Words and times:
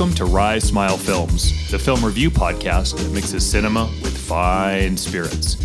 Welcome 0.00 0.16
to 0.16 0.24
Rise 0.24 0.64
Smile 0.64 0.96
Films, 0.96 1.70
the 1.70 1.78
film 1.78 2.02
review 2.02 2.30
podcast 2.30 2.96
that 2.96 3.12
mixes 3.12 3.44
cinema 3.44 3.84
with 4.02 4.16
fine 4.16 4.96
spirits. 4.96 5.56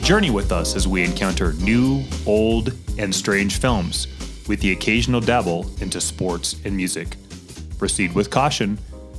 Journey 0.00 0.30
with 0.30 0.52
us 0.52 0.76
as 0.76 0.86
we 0.86 1.02
encounter 1.02 1.54
new, 1.54 2.04
old, 2.24 2.72
and 2.98 3.12
strange 3.12 3.58
films, 3.58 4.06
with 4.46 4.60
the 4.60 4.70
occasional 4.70 5.20
dabble 5.20 5.68
into 5.80 6.00
sports 6.00 6.54
and 6.64 6.76
music. 6.76 7.16
Proceed 7.78 8.14
with 8.14 8.30
caution, 8.30 8.78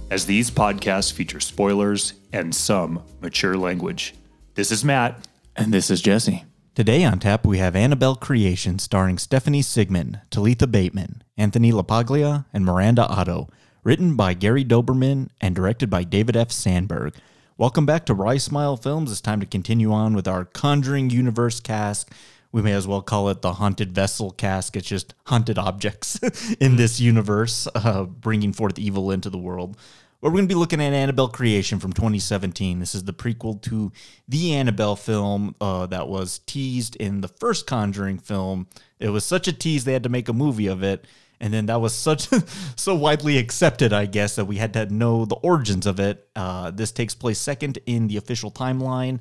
as 0.10 0.26
these 0.26 0.50
podcasts 0.50 1.12
feature 1.12 1.42
spoilers 1.42 2.14
and 2.32 2.56
some 2.56 3.04
mature 3.20 3.58
language. 3.58 4.16
This 4.56 4.72
is 4.72 4.86
Matt. 4.86 5.28
And 5.54 5.74
this 5.74 5.90
is 5.90 6.02
Jesse. 6.02 6.46
Today 6.76 7.04
on 7.04 7.20
tap, 7.20 7.46
we 7.46 7.58
have 7.58 7.76
Annabelle 7.76 8.16
Creation 8.16 8.80
starring 8.80 9.18
Stephanie 9.18 9.64
Sigman, 9.64 10.22
Talitha 10.30 10.66
Bateman, 10.66 11.24
Anthony 11.36 11.74
LaPaglia, 11.74 12.46
and 12.54 12.64
Miranda 12.64 13.06
Otto. 13.08 13.50
Written 13.84 14.16
by 14.16 14.36
Gary 14.36 14.64
Dauberman 14.64 15.30
and 15.42 15.56
directed 15.56 15.90
by 15.90 16.04
David 16.04 16.38
F. 16.38 16.52
Sandberg. 16.52 17.16
Welcome 17.58 17.84
back 17.84 18.06
to 18.06 18.14
Rise 18.14 18.44
Smile 18.44 18.78
Films. 18.78 19.12
It's 19.12 19.22
time 19.22 19.40
to 19.40 19.46
continue 19.48 19.92
on 19.92 20.14
with 20.14 20.28
our 20.28 20.46
Conjuring 20.46 21.10
Universe 21.10 21.60
cast. 21.60 22.12
We 22.52 22.62
may 22.62 22.74
as 22.74 22.86
well 22.86 23.02
call 23.02 23.30
it 23.30 23.42
the 23.42 23.54
Haunted 23.54 23.92
Vessel 23.92 24.30
cask. 24.30 24.78
It's 24.78 24.88
just 24.88 25.16
haunted 25.26 25.58
objects 25.58 26.20
in 26.60 26.76
this 26.76 27.00
universe, 27.00 27.68
uh, 27.74 28.04
bringing 28.04 28.54
forth 28.54 28.78
evil 28.78 29.10
into 29.10 29.32
the 29.32 29.40
world. 29.40 29.76
We're 30.22 30.30
going 30.30 30.44
to 30.44 30.48
be 30.48 30.54
looking 30.54 30.80
at 30.80 30.94
Annabelle 30.94 31.30
Creation 31.30 31.80
from 31.80 31.92
2017. 31.92 32.78
This 32.78 32.94
is 32.94 33.06
the 33.06 33.14
prequel 33.14 33.60
to 33.64 33.92
the 34.28 34.54
Annabelle 34.54 34.96
film 34.96 35.56
uh, 35.60 35.88
that 35.88 36.08
was 36.08 36.42
teased 36.46 36.96
in 36.98 37.22
the 37.22 37.28
first 37.28 37.66
Conjuring 37.66 38.20
film. 38.20 38.68
It 39.00 39.10
was 39.10 39.26
such 39.26 39.48
a 39.48 39.54
tease 39.54 39.86
they 39.86 39.94
had 39.94 40.04
to 40.04 40.10
make 40.10 40.30
a 40.30 40.34
movie 40.34 40.68
of 40.68 40.84
it, 40.84 41.08
and 41.42 41.52
then 41.52 41.66
that 41.66 41.82
was 41.82 41.94
such 41.94 42.30
so 42.78 42.96
widely 42.96 43.38
accepted, 43.40 43.92
I 43.92 44.06
guess, 44.06 44.36
that 44.36 44.46
we 44.46 44.58
had 44.58 44.74
to 44.74 44.86
know 44.86 45.26
the 45.26 45.36
origins 45.36 45.88
of 45.88 46.00
it. 46.00 46.30
Uh, 46.36 46.70
this 46.70 46.92
takes 46.92 47.16
place 47.16 47.40
second 47.40 47.80
in 47.88 48.08
the 48.08 48.18
official 48.18 48.52
timeline, 48.52 49.16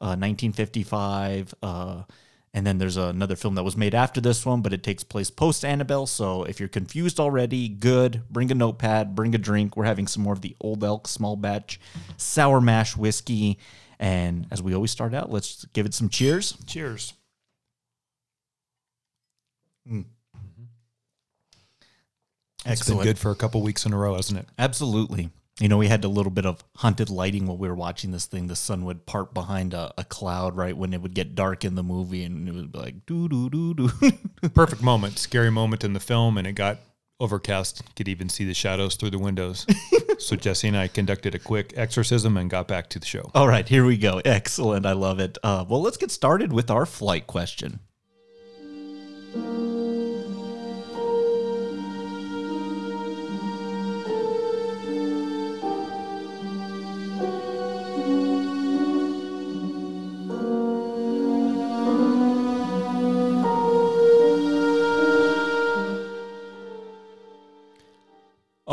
uh, 0.00 0.14
1955. 0.16 1.54
Uh, 1.60 2.02
and 2.54 2.64
then 2.64 2.78
there's 2.78 2.96
another 2.96 3.34
film 3.34 3.56
that 3.56 3.64
was 3.64 3.76
made 3.76 3.96
after 3.96 4.20
this 4.20 4.46
one, 4.46 4.62
but 4.62 4.72
it 4.72 4.84
takes 4.84 5.02
place 5.02 5.28
post 5.28 5.64
Annabelle. 5.64 6.06
So 6.06 6.44
if 6.44 6.60
you're 6.60 6.68
confused 6.68 7.18
already, 7.18 7.68
good. 7.68 8.22
Bring 8.30 8.50
a 8.52 8.54
notepad, 8.54 9.16
bring 9.16 9.34
a 9.34 9.38
drink. 9.38 9.76
We're 9.76 9.84
having 9.84 10.06
some 10.06 10.22
more 10.22 10.32
of 10.32 10.42
the 10.42 10.56
Old 10.60 10.84
Elk 10.84 11.08
small 11.08 11.34
batch 11.34 11.80
sour 12.16 12.60
mash 12.60 12.96
whiskey. 12.96 13.58
And 13.98 14.46
as 14.52 14.62
we 14.62 14.72
always 14.72 14.92
start 14.92 15.14
out, 15.14 15.32
let's 15.32 15.64
give 15.66 15.84
it 15.84 15.94
some 15.94 16.08
cheers. 16.08 16.56
Cheers. 16.66 17.12
It's 22.66 22.88
been 22.88 23.02
good 23.02 23.18
for 23.18 23.30
a 23.30 23.36
couple 23.36 23.62
weeks 23.62 23.86
in 23.86 23.92
a 23.92 23.96
row, 23.96 24.14
hasn't 24.14 24.38
it? 24.40 24.46
Absolutely. 24.58 25.30
You 25.60 25.68
know, 25.68 25.78
we 25.78 25.88
had 25.88 26.04
a 26.04 26.08
little 26.08 26.30
bit 26.30 26.44
of 26.44 26.62
haunted 26.76 27.08
lighting 27.08 27.46
while 27.46 27.56
we 27.56 27.66
were 27.66 27.74
watching 27.74 28.10
this 28.10 28.26
thing. 28.26 28.46
The 28.46 28.56
sun 28.56 28.84
would 28.84 29.06
part 29.06 29.32
behind 29.32 29.72
a, 29.72 29.92
a 29.96 30.04
cloud 30.04 30.54
right 30.54 30.76
when 30.76 30.92
it 30.92 31.00
would 31.00 31.14
get 31.14 31.34
dark 31.34 31.64
in 31.64 31.76
the 31.76 31.82
movie, 31.82 32.24
and 32.24 32.46
it 32.46 32.52
would 32.52 32.72
be 32.72 32.78
like 32.78 33.06
doo 33.06 33.26
doo 33.26 33.48
doo 33.48 33.72
doo. 33.72 33.90
Perfect 34.54 34.82
moment, 34.82 35.18
scary 35.18 35.50
moment 35.50 35.82
in 35.82 35.94
the 35.94 36.00
film, 36.00 36.36
and 36.36 36.46
it 36.46 36.52
got 36.52 36.78
overcast. 37.20 37.82
Could 37.96 38.08
even 38.08 38.28
see 38.28 38.44
the 38.44 38.52
shadows 38.52 38.96
through 38.96 39.10
the 39.10 39.18
windows. 39.18 39.66
so 40.18 40.36
Jesse 40.36 40.68
and 40.68 40.76
I 40.76 40.88
conducted 40.88 41.34
a 41.34 41.38
quick 41.38 41.72
exorcism 41.74 42.36
and 42.36 42.50
got 42.50 42.68
back 42.68 42.90
to 42.90 42.98
the 42.98 43.06
show. 43.06 43.30
All 43.34 43.48
right, 43.48 43.66
here 43.66 43.86
we 43.86 43.96
go. 43.96 44.20
Excellent. 44.26 44.84
I 44.84 44.92
love 44.92 45.20
it. 45.20 45.38
Uh, 45.42 45.64
well, 45.66 45.80
let's 45.80 45.96
get 45.96 46.10
started 46.10 46.52
with 46.52 46.70
our 46.70 46.84
flight 46.84 47.26
question. 47.26 47.80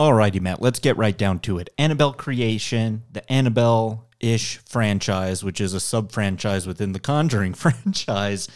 Alrighty, 0.03 0.41
Matt, 0.41 0.61
let's 0.61 0.79
get 0.79 0.97
right 0.97 1.17
down 1.17 1.39
to 1.39 1.59
it. 1.59 1.69
Annabelle 1.77 2.11
Creation, 2.11 3.03
the 3.09 3.31
Annabelle 3.31 4.09
ish 4.19 4.57
franchise, 4.57 5.45
which 5.45 5.61
is 5.61 5.73
a 5.73 5.79
sub 5.79 6.11
franchise 6.11 6.67
within 6.67 6.91
the 6.91 6.99
Conjuring 6.99 7.53
franchise, 7.53 8.49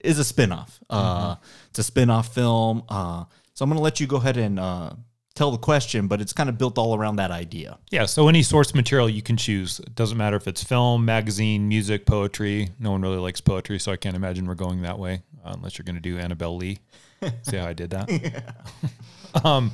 is 0.00 0.18
a 0.18 0.24
spin 0.24 0.52
off. 0.52 0.80
Uh, 0.88 1.36
it's 1.68 1.80
a 1.80 1.82
spin 1.82 2.08
off 2.08 2.32
film. 2.32 2.82
Uh, 2.88 3.24
so 3.52 3.62
I'm 3.62 3.68
going 3.68 3.76
to 3.76 3.82
let 3.82 4.00
you 4.00 4.06
go 4.06 4.16
ahead 4.16 4.38
and 4.38 4.58
uh, 4.58 4.92
tell 5.34 5.50
the 5.50 5.58
question, 5.58 6.08
but 6.08 6.22
it's 6.22 6.32
kind 6.32 6.48
of 6.48 6.56
built 6.56 6.78
all 6.78 6.96
around 6.96 7.16
that 7.16 7.30
idea. 7.30 7.76
Yeah, 7.90 8.06
so 8.06 8.28
any 8.28 8.42
source 8.42 8.74
material 8.74 9.06
you 9.06 9.20
can 9.20 9.36
choose. 9.36 9.80
It 9.80 9.94
doesn't 9.94 10.16
matter 10.16 10.36
if 10.36 10.48
it's 10.48 10.64
film, 10.64 11.04
magazine, 11.04 11.68
music, 11.68 12.06
poetry. 12.06 12.70
No 12.80 12.92
one 12.92 13.02
really 13.02 13.18
likes 13.18 13.42
poetry, 13.42 13.78
so 13.78 13.92
I 13.92 13.96
can't 13.96 14.16
imagine 14.16 14.46
we're 14.46 14.54
going 14.54 14.80
that 14.80 14.98
way 14.98 15.20
uh, 15.44 15.52
unless 15.56 15.76
you're 15.76 15.84
going 15.84 15.96
to 15.96 16.00
do 16.00 16.16
Annabelle 16.16 16.56
Lee. 16.56 16.78
See 17.42 17.58
how 17.58 17.66
I 17.66 17.74
did 17.74 17.90
that? 17.90 18.10
yeah. 18.10 19.42
um, 19.44 19.72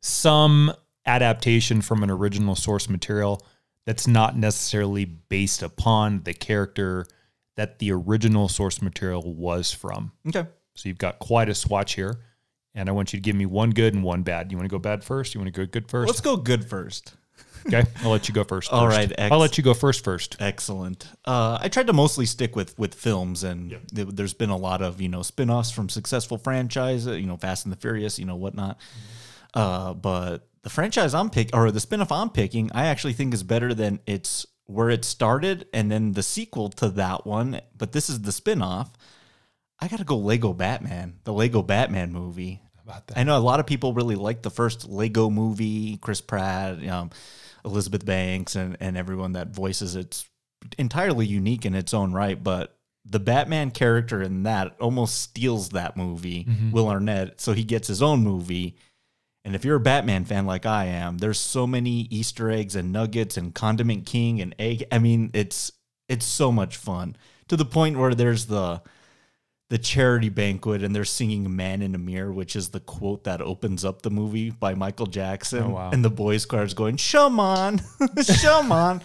some 0.00 0.72
adaptation 1.06 1.80
from 1.80 2.02
an 2.02 2.10
original 2.10 2.54
source 2.54 2.88
material 2.88 3.40
that's 3.86 4.06
not 4.06 4.36
necessarily 4.36 5.04
based 5.04 5.62
upon 5.62 6.22
the 6.24 6.34
character 6.34 7.06
that 7.56 7.78
the 7.78 7.92
original 7.92 8.48
source 8.48 8.80
material 8.80 9.34
was 9.34 9.72
from. 9.72 10.12
Okay. 10.28 10.46
So 10.74 10.88
you've 10.88 10.98
got 10.98 11.18
quite 11.18 11.48
a 11.48 11.54
swatch 11.54 11.94
here. 11.94 12.20
And 12.74 12.88
I 12.88 12.92
want 12.92 13.12
you 13.12 13.18
to 13.18 13.22
give 13.22 13.34
me 13.34 13.46
one 13.46 13.70
good 13.70 13.94
and 13.94 14.04
one 14.04 14.22
bad. 14.22 14.52
You 14.52 14.56
want 14.56 14.68
to 14.68 14.72
go 14.72 14.78
bad 14.78 15.02
first? 15.02 15.34
You 15.34 15.40
want 15.40 15.52
to 15.52 15.66
go 15.66 15.66
good 15.66 15.88
1st 15.88 16.06
Let's 16.06 16.20
go 16.20 16.36
good 16.36 16.64
first. 16.64 17.14
Okay, 17.66 17.84
I'll 18.02 18.10
let 18.10 18.28
you 18.28 18.34
go 18.34 18.44
first. 18.44 18.72
All 18.72 18.86
first. 18.86 18.96
right, 18.96 19.12
ex- 19.18 19.32
I'll 19.32 19.38
let 19.38 19.58
you 19.58 19.64
go 19.64 19.74
first 19.74 20.04
first. 20.04 20.36
Excellent. 20.40 21.06
Uh, 21.24 21.58
I 21.60 21.68
tried 21.68 21.88
to 21.88 21.92
mostly 21.92 22.26
stick 22.26 22.56
with 22.56 22.78
with 22.78 22.94
films, 22.94 23.44
and 23.44 23.76
th- 23.94 24.08
there's 24.12 24.32
been 24.32 24.50
a 24.50 24.56
lot 24.56 24.80
of 24.82 25.00
you 25.00 25.08
know 25.08 25.22
spin-offs 25.22 25.70
from 25.70 25.88
successful 25.88 26.38
franchise, 26.38 27.06
uh, 27.06 27.12
you 27.12 27.26
know, 27.26 27.36
Fast 27.36 27.66
and 27.66 27.72
the 27.72 27.76
Furious, 27.76 28.18
you 28.18 28.24
know, 28.24 28.36
whatnot. 28.36 28.78
Uh, 29.54 29.94
but 29.94 30.48
the 30.62 30.70
franchise 30.70 31.14
I'm 31.14 31.30
picking, 31.30 31.54
or 31.58 31.70
the 31.70 31.80
spin-off 31.80 32.12
I'm 32.12 32.30
picking, 32.30 32.70
I 32.72 32.86
actually 32.86 33.14
think 33.14 33.34
is 33.34 33.42
better 33.42 33.74
than 33.74 34.00
it's 34.06 34.46
where 34.66 34.90
it 34.90 35.04
started, 35.04 35.66
and 35.72 35.90
then 35.90 36.12
the 36.12 36.22
sequel 36.22 36.68
to 36.70 36.88
that 36.90 37.26
one. 37.26 37.60
But 37.76 37.92
this 37.92 38.08
is 38.08 38.22
the 38.22 38.32
spin-off. 38.32 38.92
I 39.80 39.88
gotta 39.88 40.04
go 40.04 40.18
Lego 40.18 40.52
Batman, 40.52 41.18
the 41.24 41.32
Lego 41.32 41.62
Batman 41.62 42.12
movie. 42.12 42.60
About 42.84 43.06
that. 43.06 43.18
I 43.18 43.22
know 43.24 43.36
a 43.36 43.40
lot 43.40 43.60
of 43.60 43.66
people 43.66 43.94
really 43.94 44.16
like 44.16 44.42
the 44.42 44.50
first 44.50 44.88
Lego 44.88 45.30
movie, 45.30 45.96
Chris 45.96 46.20
Pratt, 46.20 46.86
um, 46.88 47.10
Elizabeth 47.64 48.04
Banks, 48.04 48.56
and, 48.56 48.76
and 48.80 48.96
everyone 48.96 49.32
that 49.32 49.48
voices 49.48 49.96
it's 49.96 50.26
entirely 50.76 51.26
unique 51.26 51.64
in 51.64 51.74
its 51.74 51.94
own 51.94 52.12
right. 52.12 52.42
But 52.42 52.76
the 53.04 53.20
Batman 53.20 53.70
character 53.70 54.22
in 54.22 54.42
that 54.42 54.76
almost 54.80 55.20
steals 55.20 55.70
that 55.70 55.96
movie, 55.96 56.46
Will 56.70 56.88
Arnett, 56.88 57.40
so 57.40 57.52
he 57.52 57.64
gets 57.64 57.88
his 57.88 58.02
own 58.02 58.22
movie. 58.22 58.76
And 59.44 59.54
if 59.54 59.64
you're 59.64 59.76
a 59.76 59.80
Batman 59.80 60.24
fan 60.24 60.44
like 60.46 60.66
I 60.66 60.86
am, 60.86 61.18
there's 61.18 61.38
so 61.38 61.66
many 61.66 62.06
Easter 62.10 62.50
eggs 62.50 62.76
and 62.76 62.92
nuggets 62.92 63.36
and 63.36 63.54
Condiment 63.54 64.04
King 64.04 64.40
and 64.40 64.54
egg. 64.58 64.84
I 64.92 64.98
mean, 64.98 65.30
it's 65.32 65.72
it's 66.08 66.26
so 66.26 66.52
much 66.52 66.76
fun 66.76 67.16
to 67.48 67.56
the 67.56 67.64
point 67.64 67.98
where 67.98 68.14
there's 68.14 68.46
the 68.46 68.82
the 69.70 69.78
charity 69.78 70.28
banquet 70.28 70.82
and 70.82 70.94
they're 70.94 71.04
singing 71.04 71.56
"Man 71.56 71.80
in 71.80 71.94
a 71.94 71.98
Mirror," 71.98 72.32
which 72.32 72.54
is 72.54 72.68
the 72.70 72.80
quote 72.80 73.24
that 73.24 73.40
opens 73.40 73.84
up 73.84 74.02
the 74.02 74.10
movie 74.10 74.50
by 74.50 74.74
Michael 74.74 75.06
Jackson. 75.06 75.62
Oh, 75.62 75.70
wow. 75.70 75.90
And 75.90 76.04
the 76.04 76.10
boys' 76.10 76.44
choir 76.44 76.64
is 76.64 76.74
going, 76.74 76.96
"Show 76.96 77.28
on, 77.40 77.80
show 78.22 78.60
on." 78.70 79.00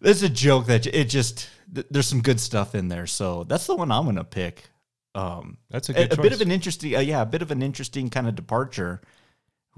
It's 0.00 0.22
a 0.22 0.28
joke 0.28 0.66
that 0.66 0.86
it 0.86 1.06
just 1.06 1.48
th- 1.74 1.86
there's 1.90 2.06
some 2.06 2.22
good 2.22 2.38
stuff 2.38 2.76
in 2.76 2.86
there. 2.88 3.06
So 3.06 3.42
that's 3.44 3.66
the 3.66 3.74
one 3.74 3.90
I'm 3.90 4.04
gonna 4.04 4.22
pick. 4.22 4.70
Um, 5.14 5.58
That's 5.70 5.88
a 5.88 6.00
a, 6.00 6.04
a 6.10 6.16
bit 6.22 6.32
of 6.32 6.40
an 6.42 6.52
interesting, 6.52 6.94
uh, 6.94 7.00
yeah, 7.00 7.22
a 7.22 7.26
bit 7.26 7.42
of 7.42 7.50
an 7.50 7.60
interesting 7.62 8.08
kind 8.08 8.28
of 8.28 8.36
departure. 8.36 9.00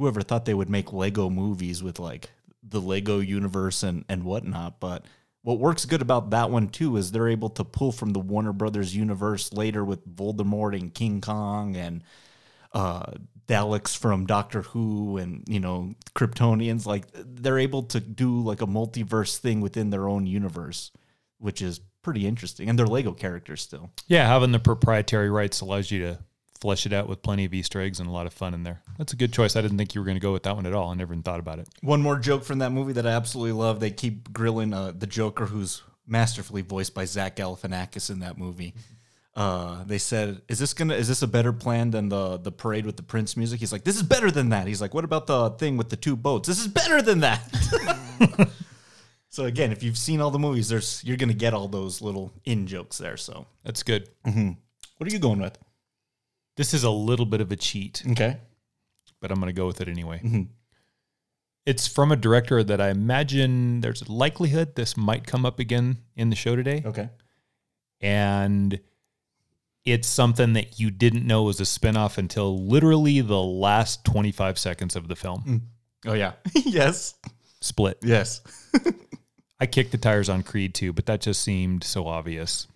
Whoever 0.00 0.23
thought 0.23 0.47
they 0.47 0.55
would 0.55 0.70
make 0.70 0.94
Lego 0.94 1.29
movies 1.29 1.82
with 1.82 1.99
like 1.99 2.31
the 2.62 2.81
Lego 2.81 3.19
universe 3.19 3.82
and 3.82 4.02
and 4.08 4.25
whatnot, 4.25 4.81
but 4.81 5.05
what 5.43 5.58
works 5.58 5.85
good 5.85 6.00
about 6.00 6.31
that 6.31 6.50
one 6.50 6.69
too 6.69 6.97
is 6.97 7.12
they're 7.12 7.29
able 7.29 7.50
to 7.50 7.64
pull 7.64 7.93
from 7.93 8.14
the 8.14 8.19
Warner 8.19 8.55
Brothers 8.55 8.97
universe 8.97 9.52
later 9.52 9.85
with 9.85 10.08
Voldemort 10.08 10.79
and 10.79 10.94
King 10.94 11.20
Kong 11.20 11.76
and 11.76 12.02
uh 12.73 13.12
Daleks 13.47 13.94
from 13.94 14.25
Doctor 14.25 14.62
Who 14.62 15.19
and 15.19 15.44
you 15.47 15.61
know 15.61 15.94
Kryptonians 16.14 16.87
like 16.87 17.05
they're 17.12 17.58
able 17.58 17.82
to 17.85 18.00
do 18.00 18.41
like 18.41 18.62
a 18.62 18.67
multiverse 18.67 19.37
thing 19.37 19.61
within 19.61 19.91
their 19.91 20.08
own 20.08 20.26
universe 20.26 20.93
which 21.37 21.61
is 21.61 21.81
pretty 22.02 22.26
interesting 22.26 22.70
and 22.70 22.79
they're 22.79 22.87
Lego 22.87 23.12
characters 23.12 23.61
still. 23.61 23.91
Yeah, 24.06 24.26
having 24.26 24.52
the 24.52 24.61
proprietary 24.61 25.29
rights 25.29 25.61
allows 25.61 25.91
you 25.91 26.00
to 26.06 26.19
flesh 26.60 26.84
it 26.86 26.92
out 26.92 27.08
with 27.08 27.22
plenty 27.22 27.44
of 27.44 27.54
Easter 27.54 27.80
eggs 27.80 28.00
and 28.00 28.08
a 28.08 28.12
lot 28.12 28.26
of 28.26 28.32
fun 28.34 28.52
in 28.54 28.62
there. 28.64 28.80
That's 28.98 29.12
a 29.12 29.16
good 29.16 29.32
choice. 29.32 29.56
I 29.56 29.62
didn't 29.62 29.78
think 29.78 29.94
you 29.94 30.00
were 30.00 30.04
going 30.04 30.16
to 30.16 30.20
go 30.20 30.32
with 30.32 30.42
that 30.42 30.54
one 30.56 30.66
at 30.66 30.74
all. 30.74 30.90
I 30.90 30.94
never 30.94 31.12
even 31.14 31.22
thought 31.22 31.40
about 31.40 31.58
it. 31.58 31.68
One 31.82 32.02
more 32.02 32.18
joke 32.18 32.44
from 32.44 32.58
that 32.58 32.70
movie 32.70 32.92
that 32.94 33.06
I 33.06 33.10
absolutely 33.12 33.52
love. 33.52 33.80
They 33.80 33.90
keep 33.90 34.32
grilling 34.32 34.74
uh, 34.74 34.92
the 34.96 35.06
Joker, 35.06 35.46
who's 35.46 35.82
masterfully 36.06 36.62
voiced 36.62 36.94
by 36.94 37.04
Zach 37.06 37.36
Galifianakis 37.36 38.10
in 38.10 38.20
that 38.20 38.36
movie. 38.36 38.74
uh, 39.36 39.84
they 39.84 39.96
said, 39.98 40.42
"Is 40.48 40.58
this 40.58 40.74
gonna? 40.74 40.94
Is 40.94 41.06
this 41.08 41.22
a 41.22 41.28
better 41.28 41.52
plan 41.52 41.92
than 41.92 42.08
the 42.08 42.36
the 42.36 42.50
parade 42.52 42.84
with 42.84 42.96
the 42.96 43.02
Prince 43.04 43.36
music?" 43.36 43.60
He's 43.60 43.72
like, 43.72 43.84
"This 43.84 43.96
is 43.96 44.02
better 44.02 44.30
than 44.30 44.48
that." 44.50 44.66
He's 44.66 44.80
like, 44.82 44.92
"What 44.92 45.04
about 45.04 45.26
the 45.28 45.50
thing 45.50 45.76
with 45.76 45.88
the 45.88 45.96
two 45.96 46.16
boats? 46.16 46.48
This 46.48 46.58
is 46.60 46.66
better 46.68 47.00
than 47.00 47.20
that." 47.20 47.40
so 49.28 49.44
again, 49.44 49.70
if 49.72 49.82
you've 49.82 49.96
seen 49.96 50.20
all 50.20 50.30
the 50.30 50.38
movies, 50.38 50.68
there's 50.68 51.02
you're 51.04 51.16
gonna 51.16 51.32
get 51.32 51.54
all 51.54 51.68
those 51.68 52.02
little 52.02 52.32
in 52.44 52.66
jokes 52.66 52.98
there. 52.98 53.16
So, 53.16 53.46
That's 53.64 53.82
good. 53.84 54.08
what 54.24 55.08
are 55.08 55.12
you 55.12 55.18
going 55.20 55.40
with? 55.40 55.56
This 56.60 56.74
is 56.74 56.84
a 56.84 56.90
little 56.90 57.24
bit 57.24 57.40
of 57.40 57.50
a 57.50 57.56
cheat, 57.56 58.02
Okay. 58.10 58.36
but 59.18 59.30
I'm 59.32 59.40
going 59.40 59.46
to 59.48 59.58
go 59.58 59.66
with 59.66 59.80
it 59.80 59.88
anyway. 59.88 60.20
Mm-hmm. 60.22 60.42
It's 61.64 61.86
from 61.88 62.12
a 62.12 62.16
director 62.16 62.62
that 62.62 62.82
I 62.82 62.90
imagine 62.90 63.80
there's 63.80 64.02
a 64.02 64.12
likelihood 64.12 64.74
this 64.74 64.94
might 64.94 65.26
come 65.26 65.46
up 65.46 65.58
again 65.58 65.96
in 66.16 66.28
the 66.28 66.36
show 66.36 66.56
today. 66.56 66.82
Okay. 66.84 67.08
And 68.02 68.78
it's 69.86 70.06
something 70.06 70.52
that 70.52 70.78
you 70.78 70.90
didn't 70.90 71.26
know 71.26 71.44
was 71.44 71.60
a 71.60 71.62
spinoff 71.62 72.18
until 72.18 72.62
literally 72.62 73.22
the 73.22 73.40
last 73.40 74.04
25 74.04 74.58
seconds 74.58 74.96
of 74.96 75.08
the 75.08 75.16
film. 75.16 75.42
Mm. 75.46 75.60
Oh 76.10 76.12
yeah. 76.12 76.32
yes. 76.54 77.14
Split. 77.62 77.96
Yes. 78.02 78.42
I 79.60 79.64
kicked 79.64 79.92
the 79.92 79.98
tires 79.98 80.28
on 80.28 80.42
Creed 80.42 80.74
too, 80.74 80.92
but 80.92 81.06
that 81.06 81.22
just 81.22 81.40
seemed 81.40 81.84
so 81.84 82.06
obvious. 82.06 82.66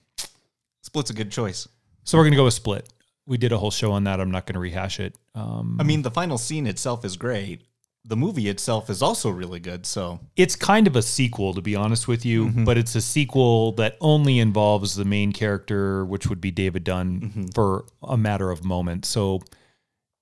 Split's 0.80 1.10
a 1.10 1.14
good 1.14 1.30
choice. 1.30 1.68
So 2.04 2.16
we're 2.16 2.24
going 2.24 2.32
to 2.32 2.38
go 2.38 2.44
with 2.44 2.54
Split. 2.54 2.88
We 3.26 3.38
did 3.38 3.52
a 3.52 3.58
whole 3.58 3.70
show 3.70 3.92
on 3.92 4.04
that. 4.04 4.20
I'm 4.20 4.30
not 4.30 4.46
going 4.46 4.54
to 4.54 4.60
rehash 4.60 5.00
it. 5.00 5.16
Um, 5.34 5.78
I 5.80 5.82
mean, 5.82 6.02
the 6.02 6.10
final 6.10 6.38
scene 6.38 6.66
itself 6.66 7.04
is 7.04 7.16
great. 7.16 7.62
The 8.04 8.16
movie 8.16 8.48
itself 8.48 8.90
is 8.90 9.00
also 9.00 9.30
really 9.30 9.60
good. 9.60 9.86
So 9.86 10.20
it's 10.36 10.56
kind 10.56 10.86
of 10.86 10.94
a 10.94 11.00
sequel, 11.00 11.54
to 11.54 11.62
be 11.62 11.74
honest 11.74 12.06
with 12.06 12.26
you, 12.26 12.46
mm-hmm. 12.46 12.64
but 12.64 12.76
it's 12.76 12.94
a 12.94 13.00
sequel 13.00 13.72
that 13.72 13.96
only 14.02 14.38
involves 14.38 14.94
the 14.94 15.06
main 15.06 15.32
character, 15.32 16.04
which 16.04 16.28
would 16.28 16.40
be 16.40 16.50
David 16.50 16.84
Dunn, 16.84 17.20
mm-hmm. 17.20 17.46
for 17.54 17.86
a 18.02 18.18
matter 18.18 18.50
of 18.50 18.62
moments. 18.62 19.08
So, 19.08 19.40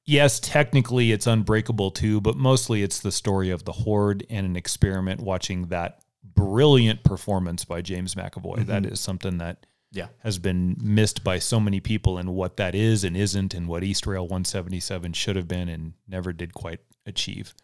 yes, 0.06 0.38
technically 0.38 1.10
it's 1.10 1.26
Unbreakable 1.26 1.90
too, 1.90 2.20
but 2.20 2.36
mostly 2.36 2.84
it's 2.84 3.00
the 3.00 3.10
story 3.10 3.50
of 3.50 3.64
the 3.64 3.72
Horde 3.72 4.24
and 4.30 4.46
an 4.46 4.54
experiment 4.54 5.20
watching 5.20 5.66
that 5.66 6.04
brilliant 6.22 7.02
performance 7.02 7.64
by 7.64 7.82
James 7.82 8.14
McAvoy. 8.14 8.66
That 8.66 8.84
mm-hmm. 8.84 8.92
is 8.92 9.00
something 9.00 9.38
that 9.38 9.66
yeah. 9.92 10.08
has 10.20 10.38
been 10.38 10.76
missed 10.82 11.22
by 11.22 11.38
so 11.38 11.60
many 11.60 11.80
people 11.80 12.18
and 12.18 12.34
what 12.34 12.56
that 12.56 12.74
is 12.74 13.04
and 13.04 13.16
isn't 13.16 13.54
and 13.54 13.68
what 13.68 13.82
Eastrail 13.82 14.22
177 14.22 15.12
should 15.12 15.36
have 15.36 15.46
been 15.48 15.68
and 15.68 15.92
never 16.08 16.32
did 16.32 16.52
quite 16.54 16.80
achieve. 17.06 17.54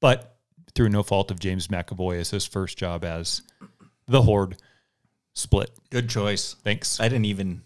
But 0.00 0.36
through 0.74 0.88
no 0.88 1.02
fault 1.02 1.30
of 1.30 1.38
James 1.38 1.68
McAvoy 1.68 2.18
as 2.18 2.30
his 2.30 2.44
first 2.46 2.76
job 2.78 3.04
as 3.04 3.42
the 4.06 4.22
Horde 4.22 4.56
split. 5.34 5.70
Good 5.90 6.08
choice. 6.08 6.54
Thanks. 6.64 6.98
I 7.00 7.04
didn't 7.08 7.26
even 7.26 7.62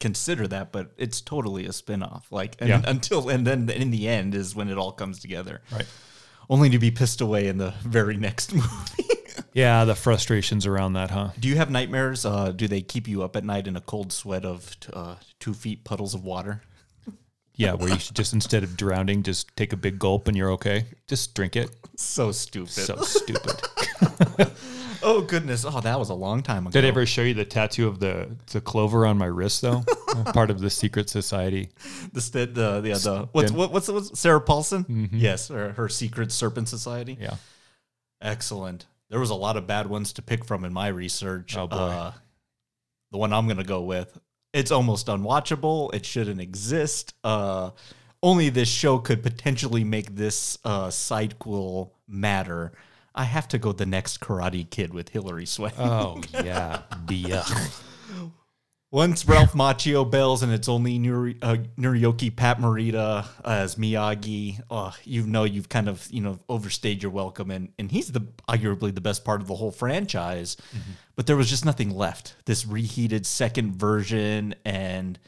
consider 0.00 0.48
that, 0.48 0.72
but 0.72 0.92
it's 0.96 1.20
totally 1.20 1.66
a 1.66 1.72
spin-off. 1.72 2.32
Like 2.32 2.56
and, 2.58 2.68
Yeah. 2.68 2.82
until 2.84 3.28
and 3.28 3.46
then 3.46 3.68
in 3.70 3.90
the 3.90 4.08
end 4.08 4.34
is 4.34 4.54
when 4.56 4.68
it 4.68 4.76
all 4.78 4.92
comes 4.92 5.20
together. 5.20 5.60
Right. 5.70 5.86
Only 6.50 6.70
to 6.70 6.78
be 6.78 6.90
pissed 6.90 7.20
away 7.20 7.46
in 7.48 7.58
the 7.58 7.72
very 7.82 8.16
next 8.16 8.52
movie. 8.54 9.08
Yeah, 9.54 9.84
the 9.84 9.94
frustrations 9.94 10.66
around 10.66 10.94
that, 10.94 11.10
huh? 11.10 11.30
do 11.38 11.48
you 11.48 11.56
have 11.56 11.70
nightmares? 11.70 12.24
Uh, 12.24 12.52
do 12.52 12.66
they 12.68 12.80
keep 12.80 13.06
you 13.06 13.22
up 13.22 13.36
at 13.36 13.44
night 13.44 13.66
in 13.66 13.76
a 13.76 13.80
cold 13.80 14.12
sweat 14.12 14.44
of 14.44 14.74
uh, 14.92 15.16
two 15.40 15.52
feet 15.54 15.84
puddles 15.84 16.14
of 16.14 16.24
water? 16.24 16.62
Yeah, 17.54 17.74
where 17.74 17.90
you 17.90 17.98
should 17.98 18.16
just 18.16 18.32
instead 18.32 18.64
of 18.64 18.76
drowning, 18.76 19.22
just 19.22 19.54
take 19.56 19.72
a 19.72 19.76
big 19.76 19.98
gulp 19.98 20.26
and 20.26 20.36
you're 20.36 20.52
okay. 20.52 20.86
Just 21.06 21.34
drink 21.34 21.54
it. 21.54 21.70
So 21.96 22.32
stupid. 22.32 22.70
So 22.70 22.96
stupid. 23.02 23.60
oh 25.02 25.20
goodness. 25.20 25.66
Oh, 25.66 25.80
that 25.80 25.98
was 25.98 26.08
a 26.08 26.14
long 26.14 26.42
time 26.42 26.66
ago. 26.66 26.72
Did 26.72 26.86
I 26.86 26.88
ever 26.88 27.04
show 27.04 27.20
you 27.20 27.34
the 27.34 27.44
tattoo 27.44 27.88
of 27.88 28.00
the 28.00 28.34
the 28.52 28.62
clover 28.62 29.04
on 29.04 29.18
my 29.18 29.26
wrist 29.26 29.60
though? 29.60 29.82
Part 30.32 30.50
of 30.50 30.60
the 30.60 30.70
secret 30.70 31.10
society. 31.10 31.68
the 32.14 32.22
st- 32.22 32.54
the 32.54 32.80
the, 32.80 32.94
the 32.94 33.28
what's 33.32 33.52
what, 33.52 33.70
what's 33.70 33.88
what's 33.88 34.18
Sarah 34.18 34.40
Paulson? 34.40 35.10
Yes, 35.12 35.48
her, 35.48 35.72
her 35.72 35.90
secret 35.90 36.32
serpent 36.32 36.70
society. 36.70 37.18
Yeah. 37.20 37.36
Excellent. 38.22 38.86
There 39.12 39.20
was 39.20 39.28
a 39.28 39.34
lot 39.34 39.58
of 39.58 39.66
bad 39.66 39.88
ones 39.88 40.14
to 40.14 40.22
pick 40.22 40.42
from 40.42 40.64
in 40.64 40.72
my 40.72 40.88
research. 40.88 41.54
Oh, 41.54 41.66
boy. 41.66 41.76
Uh, 41.76 42.12
the 43.10 43.18
one 43.18 43.30
I'm 43.34 43.46
gonna 43.46 43.62
go 43.62 43.82
with. 43.82 44.18
It's 44.54 44.70
almost 44.70 45.08
unwatchable. 45.08 45.92
It 45.92 46.06
shouldn't 46.06 46.40
exist. 46.40 47.12
Uh, 47.22 47.72
only 48.22 48.48
this 48.48 48.70
show 48.70 48.98
could 48.98 49.22
potentially 49.22 49.84
make 49.84 50.16
this 50.16 50.56
uh, 50.64 50.88
sequel 50.88 51.92
matter. 52.08 52.72
I 53.14 53.24
have 53.24 53.48
to 53.48 53.58
go 53.58 53.72
the 53.72 53.84
next 53.84 54.20
Karate 54.20 54.68
Kid 54.70 54.94
with 54.94 55.10
Hilary 55.10 55.44
Swank. 55.44 55.74
Oh 55.78 56.22
yeah. 56.32 56.80
Yeah. 57.10 57.44
Once 58.92 59.26
Ralph 59.26 59.54
Macchio 59.54 60.08
bells 60.08 60.42
and 60.42 60.52
it's 60.52 60.68
only 60.68 60.98
Nuri, 60.98 61.38
uh, 61.40 61.56
Noriyuki 61.78 62.36
Pat 62.36 62.58
Morita 62.58 63.26
as 63.42 63.76
Miyagi, 63.76 64.60
uh, 64.70 64.92
you 65.04 65.22
know 65.26 65.44
you've 65.44 65.70
kind 65.70 65.88
of 65.88 66.06
you 66.10 66.20
know 66.20 66.38
overstayed 66.50 67.02
your 67.02 67.10
welcome, 67.10 67.50
and 67.50 67.72
and 67.78 67.90
he's 67.90 68.12
the 68.12 68.20
arguably 68.46 68.94
the 68.94 69.00
best 69.00 69.24
part 69.24 69.40
of 69.40 69.46
the 69.46 69.54
whole 69.54 69.70
franchise. 69.70 70.58
But 71.16 71.26
there 71.26 71.36
was 71.36 71.48
just 71.48 71.64
nothing 71.64 71.90
left. 71.90 72.36
This 72.44 72.66
reheated 72.66 73.24
second 73.24 73.76
version, 73.76 74.54
and 74.62 75.18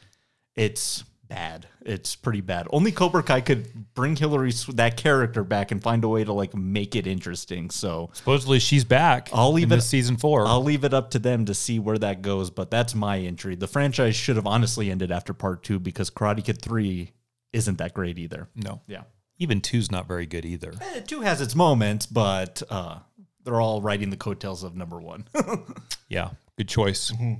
it's 0.55 1.03
bad. 1.27 1.67
It's 1.81 2.15
pretty 2.15 2.41
bad. 2.41 2.67
Only 2.71 2.91
Cobra 2.91 3.21
Kai 3.23 3.41
could 3.41 3.93
bring 3.93 4.15
Hilary 4.15 4.51
that 4.73 4.97
character 4.97 5.43
back 5.43 5.71
and 5.71 5.81
find 5.81 6.03
a 6.03 6.07
way 6.07 6.23
to 6.23 6.33
like 6.33 6.55
make 6.55 6.95
it 6.95 7.07
interesting. 7.07 7.69
So 7.69 8.09
Supposedly 8.13 8.59
she's 8.59 8.83
back. 8.83 9.29
I'll 9.33 9.51
leave 9.53 9.71
in 9.71 9.79
it- 9.79 9.81
season 9.81 10.17
4 10.17 10.45
I'll 10.47 10.63
leave 10.63 10.83
it 10.83 10.93
up 10.93 11.11
to 11.11 11.19
them 11.19 11.45
to 11.45 11.53
see 11.53 11.79
where 11.79 11.97
that 11.99 12.21
goes, 12.21 12.49
but 12.49 12.69
that's 12.71 12.95
my 12.95 13.19
entry. 13.19 13.55
The 13.55 13.67
franchise 13.67 14.15
should 14.15 14.35
have 14.35 14.47
honestly 14.47 14.89
ended 14.91 15.11
after 15.11 15.33
part 15.33 15.63
two 15.63 15.79
because 15.79 16.09
Karate 16.09 16.43
Kid 16.43 16.61
3 16.61 17.11
isn't 17.53 17.77
that 17.77 17.93
great 17.93 18.17
either. 18.19 18.47
no. 18.55 18.81
Yeah. 18.87 19.03
Even 19.37 19.59
two's 19.59 19.91
not 19.91 20.07
very 20.07 20.25
good 20.25 20.45
either. 20.45 20.73
Eh, 20.79 21.01
two 21.01 21.19
has 21.19 21.41
its 21.41 21.55
moments, 21.55 22.05
but 22.05 22.63
uh, 22.69 22.99
they're 23.43 23.59
all 23.59 23.81
riding 23.81 24.09
the 24.09 24.15
coattails 24.15 24.63
of 24.63 24.75
number 24.77 24.99
one. 25.01 25.25
Yeah, 26.07 26.29
good 26.57 26.69
choice. 26.69 27.11
Mm-hmm. 27.11 27.33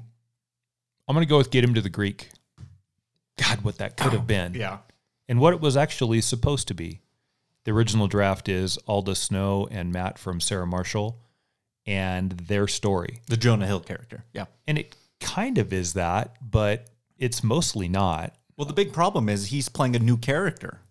I'm 1.08 1.16
going 1.16 1.26
to 1.26 1.30
go 1.30 1.38
with 1.38 1.52
Get 1.52 1.64
Him 1.64 1.76
to 1.76 1.82
the 1.82 1.90
Greek. 1.90 2.32
God, 3.38 3.62
what 3.62 3.78
that 3.80 3.98
could 3.98 4.14
have 4.14 4.28
been. 4.28 4.54
yeah. 4.54 4.80
And 5.28 5.40
what 5.40 5.54
it 5.54 5.62
was 5.62 5.76
actually 5.76 6.22
supposed 6.22 6.68
to 6.68 6.74
be. 6.74 7.02
The 7.64 7.72
original 7.72 8.08
draft 8.08 8.48
is 8.48 8.78
Aldous 8.88 9.20
Snow 9.20 9.68
and 9.72 9.92
Matt 9.92 10.20
from 10.20 10.40
Sarah 10.40 10.68
Marshall 10.68 11.20
and 11.88 12.32
their 12.32 12.68
story. 12.68 13.22
The 13.28 13.38
Jonah 13.38 13.66
Hill 13.66 13.80
character. 13.80 14.24
Yeah. 14.34 14.46
And 14.68 14.78
it 14.78 14.96
kind 15.20 15.58
of 15.58 15.74
is 15.74 15.94
that, 15.94 16.36
but 16.42 16.88
it's 17.18 17.44
mostly 17.44 17.88
not. 17.88 18.36
Well, 18.56 18.68
the 18.68 18.74
big 18.74 18.94
problem 18.94 19.30
is 19.30 19.48
he's 19.48 19.68
playing 19.68 19.96
a 19.96 20.00
new 20.00 20.18
character. 20.18 20.82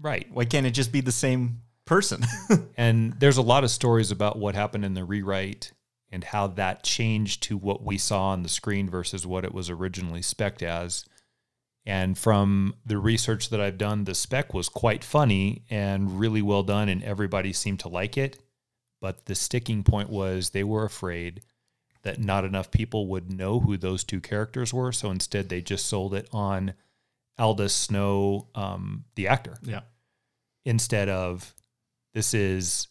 Right. 0.00 0.28
Why 0.32 0.44
can't 0.44 0.66
it 0.66 0.70
just 0.70 0.92
be 0.92 1.00
the 1.00 1.12
same 1.12 1.62
person? 1.84 2.24
And 2.76 3.12
there's 3.20 3.36
a 3.36 3.42
lot 3.42 3.62
of 3.64 3.70
stories 3.70 4.10
about 4.10 4.38
what 4.38 4.54
happened 4.54 4.84
in 4.86 4.94
the 4.94 5.04
rewrite 5.04 5.72
and 6.10 6.24
how 6.24 6.46
that 6.46 6.82
changed 6.82 7.42
to 7.44 7.58
what 7.58 7.84
we 7.84 7.98
saw 7.98 8.28
on 8.28 8.42
the 8.42 8.48
screen 8.48 8.88
versus 8.88 9.26
what 9.26 9.44
it 9.44 9.52
was 9.52 9.68
originally 9.68 10.22
spec'd 10.22 10.62
as. 10.62 11.04
And 11.86 12.16
from 12.16 12.74
the 12.84 12.98
research 12.98 13.48
that 13.50 13.60
I've 13.60 13.78
done, 13.78 14.04
the 14.04 14.14
spec 14.14 14.52
was 14.52 14.68
quite 14.68 15.02
funny 15.02 15.62
and 15.70 16.20
really 16.20 16.42
well 16.42 16.62
done, 16.62 16.88
and 16.88 17.02
everybody 17.02 17.52
seemed 17.52 17.80
to 17.80 17.88
like 17.88 18.18
it. 18.18 18.38
But 19.00 19.24
the 19.26 19.34
sticking 19.34 19.82
point 19.82 20.10
was 20.10 20.50
they 20.50 20.62
were 20.64 20.84
afraid 20.84 21.40
that 22.02 22.18
not 22.18 22.44
enough 22.44 22.70
people 22.70 23.06
would 23.08 23.32
know 23.32 23.60
who 23.60 23.76
those 23.76 24.04
two 24.04 24.20
characters 24.20 24.72
were. 24.74 24.92
So 24.92 25.10
instead, 25.10 25.48
they 25.48 25.62
just 25.62 25.86
sold 25.86 26.14
it 26.14 26.28
on 26.32 26.74
Aldous 27.38 27.74
Snow, 27.74 28.48
um, 28.54 29.04
the 29.14 29.28
actor 29.28 29.56
yeah. 29.62 29.80
instead 30.66 31.08
of 31.08 31.54
this 32.12 32.34
is 32.34 32.88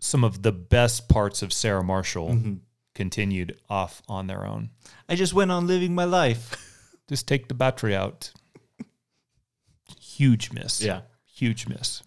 some 0.00 0.22
of 0.24 0.42
the 0.42 0.52
best 0.52 1.08
parts 1.08 1.42
of 1.42 1.52
Sarah 1.52 1.82
Marshall 1.84 2.30
Mm-hmm. 2.30 2.54
continued 2.94 3.58
off 3.68 4.02
on 4.08 4.26
their 4.28 4.46
own. 4.46 4.70
I 5.08 5.14
just 5.16 5.34
went 5.34 5.50
on 5.50 5.66
living 5.66 5.94
my 5.94 6.04
life. 6.04 6.68
Just 7.08 7.26
take 7.28 7.48
the 7.48 7.54
battery 7.54 7.94
out. 7.94 8.30
Huge 10.00 10.52
miss. 10.52 10.82
Yeah. 10.82 11.02
Huge 11.24 11.66
miss. 11.66 12.02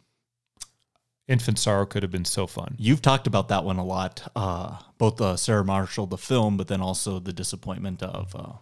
Infant 1.27 1.57
Sorrow 1.57 1.85
could 1.85 2.03
have 2.03 2.11
been 2.11 2.25
so 2.25 2.45
fun. 2.45 2.75
You've 2.77 3.01
talked 3.01 3.25
about 3.25 3.47
that 3.47 3.63
one 3.63 3.77
a 3.77 3.83
lot, 3.83 4.31
uh, 4.35 4.77
both 4.99 5.19
uh, 5.19 5.35
Sarah 5.35 5.65
Marshall, 5.65 6.05
the 6.05 6.19
film, 6.19 6.55
but 6.55 6.67
then 6.67 6.81
also 6.81 7.17
the 7.19 7.33
disappointment 7.33 8.03
of 8.03 8.35
uh, 8.35 8.53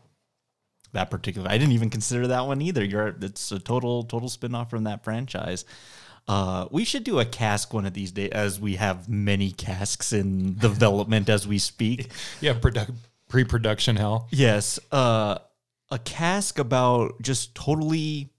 that 0.94 1.12
particular. 1.12 1.50
I 1.50 1.58
didn't 1.58 1.74
even 1.74 1.90
consider 1.90 2.28
that 2.28 2.48
one 2.48 2.62
either. 2.62 2.84
You're 2.84 3.16
it's 3.22 3.52
a 3.52 3.60
total 3.60 4.04
total 4.04 4.30
spin-off 4.30 4.70
from 4.70 4.86
that 4.86 5.04
franchise. 5.04 5.66
Uh, 6.25 6.68
we 6.72 6.86
should 6.86 7.04
do 7.04 7.20
a 7.20 7.25
cask 7.25 7.74
one 7.74 7.86
of 7.86 7.94
these 7.94 8.13
days, 8.13 8.30
as 8.32 8.62
we 8.62 8.75
have 8.75 9.10
many 9.10 9.52
casks 9.52 10.13
in 10.13 10.56
development 10.60 11.28
as 11.28 11.46
we 11.46 11.58
speak. 11.60 12.12
Yeah, 12.40 12.54
produ- 12.54 12.96
pre-production 13.28 13.98
hell. 13.98 14.30
Yes, 14.32 14.80
uh, 14.90 15.40
a 15.92 16.00
cask 16.00 16.60
about 16.60 17.22
just 17.22 17.56
totally 17.56 18.34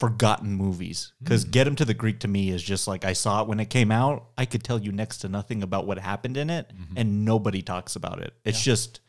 forgotten 0.00 0.54
movies. 0.54 1.12
Because 1.22 1.44
hmm. 1.44 1.50
Get 1.50 1.66
Him 1.66 1.76
to 1.76 1.84
the 1.84 1.94
Greek 1.94 2.20
to 2.20 2.28
me 2.28 2.50
is 2.50 2.62
just 2.62 2.88
like 2.88 3.04
I 3.04 3.12
saw 3.12 3.42
it 3.42 3.48
when 3.48 3.60
it 3.60 3.70
came 3.70 3.92
out. 3.92 4.30
I 4.36 4.46
could 4.46 4.64
tell 4.64 4.80
you 4.80 4.90
next 4.90 5.18
to 5.18 5.28
nothing 5.28 5.62
about 5.62 5.86
what 5.86 5.98
happened 5.98 6.36
in 6.36 6.50
it, 6.50 6.68
mm-hmm. 6.68 6.94
and 6.96 7.24
nobody 7.24 7.62
talks 7.62 7.96
about 7.96 8.20
it. 8.20 8.32
It's 8.44 8.62
just 8.62 9.00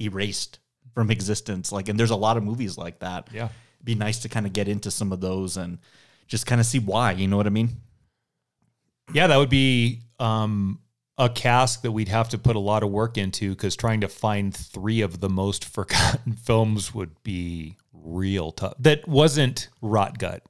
erased 0.00 0.60
from 0.94 1.04
mm-hmm. 1.04 1.12
existence. 1.12 1.72
Like, 1.72 1.88
and 1.88 1.98
there's 1.98 2.10
a 2.10 2.16
lot 2.16 2.36
of 2.36 2.44
movies 2.44 2.78
like 2.78 3.00
that. 3.00 3.28
Yeah. 3.32 3.48
It'd 3.76 3.84
be 3.84 3.94
nice 3.96 4.20
to 4.20 4.28
kind 4.28 4.46
of 4.46 4.52
get 4.52 4.68
into 4.68 4.90
some 4.90 5.12
of 5.12 5.20
those 5.20 5.56
and 5.56 5.78
just 6.26 6.46
kind 6.46 6.60
of 6.60 6.66
see 6.66 6.78
why. 6.78 7.12
You 7.12 7.26
know 7.26 7.36
what 7.36 7.46
I 7.46 7.50
mean? 7.50 7.70
Yeah, 9.12 9.26
that 9.26 9.36
would 9.36 9.50
be 9.50 10.02
um, 10.18 10.80
a 11.18 11.28
cask 11.28 11.82
that 11.82 11.92
we'd 11.92 12.08
have 12.08 12.28
to 12.28 12.38
put 12.38 12.56
a 12.56 12.60
lot 12.60 12.82
of 12.82 12.90
work 12.90 13.18
into 13.18 13.50
because 13.50 13.74
trying 13.74 14.00
to 14.00 14.08
find 14.08 14.54
three 14.54 15.00
of 15.00 15.20
the 15.20 15.28
most 15.28 15.64
forgotten 15.74 16.32
films 16.34 16.94
would 16.94 17.22
be 17.22 17.76
real 17.92 18.52
tough. 18.52 18.74
That 18.78 19.06
wasn't 19.08 19.68
Rot 19.82 20.18
Gut. 20.18 20.42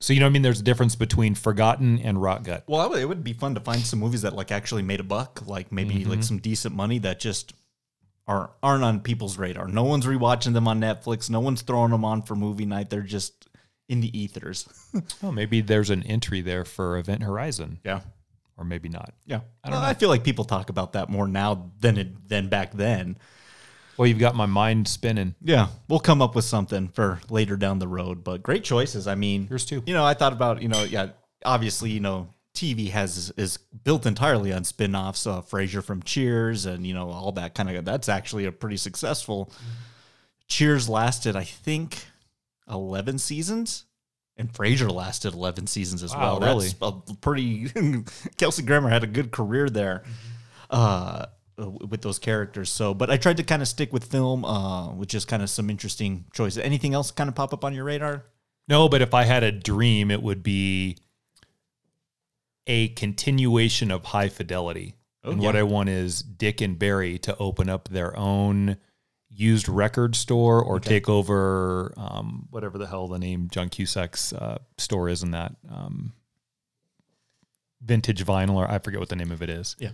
So 0.00 0.12
you 0.12 0.20
know 0.20 0.26
what 0.26 0.30
I 0.30 0.32
mean? 0.32 0.42
There's 0.42 0.60
a 0.60 0.64
difference 0.64 0.96
between 0.96 1.34
forgotten 1.34 1.98
and 2.00 2.20
Rot 2.20 2.42
Gut. 2.42 2.64
Well, 2.66 2.80
I 2.80 2.86
would- 2.86 2.98
it 2.98 3.08
would 3.08 3.22
be 3.22 3.34
fun 3.34 3.54
to 3.54 3.60
find 3.60 3.80
some 3.82 4.00
movies 4.00 4.22
that 4.22 4.34
like 4.34 4.50
actually 4.50 4.82
made 4.82 5.00
a 5.00 5.04
buck, 5.04 5.42
like 5.46 5.70
maybe 5.70 6.04
like 6.04 6.18
mm-hmm. 6.18 6.22
some 6.22 6.38
decent 6.38 6.74
money 6.74 6.98
that 6.98 7.20
just 7.20 7.52
are 8.26 8.50
aren't 8.62 8.84
on 8.84 9.00
people's 9.00 9.38
radar. 9.38 9.68
No 9.68 9.84
one's 9.84 10.06
rewatching 10.06 10.54
them 10.54 10.68
on 10.68 10.80
Netflix. 10.80 11.28
No 11.28 11.40
one's 11.40 11.62
throwing 11.62 11.90
them 11.90 12.04
on 12.04 12.22
for 12.22 12.34
movie 12.34 12.64
night. 12.64 12.88
They're 12.88 13.02
just 13.02 13.48
in 13.88 14.00
the 14.00 14.18
ethers. 14.18 14.68
Oh, 15.22 15.30
maybe 15.30 15.60
there's 15.60 15.90
an 15.90 16.02
entry 16.02 16.40
there 16.40 16.64
for 16.64 16.98
Event 16.98 17.22
Horizon, 17.22 17.78
yeah. 17.84 18.00
Or 18.60 18.64
maybe 18.64 18.90
not. 18.90 19.14
Yeah, 19.24 19.40
I 19.64 19.70
don't 19.70 19.80
know. 19.80 19.86
I 19.86 19.94
feel 19.94 20.10
like 20.10 20.22
people 20.22 20.44
talk 20.44 20.68
about 20.68 20.92
that 20.92 21.08
more 21.08 21.26
now 21.26 21.72
than 21.80 21.96
it 21.96 22.28
than 22.28 22.48
back 22.48 22.72
then. 22.72 23.16
Well, 23.96 24.06
you've 24.06 24.18
got 24.18 24.36
my 24.36 24.46
mind 24.46 24.86
spinning. 24.86 25.34
Yeah, 25.42 25.68
we'll 25.88 25.98
come 26.00 26.22
up 26.22 26.34
with 26.34 26.44
something 26.44 26.88
for 26.88 27.20
later 27.30 27.56
down 27.56 27.78
the 27.78 27.88
road. 27.88 28.22
But 28.22 28.42
great 28.42 28.62
choices. 28.62 29.06
I 29.06 29.14
mean, 29.14 29.46
Yours 29.50 29.64
too. 29.64 29.82
You 29.86 29.94
know, 29.94 30.04
I 30.04 30.14
thought 30.14 30.32
about 30.32 30.62
you 30.62 30.68
know, 30.68 30.84
yeah, 30.84 31.08
obviously, 31.44 31.90
you 31.90 32.00
know, 32.00 32.28
TV 32.54 32.90
has 32.90 33.32
is 33.36 33.56
built 33.56 34.04
entirely 34.04 34.52
on 34.52 34.64
spin-offs. 34.64 35.26
Uh, 35.26 35.40
Frasier 35.40 35.82
from 35.82 36.02
Cheers, 36.02 36.66
and 36.66 36.86
you 36.86 36.92
know, 36.92 37.10
all 37.10 37.32
that 37.32 37.54
kind 37.54 37.70
of. 37.70 37.84
That's 37.84 38.08
actually 38.08 38.44
a 38.44 38.52
pretty 38.52 38.76
successful. 38.76 39.50
Cheers 40.48 40.88
lasted, 40.88 41.34
I 41.34 41.44
think, 41.44 42.04
eleven 42.70 43.18
seasons. 43.18 43.84
And 44.40 44.50
Frasier 44.50 44.90
lasted 44.90 45.34
11 45.34 45.66
seasons 45.66 46.02
as 46.02 46.14
Wow, 46.14 46.38
well. 46.38 46.58
That's 46.60 46.74
a 46.80 47.14
pretty. 47.16 47.70
Kelsey 48.38 48.62
Grammer 48.62 48.88
had 48.88 49.04
a 49.04 49.06
good 49.06 49.30
career 49.30 49.68
there 49.68 50.02
uh, 50.70 51.26
with 51.58 52.00
those 52.00 52.18
characters. 52.18 52.70
So, 52.70 52.94
but 52.94 53.10
I 53.10 53.18
tried 53.18 53.36
to 53.36 53.42
kind 53.42 53.60
of 53.60 53.68
stick 53.68 53.92
with 53.92 54.04
film, 54.04 54.46
uh, 54.46 54.94
with 54.94 55.10
just 55.10 55.28
kind 55.28 55.42
of 55.42 55.50
some 55.50 55.68
interesting 55.68 56.24
choices. 56.32 56.56
Anything 56.62 56.94
else 56.94 57.10
kind 57.10 57.28
of 57.28 57.34
pop 57.34 57.52
up 57.52 57.66
on 57.66 57.74
your 57.74 57.84
radar? 57.84 58.24
No, 58.66 58.88
but 58.88 59.02
if 59.02 59.12
I 59.12 59.24
had 59.24 59.42
a 59.42 59.52
dream, 59.52 60.10
it 60.10 60.22
would 60.22 60.42
be 60.42 60.96
a 62.66 62.88
continuation 62.88 63.90
of 63.90 64.04
High 64.04 64.30
Fidelity. 64.30 64.94
Oh, 65.22 65.32
and 65.32 65.40
what. 65.40 65.54
I 65.54 65.64
want 65.64 65.90
is 65.90 66.22
Dick 66.22 66.62
and 66.62 66.78
Barry 66.78 67.18
to 67.18 67.36
open 67.36 67.68
up 67.68 67.88
their 67.88 68.16
own 68.16 68.78
used 69.40 69.68
record 69.68 70.14
store 70.14 70.62
or 70.62 70.78
take 70.78 71.08
over 71.08 71.92
um, 71.96 72.46
whatever 72.50 72.76
the 72.78 72.86
hell 72.86 73.08
the 73.08 73.18
name 73.18 73.48
John 73.50 73.68
Cusack's 73.68 74.32
uh, 74.32 74.58
store 74.76 75.08
is 75.08 75.22
in 75.22 75.30
that 75.30 75.54
um, 75.70 76.12
vintage 77.80 78.24
vinyl 78.24 78.56
or 78.56 78.70
I 78.70 78.78
forget 78.78 79.00
what 79.00 79.08
the 79.08 79.16
name 79.16 79.32
of 79.32 79.42
it 79.42 79.48
is. 79.48 79.76
Yeah. 79.78 79.90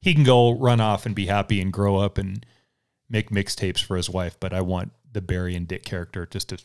He 0.00 0.14
can 0.14 0.24
go 0.24 0.52
run 0.52 0.80
off 0.80 1.06
and 1.06 1.14
be 1.14 1.26
happy 1.26 1.60
and 1.60 1.72
grow 1.72 1.96
up 1.96 2.18
and 2.18 2.44
make 3.08 3.30
mixtapes 3.30 3.82
for 3.82 3.96
his 3.96 4.10
wife, 4.10 4.36
but 4.40 4.52
I 4.52 4.60
want 4.60 4.92
the 5.10 5.20
Barry 5.20 5.54
and 5.54 5.66
Dick 5.66 5.84
character 5.84 6.26
just 6.26 6.50
to 6.50 6.58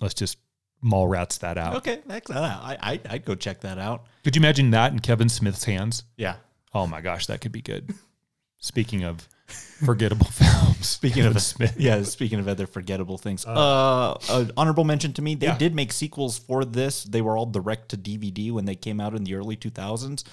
let's 0.00 0.14
just 0.14 0.38
mall 0.82 1.08
rats 1.08 1.38
that 1.38 1.56
out. 1.56 1.76
Okay, 1.76 2.00
excellent. 2.10 2.44
I, 2.44 2.76
I 2.80 3.00
I'd 3.08 3.24
go 3.24 3.34
check 3.34 3.60
that 3.60 3.78
out. 3.78 4.06
Could 4.24 4.36
you 4.36 4.40
imagine 4.40 4.70
that 4.70 4.92
in 4.92 4.98
Kevin 4.98 5.28
Smith's 5.28 5.64
hands? 5.64 6.04
Yeah. 6.16 6.36
Oh 6.74 6.86
my 6.86 7.00
gosh, 7.00 7.26
that 7.26 7.40
could 7.40 7.52
be 7.52 7.62
good. 7.62 7.94
Speaking 8.58 9.04
of 9.04 9.28
forgettable 9.46 10.26
films, 10.30 10.86
Speaking 10.88 11.22
Kevin 11.22 11.36
of 11.36 11.42
Smith, 11.42 11.76
yeah, 11.78 12.02
speaking 12.02 12.38
of 12.40 12.48
other 12.48 12.66
forgettable 12.66 13.18
things, 13.18 13.44
uh, 13.46 14.16
uh, 14.28 14.46
honorable 14.56 14.84
mention 14.84 15.12
to 15.14 15.22
me. 15.22 15.34
They 15.34 15.46
Yeah. 15.46 15.58
did 15.58 15.74
make 15.74 15.92
sequels 15.92 16.38
for 16.38 16.64
this. 16.64 17.04
They 17.04 17.20
were 17.22 17.36
all 17.36 17.46
direct 17.46 17.90
to 17.90 17.96
DVD 17.96 18.50
when 18.52 18.64
they 18.64 18.74
came 18.74 19.00
out 19.00 19.14
in 19.14 19.24
the 19.24 19.34
early 19.34 19.56
2000s. 19.56 20.24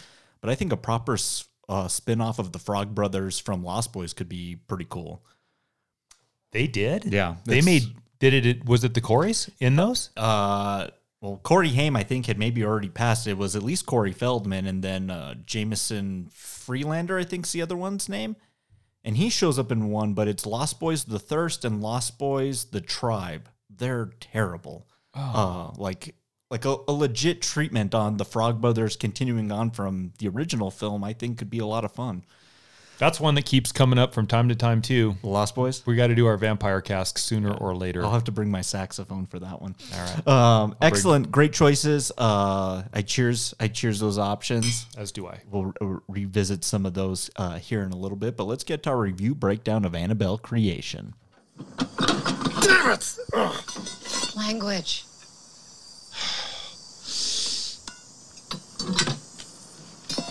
But 0.41 0.49
I 0.49 0.55
think 0.55 0.71
a 0.73 0.77
proper 0.77 1.17
uh, 1.69 1.87
spin 1.87 2.19
off 2.21 2.39
of 2.39 2.51
the 2.51 2.59
Frog 2.59 2.93
Brothers 2.93 3.39
from 3.39 3.63
Lost 3.63 3.93
Boys 3.93 4.13
could 4.13 4.27
be 4.29 4.57
pretty 4.67 4.85
cool. 4.89 5.23
they 6.51 6.67
did. 6.67 7.05
Yeah, 7.05 7.35
they 7.45 7.61
made. 7.61 7.83
Did 8.19 8.45
it? 8.45 8.65
Was 8.65 8.83
it 8.83 8.93
the 8.93 9.01
Corys 9.01 9.49
in 9.59 9.75
those? 9.75 10.09
Uh, 10.15 10.87
well, 11.21 11.39
Corey 11.43 11.69
Haim, 11.69 11.95
I 11.95 12.03
think, 12.03 12.25
had 12.25 12.37
maybe 12.37 12.63
already 12.63 12.89
passed. 12.89 13.27
It 13.27 13.37
was 13.37 13.55
at 13.55 13.63
least 13.63 13.85
Corey 13.85 14.11
Feldman, 14.11 14.65
and 14.67 14.83
then 14.83 15.09
uh, 15.09 15.35
Jamison 15.45 16.27
Freelander, 16.31 17.17
I 17.17 17.23
think's 17.23 17.51
the 17.53 17.61
other 17.61 17.75
one's 17.77 18.07
name. 18.09 18.35
And 19.03 19.17
he 19.17 19.29
shows 19.29 19.59
up 19.59 19.71
in 19.71 19.89
one, 19.89 20.13
but 20.13 20.27
it's 20.27 20.45
Lost 20.45 20.79
Boys: 20.79 21.03
The 21.03 21.19
Thirst 21.19 21.65
and 21.65 21.81
Lost 21.81 22.17
Boys: 22.17 22.65
The 22.65 22.81
Tribe. 22.81 23.49
They're 23.69 24.11
terrible. 24.19 24.87
Uh, 25.13 25.71
like 25.77 26.15
like 26.49 26.65
a, 26.65 26.77
a 26.87 26.93
legit 26.93 27.41
treatment 27.41 27.95
on 27.95 28.17
the 28.17 28.25
Frog 28.25 28.61
Brothers 28.61 28.95
continuing 28.95 29.51
on 29.51 29.71
from 29.71 30.13
the 30.19 30.27
original 30.27 30.71
film. 30.71 31.03
I 31.03 31.13
think 31.13 31.37
could 31.37 31.49
be 31.49 31.59
a 31.59 31.65
lot 31.65 31.83
of 31.83 31.91
fun. 31.91 32.23
That's 33.03 33.19
one 33.19 33.35
that 33.35 33.45
keeps 33.45 33.73
coming 33.73 33.99
up 33.99 34.13
from 34.13 34.27
time 34.27 34.47
to 34.47 34.55
time 34.55 34.81
too. 34.81 35.17
The 35.23 35.27
Lost 35.27 35.55
Boys. 35.55 35.85
We 35.85 35.97
got 35.97 36.07
to 36.07 36.15
do 36.15 36.25
our 36.25 36.37
vampire 36.37 36.79
cask 36.79 37.17
sooner 37.17 37.53
or 37.53 37.75
later. 37.75 38.01
I'll 38.01 38.13
have 38.13 38.23
to 38.23 38.31
bring 38.31 38.49
my 38.49 38.61
saxophone 38.61 39.25
for 39.25 39.39
that 39.39 39.61
one. 39.61 39.75
All 39.93 39.99
right, 40.05 40.25
Um, 40.27 40.75
excellent, 40.81 41.29
great 41.29 41.51
choices. 41.51 42.13
Uh, 42.17 42.83
I 42.93 43.01
cheers. 43.01 43.53
I 43.59 43.67
cheers 43.67 43.99
those 43.99 44.17
options. 44.17 44.85
as 44.97 45.11
do 45.11 45.27
I. 45.27 45.41
We'll 45.51 45.73
re- 45.81 45.99
revisit 46.07 46.63
some 46.63 46.85
of 46.85 46.93
those 46.93 47.29
uh, 47.35 47.57
here 47.59 47.83
in 47.83 47.91
a 47.91 47.97
little 47.97 48.15
bit, 48.17 48.37
but 48.37 48.45
let's 48.45 48.63
get 48.63 48.83
to 48.83 48.91
our 48.91 48.97
review 48.99 49.35
breakdown 49.35 49.83
of 49.83 49.93
Annabelle 49.93 50.37
Creation. 50.37 51.13
Damn 51.89 52.91
it! 52.93 53.17
Language. 54.37 55.03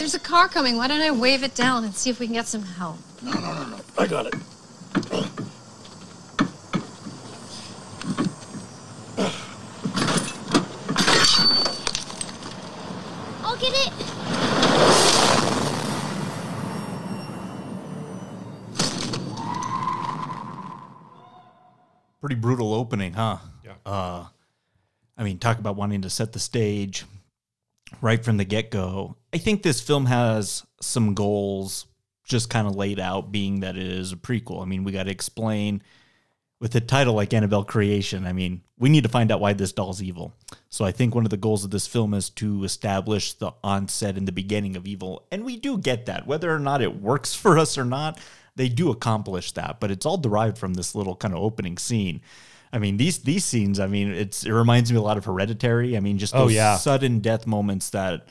There's 0.02 0.14
a 0.16 0.18
car 0.18 0.48
coming. 0.48 0.76
Why 0.76 0.88
don't 0.88 1.00
I 1.00 1.12
wave 1.12 1.44
it 1.44 1.54
down 1.54 1.84
and 1.84 1.94
see 1.94 2.10
if 2.10 2.18
we 2.18 2.26
can 2.26 2.34
get 2.34 2.48
some 2.48 2.64
help? 2.64 2.98
No, 3.22 3.30
no, 3.34 3.54
no, 3.54 3.66
no. 3.68 3.80
I 3.96 4.08
got 4.08 4.26
it. 4.26 4.34
I'll 13.44 13.56
get 13.58 13.72
it. 13.72 13.92
Pretty 22.20 22.34
brutal 22.34 22.74
opening, 22.74 23.12
huh? 23.12 23.38
Yeah. 23.64 23.74
Uh, 23.86 24.26
I 25.16 25.22
mean, 25.22 25.38
talk 25.38 25.60
about 25.60 25.76
wanting 25.76 26.02
to 26.02 26.10
set 26.10 26.32
the 26.32 26.40
stage 26.40 27.04
right 28.00 28.24
from 28.24 28.36
the 28.36 28.44
get 28.44 28.70
go. 28.70 29.16
I 29.32 29.38
think 29.38 29.62
this 29.62 29.80
film 29.80 30.06
has 30.06 30.64
some 30.80 31.14
goals 31.14 31.86
just 32.24 32.50
kind 32.50 32.66
of 32.66 32.76
laid 32.76 33.00
out, 33.00 33.32
being 33.32 33.60
that 33.60 33.76
it 33.76 33.86
is 33.86 34.12
a 34.12 34.16
prequel. 34.16 34.62
I 34.62 34.64
mean, 34.64 34.84
we 34.84 34.92
got 34.92 35.04
to 35.04 35.10
explain 35.10 35.82
with 36.60 36.74
a 36.76 36.80
title 36.80 37.14
like 37.14 37.34
Annabelle 37.34 37.64
Creation. 37.64 38.24
I 38.24 38.32
mean, 38.32 38.62
we 38.78 38.88
need 38.88 39.02
to 39.02 39.08
find 39.08 39.32
out 39.32 39.40
why 39.40 39.52
this 39.52 39.72
doll's 39.72 40.00
evil. 40.00 40.32
So 40.68 40.84
I 40.84 40.92
think 40.92 41.14
one 41.14 41.24
of 41.24 41.30
the 41.30 41.36
goals 41.36 41.64
of 41.64 41.72
this 41.72 41.88
film 41.88 42.14
is 42.14 42.30
to 42.30 42.62
establish 42.62 43.32
the 43.32 43.52
onset 43.64 44.16
and 44.16 44.28
the 44.28 44.32
beginning 44.32 44.76
of 44.76 44.86
evil. 44.86 45.26
And 45.32 45.44
we 45.44 45.56
do 45.56 45.76
get 45.76 46.06
that. 46.06 46.26
Whether 46.26 46.54
or 46.54 46.60
not 46.60 46.80
it 46.80 47.00
works 47.00 47.34
for 47.42 47.58
us 47.58 47.76
or 47.76 47.84
not, 47.84 48.20
they 48.54 48.68
do 48.68 48.90
accomplish 48.90 49.52
that. 49.52 49.80
But 49.80 49.90
it's 49.90 50.06
all 50.06 50.18
derived 50.18 50.56
from 50.56 50.74
this 50.74 50.94
little 50.94 51.16
kind 51.16 51.34
of 51.34 51.42
opening 51.42 51.78
scene. 51.78 52.20
I 52.72 52.78
mean, 52.78 52.96
these 52.96 53.18
these 53.18 53.44
scenes, 53.44 53.78
I 53.78 53.86
mean, 53.86 54.10
it's 54.12 54.44
it 54.44 54.52
reminds 54.52 54.90
me 54.90 54.98
a 54.98 55.02
lot 55.02 55.18
of 55.18 55.24
Hereditary. 55.26 55.96
I 55.96 56.00
mean, 56.00 56.18
just 56.18 56.34
Oh, 56.34 56.44
those 56.44 56.54
yeah. 56.54 56.76
sudden 56.76 57.20
death 57.20 57.46
moments 57.46 57.90
that 57.90 58.28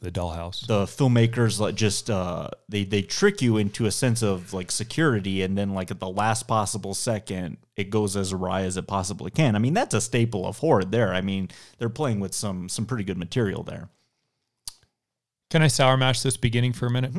The 0.00 0.10
dollhouse. 0.10 0.66
the 0.66 0.84
filmmakers 0.84 1.58
like 1.60 1.74
just 1.74 2.10
uh 2.10 2.48
they 2.68 2.84
they 2.84 3.02
trick 3.02 3.40
you 3.40 3.56
into 3.56 3.86
a 3.86 3.90
sense 3.90 4.20
of 4.22 4.52
like 4.52 4.70
security 4.70 5.42
and 5.42 5.56
then 5.56 5.74
like 5.74 5.90
at 5.90 6.00
the 6.00 6.08
last 6.10 6.46
possible 6.48 6.92
second 6.92 7.56
it 7.76 7.88
goes 7.88 8.16
as 8.16 8.32
awry 8.32 8.62
as 8.62 8.76
it 8.76 8.86
possibly 8.88 9.30
can 9.30 9.54
i 9.54 9.58
mean 9.60 9.72
that's 9.74 9.94
a 9.94 10.00
staple 10.00 10.44
of 10.46 10.58
horror 10.58 10.84
there 10.84 11.14
i 11.14 11.20
mean 11.20 11.48
they're 11.78 11.88
playing 11.88 12.18
with 12.20 12.34
some 12.34 12.68
some 12.68 12.84
pretty 12.84 13.04
good 13.04 13.16
material 13.16 13.62
there 13.62 13.88
Can 15.50 15.62
I 15.62 15.68
sour 15.68 15.96
mash 15.96 16.20
this 16.22 16.36
beginning 16.36 16.72
for 16.72 16.86
a 16.86 16.90
minute? 16.90 17.12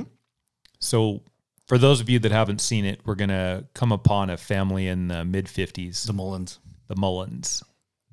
So, 0.80 1.22
for 1.67 1.77
those 1.77 2.01
of 2.01 2.10
you 2.10 2.20
that 2.20 2.32
haven't 2.32 2.60
seen 2.62 2.86
it, 2.86 3.01
we're 3.05 3.15
gonna 3.15 3.65
come 3.74 3.91
upon 3.91 4.29
a 4.29 4.38
family 4.38 4.88
in 4.88 5.08
the 5.08 5.24
mid 5.25 5.48
fifties, 5.50 6.03
the 6.03 6.13
mullins 6.13 6.60
the 6.88 6.96
Mullins, 6.98 7.63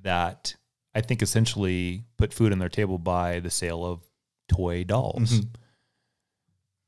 that 0.02 0.54
I 0.94 1.00
think 1.00 1.22
essentially 1.22 2.04
put 2.16 2.32
food 2.32 2.52
on 2.52 2.60
their 2.60 2.68
table 2.68 2.98
by 2.98 3.40
the 3.40 3.50
sale 3.50 3.84
of 3.84 4.00
toy 4.48 4.84
dolls. 4.84 5.40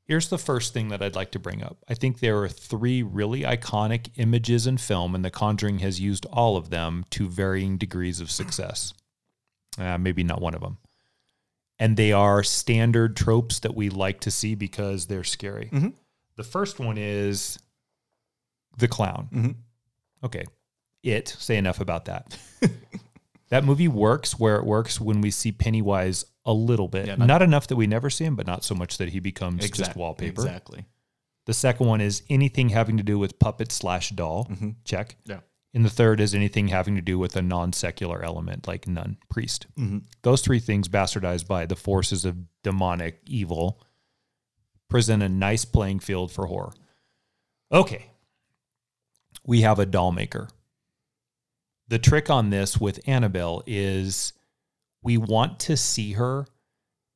Here's 0.04 0.28
the 0.28 0.38
first 0.38 0.72
thing 0.72 0.88
that 0.88 1.02
I'd 1.02 1.14
like 1.14 1.30
to 1.32 1.38
bring 1.38 1.62
up. 1.62 1.78
I 1.88 1.94
think 1.94 2.18
there 2.20 2.38
are 2.42 2.48
three 2.48 3.02
really 3.02 3.42
iconic 3.42 4.10
images 4.16 4.66
in 4.66 4.76
film, 4.78 5.14
and 5.14 5.24
The 5.24 5.30
Conjuring 5.30 5.78
has 5.80 6.00
used 6.00 6.26
all 6.26 6.56
of 6.56 6.70
them 6.70 7.04
to 7.10 7.28
varying 7.28 7.78
degrees 7.78 8.20
of 8.20 8.30
success. 8.30 8.94
Uh, 9.78 9.98
maybe 9.98 10.22
not 10.22 10.40
one 10.40 10.54
of 10.54 10.60
them. 10.60 10.78
And 11.78 11.96
they 11.96 12.12
are 12.12 12.42
standard 12.42 13.16
tropes 13.16 13.60
that 13.60 13.74
we 13.74 13.90
like 13.90 14.20
to 14.20 14.30
see 14.30 14.54
because 14.54 15.06
they're 15.06 15.24
scary. 15.24 15.68
Mhm. 15.72 15.94
The 16.36 16.44
first 16.44 16.78
one 16.80 16.96
is 16.98 17.58
the 18.78 18.88
clown. 18.88 19.28
Mhm. 19.32 19.56
Okay. 20.24 20.44
It, 21.02 21.28
say 21.28 21.56
enough 21.56 21.80
about 21.80 22.04
that. 22.06 22.38
that 23.50 23.64
movie 23.64 23.88
works 23.88 24.38
where 24.38 24.56
it 24.56 24.64
works 24.64 25.00
when 25.00 25.20
we 25.20 25.30
see 25.30 25.52
Pennywise 25.52 26.24
a 26.44 26.52
little 26.52 26.88
bit. 26.88 27.06
Yeah, 27.06 27.16
not, 27.16 27.26
not- 27.26 27.42
enough 27.42 27.66
that 27.68 27.76
we 27.76 27.86
never 27.86 28.08
see 28.10 28.24
him, 28.24 28.36
but 28.36 28.46
not 28.46 28.64
so 28.64 28.74
much 28.74 28.98
that 28.98 29.10
he 29.10 29.20
becomes 29.20 29.68
just 29.70 29.96
wallpaper. 29.96 30.42
Exactly. 30.42 30.86
The 31.46 31.54
second 31.54 31.86
one 31.86 32.00
is 32.00 32.22
anything 32.30 32.68
having 32.68 32.96
to 32.98 33.02
do 33.02 33.18
with 33.18 33.38
puppet 33.40 33.72
slash 33.72 34.10
doll. 34.10 34.48
Check. 34.84 35.16
Yeah. 35.26 35.40
And 35.74 35.84
the 35.84 35.90
third 35.90 36.20
is 36.20 36.34
anything 36.34 36.68
having 36.68 36.94
to 36.96 37.00
do 37.02 37.18
with 37.18 37.34
a 37.34 37.42
non 37.42 37.72
secular 37.72 38.22
element 38.22 38.68
like 38.68 38.86
nun, 38.86 39.16
priest. 39.28 39.66
Those 40.22 40.40
three 40.42 40.60
things, 40.60 40.86
bastardized 40.88 41.46
by 41.48 41.66
the 41.66 41.74
forces 41.76 42.24
of 42.24 42.36
demonic 42.62 43.20
evil, 43.26 43.82
present 44.92 45.22
a 45.22 45.28
nice 45.28 45.64
playing 45.64 46.00
field 46.00 46.30
for 46.30 46.46
horror. 46.46 46.74
Okay. 47.72 48.10
We 49.42 49.62
have 49.62 49.78
a 49.78 49.86
doll 49.86 50.12
maker. 50.12 50.48
The 51.88 51.98
trick 51.98 52.28
on 52.28 52.50
this 52.50 52.78
with 52.78 53.00
Annabelle 53.06 53.62
is 53.66 54.34
we 55.02 55.16
want 55.16 55.58
to 55.60 55.78
see 55.78 56.12
her 56.12 56.44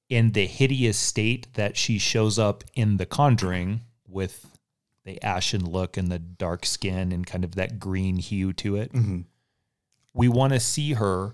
in 0.09 0.33
the 0.33 0.47
hideous 0.47 0.97
state 0.97 1.53
that 1.53 1.77
she 1.77 1.99
shows 1.99 2.39
up 2.39 2.65
in 2.75 2.97
The 2.97 3.05
Conjuring 3.05 3.83
with 4.09 4.59
the 5.05 5.23
ashen 5.23 5.71
look 5.71 5.99
and 5.99 6.11
the 6.11 6.19
dark 6.19 6.65
skin 6.65 7.13
and 7.13 7.27
kind 7.27 7.45
of 7.45 7.57
that 7.57 7.79
green 7.79 8.17
hue 8.17 8.55
to 8.55 8.77
it. 8.77 8.91
Mm-hmm. 8.95 9.21
We 10.15 10.29
want 10.29 10.55
to 10.55 10.61
see 10.61 10.95
her 10.95 11.33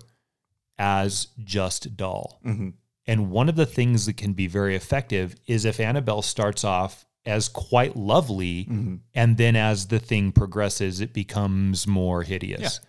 as 0.77 1.27
just 1.41 1.95
doll. 1.95 2.41
Mm-hmm. 2.45 2.71
And 3.05 3.31
one 3.31 3.49
of 3.49 3.55
the 3.55 3.65
things 3.65 4.05
that 4.05 4.17
can 4.17 4.33
be 4.33 4.47
very 4.47 4.75
effective 4.75 5.35
is 5.45 5.65
if 5.65 5.79
Annabelle 5.79 6.21
starts 6.21 6.63
off 6.63 7.05
as 7.25 7.47
quite 7.47 7.95
lovely, 7.95 8.65
mm-hmm. 8.65 8.95
and 9.13 9.37
then 9.37 9.55
as 9.55 9.87
the 9.87 9.99
thing 9.99 10.31
progresses, 10.31 10.99
it 10.99 11.13
becomes 11.13 11.87
more 11.87 12.23
hideous. 12.23 12.79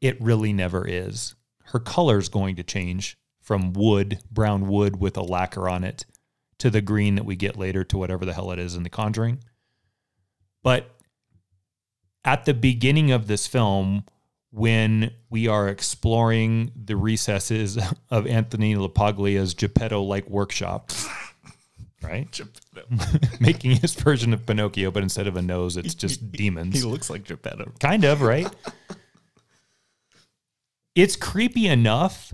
It 0.00 0.20
really 0.20 0.52
never 0.52 0.86
is. 0.86 1.34
Her 1.64 1.78
color 1.78 2.18
is 2.18 2.28
going 2.28 2.56
to 2.56 2.62
change 2.62 3.18
from 3.40 3.72
wood, 3.72 4.20
brown 4.30 4.68
wood 4.68 5.00
with 5.00 5.16
a 5.16 5.22
lacquer 5.22 5.68
on 5.68 5.84
it, 5.84 6.06
to 6.58 6.70
the 6.70 6.80
green 6.80 7.14
that 7.16 7.24
we 7.24 7.36
get 7.36 7.56
later 7.56 7.84
to 7.84 7.98
whatever 7.98 8.24
the 8.24 8.34
hell 8.34 8.50
it 8.50 8.58
is 8.58 8.74
in 8.74 8.82
The 8.82 8.90
Conjuring. 8.90 9.42
But 10.62 10.90
at 12.24 12.44
the 12.44 12.54
beginning 12.54 13.10
of 13.10 13.26
this 13.26 13.46
film, 13.46 14.04
when 14.50 15.12
we 15.28 15.46
are 15.46 15.68
exploring 15.68 16.72
the 16.74 16.96
recesses 16.96 17.78
of 18.10 18.26
Anthony 18.26 18.74
LaPaglia's 18.76 19.54
Geppetto 19.54 20.02
like 20.02 20.28
workshop, 20.28 20.90
right? 22.02 22.30
Geppetto 22.30 22.58
Making 23.40 23.76
his 23.76 23.94
version 23.94 24.32
of 24.32 24.46
Pinocchio, 24.46 24.90
but 24.90 25.02
instead 25.02 25.26
of 25.26 25.36
a 25.36 25.42
nose, 25.42 25.76
it's 25.76 25.94
just 25.94 26.32
demons. 26.32 26.74
He 26.74 26.82
looks 26.82 27.10
like 27.10 27.24
Geppetto. 27.24 27.72
Kind 27.78 28.04
of, 28.04 28.22
right? 28.22 28.48
it's 30.94 31.16
creepy 31.16 31.66
enough 31.66 32.32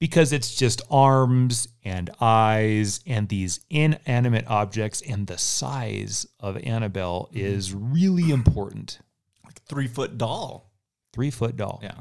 because 0.00 0.32
it's 0.32 0.54
just 0.54 0.82
arms 0.90 1.68
and 1.84 2.10
eyes 2.20 3.00
and 3.06 3.28
these 3.28 3.60
inanimate 3.70 4.46
objects, 4.48 5.00
and 5.00 5.26
the 5.26 5.38
size 5.38 6.26
of 6.40 6.56
Annabelle 6.58 7.28
mm-hmm. 7.30 7.38
is 7.38 7.72
really 7.72 8.30
important. 8.30 8.98
Like 9.44 9.62
three 9.62 9.86
foot 9.86 10.18
doll. 10.18 10.73
Three 11.14 11.30
foot 11.30 11.56
doll. 11.56 11.78
Yeah. 11.82 11.94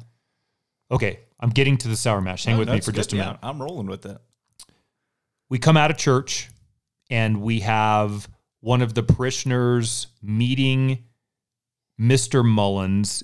Okay, 0.91 1.19
I'm 1.39 1.49
getting 1.51 1.77
to 1.77 1.87
the 1.87 1.95
sour 1.95 2.19
mash. 2.19 2.45
Hang 2.45 2.55
oh, 2.55 2.59
with 2.59 2.67
me 2.67 2.73
That's 2.75 2.85
for 2.87 2.91
just 2.91 3.13
a 3.13 3.15
good. 3.15 3.21
minute. 3.21 3.37
Yeah, 3.43 3.49
I'm 3.49 3.61
rolling 3.61 3.85
with 3.87 4.05
it. 4.07 4.17
we 5.49 5.59
come 5.59 5.77
out 5.77 5.91
of 5.91 5.97
church 5.97 6.49
and 7.11 7.41
we 7.41 7.59
have 7.59 8.27
one 8.59 8.81
of 8.81 8.93
the 8.95 9.03
parishioners 9.03 10.07
meeting 10.21 11.03
Mr. 12.01 12.43
Mullins 12.43 13.23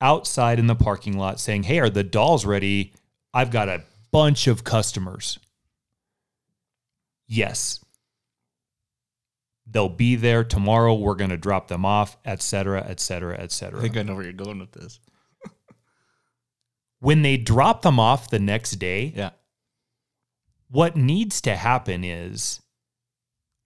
outside 0.00 0.60
in 0.60 0.68
the 0.68 0.76
parking 0.76 1.18
lot 1.18 1.40
saying, 1.40 1.64
Hey, 1.64 1.80
are 1.80 1.90
the 1.90 2.04
dolls 2.04 2.46
ready? 2.46 2.92
I've 3.34 3.50
got 3.50 3.68
a 3.68 3.82
bunch 4.12 4.46
of 4.46 4.62
customers. 4.62 5.38
Yes. 7.26 7.84
They'll 9.70 9.88
be 9.90 10.16
there 10.16 10.44
tomorrow. 10.44 10.94
We're 10.94 11.14
going 11.14 11.30
to 11.30 11.36
drop 11.36 11.68
them 11.68 11.84
off, 11.84 12.16
et 12.24 12.40
cetera, 12.40 12.84
et 12.88 13.00
cetera, 13.00 13.34
et 13.36 13.42
I 13.42 13.46
cetera. 13.48 13.80
think 13.80 13.96
I 13.98 14.02
know 14.02 14.14
where 14.14 14.24
you're 14.24 14.32
going 14.32 14.58
with 14.58 14.72
this. 14.72 14.98
When 17.00 17.22
they 17.22 17.36
drop 17.36 17.82
them 17.82 18.00
off 18.00 18.28
the 18.30 18.38
next 18.40 18.72
day, 18.72 19.12
Yeah. 19.16 19.30
what 20.68 20.96
needs 20.96 21.40
to 21.42 21.54
happen 21.56 22.02
is 22.04 22.60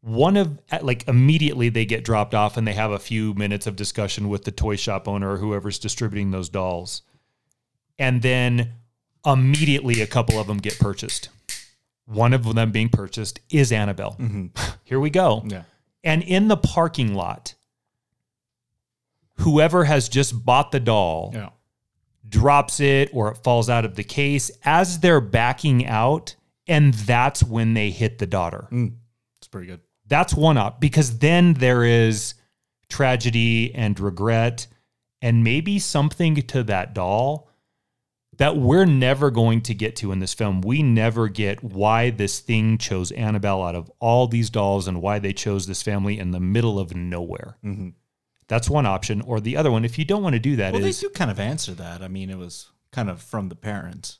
one 0.00 0.36
of 0.36 0.58
like 0.82 1.06
immediately 1.08 1.68
they 1.68 1.84
get 1.84 2.04
dropped 2.04 2.34
off 2.34 2.56
and 2.56 2.66
they 2.66 2.72
have 2.74 2.90
a 2.90 2.98
few 2.98 3.34
minutes 3.34 3.66
of 3.66 3.76
discussion 3.76 4.28
with 4.28 4.44
the 4.44 4.50
toy 4.50 4.74
shop 4.76 5.06
owner 5.06 5.32
or 5.32 5.36
whoever's 5.38 5.78
distributing 5.78 6.32
those 6.32 6.48
dolls 6.48 7.02
and 8.00 8.20
then 8.20 8.72
immediately 9.24 10.00
a 10.00 10.06
couple 10.08 10.40
of 10.40 10.48
them 10.48 10.58
get 10.58 10.76
purchased 10.80 11.28
one 12.04 12.32
of 12.32 12.52
them 12.56 12.72
being 12.72 12.88
purchased 12.88 13.38
is 13.48 13.70
annabelle 13.70 14.16
mm-hmm. 14.18 14.46
here 14.84 14.98
we 14.98 15.08
go 15.08 15.44
Yeah. 15.46 15.62
and 16.02 16.24
in 16.24 16.48
the 16.48 16.56
parking 16.56 17.14
lot 17.14 17.54
whoever 19.38 19.84
has 19.84 20.08
just 20.08 20.44
bought 20.44 20.72
the 20.72 20.80
doll 20.80 21.30
Yeah. 21.32 21.50
Drops 22.28 22.80
it 22.80 23.10
or 23.12 23.30
it 23.30 23.38
falls 23.38 23.68
out 23.68 23.84
of 23.84 23.94
the 23.94 24.04
case 24.04 24.50
as 24.64 25.00
they're 25.00 25.20
backing 25.20 25.86
out 25.86 26.34
and 26.66 26.94
that's 26.94 27.42
when 27.42 27.74
they 27.74 27.90
hit 27.90 28.18
the 28.18 28.26
daughter 28.26 28.68
mm, 28.70 28.92
It's 29.38 29.48
pretty 29.48 29.66
good. 29.66 29.80
that's 30.06 30.32
one 30.34 30.56
up 30.56 30.80
because 30.80 31.18
then 31.18 31.54
there 31.54 31.84
is 31.84 32.34
tragedy 32.88 33.74
and 33.74 33.98
regret 34.00 34.66
and 35.20 35.42
maybe 35.44 35.78
something 35.78 36.34
to 36.36 36.62
that 36.64 36.94
doll 36.94 37.48
that 38.38 38.56
we're 38.56 38.86
never 38.86 39.30
going 39.30 39.60
to 39.60 39.74
get 39.74 39.94
to 39.96 40.10
in 40.10 40.18
this 40.18 40.32
film. 40.32 40.62
We 40.62 40.82
never 40.82 41.28
get 41.28 41.62
why 41.62 42.08
this 42.10 42.40
thing 42.40 42.78
chose 42.78 43.12
Annabelle 43.12 43.62
out 43.62 43.74
of 43.74 43.90
all 44.00 44.26
these 44.26 44.48
dolls 44.48 44.88
and 44.88 45.02
why 45.02 45.18
they 45.18 45.34
chose 45.34 45.66
this 45.66 45.82
family 45.82 46.18
in 46.18 46.30
the 46.30 46.40
middle 46.40 46.78
of 46.78 46.94
nowhere. 46.96 47.58
Mm-hmm. 47.62 47.90
That's 48.48 48.68
one 48.68 48.86
option. 48.86 49.20
Or 49.22 49.40
the 49.40 49.56
other 49.56 49.70
one, 49.70 49.84
if 49.84 49.98
you 49.98 50.04
don't 50.04 50.22
want 50.22 50.34
to 50.34 50.40
do 50.40 50.56
that, 50.56 50.72
Well, 50.72 50.84
is 50.84 51.00
they 51.00 51.06
do 51.08 51.12
kind 51.12 51.30
of 51.30 51.40
answer 51.40 51.72
that. 51.74 52.02
I 52.02 52.08
mean, 52.08 52.28
it 52.30 52.38
was 52.38 52.70
kind 52.90 53.08
of 53.08 53.22
from 53.22 53.48
the 53.48 53.54
parents. 53.56 54.18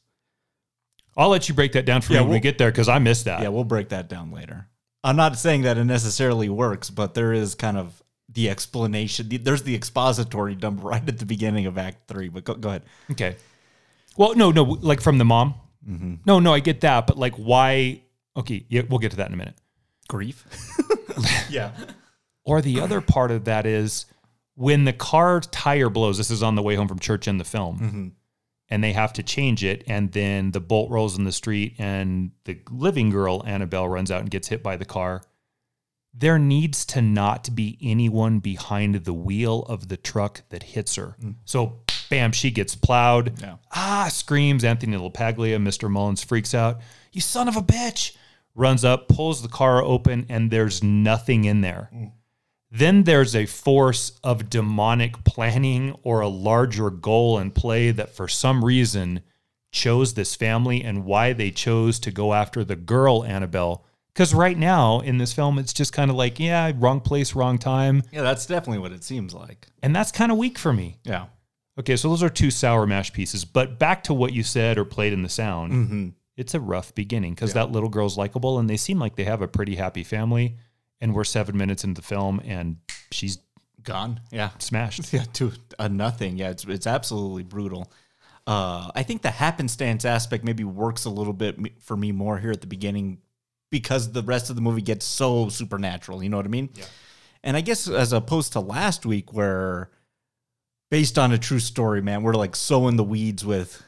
I'll 1.17 1.29
let 1.29 1.49
you 1.49 1.55
break 1.55 1.73
that 1.73 1.85
down 1.85 2.01
for 2.01 2.13
Yeah, 2.15 2.21
me 2.21 2.25
when 2.27 2.33
we 2.35 2.41
get 2.41 2.57
there 2.59 2.71
because 2.71 2.89
I 2.89 2.99
missed 2.99 3.27
that. 3.27 3.43
Yeah, 3.43 3.49
we'll 3.49 3.65
break 3.65 3.91
that 3.91 4.09
down 4.09 4.33
later. 4.33 4.69
I'm 5.05 5.17
not 5.17 5.37
saying 5.37 5.63
that 5.63 5.77
it 5.77 5.85
necessarily 5.85 6.49
works, 6.49 6.89
but 6.89 7.13
there 7.15 7.33
is 7.33 7.55
kind 7.55 7.77
of 7.77 8.03
the 8.31 8.49
explanation. 8.49 9.29
the- 9.29 9.37
There's 9.37 9.63
the 9.65 9.75
expository 9.75 10.55
dump 10.55 10.81
right 10.85 11.07
at 11.07 11.19
the 11.19 11.27
beginning 11.27 11.67
of 11.67 11.77
Act 11.77 12.09
Three. 12.09 12.29
But 12.29 12.45
go, 12.45 12.55
go 12.55 12.69
ahead. 12.71 12.85
Okay. 13.11 13.37
Well, 14.17 14.35
no, 14.35 14.51
no, 14.53 14.63
like 14.63 15.01
from 15.01 15.19
the 15.19 15.25
mom. 15.25 15.55
Mm-hmm. 15.87 16.15
No, 16.25 16.39
no, 16.39 16.55
I 16.55 16.61
get 16.61 16.81
that, 16.83 17.07
but 17.07 17.19
like, 17.19 17.35
why? 17.35 18.03
Okay, 18.37 18.65
yeah, 18.69 18.83
we'll 18.89 19.01
get 19.01 19.11
to 19.11 19.17
that 19.19 19.27
in 19.29 19.35
a 19.35 19.37
minute. 19.37 19.57
Grief. 20.09 20.47
yeah. 21.51 21.73
Or 22.45 22.61
the 22.61 22.81
other 22.81 23.01
part 23.01 23.31
of 23.31 23.45
that 23.45 23.67
is 23.67 24.07
when 24.55 24.85
the 24.85 24.93
car 24.93 25.41
tire 25.41 25.89
blows. 25.89 26.19
This 26.19 26.31
is 26.31 26.43
on 26.43 26.55
the 26.55 26.63
way 26.63 26.75
home 26.75 26.89
from 26.89 26.99
church 26.99 27.29
in 27.29 27.39
the 27.39 27.45
film, 27.45 27.79
mm-hmm. 27.79 28.09
and 28.69 28.85
they 28.85 28.93
have 28.93 29.13
to 29.15 29.23
change 29.23 29.65
it, 29.65 29.85
and 29.87 30.13
then 30.13 30.51
the 30.51 30.61
bolt 30.61 30.91
rolls 30.91 31.17
in 31.17 31.25
the 31.25 31.33
street, 31.33 31.77
and 31.79 32.33
the 32.45 32.59
living 32.71 33.11
girl 33.11 33.43
Annabelle 33.47 33.89
runs 33.89 34.11
out 34.11 34.21
and 34.21 34.31
gets 34.31 34.49
hit 34.49 34.63
by 34.63 34.77
the 34.77 34.85
car. 34.85 35.23
There 36.15 36.39
needs 36.39 36.85
to 36.87 37.01
not 37.01 37.55
be 37.55 37.79
anyone 37.81 38.41
behind 38.41 38.97
the 38.97 39.15
wheel 39.15 39.61
of 39.63 39.89
the 39.89 39.97
truck 39.97 40.43
that 40.51 40.63
hits 40.63 40.97
her. 40.97 41.17
Mm. 41.23 41.37
So, 41.47 41.81
bam, 42.11 42.33
she 42.33 42.51
gets 42.51 42.75
plowed. 42.75 43.41
Yeah. 43.41 43.57
Ah, 43.75 44.09
screams. 44.13 44.63
Anthony 44.63 44.99
LaPaglia, 44.99 45.57
Mr. 45.57 45.91
Mullins 45.91 46.23
freaks 46.23 46.55
out. 46.55 46.83
You 47.13 47.23
son 47.23 47.49
of 47.49 47.57
a 47.57 47.63
bitch. 47.63 48.15
Runs 48.55 48.85
up, 48.85 49.09
pulls 49.09 49.41
the 49.41 49.49
car 49.49 49.83
open, 49.83 50.27
and 50.29 50.51
there's 50.51 50.83
nothing 50.83 51.45
in 51.45 51.63
there. 51.63 51.89
Mm. 51.95 52.13
Then 52.75 53.05
there's 53.05 53.37
a 53.37 53.45
force 53.45 54.19
of 54.25 54.49
demonic 54.49 55.25
planning 55.25 55.95
or 56.03 56.21
a 56.23 56.29
larger 56.29 56.89
goal 56.89 57.39
in 57.39 57.51
play 57.51 57.91
that 57.91 58.15
for 58.15 58.27
some 58.27 58.65
reason 58.65 59.21
chose 59.73 60.15
this 60.15 60.35
family 60.35 60.83
and 60.83 61.05
why 61.05 61.35
they 61.35 61.51
chose 61.51 61.99
to 62.01 62.11
go 62.11 62.33
after 62.33 62.65
the 62.65 62.75
girl 62.75 63.25
Annabelle. 63.25 63.85
Because 64.15 64.33
right 64.33 64.57
now 64.57 65.01
in 65.01 65.19
this 65.19 65.35
film, 65.35 65.59
it's 65.59 65.75
just 65.75 65.93
kind 65.93 66.11
of 66.11 66.17
like, 66.17 66.41
yeah, 66.41 66.73
wrong 66.77 67.01
place, 67.01 67.35
wrong 67.35 67.59
time. 67.59 68.05
Yeah, 68.11 68.23
that's 68.23 68.47
definitely 68.47 68.79
what 68.79 68.93
it 68.93 69.05
seems 69.05 69.35
like. 69.35 69.67
And 69.83 69.95
that's 69.95 70.11
kind 70.11 70.33
of 70.33 70.39
weak 70.39 70.59
for 70.59 70.73
me. 70.73 70.99
Yeah. 71.05 71.27
Okay, 71.79 71.97
so 71.97 72.09
those 72.09 72.23
are 72.23 72.31
two 72.31 72.51
sour 72.51 72.87
mash 72.87 73.13
pieces. 73.13 73.45
But 73.45 73.79
back 73.79 74.03
to 74.05 74.15
what 74.15 74.33
you 74.33 74.43
said 74.43 74.79
or 74.79 74.87
played 74.87 75.13
in 75.13 75.23
the 75.23 75.29
sound, 75.29 75.73
mm-hmm. 75.73 76.09
it's 76.39 76.55
a 76.55 76.61
rough 76.61 76.95
beginning 76.95 77.35
because 77.35 77.53
that 77.53 77.71
little 77.71 77.91
girl's 77.91 78.17
likable 78.17 78.59
and 78.59 78.69
they 78.69 78.79
seem 78.79 78.99
like 78.99 79.17
they 79.17 79.25
have 79.25 79.43
a 79.43 79.49
pretty 79.49 79.75
happy 79.77 80.05
family. 80.05 80.57
And 81.03 81.15
we're 81.15 81.25
seven 81.25 81.59
minutes 81.59 81.85
into 81.85 82.01
the 82.01 82.07
film 82.07 82.41
and 82.45 82.77
she's 83.11 83.39
Gone. 83.83 84.21
Yeah. 84.31 84.51
smashed. 84.59 85.13
Yeah, 85.13 85.25
to 85.35 85.53
a 85.79 85.89
nothing. 85.89 86.37
Yeah, 86.39 86.51
it's 86.51 86.65
it's 86.65 86.87
absolutely 86.87 87.43
brutal. 87.43 87.93
Uh, 88.47 88.91
I 88.95 89.03
think 89.03 89.23
the 89.23 89.31
happenstance 89.31 90.05
aspect 90.05 90.45
maybe 90.45 90.65
works 90.65 91.05
a 91.05 91.11
little 91.11 91.33
bit 91.33 91.59
for 91.83 91.97
me 91.97 92.13
more 92.13 92.39
here 92.39 92.53
at 92.53 92.61
the 92.61 92.67
beginning 92.67 93.19
because 93.71 94.13
the 94.13 94.23
rest 94.23 94.49
of 94.51 94.57
the 94.57 94.63
movie 94.63 94.83
gets 94.83 95.05
so 95.05 95.49
supernatural. 95.49 96.23
You 96.23 96.29
know 96.29 96.37
what 96.37 96.47
I 96.47 96.51
mean? 96.51 96.71
Yeah. 96.75 96.85
And 97.43 97.57
I 97.57 97.61
guess 97.61 97.89
as 97.89 98.13
opposed 98.13 98.53
to 98.53 98.61
last 98.61 99.05
week 99.05 99.33
where 99.33 99.91
based 100.93 101.19
on 101.19 101.33
a 101.33 101.39
true 101.39 101.59
story, 101.59 102.03
man. 102.03 102.23
We're 102.23 102.35
like 102.35 102.55
so 102.55 102.87
in 102.87 102.97
the 102.97 103.03
weeds 103.05 103.45
with 103.45 103.83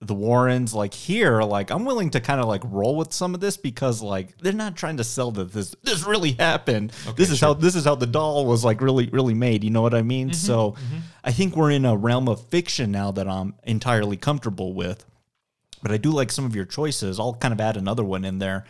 the 0.00 0.14
Warrens. 0.14 0.74
Like 0.74 0.94
here, 0.94 1.42
like 1.42 1.70
I'm 1.70 1.84
willing 1.84 2.10
to 2.10 2.20
kind 2.20 2.40
of 2.40 2.46
like 2.46 2.62
roll 2.64 2.96
with 2.96 3.12
some 3.12 3.34
of 3.34 3.40
this 3.40 3.56
because 3.56 4.02
like 4.02 4.38
they're 4.38 4.52
not 4.52 4.76
trying 4.76 4.98
to 4.98 5.04
sell 5.04 5.30
that 5.32 5.52
this 5.52 5.74
this 5.82 6.06
really 6.06 6.32
happened. 6.32 6.92
this 7.16 7.30
is 7.30 7.40
how 7.40 7.54
this 7.54 7.74
is 7.74 7.84
how 7.84 7.94
the 7.94 8.06
doll 8.06 8.46
was 8.46 8.64
like 8.64 8.80
really 8.80 9.08
really 9.08 9.34
made. 9.34 9.64
You 9.64 9.70
know 9.70 9.82
what 9.82 9.94
I 9.94 10.02
mean? 10.02 10.28
Mm-hmm, 10.28 10.34
so 10.34 10.72
mm-hmm. 10.72 10.98
I 11.24 11.32
think 11.32 11.56
we're 11.56 11.70
in 11.70 11.84
a 11.84 11.96
realm 11.96 12.28
of 12.28 12.46
fiction 12.48 12.90
now 12.90 13.10
that 13.12 13.28
I'm 13.28 13.54
entirely 13.64 14.16
comfortable 14.16 14.72
with. 14.72 15.04
But 15.82 15.92
I 15.92 15.96
do 15.96 16.10
like 16.10 16.32
some 16.32 16.44
of 16.44 16.56
your 16.56 16.64
choices. 16.64 17.20
I'll 17.20 17.34
kind 17.34 17.54
of 17.54 17.60
add 17.60 17.76
another 17.76 18.04
one 18.04 18.24
in 18.24 18.38
there. 18.38 18.64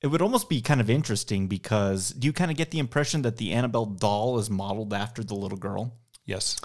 It 0.00 0.06
would 0.06 0.22
almost 0.22 0.48
be 0.48 0.60
kind 0.60 0.80
of 0.80 0.88
interesting 0.88 1.48
because 1.48 2.10
do 2.10 2.26
you 2.26 2.32
kind 2.32 2.52
of 2.52 2.56
get 2.56 2.70
the 2.70 2.78
impression 2.78 3.22
that 3.22 3.36
the 3.36 3.52
Annabelle 3.52 3.86
doll 3.86 4.38
is 4.38 4.48
modeled 4.48 4.94
after 4.94 5.24
the 5.24 5.34
little 5.34 5.58
girl? 5.58 5.96
Yes. 6.24 6.60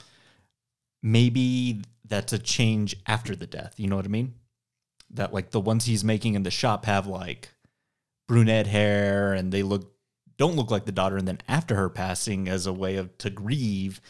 Maybe 1.04 1.82
that's 2.06 2.34
a 2.34 2.40
change 2.40 2.96
after 3.06 3.36
the 3.36 3.46
death. 3.46 3.76
You 3.78 3.88
know 3.88 3.98
what 3.98 4.06
I 4.06 4.10
mean? 4.10 4.34
That 5.12 5.34
like 5.34 5.52
the 5.52 5.60
ones 5.60 5.86
he's 5.86 6.04
making 6.04 6.34
in 6.34 6.44
the 6.44 6.50
shop 6.50 6.86
have 6.86 7.06
like 7.06 7.50
brunette 8.28 8.68
hair 8.68 9.34
and 9.34 9.52
they 9.52 9.62
look 9.62 9.94
don't 10.38 10.56
look 10.56 10.72
like 10.72 10.86
the 10.86 10.92
daughter 10.92 11.18
and 11.18 11.28
then 11.28 11.40
after 11.48 11.76
her 11.76 11.90
passing 11.90 12.48
as 12.48 12.66
a 12.66 12.74
way 12.74 12.96
of 12.96 13.16
to 13.20 13.30
grieve 13.30 14.02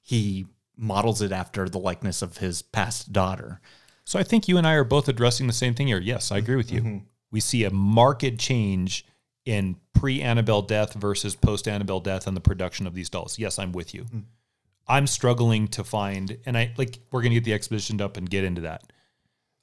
he 0.00 0.46
models 0.76 1.22
it 1.22 1.30
after 1.32 1.68
the 1.68 1.78
likeness 1.78 2.20
of 2.22 2.38
his 2.38 2.62
past 2.62 3.12
daughter. 3.12 3.60
So 4.04 4.18
I 4.18 4.22
think 4.22 4.48
you 4.48 4.56
and 4.58 4.66
I 4.66 4.72
are 4.74 4.84
both 4.84 5.08
addressing 5.08 5.46
the 5.46 5.52
same 5.52 5.74
thing 5.74 5.86
here. 5.86 6.00
Yes, 6.00 6.32
I 6.32 6.38
agree 6.38 6.56
with 6.56 6.72
you. 6.72 6.80
Mm-hmm. 6.80 6.98
We 7.30 7.40
see 7.40 7.64
a 7.64 7.70
marked 7.70 8.38
change 8.38 9.04
in 9.44 9.76
pre 9.94 10.20
Annabelle 10.20 10.62
death 10.62 10.94
versus 10.94 11.36
post 11.36 11.68
Annabelle 11.68 12.00
death 12.00 12.26
and 12.26 12.36
the 12.36 12.40
production 12.40 12.86
of 12.86 12.94
these 12.94 13.08
dolls. 13.10 13.38
Yes, 13.38 13.58
I'm 13.58 13.72
with 13.72 13.94
you. 13.94 14.04
Mm. 14.04 14.24
I'm 14.88 15.06
struggling 15.06 15.68
to 15.68 15.84
find, 15.84 16.38
and 16.46 16.58
I 16.58 16.72
like 16.76 16.98
we're 17.10 17.22
going 17.22 17.32
to 17.32 17.36
get 17.36 17.44
the 17.44 17.54
exposition 17.54 18.00
up 18.00 18.16
and 18.16 18.28
get 18.28 18.44
into 18.44 18.62
that. 18.62 18.92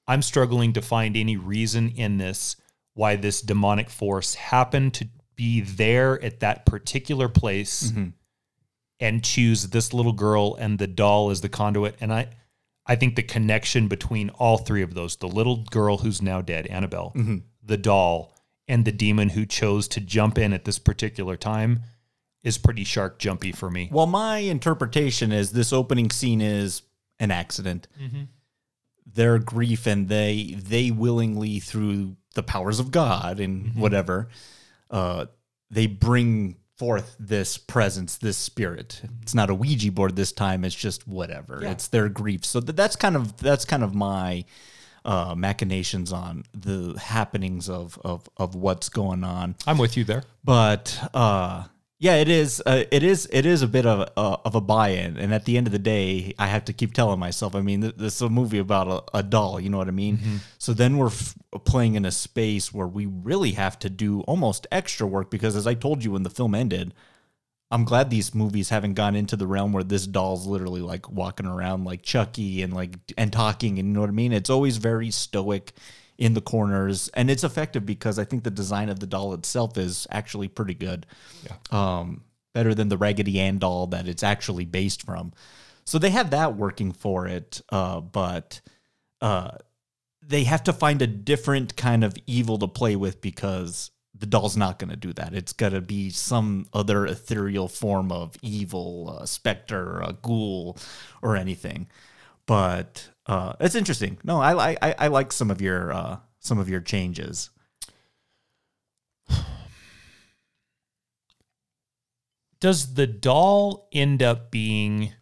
I'm 0.07 0.21
struggling 0.21 0.73
to 0.73 0.81
find 0.81 1.17
any 1.17 1.35
reason 1.35 1.89
in 1.89 2.17
this 2.17 2.55
why 2.93 3.15
this 3.15 3.41
demonic 3.41 3.89
force 3.89 4.35
happened 4.35 4.93
to 4.95 5.07
be 5.35 5.61
there 5.61 6.21
at 6.23 6.39
that 6.39 6.65
particular 6.65 7.29
place 7.29 7.91
mm-hmm. 7.91 8.09
and 8.99 9.23
choose 9.23 9.67
this 9.67 9.93
little 9.93 10.13
girl 10.13 10.55
and 10.55 10.79
the 10.79 10.87
doll 10.87 11.29
as 11.29 11.41
the 11.41 11.49
conduit. 11.49 11.95
And 12.01 12.11
I, 12.11 12.29
I 12.87 12.95
think 12.95 13.15
the 13.15 13.23
connection 13.23 13.87
between 13.87 14.29
all 14.31 14.57
three 14.57 14.81
of 14.81 14.95
those, 14.95 15.17
the 15.17 15.27
little 15.27 15.57
girl 15.57 15.99
who's 15.99 16.21
now 16.21 16.41
dead, 16.41 16.65
Annabelle, 16.67 17.11
mm-hmm. 17.15 17.37
the 17.63 17.77
doll, 17.77 18.33
and 18.67 18.83
the 18.83 18.91
demon 18.91 19.29
who 19.29 19.45
chose 19.45 19.87
to 19.89 20.01
jump 20.01 20.37
in 20.37 20.51
at 20.51 20.65
this 20.65 20.79
particular 20.79 21.37
time 21.37 21.83
is 22.43 22.57
pretty 22.57 22.83
shark 22.83 23.19
jumpy 23.19 23.51
for 23.51 23.69
me. 23.69 23.89
Well, 23.91 24.07
my 24.07 24.37
interpretation 24.39 25.31
is 25.31 25.51
this 25.51 25.73
opening 25.73 26.11
scene 26.11 26.41
is 26.41 26.81
an 27.19 27.31
accident. 27.31 27.87
Their 29.05 29.39
grief 29.39 29.87
and 29.87 30.09
they 30.09 30.55
they 30.57 30.91
willingly 30.91 31.59
through 31.59 32.17
the 32.35 32.43
powers 32.43 32.79
of 32.79 32.91
God 32.91 33.39
and 33.39 33.73
whatever, 33.75 34.27
uh, 34.91 35.25
they 35.71 35.87
bring 35.87 36.57
forth 36.77 37.15
this 37.17 37.57
presence, 37.57 38.17
this 38.17 38.37
spirit. 38.37 39.01
It's 39.23 39.33
not 39.33 39.49
a 39.49 39.55
Ouija 39.55 39.91
board 39.91 40.15
this 40.15 40.31
time. 40.31 40.63
It's 40.63 40.75
just 40.75 41.07
whatever. 41.07 41.63
It's 41.71 41.87
their 41.87 42.09
grief. 42.09 42.45
So 42.45 42.59
th- 42.59 42.75
that's 42.75 42.95
kind 42.95 43.15
of 43.15 43.37
that's 43.37 43.65
kind 43.65 43.83
of 43.83 43.95
my 43.95 44.45
uh, 45.05 45.33
machinations 45.35 46.11
on 46.11 46.43
the 46.53 46.99
happenings 46.99 47.69
of 47.69 47.97
of 48.03 48.27
of 48.37 48.53
what's 48.55 48.89
going 48.89 49.23
on 49.23 49.55
I'm 49.65 49.77
with 49.77 49.95
you 49.97 50.03
there. 50.03 50.23
but 50.43 50.99
uh 51.13 51.63
yeah 51.99 52.15
it 52.15 52.29
is 52.29 52.61
uh, 52.65 52.83
it 52.91 53.03
is 53.03 53.27
it 53.31 53.45
is 53.45 53.61
a 53.61 53.67
bit 53.67 53.85
of 53.85 54.01
a, 54.01 54.19
of 54.45 54.55
a 54.55 54.61
buy-in 54.61 55.17
and 55.17 55.33
at 55.33 55.45
the 55.45 55.57
end 55.57 55.67
of 55.67 55.73
the 55.73 55.79
day 55.79 56.33
i 56.37 56.47
have 56.47 56.65
to 56.65 56.73
keep 56.73 56.93
telling 56.93 57.19
myself 57.19 57.55
i 57.55 57.61
mean 57.61 57.81
th- 57.81 57.95
this 57.97 58.15
is 58.15 58.21
a 58.21 58.29
movie 58.29 58.59
about 58.59 58.87
a, 58.87 59.17
a 59.17 59.23
doll 59.23 59.59
you 59.59 59.69
know 59.69 59.77
what 59.77 59.87
i 59.87 59.91
mean? 59.91 60.19
So 60.57 60.73
then 60.73 60.97
we're 60.97 61.07
f- 61.07 61.35
playing 61.65 61.95
in 61.95 62.05
a 62.05 62.11
space 62.11 62.73
where 62.73 62.87
we 62.87 63.05
really 63.05 63.51
have 63.53 63.79
to 63.79 63.89
do 63.89 64.21
almost 64.21 64.67
extra 64.71 65.07
work 65.07 65.31
because 65.31 65.55
as 65.55 65.65
i 65.65 65.73
told 65.73 66.03
you 66.03 66.11
when 66.11 66.23
the 66.23 66.29
film 66.29 66.53
ended 66.53 66.93
i'm 67.71 67.83
glad 67.83 68.09
these 68.09 68.33
movies 68.35 68.69
haven't 68.69 68.93
gone 68.93 69.15
into 69.15 69.35
the 69.35 69.47
realm 69.47 69.73
where 69.73 69.83
this 69.83 70.05
doll's 70.05 70.45
literally 70.45 70.81
like 70.81 71.09
walking 71.11 71.45
around 71.47 71.83
like 71.83 72.01
chucky 72.03 72.61
and 72.61 72.73
like 72.73 72.95
and 73.17 73.33
talking 73.33 73.79
and 73.79 73.87
you 73.87 73.93
know 73.93 74.01
what 74.01 74.09
i 74.09 74.13
mean? 74.13 74.33
It's 74.33 74.49
always 74.49 74.77
very 74.77 75.09
stoic 75.11 75.73
in 76.17 76.33
the 76.33 76.41
corners 76.41 77.09
and 77.09 77.29
it's 77.29 77.43
effective 77.43 77.85
because 77.85 78.17
i 78.17 78.23
think 78.23 78.43
the 78.43 78.51
design 78.51 78.89
of 78.89 78.99
the 78.99 79.07
doll 79.07 79.33
itself 79.33 79.77
is 79.77 80.07
actually 80.11 80.47
pretty 80.47 80.73
good 80.73 81.05
um, 81.71 82.23
better 82.57 82.73
than 82.73 82.89
the 82.89 82.97
Raggedy 82.97 83.39
Ann 83.39 83.59
doll 83.59 83.85
that 83.85 84.07
it's 84.07 84.23
actually 84.23 84.65
based 84.65 85.03
from. 85.03 85.31
So 85.85 85.99
they 85.99 86.09
have 86.09 86.31
that 86.31 86.55
working 86.55 86.91
for 86.91 87.27
it, 87.27 87.61
uh, 87.69 88.01
but 88.01 88.61
uh, 89.21 89.51
they 90.25 90.43
have 90.45 90.63
to 90.63 90.73
find 90.73 90.99
a 91.03 91.07
different 91.07 91.77
kind 91.77 92.03
of 92.03 92.15
evil 92.25 92.57
to 92.57 92.67
play 92.67 92.95
with 92.95 93.21
because 93.21 93.91
the 94.17 94.25
doll's 94.25 94.57
not 94.57 94.79
going 94.79 94.89
to 94.89 94.95
do 94.95 95.13
that. 95.13 95.35
It's 95.35 95.53
got 95.53 95.69
to 95.69 95.81
be 95.81 96.09
some 96.09 96.65
other 96.73 97.05
ethereal 97.05 97.67
form 97.67 98.11
of 98.11 98.35
evil, 98.41 99.19
a 99.19 99.27
specter, 99.27 99.99
a 99.99 100.13
ghoul, 100.13 100.79
or 101.21 101.37
anything. 101.37 101.87
But 102.47 103.07
uh, 103.27 103.53
it's 103.59 103.75
interesting. 103.75 104.17
No, 104.23 104.39
I, 104.41 104.71
I 104.71 104.77
I- 104.81 104.95
I 104.99 105.07
like 105.07 105.31
some 105.31 105.51
of 105.51 105.61
your 105.61 105.91
uh, 105.93 106.17
some 106.39 106.57
of 106.59 106.69
your 106.69 106.79
changes. 106.81 107.49
Does 112.59 112.95
the 112.95 113.07
doll 113.07 113.87
end 113.91 114.23
up 114.23 114.49
being 114.51 115.13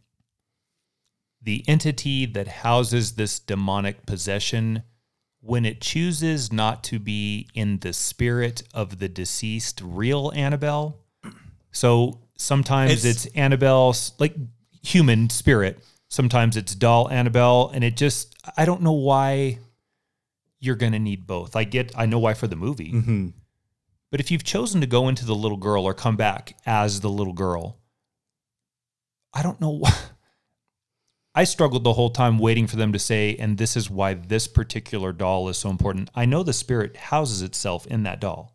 the 1.41 1.63
entity 1.68 2.26
that 2.26 2.48
houses 2.48 3.13
this 3.13 3.39
demonic 3.39 4.06
possession 4.06 4.84
when 5.41 5.65
it 5.65 5.82
chooses 5.82 6.52
not 6.52 6.84
to 6.86 6.98
be 6.98 7.48
in 7.54 7.80
the 7.80 7.94
spirit 7.94 8.63
of 8.74 9.00
the 9.00 9.10
deceased 9.10 9.82
real 9.84 10.32
Annabelle? 10.34 11.00
So 11.72 12.22
sometimes 12.38 13.04
It's- 13.06 13.26
it's, 13.26 13.36
Annabelle's 13.36 14.13
like 14.18 14.36
human 14.82 15.30
spirit, 15.30 15.84
sometimes 16.10 16.58
it's 16.58 16.76
doll 16.76 17.10
Annabelle, 17.10 17.72
and 17.74 17.84
it 17.84 17.98
just, 17.98 18.36
I 18.58 18.65
don't 18.65 18.82
know 18.82 18.94
why 18.94 19.60
you're 20.60 20.76
going 20.76 20.94
to 20.94 21.00
need 21.00 21.28
both. 21.28 21.56
I 21.56 21.63
get, 21.63 21.91
I 21.98 22.06
know 22.06 22.20
why 22.20 22.34
for 22.34 22.48
the 22.48 22.56
movie. 22.56 22.91
Mm-hmm. 22.91 23.28
But 24.12 24.20
if 24.20 24.32
you've 24.32 24.44
chosen 24.44 24.82
to 24.82 24.88
go 24.88 25.08
into 25.08 25.26
the 25.26 25.36
little 25.36 25.58
girl 25.58 25.84
or 25.84 25.94
come 25.94 26.15
back 26.15 26.56
as 26.65 27.02
the 27.02 27.10
little 27.10 27.34
girl, 27.34 27.80
I 29.34 29.41
don't 29.41 29.60
know 29.60 29.72
why. 29.72 29.94
I 31.38 31.44
struggled 31.44 31.84
the 31.84 31.94
whole 31.94 32.12
time 32.12 32.39
waiting 32.39 32.65
for 32.65 32.78
them 32.78 32.94
to 32.94 33.00
say, 33.00 33.36
and 33.36 33.58
this 33.58 33.76
is 33.76 33.89
why 33.89 34.13
this 34.13 34.48
particular 34.48 35.12
doll 35.12 35.50
is 35.50 35.58
so 35.58 35.70
important. 35.70 36.10
I 36.15 36.24
know 36.24 36.44
the 36.44 36.54
spirit 36.54 36.96
houses 36.96 37.41
itself 37.41 37.86
in 37.88 38.04
that 38.04 38.22
doll. 38.22 38.55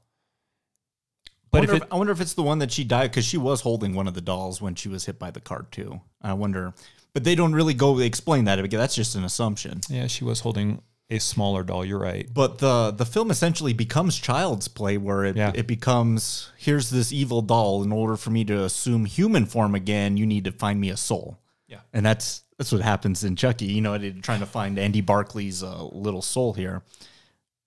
But 1.51 1.63
I 1.63 1.65
if 1.65 1.71
wonder, 1.71 1.85
it, 1.85 1.87
if, 1.87 1.93
I 1.93 1.97
wonder 1.97 2.13
if 2.13 2.21
it's 2.21 2.35
the 2.35 2.43
one 2.43 2.59
that 2.61 2.71
she 2.73 2.85
died 2.85 3.11
because 3.11 3.25
she 3.25 3.37
was 3.37 3.61
holding 3.63 3.95
one 3.95 4.07
of 4.07 4.15
the 4.15 4.21
dolls 4.21 4.61
when 4.63 4.75
she 4.75 4.89
was 4.89 5.07
hit 5.07 5.19
by 5.19 5.31
the 5.31 5.41
car 5.41 5.67
too. 5.71 6.01
I 6.23 6.33
wonder, 6.35 6.75
but 7.13 7.25
they 7.25 7.35
don't 7.35 7.53
really 7.55 7.75
go 7.75 7.99
explain 7.99 8.45
that 8.45 8.61
because 8.63 8.79
that's 8.79 8.95
just 8.95 9.15
an 9.17 9.25
assumption. 9.25 9.81
yeah, 9.89 10.07
she 10.07 10.25
was 10.25 10.41
holding 10.41 10.83
a 11.13 11.19
smaller 11.19 11.65
doll. 11.65 11.85
You're 11.85 11.99
right. 11.99 12.29
But 12.33 12.59
the 12.59 12.93
the 12.93 13.05
film 13.05 13.31
essentially 13.33 13.73
becomes 13.73 14.17
child's 14.17 14.69
play, 14.69 14.97
where 14.97 15.25
it 15.25 15.37
Yeah. 15.37 15.51
it 15.55 15.67
becomes 15.67 16.53
here's 16.57 16.91
this 16.91 17.13
evil 17.13 17.43
doll. 17.43 17.83
In 17.83 17.91
order 17.91 18.17
for 18.17 18.31
me 18.31 18.45
to 18.45 18.63
assume 18.65 19.05
human 19.07 19.45
form 19.47 19.75
again, 19.75 20.17
you 20.17 20.27
need 20.27 20.45
to 20.45 20.53
find 20.53 20.81
me 20.81 20.91
a 20.91 20.97
soul. 20.97 21.39
Yeah. 21.67 21.81
and 21.93 22.05
that's 22.07 22.43
that's 22.59 22.73
what 22.73 22.81
happens 22.83 23.25
in 23.25 23.35
Chucky. 23.37 23.67
You 23.67 23.81
know, 23.81 23.97
trying 24.23 24.41
to 24.41 24.47
find 24.47 24.79
Andy 24.79 25.01
Barclay's 25.03 25.63
uh, 25.63 25.83
little 25.85 26.21
soul 26.23 26.53
here. 26.53 26.83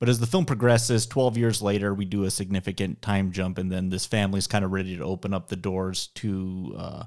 But 0.04 0.10
as 0.10 0.20
the 0.20 0.28
film 0.28 0.44
progresses, 0.44 1.06
12 1.06 1.38
years 1.38 1.62
later, 1.62 1.94
we 1.94 2.04
do 2.04 2.26
a 2.26 2.30
significant 2.30 3.02
time 3.02 3.32
jump, 3.32 3.58
and 3.58 3.72
then 3.72 3.88
this 3.88 4.06
family's 4.06 4.48
kind 4.48 4.66
of 4.66 4.74
ready 4.74 4.98
to 4.98 5.04
open 5.06 5.34
up 5.34 5.48
the 5.48 5.56
doors 5.56 6.08
to 6.16 6.76
uh, 6.78 7.04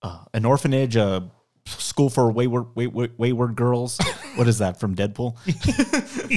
uh, 0.00 0.24
an 0.32 0.44
orphanage, 0.44 0.94
a 0.94 1.28
school 1.66 2.08
for 2.08 2.30
wayward, 2.30 2.66
wayward, 2.76 3.18
wayward 3.18 3.56
girls. 3.56 3.98
what 4.36 4.46
is 4.46 4.58
that 4.58 4.78
from 4.78 4.94
Deadpool? 4.94 5.36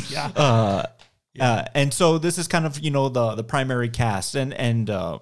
yeah. 0.11 0.31
uh, 0.35 0.87
uh, 1.39 1.65
and 1.75 1.93
so 1.93 2.17
this 2.17 2.39
is 2.39 2.47
kind 2.47 2.65
of 2.65 2.79
you 2.79 2.89
know 2.89 3.09
the 3.09 3.35
the 3.35 3.43
primary 3.43 3.89
cast 3.89 4.33
and 4.33 4.55
and 4.55 4.89
uh, 4.89 5.19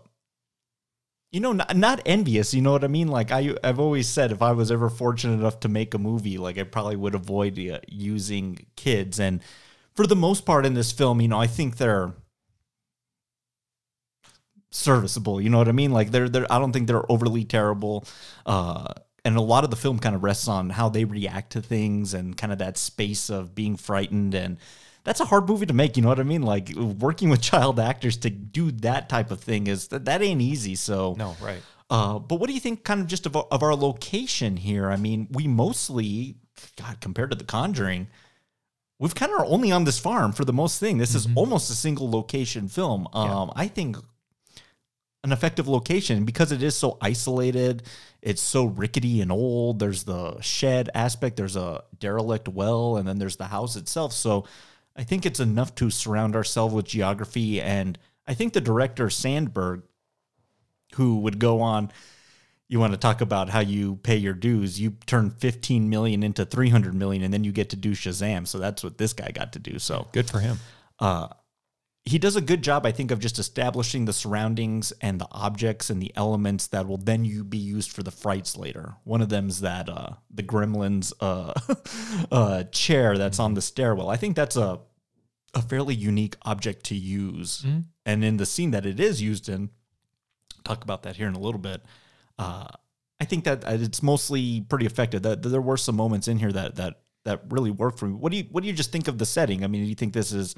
you 1.34 1.42
know 1.42 1.52
not, 1.52 1.76
not 1.76 2.02
envious 2.06 2.54
you 2.54 2.62
know 2.62 2.72
what 2.72 2.86
i 2.86 2.88
mean 2.88 3.08
like 3.08 3.32
i 3.32 3.54
i've 3.64 3.80
always 3.80 4.08
said 4.08 4.34
if 4.34 4.42
i 4.42 4.52
was 4.52 4.70
ever 4.70 4.90
fortunate 4.90 5.36
enough 5.36 5.62
to 5.62 5.70
make 5.70 5.94
a 5.94 5.98
movie 5.98 6.38
like 6.38 6.58
i 6.58 6.64
probably 6.64 6.98
would 6.98 7.16
avoid 7.16 7.58
uh, 7.58 7.80
using 7.88 8.66
kids 8.76 9.18
and 9.18 9.42
for 10.02 10.08
the 10.08 10.16
most 10.16 10.46
part 10.46 10.66
in 10.66 10.74
this 10.74 10.92
film 10.92 11.22
you 11.22 11.28
know 11.28 11.40
i 11.40 11.46
think 11.48 11.78
they're 11.78 12.14
serviceable 14.72 15.40
you 15.42 15.50
know 15.50 15.58
what 15.58 15.68
i 15.68 15.72
mean 15.72 15.92
like 15.92 16.12
they're 16.12 16.30
they're 16.30 16.52
i 16.52 16.58
don't 16.58 16.72
think 16.72 16.88
they're 16.88 17.10
overly 17.12 17.44
terrible 17.44 18.06
uh 18.46 18.88
and 19.24 19.36
a 19.38 19.42
lot 19.42 19.64
of 19.64 19.70
the 19.70 19.76
film 19.76 20.00
kind 20.00 20.16
of 20.16 20.24
rests 20.24 20.48
on 20.48 20.70
how 20.72 20.90
they 20.90 21.04
react 21.06 21.52
to 21.52 21.62
things 21.62 22.14
and 22.14 22.36
kind 22.38 22.52
of 22.52 22.60
that 22.60 22.78
space 22.78 23.30
of 23.30 23.54
being 23.54 23.76
frightened 23.76 24.34
and 24.34 24.58
that's 25.04 25.20
a 25.20 25.26
hard 25.26 25.48
movie 25.48 25.66
to 25.66 25.74
make 25.74 25.98
you 25.98 26.02
know 26.04 26.10
what 26.10 26.20
i 26.20 26.24
mean 26.24 26.42
like 26.42 26.74
working 26.76 27.30
with 27.30 27.42
child 27.42 27.80
actors 27.80 28.18
to 28.18 28.30
do 28.30 28.72
that 28.72 29.08
type 29.10 29.30
of 29.30 29.40
thing 29.42 29.68
is 29.68 29.90
that 29.90 30.06
that 30.06 30.22
ain't 30.22 30.42
easy 30.42 30.74
so 30.76 31.16
No, 31.18 31.36
right. 31.42 31.62
Uh, 31.90 32.18
but 32.18 32.40
what 32.40 32.48
do 32.48 32.54
you 32.54 32.60
think, 32.62 32.86
kind 32.86 33.02
of 33.02 33.08
just 33.08 33.26
of, 33.26 33.36
our- 33.36 33.48
of 33.52 33.62
our 33.62 33.76
location 33.76 34.56
here? 34.56 34.90
I 34.90 34.96
mean, 34.96 35.28
we 35.30 35.46
mostly, 35.46 36.38
God, 36.78 37.02
compared 37.02 37.32
to 37.32 37.36
The 37.36 37.44
Conjuring, 37.44 38.08
we've 39.02 39.16
kind 39.16 39.34
of 39.34 39.46
only 39.48 39.72
on 39.72 39.84
this 39.84 39.98
farm 39.98 40.32
for 40.32 40.46
the 40.46 40.54
most 40.54 40.80
thing. 40.80 41.00
This 41.00 41.16
is 41.16 41.28
almost 41.36 41.72
a 41.72 41.74
single 41.74 42.10
location 42.10 42.70
film. 42.70 43.08
Um, 43.14 43.52
I 43.56 43.68
think 43.68 43.98
an 45.24 45.32
effective 45.32 45.68
location 45.68 46.24
because 46.24 46.52
it 46.52 46.62
is 46.62 46.76
so 46.76 46.98
isolated. 47.02 47.82
It's 48.22 48.42
so 48.42 48.66
rickety 48.66 49.20
and 49.22 49.32
old. 49.32 49.80
There's 49.80 50.04
the 50.04 50.40
shed 50.42 50.92
aspect. 50.94 51.36
There's 51.36 51.56
a 51.56 51.84
derelict 52.00 52.48
well, 52.48 52.98
and 52.98 53.08
then 53.08 53.18
there's 53.18 53.38
the 53.38 53.46
house 53.46 53.76
itself. 53.76 54.14
So 54.14 54.46
I 54.96 55.04
think 55.04 55.26
it's 55.26 55.40
enough 55.40 55.74
to 55.76 55.90
surround 55.90 56.36
ourselves 56.36 56.74
with 56.74 56.86
geography. 56.86 57.60
And 57.60 57.98
I 58.28 58.36
think 58.36 58.54
the 58.54 58.62
director 58.62 59.10
Sandberg, 59.10 59.82
who 60.94 61.18
would 61.18 61.40
go 61.40 61.62
on, 61.62 61.92
you 62.72 62.80
want 62.80 62.94
to 62.94 62.98
talk 62.98 63.20
about 63.20 63.50
how 63.50 63.60
you 63.60 63.98
pay 63.98 64.16
your 64.16 64.34
dues. 64.34 64.80
You 64.80 64.92
turn 65.06 65.30
15 65.30 65.90
million 65.90 66.24
into 66.24 66.46
300 66.46 66.96
million, 66.96 67.22
and 67.22 67.34
then 67.34 67.44
you 67.44 67.52
get 67.52 67.70
to 67.72 67.76
do 67.76 67.92
Shazam. 67.92 68.48
So 68.48 68.60
that's 68.60 68.82
what 68.82 68.98
this 68.98 69.12
guy 69.12 69.32
got 69.32 69.52
to 69.54 69.60
do. 69.60 69.78
So 69.78 70.08
Good 70.14 70.30
for 70.30 70.40
him. 70.40 70.58
uh, 70.98 71.28
he 72.06 72.18
does 72.18 72.38
a 72.38 72.42
good 72.42 72.62
job, 72.64 72.86
I 72.86 72.94
think, 72.94 73.12
of 73.12 73.20
just 73.20 73.40
establishing 73.40 74.06
the 74.06 74.14
surroundings 74.14 74.94
and 75.02 75.20
the 75.20 75.28
objects 75.32 75.90
and 75.90 76.02
the 76.02 76.14
elements 76.16 76.68
that 76.68 76.88
will 76.88 76.98
then 76.98 77.26
you 77.26 77.44
be 77.44 77.58
used 77.58 77.92
for 77.92 78.04
the 78.04 78.10
frights 78.10 78.56
later. 78.56 78.96
One 79.04 79.22
of 79.22 79.28
them's 79.28 79.60
that 79.60 79.90
uh, 79.90 80.12
the 80.34 80.42
Gremlins 80.42 81.12
uh, 81.20 81.54
uh, 82.32 82.64
chair 82.72 83.18
that's 83.18 83.38
on 83.38 83.54
the 83.54 83.62
stairwell. 83.62 84.10
I 84.10 84.16
think 84.16 84.38
that's 84.38 84.56
a 84.56 84.80
a 85.54 85.62
fairly 85.62 85.94
unique 85.94 86.38
object 86.44 86.86
to 86.86 86.96
use, 86.96 87.66
and 88.06 88.24
in 88.24 88.38
the 88.38 88.46
scene 88.46 88.72
that 88.72 88.86
it 88.86 89.02
is 89.02 89.22
used 89.22 89.50
in, 89.50 89.70
talk 90.64 90.82
about 90.86 91.04
that 91.04 91.18
here 91.18 91.28
in 91.28 91.36
a 91.36 91.40
little 91.40 91.60
bit. 91.60 91.82
Uh, 92.42 92.68
I 93.20 93.26
think 93.26 93.44
that 93.44 93.64
uh, 93.66 93.78
it's 93.80 94.02
mostly 94.02 94.62
pretty 94.62 94.86
effective. 94.86 95.22
That 95.24 95.44
there 95.44 95.62
were 95.62 95.78
some 95.78 95.96
moments 95.96 96.28
in 96.28 96.40
here 96.40 96.52
that 96.52 96.76
that 96.76 97.02
that 97.24 97.44
really 97.50 97.72
worked 97.72 98.00
for 98.00 98.08
me. 98.08 98.14
What 98.14 98.32
do 98.32 98.38
you 98.38 98.46
what 98.52 98.62
do 98.62 98.68
you 98.68 98.74
just 98.74 98.92
think 98.92 99.08
of 99.08 99.18
the 99.18 99.26
setting? 99.26 99.64
I 99.64 99.68
mean, 99.68 99.84
do 99.84 99.90
you 99.90 99.96
think 99.96 100.14
this 100.14 100.32
is 100.32 100.56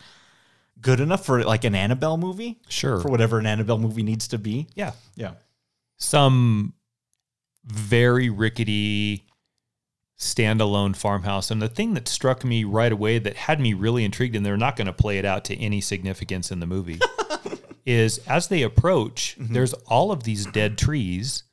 good 0.80 1.00
enough 1.00 1.26
for 1.26 1.44
like 1.44 1.64
an 1.64 1.76
Annabelle 1.76 2.18
movie? 2.18 2.60
Sure. 2.70 3.00
For 3.00 3.10
whatever 3.10 3.40
an 3.40 3.46
Annabelle 3.46 3.80
movie 3.80 4.04
needs 4.04 4.28
to 4.30 4.38
be. 4.38 4.68
Yeah. 4.76 4.92
Yeah. 5.16 5.34
Some 5.98 6.74
very 7.66 8.30
rickety 8.30 9.26
standalone 10.18 10.96
farmhouse. 10.96 11.52
And 11.52 11.62
the 11.62 11.68
thing 11.68 11.94
that 11.94 12.08
struck 12.08 12.44
me 12.44 12.64
right 12.64 12.92
away 12.92 13.20
that 13.20 13.36
had 13.36 13.60
me 13.60 13.74
really 13.74 14.06
intrigued, 14.06 14.36
and 14.36 14.46
they're 14.46 14.58
not 14.58 14.76
going 14.76 14.88
to 14.88 14.94
play 14.94 15.18
it 15.18 15.26
out 15.26 15.46
to 15.46 15.60
any 15.60 15.82
significance 15.82 16.52
in 16.52 16.60
the 16.60 16.66
movie, 16.66 17.00
is 17.86 18.20
as 18.20 18.48
they 18.48 18.64
approach, 18.64 19.36
there's 19.40 19.74
all 19.74 20.12
of 20.12 20.24
these 20.24 20.46
dead 20.48 20.78
trees, 20.78 21.44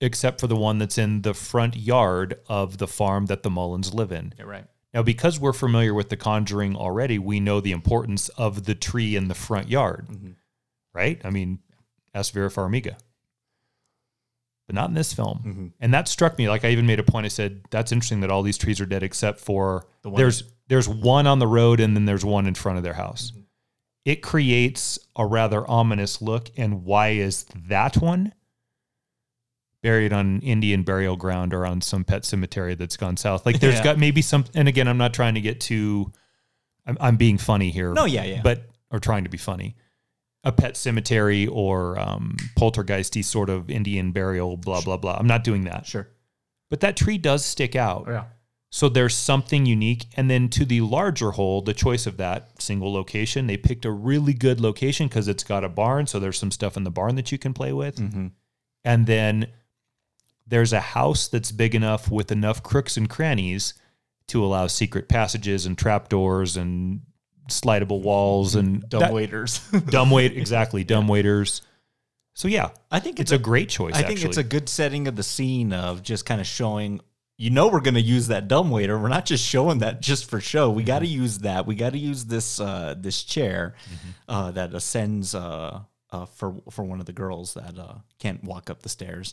except 0.00 0.40
for 0.40 0.46
the 0.46 0.56
one 0.56 0.78
that's 0.78 0.98
in 0.98 1.22
the 1.22 1.34
front 1.34 1.76
yard 1.76 2.38
of 2.48 2.78
the 2.78 2.86
farm 2.86 3.26
that 3.26 3.42
the 3.42 3.50
Mullins 3.50 3.94
live 3.94 4.12
in. 4.12 4.34
Yeah, 4.38 4.44
right. 4.44 4.64
Now, 4.92 5.02
because 5.02 5.38
we're 5.38 5.52
familiar 5.52 5.92
with 5.92 6.08
The 6.08 6.16
Conjuring 6.16 6.74
already, 6.74 7.18
we 7.18 7.38
know 7.38 7.60
the 7.60 7.72
importance 7.72 8.28
of 8.30 8.64
the 8.64 8.74
tree 8.74 9.14
in 9.14 9.28
the 9.28 9.34
front 9.34 9.68
yard, 9.68 10.08
mm-hmm. 10.10 10.30
right? 10.94 11.20
I 11.22 11.30
mean, 11.30 11.58
ask 12.14 12.32
Vera 12.32 12.48
Farmiga. 12.48 12.96
But 14.66 14.74
not 14.74 14.88
in 14.88 14.94
this 14.94 15.12
film. 15.12 15.42
Mm-hmm. 15.46 15.66
And 15.80 15.94
that 15.94 16.08
struck 16.08 16.38
me. 16.38 16.48
Like 16.48 16.64
I 16.64 16.70
even 16.70 16.86
made 16.86 16.98
a 16.98 17.04
point. 17.04 17.26
I 17.26 17.28
said, 17.28 17.62
that's 17.70 17.92
interesting 17.92 18.20
that 18.20 18.30
all 18.30 18.42
these 18.42 18.58
trees 18.58 18.80
are 18.80 18.86
dead 18.86 19.02
except 19.02 19.38
for 19.38 19.86
The 20.02 20.10
there's 20.10 20.44
there's 20.68 20.88
one 20.88 21.26
on 21.26 21.38
the 21.38 21.46
road 21.46 21.78
and 21.78 21.94
then 21.94 22.06
there's 22.06 22.24
one 22.24 22.46
in 22.46 22.54
front 22.54 22.78
of 22.78 22.82
their 22.82 22.94
house. 22.94 23.30
Mm-hmm. 23.30 23.42
It 24.06 24.22
creates 24.22 24.98
a 25.14 25.26
rather 25.26 25.68
ominous 25.68 26.22
look. 26.22 26.50
And 26.56 26.84
why 26.84 27.10
is 27.10 27.44
that 27.68 27.96
one? 27.98 28.32
Buried 29.86 30.12
on 30.12 30.40
Indian 30.40 30.82
burial 30.82 31.14
ground 31.14 31.54
or 31.54 31.64
on 31.64 31.80
some 31.80 32.02
pet 32.02 32.24
cemetery 32.24 32.74
that's 32.74 32.96
gone 32.96 33.16
south. 33.16 33.46
Like 33.46 33.60
there's 33.60 33.76
Yeah. 33.76 33.84
got 33.84 33.98
maybe 33.98 34.20
some, 34.20 34.44
and 34.52 34.66
again, 34.66 34.88
I'm 34.88 34.98
not 34.98 35.14
trying 35.14 35.34
to 35.36 35.40
get 35.40 35.60
too, 35.60 36.10
I'm, 36.84 36.96
I'm 37.00 37.16
being 37.16 37.38
funny 37.38 37.70
here. 37.70 37.92
No, 37.92 38.04
yeah, 38.04 38.24
yeah. 38.24 38.40
But, 38.42 38.68
or 38.90 38.98
trying 38.98 39.22
to 39.22 39.30
be 39.30 39.38
funny. 39.38 39.76
A 40.42 40.50
pet 40.50 40.76
cemetery 40.76 41.46
or 41.46 41.96
um, 42.00 42.36
poltergeisty 42.58 43.24
sort 43.24 43.48
of 43.48 43.70
Indian 43.70 44.10
burial, 44.10 44.56
blah, 44.56 44.80
blah, 44.80 44.96
blah. 44.96 45.16
I'm 45.16 45.28
not 45.28 45.44
doing 45.44 45.62
that. 45.64 45.86
Sure. 45.86 46.08
But 46.68 46.80
that 46.80 46.96
tree 46.96 47.18
does 47.18 47.44
stick 47.44 47.76
out. 47.76 48.06
Yeah. 48.08 48.24
So 48.72 48.88
there's 48.88 49.14
something 49.14 49.66
unique. 49.66 50.06
And 50.16 50.28
then 50.28 50.48
to 50.48 50.64
the 50.64 50.80
larger 50.80 51.30
whole, 51.30 51.62
the 51.62 51.74
choice 51.74 52.08
of 52.08 52.16
that 52.16 52.60
single 52.60 52.92
location, 52.92 53.46
they 53.46 53.56
picked 53.56 53.84
a 53.84 53.92
really 53.92 54.34
good 54.34 54.60
location 54.60 55.06
because 55.06 55.28
it's 55.28 55.44
got 55.44 55.62
a 55.62 55.68
barn. 55.68 56.08
So 56.08 56.18
there's 56.18 56.38
some 56.40 56.50
stuff 56.50 56.76
in 56.76 56.82
the 56.82 56.90
barn 56.90 57.14
that 57.14 57.30
you 57.30 57.38
can 57.38 57.54
play 57.54 57.72
with. 57.72 57.96
Mm-hmm. 57.98 58.26
And 58.84 59.06
then 59.06 59.46
there's 60.46 60.72
a 60.72 60.80
house 60.80 61.28
that's 61.28 61.52
big 61.52 61.74
enough 61.74 62.10
with 62.10 62.30
enough 62.30 62.62
crooks 62.62 62.96
and 62.96 63.08
crannies 63.08 63.74
to 64.28 64.44
allow 64.44 64.66
secret 64.66 65.08
passages 65.08 65.66
and 65.66 65.76
trapdoors 65.78 66.56
and 66.56 67.00
slidable 67.50 68.02
walls 68.02 68.54
and 68.54 68.80
Dumb 68.88 69.00
that- 69.00 69.12
waiters. 69.12 69.58
dumb 69.90 70.10
wait 70.10 70.32
exactly 70.36 70.84
dumb 70.84 71.08
waiters. 71.08 71.62
So 72.34 72.48
yeah, 72.48 72.70
I 72.90 73.00
think 73.00 73.18
it's 73.18 73.32
a 73.32 73.38
great 73.38 73.68
choice. 73.70 73.94
I 73.94 74.02
think 74.02 74.22
it's 74.22 74.36
a 74.36 74.44
good 74.44 74.68
setting 74.68 75.08
of 75.08 75.16
the 75.16 75.22
scene 75.22 75.72
of 75.72 76.02
just 76.02 76.26
kind 76.26 76.40
of 76.40 76.46
showing. 76.46 77.00
You 77.38 77.50
know, 77.50 77.68
we're 77.68 77.80
going 77.80 77.94
to 77.94 78.00
use 78.00 78.28
that 78.28 78.46
dumb 78.48 78.70
waiter. 78.70 78.98
We're 78.98 79.08
not 79.08 79.26
just 79.26 79.44
showing 79.44 79.78
that 79.78 80.00
just 80.02 80.28
for 80.28 80.40
show. 80.40 80.70
We 80.70 80.82
got 80.82 80.98
to 81.00 81.06
use 81.06 81.38
that. 81.40 81.66
We 81.66 81.74
got 81.74 81.92
to 81.92 81.98
use 81.98 82.24
this 82.26 82.60
uh, 82.60 82.94
this 82.98 83.22
chair 83.24 83.74
uh, 84.28 84.50
that 84.52 84.74
ascends 84.74 85.34
uh, 85.34 85.80
uh, 86.10 86.26
for 86.26 86.56
for 86.70 86.84
one 86.84 87.00
of 87.00 87.06
the 87.06 87.12
girls 87.12 87.54
that 87.54 87.78
uh, 87.78 87.94
can't 88.18 88.44
walk 88.44 88.68
up 88.68 88.82
the 88.82 88.88
stairs. 88.90 89.32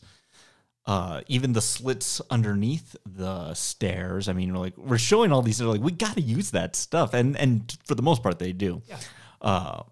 Uh, 0.86 1.22
even 1.28 1.54
the 1.54 1.62
slits 1.62 2.20
underneath 2.30 2.96
the 3.06 3.54
stairs. 3.54 4.28
I 4.28 4.34
mean, 4.34 4.52
we're 4.52 4.60
like 4.60 4.78
we're 4.78 4.98
showing 4.98 5.32
all 5.32 5.42
these. 5.42 5.58
They're 5.60 5.68
like, 5.68 5.82
we 5.82 5.92
got 5.94 6.16
to 6.16 6.22
use 6.22 6.52
that 6.52 6.76
stuff, 6.76 7.14
and 7.14 7.38
and 7.38 7.76
for 7.86 7.96
the 7.96 8.02
most 8.02 8.22
part, 8.22 8.38
they 8.40 8.52
do. 8.52 8.82
Yeah. 8.88 8.98
Uh, 9.42 9.84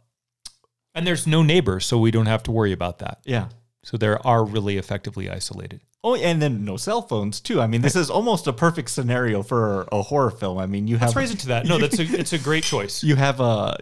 and 0.93 1.07
there's 1.07 1.25
no 1.25 1.43
neighbors, 1.43 1.85
so 1.85 1.97
we 1.97 2.11
don't 2.11 2.25
have 2.25 2.43
to 2.43 2.51
worry 2.51 2.73
about 2.73 2.99
that. 2.99 3.19
yeah. 3.25 3.47
So 3.83 3.97
they 3.97 4.07
are 4.09 4.43
really 4.45 4.77
effectively 4.77 5.27
isolated. 5.29 5.81
Oh, 6.03 6.15
and 6.15 6.39
then 6.41 6.65
no 6.65 6.77
cell 6.77 7.01
phones 7.01 7.39
too. 7.39 7.59
I 7.61 7.67
mean, 7.67 7.81
this 7.81 7.95
is 7.95 8.09
almost 8.11 8.45
a 8.45 8.53
perfect 8.53 8.89
scenario 8.89 9.41
for 9.43 9.87
a 9.91 10.01
horror 10.03 10.29
film. 10.29 10.57
I 10.59 10.65
mean, 10.67 10.87
you 10.87 10.97
have 10.97 11.09
Let's 11.09 11.15
raise 11.15 11.31
it 11.31 11.39
to 11.39 11.47
that. 11.47 11.65
No, 11.65 11.77
that's 11.79 11.97
a 11.99 12.03
it's 12.03 12.33
a 12.33 12.37
great 12.37 12.63
choice. 12.63 13.03
you 13.09 13.15
have 13.15 13.39
uh, 13.41 13.75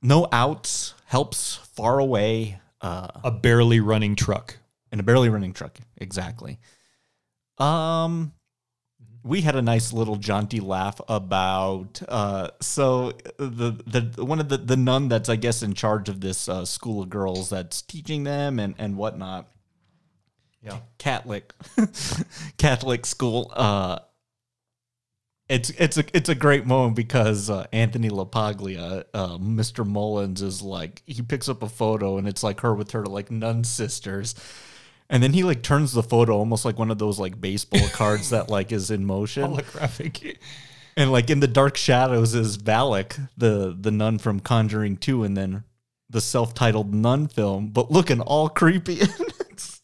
no 0.00 0.26
outs, 0.32 0.94
helps 1.06 1.56
far 1.56 1.98
away, 1.98 2.60
uh, 2.80 3.08
A 3.24 3.30
barely 3.30 3.80
running 3.80 4.16
truck. 4.16 4.56
And 4.92 5.00
a 5.00 5.04
barely 5.04 5.28
running 5.28 5.52
truck. 5.52 5.78
Exactly. 5.96 6.60
Um, 7.58 8.32
we 9.24 9.40
had 9.40 9.56
a 9.56 9.62
nice 9.62 9.92
little 9.92 10.16
jaunty 10.16 10.60
laugh 10.60 11.00
about 11.08 12.02
uh, 12.08 12.50
so 12.60 13.12
the 13.38 13.72
the 13.86 14.24
one 14.24 14.40
of 14.40 14.48
the 14.48 14.58
the 14.58 14.76
nun 14.76 15.08
that's 15.08 15.28
I 15.28 15.36
guess 15.36 15.62
in 15.62 15.74
charge 15.74 16.08
of 16.08 16.20
this 16.20 16.48
uh, 16.48 16.64
school 16.64 17.02
of 17.02 17.10
girls 17.10 17.50
that's 17.50 17.82
teaching 17.82 18.24
them 18.24 18.58
and 18.58 18.74
and 18.78 18.96
whatnot. 18.96 19.48
Yeah. 20.62 20.78
Catholic 20.98 21.54
Catholic 22.58 23.06
school. 23.06 23.50
Uh, 23.54 23.98
it's 25.48 25.70
it's 25.70 25.98
a 25.98 26.04
it's 26.16 26.28
a 26.28 26.34
great 26.34 26.66
moment 26.66 26.96
because 26.96 27.50
uh, 27.50 27.66
Anthony 27.72 28.08
LaPaglia, 28.08 29.04
uh, 29.12 29.38
Mr. 29.38 29.86
Mullins, 29.86 30.40
is 30.40 30.62
like 30.62 31.02
he 31.04 31.20
picks 31.20 31.48
up 31.48 31.62
a 31.62 31.68
photo 31.68 32.16
and 32.16 32.26
it's 32.26 32.42
like 32.42 32.60
her 32.60 32.74
with 32.74 32.92
her 32.92 33.04
like 33.04 33.30
nun 33.30 33.64
sisters, 33.64 34.34
and 35.12 35.22
then 35.22 35.34
he 35.34 35.44
like 35.44 35.62
turns 35.62 35.92
the 35.92 36.02
photo 36.02 36.34
almost 36.34 36.64
like 36.64 36.78
one 36.78 36.90
of 36.90 36.98
those 36.98 37.20
like 37.20 37.38
baseball 37.38 37.86
cards 37.92 38.30
that 38.30 38.48
like 38.48 38.72
is 38.72 38.90
in 38.90 39.04
motion, 39.04 39.44
Holographic. 39.44 40.38
and 40.96 41.12
like 41.12 41.28
in 41.28 41.40
the 41.40 41.46
dark 41.46 41.76
shadows 41.76 42.34
is 42.34 42.56
Valak, 42.56 43.28
the 43.36 43.76
the 43.78 43.90
nun 43.90 44.18
from 44.18 44.40
Conjuring 44.40 44.96
Two, 44.96 45.22
and 45.22 45.36
then 45.36 45.64
the 46.08 46.22
self-titled 46.22 46.94
nun 46.94 47.28
film, 47.28 47.68
but 47.68 47.90
looking 47.90 48.20
all 48.20 48.48
creepy. 48.48 49.00
it's, 49.50 49.82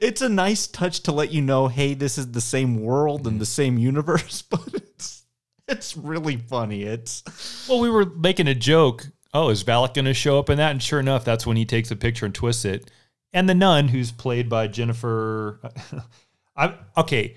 it's 0.00 0.22
a 0.22 0.28
nice 0.28 0.66
touch 0.66 1.00
to 1.04 1.12
let 1.12 1.32
you 1.32 1.42
know, 1.42 1.68
hey, 1.68 1.94
this 1.94 2.16
is 2.16 2.32
the 2.32 2.40
same 2.40 2.82
world 2.82 3.26
and 3.26 3.34
mm-hmm. 3.34 3.38
the 3.40 3.46
same 3.46 3.78
universe, 3.78 4.42
but 4.50 4.68
it's 4.74 5.24
it's 5.66 5.96
really 5.96 6.36
funny. 6.36 6.84
It's 6.84 7.24
Well, 7.68 7.80
we 7.80 7.90
were 7.90 8.04
making 8.04 8.46
a 8.46 8.54
joke. 8.54 9.08
Oh, 9.34 9.48
is 9.48 9.64
Valak 9.64 9.94
going 9.94 10.04
to 10.04 10.14
show 10.14 10.38
up 10.38 10.50
in 10.50 10.58
that? 10.58 10.70
And 10.70 10.80
sure 10.80 11.00
enough, 11.00 11.24
that's 11.24 11.44
when 11.44 11.56
he 11.56 11.64
takes 11.64 11.90
a 11.90 11.96
picture 11.96 12.26
and 12.26 12.34
twists 12.34 12.64
it. 12.64 12.88
And 13.36 13.48
the 13.48 13.54
nun, 13.54 13.88
who's 13.88 14.10
played 14.10 14.48
by 14.48 14.66
Jennifer, 14.66 15.60
I 16.56 16.74
okay. 16.96 17.36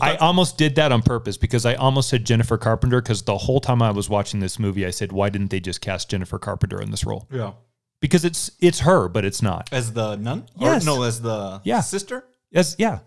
I 0.00 0.16
almost 0.16 0.56
did 0.56 0.76
that 0.76 0.90
on 0.90 1.02
purpose 1.02 1.36
because 1.36 1.66
I 1.66 1.74
almost 1.74 2.08
said 2.08 2.24
Jennifer 2.24 2.56
Carpenter 2.56 3.02
because 3.02 3.22
the 3.22 3.36
whole 3.36 3.60
time 3.60 3.82
I 3.82 3.90
was 3.90 4.08
watching 4.08 4.40
this 4.40 4.58
movie, 4.58 4.86
I 4.86 4.90
said, 4.90 5.12
"Why 5.12 5.28
didn't 5.28 5.50
they 5.50 5.60
just 5.60 5.82
cast 5.82 6.08
Jennifer 6.08 6.38
Carpenter 6.38 6.80
in 6.80 6.90
this 6.90 7.04
role?" 7.04 7.28
yeah. 7.30 7.52
Because 8.00 8.24
it's 8.24 8.50
it's 8.60 8.80
her, 8.80 9.08
but 9.08 9.24
it's 9.26 9.42
not. 9.42 9.68
As 9.72 9.92
the 9.92 10.16
nun? 10.16 10.46
Yes. 10.58 10.82
Or 10.82 10.86
no, 10.86 11.02
as 11.02 11.20
the 11.20 11.60
Yeah. 11.64 11.80
sister? 11.82 12.24
As 12.54 12.74
yeah, 12.78 13.00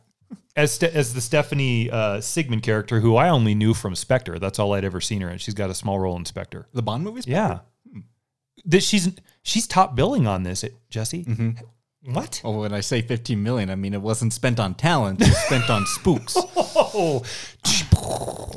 as 0.56 0.72
Ste- 0.74 0.84
as 0.84 1.16
the 1.16 1.22
Stephanie 1.22 1.90
uh, 1.90 2.18
Sigman 2.18 2.62
character, 2.62 3.00
who 3.00 3.16
I 3.16 3.30
only 3.30 3.56
knew 3.56 3.74
from 3.74 3.96
Spectre. 3.96 4.38
That's 4.38 4.60
all 4.60 4.74
I'd 4.74 4.86
ever 4.86 5.02
seen 5.02 5.22
her 5.22 5.30
in. 5.30 5.40
She's 5.40 5.54
got 5.56 5.70
a 5.72 5.76
small 5.76 6.00
role 6.00 6.16
in 6.16 6.26
Spectre. 6.26 6.68
The 6.74 6.84
Bond 6.84 7.04
movies? 7.04 7.26
Yeah. 7.28 7.60
Hmm. 7.92 8.02
That 8.66 8.84
she's 8.84 9.10
she's 9.42 9.66
top 9.68 9.96
billing 9.96 10.28
on 10.28 10.44
this, 10.44 10.64
eh, 10.64 10.70
Jesse. 10.92 11.26
You 11.28 11.56
What? 12.10 12.42
Oh, 12.44 12.60
when 12.62 12.74
I 12.74 12.80
say 12.80 13.02
15 13.02 13.42
million, 13.44 13.70
I 13.70 13.76
mean 13.76 13.94
it 13.94 14.02
wasn't 14.02 14.32
spent 14.34 14.60
on 14.60 14.76
talent, 14.76 15.22
it 15.22 15.28
was 15.28 15.38
spent 15.38 15.70
on 15.70 15.86
spooks. 15.86 16.36
Oh, 16.56 17.22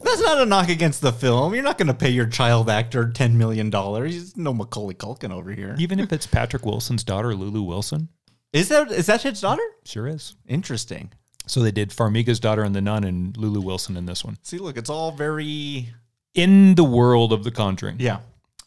That's 0.05 0.21
not 0.23 0.41
a 0.41 0.47
knock 0.47 0.69
against 0.69 1.01
the 1.01 1.13
film. 1.13 1.55
You're 1.55 1.63
not 1.65 1.79
going 1.79 1.89
to 1.89 1.95
pay 1.95 2.11
your 2.11 2.27
child 2.27 2.69
actor 2.71 3.07
$10 3.07 3.35
million. 3.35 3.71
He's 4.07 4.37
no 4.37 4.53
Macaulay 4.53 4.95
Culkin 4.95 5.31
over 5.31 5.53
here. 5.53 5.75
even 5.79 5.99
if 6.01 6.13
it's 6.13 6.27
Patrick 6.27 6.65
Wilson's 6.65 7.05
daughter, 7.05 7.35
Lulu 7.35 7.63
Wilson, 7.63 8.09
Is 8.53 8.69
that 8.69 8.91
is 8.91 9.07
that 9.07 9.23
his 9.23 9.41
daughter? 9.41 9.63
sure 9.85 10.07
is. 10.07 10.35
Interesting. 10.47 11.13
So 11.47 11.61
they 11.61 11.71
did 11.73 11.91
Farmiga's 11.91 12.39
daughter 12.41 12.63
in 12.65 12.73
The 12.73 12.81
Nun 12.81 13.03
and 13.05 13.37
Lulu 13.37 13.61
Wilson 13.61 13.97
in 13.97 14.07
this 14.07 14.25
one. 14.25 14.37
See, 14.43 14.59
look, 14.59 14.77
it's 14.77 14.91
all 14.91 15.11
very 15.13 15.89
In 16.35 16.75
the 16.77 16.85
world 16.85 17.33
of 17.33 17.43
The 17.45 17.51
Conjuring. 17.51 17.97
yeah. 17.99 18.19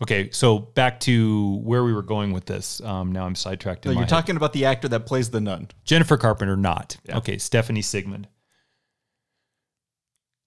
Okay, 0.01 0.29
so 0.32 0.60
back 0.60 0.99
to 1.01 1.58
where 1.63 1.84
we 1.84 1.93
were 1.93 2.01
going 2.01 2.34
with 2.34 2.45
this. 2.45 2.82
Um, 2.82 3.12
now 3.12 3.25
I'm 3.25 3.36
sidetracked. 3.36 3.86
You're 3.86 3.95
head. 3.95 4.10
talking 4.10 4.36
about 4.36 4.53
the 4.53 4.65
actor 4.65 4.88
that 4.89 5.06
plays 5.06 5.29
the 5.29 5.39
nun. 5.39 5.69
Jennifer 5.86 6.17
Carpenter, 6.17 6.58
not. 6.58 6.97
Yeah. 7.06 7.17
Okay, 7.17 7.38
Stephanie 7.38 7.82
Sigman. 7.82 8.25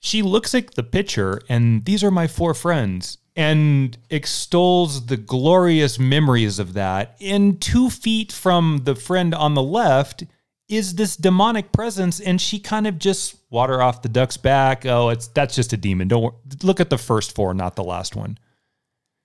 She 0.00 0.22
looks 0.22 0.54
at 0.54 0.74
the 0.74 0.82
picture, 0.82 1.40
and 1.48 1.84
these 1.84 2.04
are 2.04 2.10
my 2.10 2.26
four 2.26 2.54
friends, 2.54 3.18
and 3.34 3.96
extols 4.10 5.06
the 5.06 5.16
glorious 5.16 5.98
memories 5.98 6.58
of 6.58 6.74
that. 6.74 7.16
And 7.20 7.60
two 7.60 7.88
feet 7.88 8.32
from 8.32 8.82
the 8.84 8.94
friend 8.94 9.34
on 9.34 9.54
the 9.54 9.62
left 9.62 10.24
is 10.68 10.96
this 10.96 11.16
demonic 11.16 11.72
presence, 11.72 12.20
and 12.20 12.40
she 12.40 12.58
kind 12.58 12.86
of 12.86 12.98
just 12.98 13.36
water 13.50 13.80
off 13.80 14.02
the 14.02 14.08
duck's 14.08 14.36
back. 14.36 14.84
Oh, 14.84 15.08
it's 15.08 15.28
that's 15.28 15.54
just 15.54 15.72
a 15.72 15.76
demon. 15.76 16.08
Don't 16.08 16.34
look 16.62 16.80
at 16.80 16.90
the 16.90 16.98
first 16.98 17.34
four, 17.34 17.54
not 17.54 17.76
the 17.76 17.84
last 17.84 18.16
one. 18.16 18.38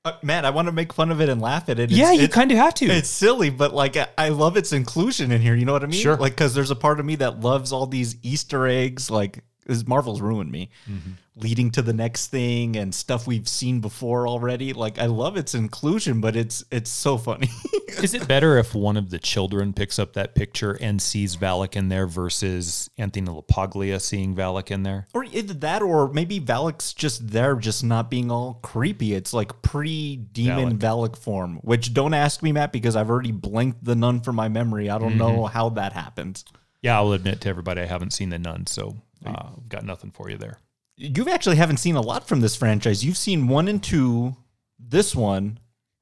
Uh, 0.04 0.14
man, 0.24 0.46
I 0.46 0.50
want 0.50 0.68
to 0.68 0.72
make 0.72 0.94
fun 0.94 1.12
of 1.12 1.22
it 1.22 1.30
and 1.30 1.40
laugh 1.40 1.70
at 1.70 1.78
it. 1.78 1.92
It's- 1.92 1.98
yeah, 2.00 2.12
you 2.12 2.28
kind 2.28 2.52
of 2.52 2.58
have 2.58 2.74
to. 2.76 2.86
It's 2.88 3.08
silly, 3.10 3.52
but 3.52 3.72
like 3.74 3.96
I- 4.18 4.30
love 4.30 4.58
its 4.58 4.74
inclusion 4.74 5.32
in 5.32 5.42
here. 5.42 5.54
You 5.54 5.66
know 5.66 5.74
what 5.74 5.84
I 5.84 5.88
mean? 5.88 6.02
Sure. 6.02 6.18
Like 6.18 6.34
because 6.34 6.56
there's 6.56 6.72
a 6.72 6.76
part 6.76 7.00
of 7.00 7.06
me 7.06 7.16
that 7.18 7.42
loves 7.42 7.72
all 7.72 7.86
these 7.86 8.16
Easter 8.24 8.66
eggs. 8.66 9.12
Like 9.12 9.44
this 9.66 9.86
Marvel's 9.88 10.22
ruined 10.22 10.52
me, 10.52 10.70
Mm-hmm. 10.90 11.12
leading 11.36 11.72
to 11.72 11.82
the 11.82 11.94
next 11.94 12.28
thing 12.28 12.76
and 12.76 12.94
stuff 12.94 13.26
we've 13.28 13.48
seen 13.48 13.80
before 13.80 14.28
already. 14.28 14.74
Like 14.74 15.00
I 15.00 15.06
love 15.06 15.38
its 15.38 15.54
inclusion, 15.56 16.20
but 16.22 16.36
it's 16.36 16.64
it's 16.72 16.90
so 16.90 17.18
funny. 17.18 17.50
Is 18.02 18.14
it 18.14 18.28
better 18.28 18.58
if 18.58 18.74
one 18.74 18.96
of 18.98 19.10
the 19.10 19.20
children 19.20 19.74
picks 19.74 20.00
up 20.00 20.14
that 20.14 20.34
picture 20.34 20.78
and 20.82 21.02
sees 21.02 21.36
Valak 21.36 21.76
in 21.76 21.90
there 21.90 22.08
versus 22.08 22.90
Anthony 22.98 23.28
LaPaglia 23.28 24.00
seeing 24.02 24.34
Valak 24.36 24.72
in 24.72 24.84
there? 24.84 25.08
or 25.14 25.26
either 25.26 25.54
that, 25.56 25.82
or 25.82 26.08
maybe 26.12 26.40
Valak's 26.40 26.94
just 26.94 27.28
there, 27.30 27.56
just 27.56 27.84
not 27.84 28.10
being 28.10 28.32
all 28.32 28.60
creepy. 28.64 29.14
It's 29.14 29.34
like 29.34 29.62
pre-demon 29.62 30.78
Valak. 30.80 31.16
form. 31.18 31.58
Which 31.64 31.94
don't 31.94 32.14
ask 32.14 32.42
me, 32.42 32.52
Matt, 32.52 32.72
because 32.72 32.96
I've 32.96 33.10
already 33.10 33.32
blanked 33.34 33.84
the 33.84 33.96
nun 33.96 34.22
from 34.22 34.36
my 34.38 34.48
memory. 34.50 34.90
I 34.90 34.98
don't 34.98 35.18
know 35.18 35.32
Mm-hmm. 35.32 35.54
how 35.54 35.70
that 35.70 35.94
happened. 35.94 36.44
Yeah, 36.82 36.98
I'll 36.98 37.12
admit 37.12 37.42
to 37.42 37.50
everybody 37.50 37.82
I 37.82 37.86
haven't 37.86 38.12
seen 38.12 38.30
the 38.30 38.40
nun, 38.40 38.66
so 38.68 38.96
uh, 39.26 39.50
I've 39.58 39.70
got 39.70 39.86
nothing 39.86 40.12
for 40.12 40.30
you 40.30 40.38
there. 40.38 40.60
You've 40.98 41.28
actually 41.28 41.56
haven't 41.56 41.78
seen 41.78 41.96
a 41.96 42.02
lot 42.02 42.28
from 42.28 42.42
this 42.42 42.56
franchise. 42.56 43.04
You've 43.04 43.18
seen 43.18 43.48
one 43.48 43.68
and 43.68 43.82
two, 43.82 44.36
this 44.80 45.16
one, 45.16 45.60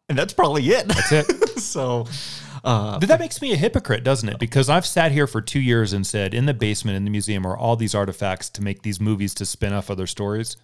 and 0.10 0.17
that's 0.17 0.34
probably 0.34 0.67
it. 0.69 0.88
That's 0.88 1.12
it. 1.12 1.25
so, 1.60 2.08
uh, 2.63 2.99
But 2.99 3.08
that 3.10 3.19
makes 3.19 3.41
me 3.41 3.53
a 3.53 3.55
hypocrite, 3.55 4.03
doesn't 4.03 4.27
it? 4.27 4.39
Because 4.39 4.67
I've 4.69 4.86
sat 4.86 5.12
here 5.12 5.27
for 5.27 5.41
two 5.41 5.60
years 5.60 5.93
and 5.93 6.05
said, 6.05 6.34
in 6.34 6.45
the 6.47 6.53
basement 6.53 6.97
in 6.97 7.05
the 7.05 7.12
museum 7.12 7.45
are 7.45 7.55
all 7.55 7.75
these 7.75 7.93
artifacts 7.95 8.49
to 8.51 8.63
make 8.63 8.82
these 8.82 8.99
movies 8.99 9.34
to 9.36 9.45
spin 9.45 9.71
off 9.71 9.89
other 9.91 10.08
stories. 10.08 10.58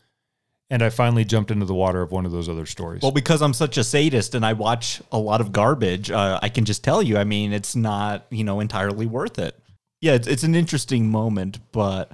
And 0.71 0.81
I 0.81 0.89
finally 0.89 1.23
jumped 1.23 1.51
into 1.51 1.65
the 1.65 1.75
water 1.75 2.01
of 2.01 2.11
one 2.11 2.25
of 2.25 2.31
those 2.31 2.49
other 2.49 2.65
stories. 2.65 3.03
well, 3.03 3.11
because 3.11 3.43
I'm 3.43 3.53
such 3.53 3.77
a 3.77 3.83
sadist 3.83 4.33
and 4.33 4.43
I 4.43 4.53
watch 4.53 4.99
a 5.11 5.17
lot 5.19 5.39
of 5.39 5.51
garbage, 5.51 6.09
uh, 6.09 6.39
I 6.41 6.49
can 6.49 6.65
just 6.65 6.83
tell 6.83 7.03
you. 7.03 7.17
I 7.17 7.23
mean, 7.23 7.53
it's 7.53 7.75
not 7.75 8.25
you 8.31 8.43
know 8.43 8.59
entirely 8.59 9.05
worth 9.05 9.37
it. 9.37 9.55
Yeah, 10.01 10.13
it's, 10.13 10.27
it's 10.27 10.43
an 10.43 10.55
interesting 10.55 11.07
moment, 11.07 11.59
but 11.71 12.11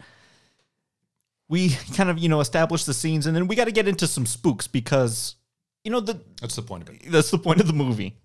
we 1.51 1.69
kind 1.95 2.09
of 2.09 2.17
you 2.17 2.29
know 2.29 2.39
establish 2.39 2.85
the 2.85 2.93
scenes, 2.95 3.27
and 3.27 3.35
then 3.35 3.45
we 3.47 3.55
got 3.55 3.65
to 3.65 3.71
get 3.71 3.87
into 3.87 4.07
some 4.07 4.25
spooks 4.25 4.67
because 4.67 5.35
you 5.83 5.91
know 5.91 5.99
the 5.99 6.19
That's 6.39 6.55
the 6.55 6.61
point 6.63 6.87
of 6.87 6.95
it. 6.95 7.01
that's 7.11 7.29
the 7.29 7.37
point 7.37 7.59
of 7.59 7.67
the 7.67 7.73
movie. 7.73 8.15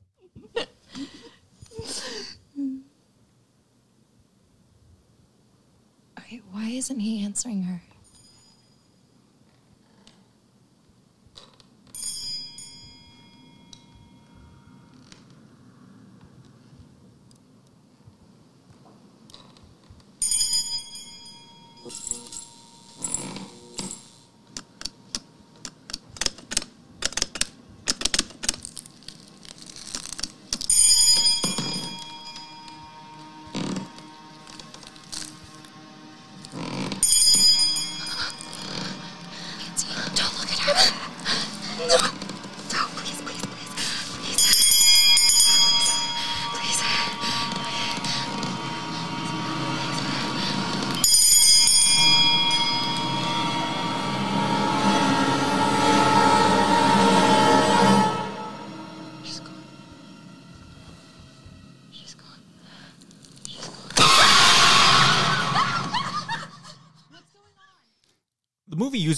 Okay, 6.19 6.41
why 6.51 6.69
isn't 6.69 7.01
he 7.01 7.23
answering 7.25 7.63
her? 7.65 7.83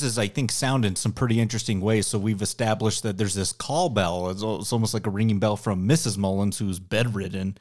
Uses, 0.03 0.19
I 0.19 0.29
think, 0.29 0.53
sound 0.53 0.85
in 0.85 0.95
some 0.97 1.13
pretty 1.13 1.41
interesting 1.41 1.81
ways. 1.81 2.07
So 2.07 2.19
we've 2.19 2.43
established 2.43 3.03
that 3.03 3.19
there's 3.19 3.35
this 3.35 3.53
call 3.53 3.89
bell. 3.89 4.31
It's, 4.31 4.43
it's 4.43 4.73
almost 4.73 4.95
like 4.95 5.07
a 5.07 5.11
ringing 5.11 5.39
bell 5.39 5.57
from 5.57 5.89
Mrs. 5.89 6.17
Mullins, 6.17 6.59
who's 6.59 6.79
bedridden, 6.79 7.59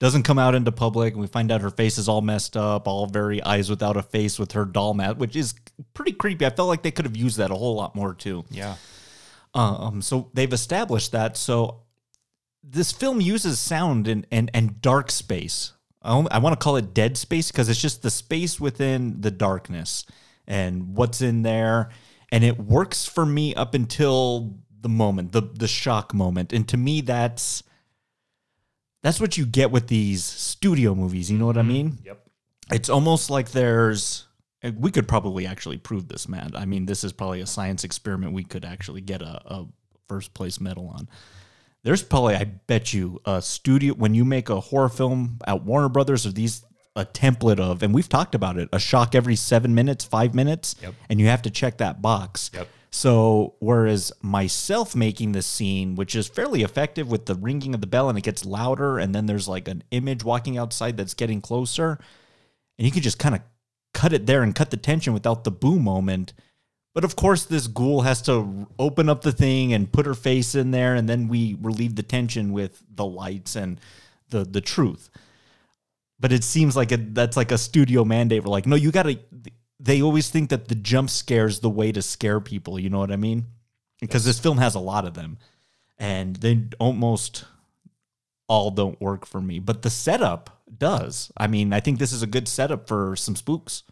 doesn't 0.00 0.24
come 0.24 0.38
out 0.38 0.54
into 0.54 0.72
public, 0.72 1.12
and 1.14 1.20
we 1.20 1.26
find 1.28 1.50
out 1.52 1.60
her 1.60 1.70
face 1.70 1.96
is 1.96 2.08
all 2.08 2.20
messed 2.20 2.56
up, 2.56 2.88
all 2.88 3.06
very 3.06 3.42
eyes 3.42 3.70
without 3.70 3.96
a 3.96 4.02
face 4.02 4.38
with 4.38 4.52
her 4.52 4.64
doll 4.64 4.94
mat, 4.94 5.16
which 5.16 5.36
is 5.36 5.54
pretty 5.94 6.12
creepy. 6.12 6.44
I 6.44 6.50
felt 6.50 6.68
like 6.68 6.82
they 6.82 6.90
could 6.90 7.04
have 7.06 7.16
used 7.16 7.38
that 7.38 7.50
a 7.50 7.54
whole 7.54 7.76
lot 7.76 7.94
more 7.94 8.12
too. 8.12 8.44
Yeah. 8.50 8.76
Um, 9.54 10.02
so 10.02 10.28
they've 10.34 10.52
established 10.52 11.12
that. 11.12 11.36
So 11.36 11.82
this 12.62 12.92
film 12.92 13.20
uses 13.20 13.58
sound 13.58 14.08
and 14.08 14.26
and, 14.30 14.50
and 14.52 14.82
dark 14.82 15.10
space. 15.10 15.72
I, 16.02 16.10
only- 16.12 16.30
I 16.30 16.38
want 16.38 16.58
to 16.58 16.62
call 16.62 16.76
it 16.76 16.92
dead 16.92 17.16
space 17.16 17.50
because 17.50 17.68
it's 17.68 17.80
just 17.80 18.02
the 18.02 18.10
space 18.10 18.60
within 18.60 19.20
the 19.20 19.30
darkness 19.30 20.04
and 20.46 20.96
what's 20.96 21.22
in 21.22 21.42
there, 21.42 21.90
and 22.30 22.44
it 22.44 22.58
works 22.58 23.04
for 23.04 23.26
me 23.26 23.54
up 23.54 23.74
until 23.74 24.58
the 24.80 24.88
moment, 24.88 25.32
the 25.32 25.42
the 25.42 25.68
shock 25.68 26.14
moment, 26.14 26.52
and 26.52 26.68
to 26.68 26.76
me 26.76 27.00
that's 27.00 27.62
that's 29.02 29.20
what 29.20 29.36
you 29.36 29.46
get 29.46 29.70
with 29.70 29.86
these 29.88 30.24
studio 30.24 30.94
movies. 30.94 31.30
You 31.30 31.38
know 31.38 31.46
what 31.46 31.56
I 31.56 31.60
mm-hmm. 31.60 31.68
mean? 31.68 31.98
Yep. 32.04 32.26
it's 32.72 32.88
almost 32.88 33.30
like 33.30 33.50
there's 33.50 34.26
we 34.78 34.90
could 34.90 35.06
probably 35.06 35.46
actually 35.46 35.76
prove 35.76 36.08
this 36.08 36.28
matt 36.28 36.52
i 36.56 36.64
mean 36.64 36.86
this 36.86 37.04
is 37.04 37.12
probably 37.12 37.40
a 37.40 37.46
science 37.46 37.84
experiment 37.84 38.32
we 38.32 38.44
could 38.44 38.64
actually 38.64 39.00
get 39.00 39.22
a, 39.22 39.40
a 39.46 39.66
first 40.08 40.34
place 40.34 40.60
medal 40.60 40.88
on 40.88 41.08
there's 41.84 42.02
probably 42.02 42.34
i 42.34 42.44
bet 42.44 42.92
you 42.92 43.20
a 43.24 43.40
studio 43.40 43.94
when 43.94 44.14
you 44.14 44.24
make 44.24 44.48
a 44.48 44.60
horror 44.60 44.88
film 44.88 45.38
at 45.46 45.62
warner 45.62 45.88
brothers 45.88 46.26
or 46.26 46.32
these 46.32 46.64
a 46.96 47.04
template 47.04 47.60
of 47.60 47.82
and 47.82 47.92
we've 47.94 48.08
talked 48.08 48.34
about 48.34 48.56
it 48.56 48.68
a 48.72 48.78
shock 48.80 49.14
every 49.14 49.36
seven 49.36 49.74
minutes 49.74 50.04
five 50.04 50.34
minutes 50.34 50.74
Yep. 50.82 50.94
and 51.10 51.20
you 51.20 51.26
have 51.26 51.42
to 51.42 51.50
check 51.50 51.76
that 51.78 52.00
box 52.02 52.50
Yep. 52.54 52.68
so 52.90 53.54
whereas 53.60 54.10
myself 54.22 54.96
making 54.96 55.32
this 55.32 55.46
scene, 55.46 55.94
which 55.94 56.16
is 56.16 56.26
fairly 56.26 56.62
effective 56.62 57.08
with 57.10 57.26
the 57.26 57.34
ringing 57.34 57.74
of 57.74 57.80
the 57.82 57.86
bell 57.86 58.08
and 58.08 58.16
it 58.16 58.22
gets 58.24 58.44
louder, 58.46 58.98
and 58.98 59.14
then 59.14 59.26
there's 59.26 59.46
like 59.46 59.68
an 59.68 59.82
image 59.90 60.24
walking 60.24 60.56
outside 60.56 60.96
that's 60.96 61.12
getting 61.14 61.40
closer, 61.42 61.98
and 62.78 62.86
you 62.86 62.90
can 62.92 63.02
just 63.02 63.18
kind 63.18 63.34
of 63.34 63.42
cut 63.92 64.12
it 64.14 64.24
there 64.26 64.42
and 64.42 64.54
cut 64.54 64.70
the 64.70 64.76
tension 64.78 65.12
without 65.12 65.44
the 65.44 65.50
boo 65.50 65.78
moment. 65.78 66.32
But 66.94 67.04
of 67.04 67.14
course, 67.16 67.44
this 67.44 67.66
ghoul 67.66 68.00
has 68.02 68.22
to 68.22 68.66
open 68.78 69.10
up 69.10 69.20
the 69.20 69.32
thing 69.32 69.74
and 69.74 69.92
put 69.92 70.06
her 70.06 70.14
face 70.14 70.54
in 70.54 70.70
there, 70.70 70.94
and 70.94 71.06
then 71.06 71.28
we 71.28 71.56
relieve 71.60 71.94
the 71.96 72.02
tension 72.02 72.52
with 72.52 72.82
the 72.90 73.04
lights 73.04 73.54
and 73.54 73.78
the 74.30 74.44
the 74.44 74.62
truth. 74.62 75.10
But 76.18 76.32
it 76.32 76.44
seems 76.44 76.76
like 76.76 76.92
it, 76.92 77.14
that's 77.14 77.36
like 77.36 77.52
a 77.52 77.58
studio 77.58 78.04
mandate. 78.04 78.42
We're 78.42 78.50
like, 78.50 78.66
no, 78.66 78.76
you 78.76 78.90
gotta. 78.90 79.18
They 79.78 80.00
always 80.00 80.30
think 80.30 80.50
that 80.50 80.68
the 80.68 80.74
jump 80.74 81.10
scare 81.10 81.46
is 81.46 81.60
the 81.60 81.70
way 81.70 81.92
to 81.92 82.00
scare 82.00 82.40
people. 82.40 82.78
You 82.78 82.88
know 82.88 82.98
what 82.98 83.12
I 83.12 83.16
mean? 83.16 83.46
Because 84.00 84.24
this 84.24 84.38
film 84.38 84.58
has 84.58 84.74
a 84.74 84.80
lot 84.80 85.06
of 85.06 85.14
them, 85.14 85.38
and 85.98 86.36
they 86.36 86.64
almost 86.78 87.44
all 88.48 88.70
don't 88.70 89.00
work 89.00 89.26
for 89.26 89.40
me. 89.40 89.58
But 89.58 89.82
the 89.82 89.90
setup 89.90 90.62
does. 90.78 91.30
I 91.36 91.46
mean, 91.46 91.72
I 91.72 91.80
think 91.80 91.98
this 91.98 92.12
is 92.12 92.22
a 92.22 92.26
good 92.26 92.48
setup 92.48 92.88
for 92.88 93.16
some 93.16 93.36
spooks. 93.36 93.82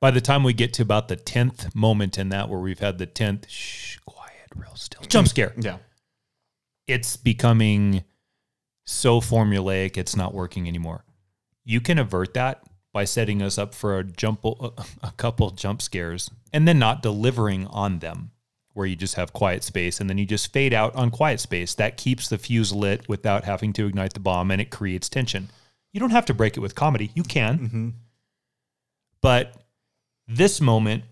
By 0.00 0.10
the 0.10 0.20
time 0.20 0.42
we 0.42 0.54
get 0.54 0.72
to 0.74 0.82
about 0.82 1.08
the 1.08 1.16
10th 1.16 1.74
moment 1.74 2.16
in 2.16 2.30
that, 2.30 2.48
where 2.48 2.58
we've 2.58 2.78
had 2.78 2.98
the 2.98 3.06
10th, 3.06 3.48
shh, 3.48 3.98
quiet, 4.06 4.48
real 4.56 4.74
still, 4.74 5.02
jump 5.02 5.26
mm-hmm. 5.26 5.30
scare, 5.30 5.54
Yeah. 5.58 5.76
it's 6.86 7.18
becoming 7.18 8.04
so 8.86 9.20
formulaic, 9.20 9.98
it's 9.98 10.16
not 10.16 10.32
working 10.32 10.66
anymore. 10.68 11.04
You 11.64 11.80
can 11.80 11.98
avert 11.98 12.34
that 12.34 12.62
by 12.92 13.04
setting 13.04 13.40
us 13.42 13.58
up 13.58 13.74
for 13.74 13.98
a 13.98 14.04
jump, 14.04 14.44
a 14.44 15.12
couple 15.16 15.50
jump 15.50 15.80
scares, 15.80 16.30
and 16.52 16.66
then 16.66 16.78
not 16.78 17.02
delivering 17.02 17.66
on 17.68 18.00
them, 18.00 18.32
where 18.72 18.86
you 18.86 18.96
just 18.96 19.14
have 19.14 19.32
quiet 19.32 19.62
space 19.62 20.00
and 20.00 20.10
then 20.10 20.18
you 20.18 20.26
just 20.26 20.52
fade 20.52 20.72
out 20.72 20.94
on 20.96 21.10
quiet 21.10 21.38
space. 21.38 21.74
That 21.74 21.96
keeps 21.96 22.28
the 22.28 22.38
fuse 22.38 22.72
lit 22.72 23.08
without 23.08 23.44
having 23.44 23.72
to 23.74 23.86
ignite 23.86 24.14
the 24.14 24.20
bomb, 24.20 24.50
and 24.50 24.60
it 24.60 24.70
creates 24.70 25.08
tension. 25.08 25.50
You 25.92 26.00
don't 26.00 26.10
have 26.10 26.26
to 26.26 26.34
break 26.34 26.56
it 26.56 26.60
with 26.60 26.74
comedy. 26.74 27.10
You 27.14 27.22
can, 27.22 27.58
mm-hmm. 27.58 27.88
but 29.20 29.54
this 30.26 30.60
moment, 30.60 31.04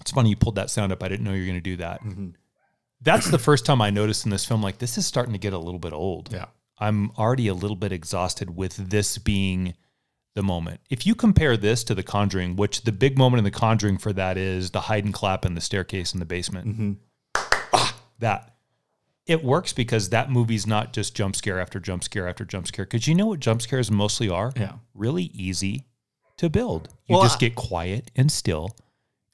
it's 0.00 0.10
funny 0.10 0.30
you 0.30 0.36
pulled 0.36 0.56
that 0.56 0.70
sound 0.70 0.92
up. 0.92 1.02
I 1.02 1.08
didn't 1.08 1.24
know 1.24 1.32
you 1.32 1.40
were 1.40 1.46
going 1.46 1.56
to 1.56 1.60
do 1.60 1.76
that. 1.76 2.02
Mm-hmm. 2.02 2.28
That's 3.00 3.30
the 3.30 3.38
first 3.38 3.64
time 3.64 3.80
I 3.80 3.90
noticed 3.90 4.24
in 4.24 4.30
this 4.30 4.44
film, 4.44 4.62
like, 4.62 4.78
this 4.78 4.98
is 4.98 5.06
starting 5.06 5.32
to 5.32 5.38
get 5.38 5.52
a 5.52 5.58
little 5.58 5.78
bit 5.78 5.92
old. 5.92 6.30
Yeah. 6.32 6.46
I'm 6.80 7.10
already 7.18 7.48
a 7.48 7.54
little 7.54 7.76
bit 7.76 7.92
exhausted 7.92 8.56
with 8.56 8.76
this 8.76 9.18
being 9.18 9.74
the 10.34 10.42
moment. 10.42 10.80
If 10.90 11.06
you 11.06 11.14
compare 11.14 11.56
this 11.56 11.82
to 11.84 11.94
The 11.94 12.02
Conjuring, 12.02 12.56
which 12.56 12.82
the 12.82 12.92
big 12.92 13.18
moment 13.18 13.38
in 13.38 13.44
The 13.44 13.50
Conjuring 13.50 13.98
for 13.98 14.12
that 14.12 14.36
is 14.36 14.70
the 14.70 14.82
hide 14.82 15.04
and 15.04 15.12
clap 15.12 15.44
in 15.44 15.54
the 15.54 15.60
staircase 15.60 16.12
in 16.14 16.20
the 16.20 16.26
basement. 16.26 16.98
Ah, 17.72 17.96
that. 18.20 18.54
It 19.26 19.44
works 19.44 19.72
because 19.72 20.08
that 20.10 20.30
movie's 20.30 20.66
not 20.66 20.92
just 20.92 21.14
jump 21.14 21.36
scare 21.36 21.60
after 21.60 21.78
jump 21.80 22.02
scare 22.04 22.28
after 22.28 22.44
jump 22.44 22.66
scare. 22.66 22.84
Because 22.86 23.06
you 23.08 23.14
know 23.14 23.26
what 23.26 23.40
jump 23.40 23.60
scares 23.60 23.90
mostly 23.90 24.28
are? 24.30 24.52
Yeah. 24.56 24.74
Really 24.94 25.24
easy 25.34 25.84
to 26.38 26.48
build. 26.48 26.88
You 27.06 27.14
Well, 27.16 27.24
just 27.24 27.36
I- 27.36 27.40
get 27.40 27.54
quiet 27.56 28.10
and 28.16 28.30
still, 28.32 28.70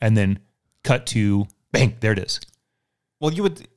and 0.00 0.16
then 0.16 0.40
cut 0.82 1.06
to 1.08 1.46
bang, 1.70 1.96
there 2.00 2.12
it 2.12 2.18
is. 2.18 2.40
Well, 3.20 3.32
you 3.32 3.42
would. 3.44 3.68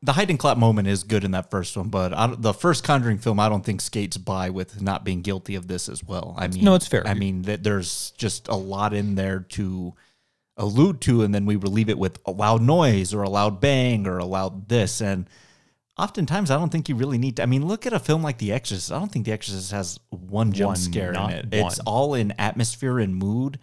The 0.00 0.12
hide 0.12 0.30
and 0.30 0.38
clap 0.38 0.56
moment 0.56 0.86
is 0.86 1.02
good 1.02 1.24
in 1.24 1.32
that 1.32 1.50
first 1.50 1.76
one, 1.76 1.88
but 1.88 2.12
I, 2.12 2.32
the 2.38 2.54
first 2.54 2.84
Conjuring 2.84 3.18
film, 3.18 3.40
I 3.40 3.48
don't 3.48 3.64
think 3.64 3.80
skates 3.80 4.16
by 4.16 4.48
with 4.48 4.80
not 4.80 5.04
being 5.04 5.22
guilty 5.22 5.56
of 5.56 5.66
this 5.66 5.88
as 5.88 6.04
well. 6.04 6.36
I 6.38 6.46
mean, 6.46 6.64
no, 6.64 6.76
it's 6.76 6.86
fair. 6.86 7.04
I 7.04 7.14
mean, 7.14 7.42
that 7.42 7.64
there's 7.64 8.12
just 8.12 8.46
a 8.46 8.54
lot 8.54 8.94
in 8.94 9.16
there 9.16 9.40
to 9.40 9.94
allude 10.56 11.00
to, 11.00 11.22
and 11.22 11.34
then 11.34 11.46
we 11.46 11.56
relieve 11.56 11.88
it 11.88 11.98
with 11.98 12.20
a 12.26 12.30
loud 12.30 12.62
noise 12.62 13.12
or 13.12 13.22
a 13.22 13.28
loud 13.28 13.60
bang 13.60 14.06
or 14.06 14.18
a 14.18 14.24
loud 14.24 14.68
this. 14.68 15.00
And 15.00 15.28
oftentimes, 15.98 16.52
I 16.52 16.58
don't 16.58 16.70
think 16.70 16.88
you 16.88 16.94
really 16.94 17.18
need 17.18 17.36
to. 17.36 17.42
I 17.42 17.46
mean, 17.46 17.66
look 17.66 17.84
at 17.84 17.92
a 17.92 17.98
film 17.98 18.22
like 18.22 18.38
The 18.38 18.52
Exorcist. 18.52 18.92
I 18.92 19.00
don't 19.00 19.10
think 19.10 19.24
The 19.24 19.32
Exorcist 19.32 19.72
has 19.72 19.98
one 20.10 20.52
jump 20.52 20.68
One, 20.68 20.76
scare 20.76 21.08
in 21.08 21.14
not 21.14 21.32
it. 21.32 21.48
It's 21.50 21.80
all 21.80 22.14
in 22.14 22.32
atmosphere 22.38 23.00
and 23.00 23.16
mood. 23.16 23.58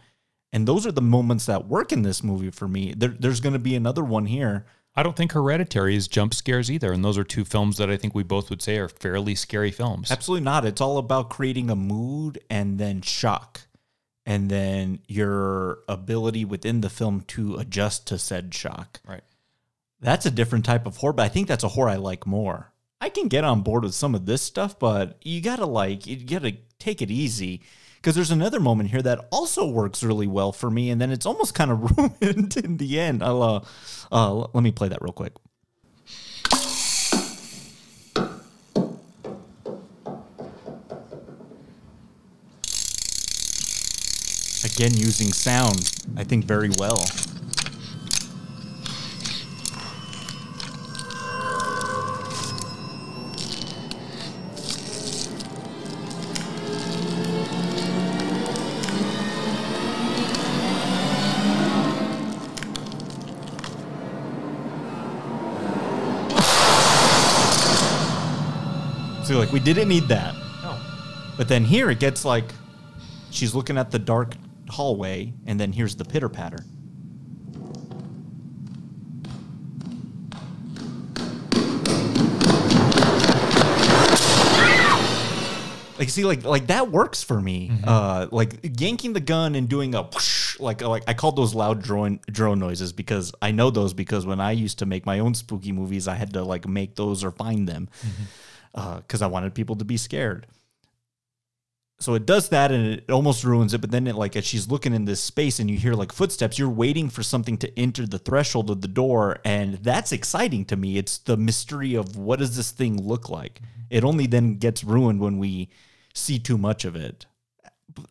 And 0.51 0.67
those 0.67 0.85
are 0.85 0.91
the 0.91 1.01
moments 1.01 1.45
that 1.45 1.67
work 1.67 1.93
in 1.93 2.01
this 2.01 2.23
movie 2.23 2.49
for 2.49 2.67
me. 2.67 2.93
There, 2.95 3.09
there's 3.09 3.39
going 3.39 3.53
to 3.53 3.59
be 3.59 3.75
another 3.75 4.03
one 4.03 4.25
here. 4.25 4.65
I 4.95 5.03
don't 5.03 5.15
think 5.15 5.33
Hereditary 5.33 5.95
is 5.95 6.07
jump 6.07 6.33
scares 6.33 6.71
either. 6.71 6.93
And 6.93 7.03
those 7.03 7.17
are 7.17 7.23
two 7.23 7.43
films 7.43 7.77
that 7.77 7.89
I 7.89 7.97
think 7.97 8.15
we 8.15 8.23
both 8.23 8.49
would 8.49 8.61
say 8.61 8.77
are 8.77 8.87
fairly 8.87 9.35
scary 9.35 9.71
films. 9.71 10.09
Absolutely 10.09 10.45
not. 10.45 10.65
It's 10.65 10.81
all 10.81 10.97
about 10.97 11.29
creating 11.29 11.69
a 11.69 11.75
mood 11.75 12.39
and 12.49 12.79
then 12.79 13.01
shock. 13.01 13.61
And 14.25 14.49
then 14.49 14.99
your 15.07 15.79
ability 15.87 16.45
within 16.45 16.81
the 16.81 16.89
film 16.89 17.21
to 17.27 17.57
adjust 17.57 18.07
to 18.07 18.17
said 18.17 18.53
shock. 18.53 19.01
Right. 19.07 19.23
That's 19.99 20.25
a 20.25 20.31
different 20.31 20.65
type 20.65 20.85
of 20.85 20.97
horror, 20.97 21.13
but 21.13 21.23
I 21.23 21.29
think 21.29 21.47
that's 21.47 21.63
a 21.63 21.69
horror 21.69 21.89
I 21.89 21.95
like 21.95 22.25
more. 22.25 22.71
I 23.01 23.09
can 23.09 23.27
get 23.27 23.43
on 23.43 23.61
board 23.61 23.83
with 23.83 23.93
some 23.93 24.15
of 24.15 24.25
this 24.25 24.41
stuff, 24.41 24.79
but 24.79 25.17
you 25.21 25.41
gotta 25.41 25.65
like 25.65 26.07
you 26.07 26.23
gotta 26.23 26.57
take 26.79 27.01
it 27.01 27.11
easy. 27.11 27.61
Because 28.05 28.13
there's 28.13 28.29
another 28.29 28.59
moment 28.59 28.91
here 28.91 29.01
that 29.01 29.25
also 29.31 29.65
works 29.65 30.03
really 30.03 30.27
well 30.27 30.51
for 30.51 30.69
me, 30.69 30.91
and 30.91 31.01
then 31.01 31.09
it's 31.09 31.25
almost 31.25 31.55
kind 31.55 31.71
of 31.71 31.97
ruined 32.21 32.55
in 32.55 32.77
the 32.77 32.99
end. 32.99 33.23
I'll 33.23 33.41
uh, 33.41 33.61
uh 34.11 34.47
let 34.53 34.61
me 34.61 34.71
play 34.71 34.89
that 34.89 35.01
real 35.01 35.11
quick. 35.11 35.33
Again, 44.63 44.95
using 44.95 45.33
sound, 45.33 45.91
I 46.15 46.23
think 46.23 46.45
very 46.45 46.69
well. 46.77 47.03
We 69.55 69.61
didn't 69.61 69.87
need 69.87 70.09
that. 70.09 70.35
No. 70.61 70.77
But 71.37 71.47
then 71.47 71.63
here 71.63 71.89
it 71.89 71.97
gets 72.01 72.25
like 72.25 72.43
she's 73.31 73.55
looking 73.55 73.77
at 73.77 73.89
the 73.89 73.97
dark 73.97 74.33
hallway 74.69 75.31
and 75.45 75.57
then 75.57 75.71
here's 75.71 75.95
the 75.95 76.03
pitter 76.03 76.27
patter. 76.27 76.57
Like 85.97 86.09
see 86.09 86.25
like 86.25 86.43
like 86.43 86.67
that 86.67 86.91
works 86.91 87.23
for 87.23 87.39
me. 87.39 87.71
Uh 87.85 88.27
like 88.31 88.59
yanking 88.77 89.13
the 89.13 89.21
gun 89.21 89.55
and 89.55 89.69
doing 89.69 89.95
a 89.95 90.03
whoosh, 90.03 90.59
like 90.59 90.81
like 90.81 91.03
I 91.07 91.13
called 91.13 91.37
those 91.37 91.55
loud 91.55 91.81
drone 91.81 92.19
drone 92.27 92.59
noises 92.59 92.91
because 92.91 93.33
I 93.41 93.51
know 93.51 93.69
those 93.69 93.93
because 93.93 94.25
when 94.25 94.41
I 94.41 94.51
used 94.51 94.79
to 94.79 94.85
make 94.85 95.05
my 95.05 95.19
own 95.19 95.33
spooky 95.33 95.71
movies 95.71 96.09
I 96.09 96.15
had 96.15 96.33
to 96.33 96.43
like 96.43 96.67
make 96.67 96.95
those 96.97 97.23
or 97.23 97.31
find 97.31 97.69
them 97.69 97.87
Uh, 98.75 98.97
because 98.97 99.21
I 99.21 99.27
wanted 99.27 99.55
people 99.55 99.77
to 99.77 99.85
be 99.85 99.95
scared. 99.95 100.47
So 101.97 102.13
it 102.13 102.25
does 102.25 102.49
that 102.49 102.73
and 102.73 102.85
it 102.87 103.09
almost 103.09 103.45
ruins 103.45 103.73
it. 103.73 103.79
But 103.79 103.91
then 103.91 104.05
it 104.05 104.15
like 104.15 104.35
as 104.35 104.45
she's 104.45 104.69
looking 104.69 104.93
in 104.93 105.05
this 105.05 105.21
space 105.21 105.59
and 105.59 105.71
you 105.71 105.77
hear 105.77 105.93
like 105.93 106.11
footsteps, 106.11 106.59
you're 106.59 106.69
waiting 106.69 107.09
for 107.09 107.23
something 107.23 107.57
to 107.59 107.79
enter 107.79 108.05
the 108.05 108.19
threshold 108.19 108.69
of 108.69 108.81
the 108.81 108.89
door, 108.89 109.39
and 109.45 109.75
that's 109.75 110.11
exciting 110.11 110.65
to 110.65 110.75
me. 110.75 110.97
It's 110.97 111.17
the 111.17 111.37
mystery 111.37 111.95
of 111.95 112.17
what 112.17 112.39
does 112.39 112.57
this 112.57 112.71
thing 112.71 113.01
look 113.01 113.29
like. 113.29 113.61
It 113.89 114.03
only 114.03 114.27
then 114.27 114.57
gets 114.57 114.83
ruined 114.83 115.21
when 115.21 115.37
we 115.37 115.69
see 116.13 116.37
too 116.37 116.57
much 116.57 116.83
of 116.83 116.97
it. 116.97 117.25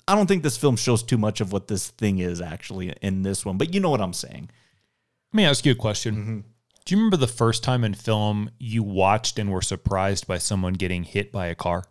I 0.09 0.15
don't 0.15 0.27
think 0.27 0.43
this 0.43 0.57
film 0.57 0.77
shows 0.77 1.03
too 1.03 1.19
much 1.19 1.43
of 1.43 1.53
what 1.53 1.69
this 1.69 1.89
thing 1.89 2.21
is 2.21 2.41
actually 2.41 2.95
in 3.03 3.23
this 3.23 3.45
one, 3.45 3.59
but 3.59 3.75
you 3.75 3.81
know 3.81 3.91
what 3.91 4.01
I'm 4.01 4.15
saying. 4.15 4.49
Let 5.33 5.37
me 5.37 5.45
ask 5.45 5.67
you 5.67 5.73
a 5.73 5.77
question. 5.77 6.15
Mm-hmm. 6.17 6.41
Do 6.85 6.95
you 6.95 6.99
remember 6.99 7.17
the 7.17 7.27
first 7.27 7.63
time 7.65 7.83
in 7.83 7.95
film 7.95 8.51
you 8.59 8.83
watched 8.83 9.39
and 9.39 9.51
were 9.51 9.63
surprised 9.63 10.27
by 10.27 10.39
someone 10.39 10.75
getting 10.75 11.05
hit 11.05 11.33
by 11.33 11.47
a 11.47 11.55
car? 11.55 11.85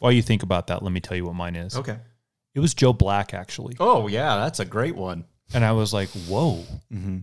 While 0.00 0.12
you 0.12 0.22
think 0.22 0.42
about 0.42 0.66
that, 0.66 0.82
let 0.82 0.92
me 0.92 1.00
tell 1.00 1.16
you 1.16 1.24
what 1.24 1.34
mine 1.34 1.56
is. 1.56 1.76
Okay. 1.76 1.98
It 2.54 2.60
was 2.60 2.74
Joe 2.74 2.92
Black, 2.92 3.34
actually. 3.34 3.76
Oh 3.78 4.08
yeah, 4.08 4.36
that's 4.36 4.60
a 4.60 4.64
great 4.64 4.96
one. 4.96 5.24
And 5.54 5.64
I 5.64 5.72
was 5.72 5.92
like, 5.92 6.08
whoa. 6.08 6.64
Mm-hmm. 6.92 7.18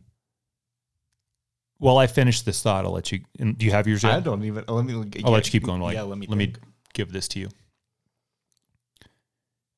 Well, 1.80 1.97
I 1.97 2.07
finished 2.07 2.45
this 2.45 2.61
thought. 2.61 2.86
I'll 2.86 2.91
let 2.93 3.11
you. 3.11 3.20
and 3.39 3.57
Do 3.57 3.66
you 3.66 3.72
have 3.72 3.88
yours 3.88 4.03
yet? 4.03 4.14
I 4.14 4.20
don't 4.22 4.43
even. 4.45 4.64
Let 4.68 4.86
me. 4.86 4.93
I'll 5.26 5.32
let 5.34 5.45
you 5.45 5.51
keep 5.51 5.66
going. 5.66 5.82
Like, 5.82 5.95
yeah, 5.95 6.03
let 6.03 6.18
me. 6.18 6.28
let 6.28 6.38
me 6.38 6.53
give 6.93 7.11
this 7.11 7.28
to 7.30 7.39
you. 7.39 7.49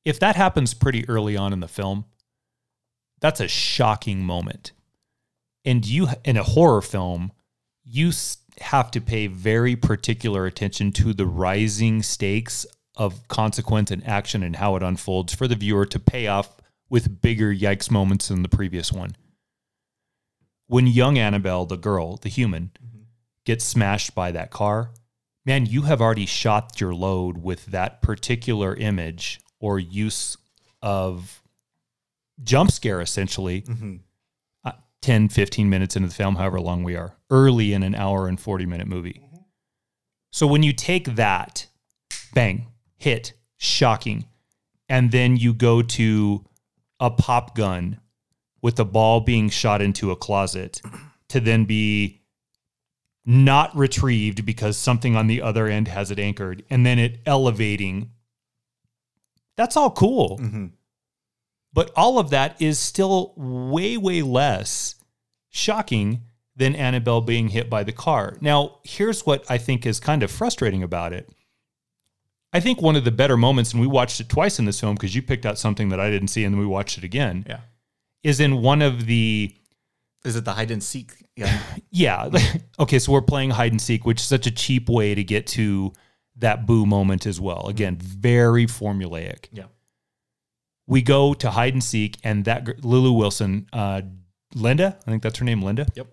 If 0.04 0.20
that 0.20 0.36
happens 0.36 0.72
pretty 0.72 1.08
early 1.08 1.36
on 1.36 1.52
in 1.52 1.58
the 1.58 1.66
film, 1.68 2.04
that's 3.20 3.40
a 3.40 3.48
shocking 3.48 4.20
moment. 4.20 4.70
And 5.66 5.84
you, 5.84 6.08
in 6.24 6.36
a 6.36 6.44
horror 6.44 6.80
film, 6.80 7.32
you 7.84 8.12
have 8.60 8.90
to 8.92 9.00
pay 9.00 9.26
very 9.26 9.76
particular 9.76 10.46
attention 10.46 10.92
to 10.92 11.12
the 11.12 11.26
rising 11.26 12.02
stakes 12.02 12.64
of 12.96 13.28
consequence 13.28 13.90
and 13.90 14.06
action 14.06 14.42
and 14.42 14.56
how 14.56 14.76
it 14.76 14.82
unfolds 14.82 15.34
for 15.34 15.46
the 15.46 15.56
viewer 15.56 15.84
to 15.84 15.98
pay 15.98 16.28
off 16.28 16.56
with 16.88 17.20
bigger 17.20 17.52
yikes 17.52 17.90
moments 17.90 18.28
than 18.28 18.42
the 18.42 18.48
previous 18.48 18.92
one. 18.92 19.16
When 20.68 20.86
young 20.86 21.18
Annabelle, 21.18 21.66
the 21.66 21.76
girl, 21.76 22.16
the 22.16 22.28
human, 22.28 22.70
gets 23.44 23.64
smashed 23.64 24.14
by 24.14 24.30
that 24.32 24.50
car, 24.50 24.92
man, 25.44 25.66
you 25.66 25.82
have 25.82 26.00
already 26.00 26.26
shot 26.26 26.80
your 26.80 26.94
load 26.94 27.38
with 27.38 27.66
that 27.66 28.02
particular 28.02 28.74
image 28.74 29.40
or 29.60 29.78
use 29.78 30.36
of 30.80 31.42
jump 32.42 32.70
scare, 32.70 33.00
essentially, 33.00 33.64
uh, 33.68 33.74
10, 35.06 35.28
15 35.28 35.70
minutes 35.70 35.94
into 35.94 36.08
the 36.08 36.14
film, 36.14 36.34
however 36.34 36.60
long 36.60 36.82
we 36.82 36.96
are, 36.96 37.14
early 37.30 37.72
in 37.72 37.84
an 37.84 37.94
hour 37.94 38.26
and 38.26 38.40
40 38.40 38.66
minute 38.66 38.88
movie. 38.88 39.22
Mm-hmm. 39.24 39.36
So 40.32 40.48
when 40.48 40.64
you 40.64 40.72
take 40.72 41.14
that, 41.14 41.68
bang, 42.34 42.66
hit, 42.96 43.32
shocking, 43.56 44.24
and 44.88 45.12
then 45.12 45.36
you 45.36 45.54
go 45.54 45.80
to 45.80 46.44
a 46.98 47.12
pop 47.12 47.54
gun 47.54 48.00
with 48.60 48.74
the 48.74 48.84
ball 48.84 49.20
being 49.20 49.48
shot 49.48 49.80
into 49.80 50.10
a 50.10 50.16
closet 50.16 50.82
to 51.28 51.38
then 51.38 51.66
be 51.66 52.22
not 53.24 53.76
retrieved 53.76 54.44
because 54.44 54.76
something 54.76 55.14
on 55.14 55.28
the 55.28 55.40
other 55.40 55.68
end 55.68 55.86
has 55.86 56.10
it 56.10 56.18
anchored, 56.18 56.64
and 56.68 56.84
then 56.84 56.98
it 56.98 57.20
elevating. 57.26 58.10
That's 59.56 59.76
all 59.76 59.92
cool. 59.92 60.40
Mm-hmm. 60.40 60.66
But 61.72 61.92
all 61.94 62.18
of 62.18 62.30
that 62.30 62.60
is 62.60 62.80
still 62.80 63.34
way, 63.36 63.96
way 63.96 64.22
less 64.22 64.95
shocking 65.56 66.22
than 66.54 66.74
Annabelle 66.74 67.20
being 67.20 67.48
hit 67.48 67.68
by 67.68 67.82
the 67.84 67.92
car. 67.92 68.36
Now, 68.40 68.78
here's 68.84 69.26
what 69.26 69.44
I 69.50 69.58
think 69.58 69.84
is 69.84 70.00
kind 70.00 70.22
of 70.22 70.30
frustrating 70.30 70.82
about 70.82 71.12
it. 71.12 71.28
I 72.52 72.60
think 72.60 72.80
one 72.80 72.96
of 72.96 73.04
the 73.04 73.10
better 73.10 73.36
moments, 73.36 73.72
and 73.72 73.80
we 73.80 73.86
watched 73.86 74.20
it 74.20 74.28
twice 74.28 74.58
in 74.58 74.64
this 74.64 74.80
film 74.80 74.94
because 74.94 75.14
you 75.14 75.20
picked 75.20 75.44
out 75.44 75.58
something 75.58 75.90
that 75.90 76.00
I 76.00 76.10
didn't 76.10 76.28
see 76.28 76.44
and 76.44 76.54
then 76.54 76.58
we 76.60 76.66
watched 76.66 76.96
it 76.96 77.04
again, 77.04 77.44
Yeah. 77.46 77.60
is 78.22 78.40
in 78.40 78.62
one 78.62 78.80
of 78.82 79.06
the 79.06 79.54
Is 80.24 80.36
it 80.36 80.44
the 80.44 80.52
hide 80.52 80.70
and 80.70 80.82
seek? 80.82 81.12
Yeah. 81.36 81.60
yeah. 81.90 82.30
okay, 82.80 82.98
so 82.98 83.12
we're 83.12 83.20
playing 83.20 83.50
hide 83.50 83.70
and 83.72 83.80
seek, 83.80 84.06
which 84.06 84.20
is 84.20 84.26
such 84.26 84.46
a 84.46 84.50
cheap 84.50 84.88
way 84.88 85.14
to 85.14 85.22
get 85.22 85.46
to 85.48 85.92
that 86.36 86.64
boo 86.66 86.86
moment 86.86 87.26
as 87.26 87.38
well. 87.38 87.66
Again, 87.68 87.96
very 87.96 88.64
formulaic. 88.66 89.48
Yeah. 89.52 89.64
We 90.86 91.02
go 91.02 91.34
to 91.34 91.50
hide 91.50 91.74
and 91.74 91.84
seek, 91.84 92.16
and 92.24 92.46
that 92.46 92.82
Lulu 92.82 93.12
Wilson, 93.12 93.66
uh, 93.74 94.00
Linda, 94.56 94.96
I 95.06 95.10
think 95.10 95.22
that's 95.22 95.38
her 95.38 95.44
name, 95.44 95.62
Linda. 95.62 95.86
Yep. 95.94 96.06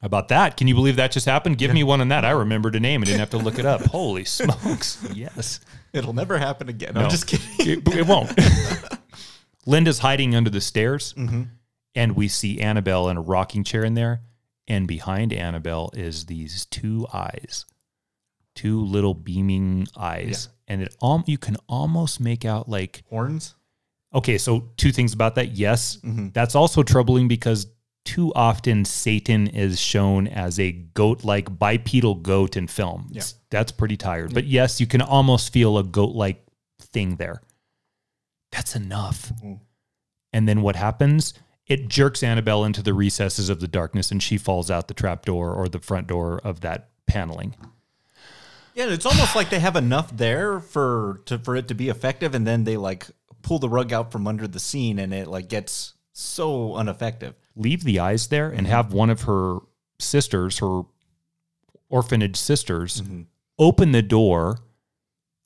How 0.00 0.06
about 0.06 0.28
that? 0.28 0.56
Can 0.56 0.68
you 0.68 0.74
believe 0.74 0.96
that 0.96 1.12
just 1.12 1.26
happened? 1.26 1.58
Give 1.58 1.72
me 1.72 1.82
one 1.82 2.00
on 2.00 2.08
that. 2.08 2.24
I 2.24 2.30
remembered 2.30 2.76
a 2.76 2.80
name. 2.80 3.02
I 3.02 3.04
didn't 3.04 3.20
have 3.20 3.30
to 3.30 3.38
look 3.38 3.58
it 3.58 3.66
up. 3.66 3.80
Holy 3.86 4.24
smokes. 4.24 5.04
Yes. 5.12 5.60
It'll 5.92 6.12
never 6.12 6.38
happen 6.38 6.68
again. 6.68 6.94
No. 6.94 7.02
I'm 7.02 7.10
just 7.10 7.26
kidding. 7.26 7.46
It, 7.58 7.88
it 7.94 8.06
won't. 8.06 8.32
Linda's 9.66 9.98
hiding 9.98 10.34
under 10.34 10.50
the 10.50 10.60
stairs, 10.60 11.14
mm-hmm. 11.14 11.44
and 11.94 12.16
we 12.16 12.28
see 12.28 12.60
Annabelle 12.60 13.08
in 13.08 13.16
a 13.16 13.20
rocking 13.20 13.64
chair 13.64 13.84
in 13.84 13.94
there. 13.94 14.22
And 14.68 14.86
behind 14.86 15.32
Annabelle 15.32 15.90
is 15.94 16.26
these 16.26 16.66
two 16.66 17.06
eyes, 17.12 17.64
two 18.54 18.84
little 18.84 19.14
beaming 19.14 19.88
eyes, 19.96 20.48
and 20.68 20.82
it 20.82 20.94
all 21.00 21.24
you 21.26 21.38
can 21.38 21.56
almost 21.68 22.20
make 22.20 22.44
out 22.44 22.68
like 22.68 23.02
Horns? 23.08 23.54
Okay. 24.14 24.38
So 24.38 24.68
two 24.76 24.92
things 24.92 25.12
about 25.12 25.34
that. 25.36 25.52
Yes, 25.52 25.96
Mm-hmm. 26.04 26.28
that's 26.32 26.54
also 26.54 26.82
troubling 26.82 27.28
because 27.28 27.66
too 28.04 28.32
often 28.34 28.84
Satan 28.84 29.48
is 29.48 29.78
shown 29.80 30.28
as 30.28 30.58
a 30.58 30.72
goat-like 30.72 31.58
bipedal 31.58 32.14
goat 32.14 32.56
in 32.56 32.66
film. 32.66 33.08
Yeah. 33.10 33.22
That's 33.50 33.70
pretty 33.72 33.96
tired. 33.98 34.32
But 34.32 34.44
yes, 34.46 34.80
you 34.80 34.86
can 34.86 35.02
almost 35.02 35.52
feel 35.52 35.76
a 35.76 35.84
goat-like 35.84 36.42
thing 36.80 37.16
there. 37.16 37.42
That's 38.50 38.74
enough. 38.74 39.30
Mm-hmm. 39.30 39.54
And 40.32 40.48
then 40.48 40.62
what 40.62 40.76
happens? 40.76 41.34
It 41.66 41.88
jerks 41.88 42.22
Annabelle 42.22 42.64
into 42.64 42.82
the 42.82 42.94
recesses 42.94 43.50
of 43.50 43.60
the 43.60 43.68
darkness 43.68 44.10
and 44.10 44.22
she 44.22 44.38
falls 44.38 44.70
out 44.70 44.88
the 44.88 44.94
trap 44.94 45.26
door 45.26 45.52
or 45.52 45.68
the 45.68 45.80
front 45.80 46.06
door 46.06 46.40
of 46.42 46.60
that 46.62 46.88
paneling. 47.06 47.54
Yeah, 48.74 48.86
it's 48.86 49.04
almost 49.04 49.34
like 49.36 49.50
they 49.50 49.58
have 49.58 49.76
enough 49.76 50.16
there 50.16 50.60
for 50.60 51.20
to 51.26 51.38
for 51.38 51.56
it 51.56 51.66
to 51.68 51.74
be 51.74 51.88
effective, 51.88 52.32
and 52.34 52.46
then 52.46 52.62
they 52.64 52.76
like 52.76 53.06
pull 53.42 53.58
the 53.58 53.68
rug 53.68 53.92
out 53.92 54.12
from 54.12 54.26
under 54.26 54.46
the 54.46 54.60
scene, 54.60 54.98
and 54.98 55.12
it 55.14 55.28
like 55.28 55.48
gets 55.48 55.94
so 56.12 56.76
ineffective. 56.78 57.34
leave 57.54 57.84
the 57.84 57.98
eyes 58.00 58.26
there 58.28 58.48
and 58.50 58.66
have 58.66 58.92
one 58.92 59.10
of 59.10 59.22
her 59.22 59.58
sisters, 60.00 60.58
her 60.58 60.82
orphanage 61.88 62.36
sisters, 62.36 63.02
mm-hmm. 63.02 63.22
open 63.58 63.92
the 63.92 64.02
door, 64.02 64.58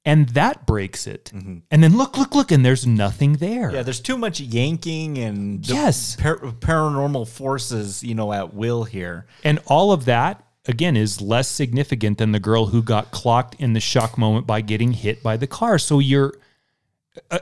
and 0.04 0.30
that 0.30 0.66
breaks 0.66 1.06
it. 1.06 1.30
Mm-hmm. 1.34 1.58
And 1.70 1.82
then 1.82 1.96
look, 1.96 2.18
look, 2.18 2.34
look, 2.34 2.50
and 2.50 2.64
there's 2.64 2.86
nothing 2.86 3.34
there. 3.34 3.72
Yeah, 3.72 3.82
there's 3.82 4.00
too 4.00 4.18
much 4.18 4.40
yanking 4.40 5.18
and 5.18 5.66
Yes. 5.66 6.16
par- 6.16 6.38
paranormal 6.38 7.28
forces, 7.28 8.02
you 8.02 8.14
know, 8.14 8.32
at 8.32 8.52
will 8.54 8.84
here. 8.84 9.26
And 9.44 9.60
all 9.66 9.92
of 9.92 10.04
that, 10.06 10.44
again, 10.66 10.96
is 10.96 11.20
less 11.20 11.48
significant 11.48 12.18
than 12.18 12.32
the 12.32 12.40
girl 12.40 12.66
who 12.66 12.82
got 12.82 13.10
clocked 13.12 13.54
in 13.60 13.74
the 13.74 13.80
shock 13.80 14.18
moment 14.18 14.46
by 14.46 14.60
getting 14.60 14.92
hit 14.92 15.22
by 15.22 15.36
the 15.36 15.46
car. 15.46 15.78
So 15.78 15.98
you're, 16.00 16.34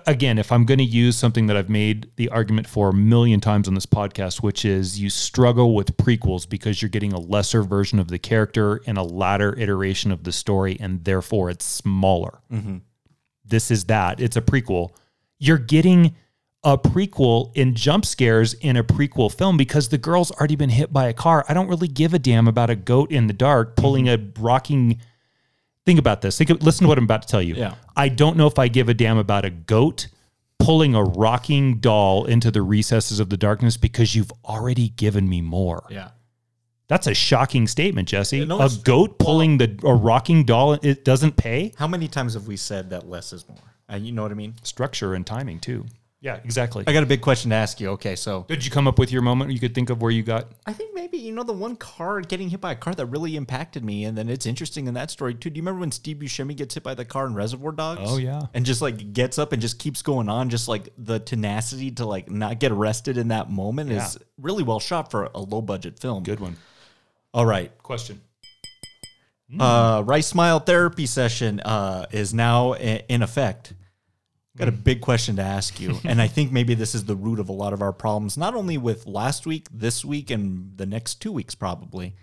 again, 0.06 0.38
if 0.38 0.50
I'm 0.50 0.64
going 0.64 0.78
to 0.78 0.84
use 0.84 1.16
something 1.16 1.46
that 1.46 1.56
I've 1.56 1.70
made 1.70 2.10
the 2.16 2.28
argument 2.30 2.66
for 2.68 2.90
a 2.90 2.92
million 2.92 3.40
times 3.40 3.68
on 3.68 3.74
this 3.74 3.86
podcast, 3.86 4.42
which 4.42 4.64
is 4.64 5.00
you 5.00 5.10
struggle 5.10 5.74
with 5.74 5.96
prequels 5.96 6.48
because 6.48 6.82
you're 6.82 6.88
getting 6.88 7.12
a 7.12 7.20
lesser 7.20 7.62
version 7.62 7.98
of 7.98 8.08
the 8.08 8.18
character 8.18 8.80
and 8.86 8.98
a 8.98 9.02
latter 9.02 9.56
iteration 9.58 10.10
of 10.10 10.24
the 10.24 10.32
story, 10.32 10.76
and 10.80 11.04
therefore 11.04 11.50
it's 11.50 11.64
smaller. 11.64 12.40
Mm-hmm. 12.52 12.78
This 13.44 13.70
is 13.70 13.84
that. 13.84 14.20
It's 14.20 14.36
a 14.36 14.42
prequel. 14.42 14.90
You're 15.38 15.58
getting 15.58 16.16
a 16.62 16.76
prequel 16.76 17.56
in 17.56 17.74
jump 17.74 18.04
scares 18.04 18.54
in 18.54 18.76
a 18.76 18.84
prequel 18.84 19.32
film 19.32 19.56
because 19.56 19.88
the 19.88 19.98
girl's 19.98 20.30
already 20.32 20.56
been 20.56 20.70
hit 20.70 20.92
by 20.92 21.08
a 21.08 21.12
car. 21.12 21.44
I 21.48 21.54
don't 21.54 21.68
really 21.68 21.88
give 21.88 22.12
a 22.12 22.18
damn 22.18 22.48
about 22.48 22.70
a 22.70 22.76
goat 22.76 23.10
in 23.10 23.28
the 23.28 23.32
dark 23.32 23.76
pulling 23.76 24.06
mm-hmm. 24.06 24.38
a 24.38 24.42
rocking. 24.42 25.00
Think 25.86 25.98
about 25.98 26.20
this. 26.20 26.38
Think 26.38 26.50
listen 26.62 26.84
to 26.84 26.88
what 26.88 26.98
I'm 26.98 27.04
about 27.04 27.22
to 27.22 27.28
tell 27.28 27.42
you. 27.42 27.54
Yeah. 27.54 27.74
I 27.96 28.08
don't 28.08 28.36
know 28.36 28.46
if 28.46 28.58
I 28.58 28.68
give 28.68 28.88
a 28.88 28.94
damn 28.94 29.18
about 29.18 29.44
a 29.44 29.50
goat 29.50 30.08
pulling 30.58 30.94
a 30.94 31.02
rocking 31.02 31.78
doll 31.78 32.26
into 32.26 32.50
the 32.50 32.62
recesses 32.62 33.18
of 33.18 33.30
the 33.30 33.36
darkness 33.36 33.76
because 33.76 34.14
you've 34.14 34.32
already 34.44 34.90
given 34.90 35.28
me 35.28 35.40
more. 35.40 35.86
Yeah. 35.90 36.10
That's 36.88 37.06
a 37.06 37.14
shocking 37.14 37.66
statement, 37.68 38.08
Jesse. 38.08 38.44
no, 38.44 38.60
a 38.60 38.68
goat 38.82 39.18
pulling 39.18 39.58
the 39.58 39.78
a 39.84 39.94
rocking 39.94 40.44
doll 40.44 40.72
it 40.74 41.04
doesn't 41.04 41.36
pay. 41.36 41.72
How 41.76 41.86
many 41.86 42.08
times 42.08 42.34
have 42.34 42.48
we 42.48 42.56
said 42.56 42.90
that 42.90 43.08
less 43.08 43.32
is 43.32 43.48
more? 43.48 43.58
Uh, 43.90 43.96
you 43.96 44.12
know 44.12 44.22
what 44.22 44.32
I 44.32 44.34
mean? 44.34 44.54
Structure 44.62 45.14
and 45.14 45.24
timing 45.26 45.60
too. 45.60 45.86
Yeah, 46.22 46.38
exactly. 46.44 46.84
I 46.86 46.92
got 46.92 47.02
a 47.02 47.06
big 47.06 47.22
question 47.22 47.48
to 47.50 47.56
ask 47.56 47.80
you. 47.80 47.88
Okay, 47.90 48.14
so 48.14 48.44
Did 48.46 48.62
you 48.62 48.70
come 48.70 48.86
up 48.86 48.98
with 48.98 49.10
your 49.10 49.22
moment 49.22 49.52
you 49.52 49.58
could 49.58 49.74
think 49.74 49.88
of 49.88 50.02
where 50.02 50.10
you 50.10 50.22
got 50.22 50.52
I 50.66 50.72
think 50.74 50.94
maybe 50.94 51.16
you 51.16 51.32
know 51.32 51.42
the 51.44 51.54
one 51.54 51.76
car 51.76 52.20
getting 52.20 52.50
hit 52.50 52.60
by 52.60 52.72
a 52.72 52.76
car 52.76 52.94
that 52.94 53.06
really 53.06 53.36
impacted 53.36 53.82
me, 53.82 54.04
and 54.04 54.18
then 54.18 54.28
it's 54.28 54.44
interesting 54.44 54.86
in 54.86 54.94
that 54.94 55.10
story 55.10 55.34
too. 55.34 55.48
Do 55.48 55.56
you 55.56 55.62
remember 55.62 55.80
when 55.80 55.92
Steve 55.92 56.18
Buscemi 56.18 56.54
gets 56.54 56.74
hit 56.74 56.82
by 56.82 56.94
the 56.94 57.06
car 57.06 57.26
in 57.26 57.34
Reservoir 57.34 57.72
Dogs? 57.72 58.02
Oh, 58.04 58.18
yeah. 58.18 58.42
and 58.52 58.66
just 58.66 58.82
like 58.82 59.14
gets 59.14 59.38
up 59.38 59.52
and 59.52 59.62
just 59.62 59.78
keeps 59.78 60.02
going 60.02 60.28
on, 60.28 60.50
just 60.50 60.68
like 60.68 60.90
the 60.98 61.20
tenacity 61.20 61.90
to 61.92 62.04
like 62.04 62.30
not 62.30 62.60
get 62.60 62.70
arrested 62.70 63.16
in 63.16 63.28
that 63.28 63.50
moment 63.50 63.90
is 63.90 64.18
really 64.38 64.62
well 64.62 64.80
shot 64.80 65.10
for 65.10 65.30
a 65.34 65.40
low 65.40 65.62
budget 65.62 65.98
film. 65.98 66.22
good 66.22 66.40
one? 66.40 66.56
All 67.32 67.46
right, 67.46 67.76
Question. 67.82 68.20
uh, 69.58 70.02
Rice 70.04 70.26
Smile 70.26 70.58
therapy 70.58 71.06
session 71.06 71.60
uh, 71.60 72.06
is 72.10 72.34
now 72.34 72.74
in 72.74 73.22
effect. 73.22 73.72
Got 74.56 74.68
a 74.68 74.72
big 74.72 75.00
question 75.00 75.36
to 75.36 75.42
ask 75.42 75.80
you, 75.80 75.98
and 76.04 76.20
I 76.20 76.26
think 76.26 76.50
maybe 76.50 76.74
this 76.74 76.94
is 76.94 77.04
the 77.04 77.14
root 77.14 77.38
of 77.38 77.48
a 77.48 77.52
lot 77.52 77.72
of 77.72 77.82
our 77.82 77.92
problems, 77.92 78.36
not 78.36 78.54
only 78.54 78.78
with 78.78 79.06
last 79.06 79.46
week, 79.46 79.66
this 79.72 80.04
week, 80.04 80.30
and 80.30 80.76
the 80.76 80.86
next 80.86 81.16
two 81.16 81.32
weeks, 81.32 81.54
probably. 81.54 82.14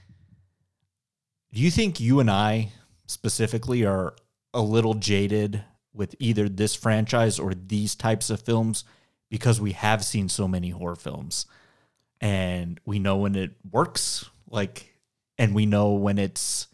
Do 1.53 1.61
you 1.61 1.71
think 1.71 1.99
you 1.99 2.19
and 2.19 2.29
I 2.29 2.73
specifically 3.05 3.85
are 3.85 4.13
a 4.53 4.61
little 4.61 4.93
jaded 4.93 5.63
with 5.93 6.15
either 6.19 6.49
this 6.49 6.75
franchise 6.75 7.39
or 7.39 7.53
these 7.53 7.95
types 7.95 8.29
of 8.29 8.41
films 8.41 8.83
because 9.29 9.59
we 9.59 9.71
have 9.71 10.03
seen 10.03 10.29
so 10.29 10.47
many 10.47 10.69
horror 10.69 10.95
films 10.95 11.45
and 12.21 12.79
we 12.85 12.99
know 12.99 13.17
when 13.17 13.35
it 13.35 13.51
works, 13.69 14.29
like, 14.49 14.93
and 15.37 15.53
we 15.53 15.65
know 15.65 15.93
when 15.93 16.17
it's 16.17 16.67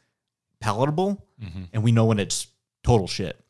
palatable 0.60 1.26
mm-hmm. 1.41 1.64
and 1.74 1.84
we 1.84 1.91
know 1.91 2.06
when 2.06 2.20
it's 2.20 2.47
total 2.84 3.08
shit. 3.08 3.43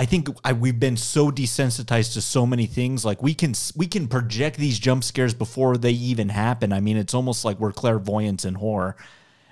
I 0.00 0.06
think 0.06 0.30
I, 0.42 0.54
we've 0.54 0.80
been 0.80 0.96
so 0.96 1.30
desensitized 1.30 2.14
to 2.14 2.22
so 2.22 2.46
many 2.46 2.64
things. 2.64 3.04
Like 3.04 3.22
we 3.22 3.34
can 3.34 3.52
we 3.76 3.86
can 3.86 4.08
project 4.08 4.56
these 4.56 4.78
jump 4.78 5.04
scares 5.04 5.34
before 5.34 5.76
they 5.76 5.90
even 5.90 6.30
happen. 6.30 6.72
I 6.72 6.80
mean, 6.80 6.96
it's 6.96 7.12
almost 7.12 7.44
like 7.44 7.60
we're 7.60 7.72
clairvoyants 7.72 8.46
in 8.46 8.54
horror. 8.54 8.96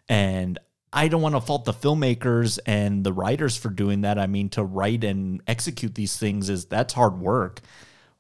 And 0.09 0.59
I 0.91 1.09
don't 1.09 1.21
want 1.21 1.35
to 1.35 1.43
fault 1.43 1.67
the 1.67 1.75
filmmakers 1.75 2.59
and 2.65 3.05
the 3.05 3.13
writers 3.13 3.59
for 3.59 3.69
doing 3.69 4.01
that. 4.01 4.19
I 4.19 4.27
mean, 4.27 4.49
to 4.51 4.65
write 4.65 5.05
and 5.05 5.43
execute 5.47 5.95
these 5.95 6.17
things 6.17 6.49
is 6.49 6.65
that's 6.65 6.95
hard 6.95 7.19
work. 7.19 7.61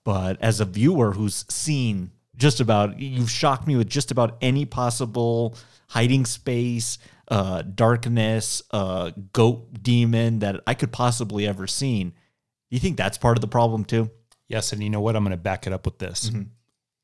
But 0.04 0.36
as 0.42 0.60
a 0.60 0.66
viewer 0.66 1.12
who's 1.12 1.46
seen 1.48 2.10
just 2.36 2.60
about, 2.60 3.00
you've 3.00 3.30
shocked 3.30 3.66
me 3.66 3.74
with 3.74 3.88
just 3.88 4.10
about 4.10 4.36
any 4.42 4.66
possible 4.66 5.56
hiding 5.88 6.26
space, 6.26 6.98
uh, 7.30 7.62
darkness, 7.62 8.62
uh, 8.70 9.10
goat 9.32 9.82
demon 9.82 10.38
that 10.40 10.60
I 10.66 10.74
could 10.74 10.92
possibly 10.92 11.46
ever 11.46 11.66
seen. 11.66 12.10
Do 12.10 12.76
you 12.76 12.80
think 12.80 12.96
that's 12.96 13.18
part 13.18 13.36
of 13.36 13.42
the 13.42 13.48
problem 13.48 13.84
too? 13.84 14.10
Yes, 14.48 14.72
and 14.72 14.82
you 14.82 14.90
know 14.90 15.00
what? 15.00 15.14
I'm 15.14 15.24
going 15.24 15.32
to 15.32 15.36
back 15.36 15.66
it 15.66 15.72
up 15.72 15.84
with 15.84 15.98
this. 15.98 16.30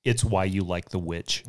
It's 0.05 0.25
why 0.25 0.45
you 0.45 0.63
like 0.63 0.91
The 0.91 0.99
Witch. 0.99 1.45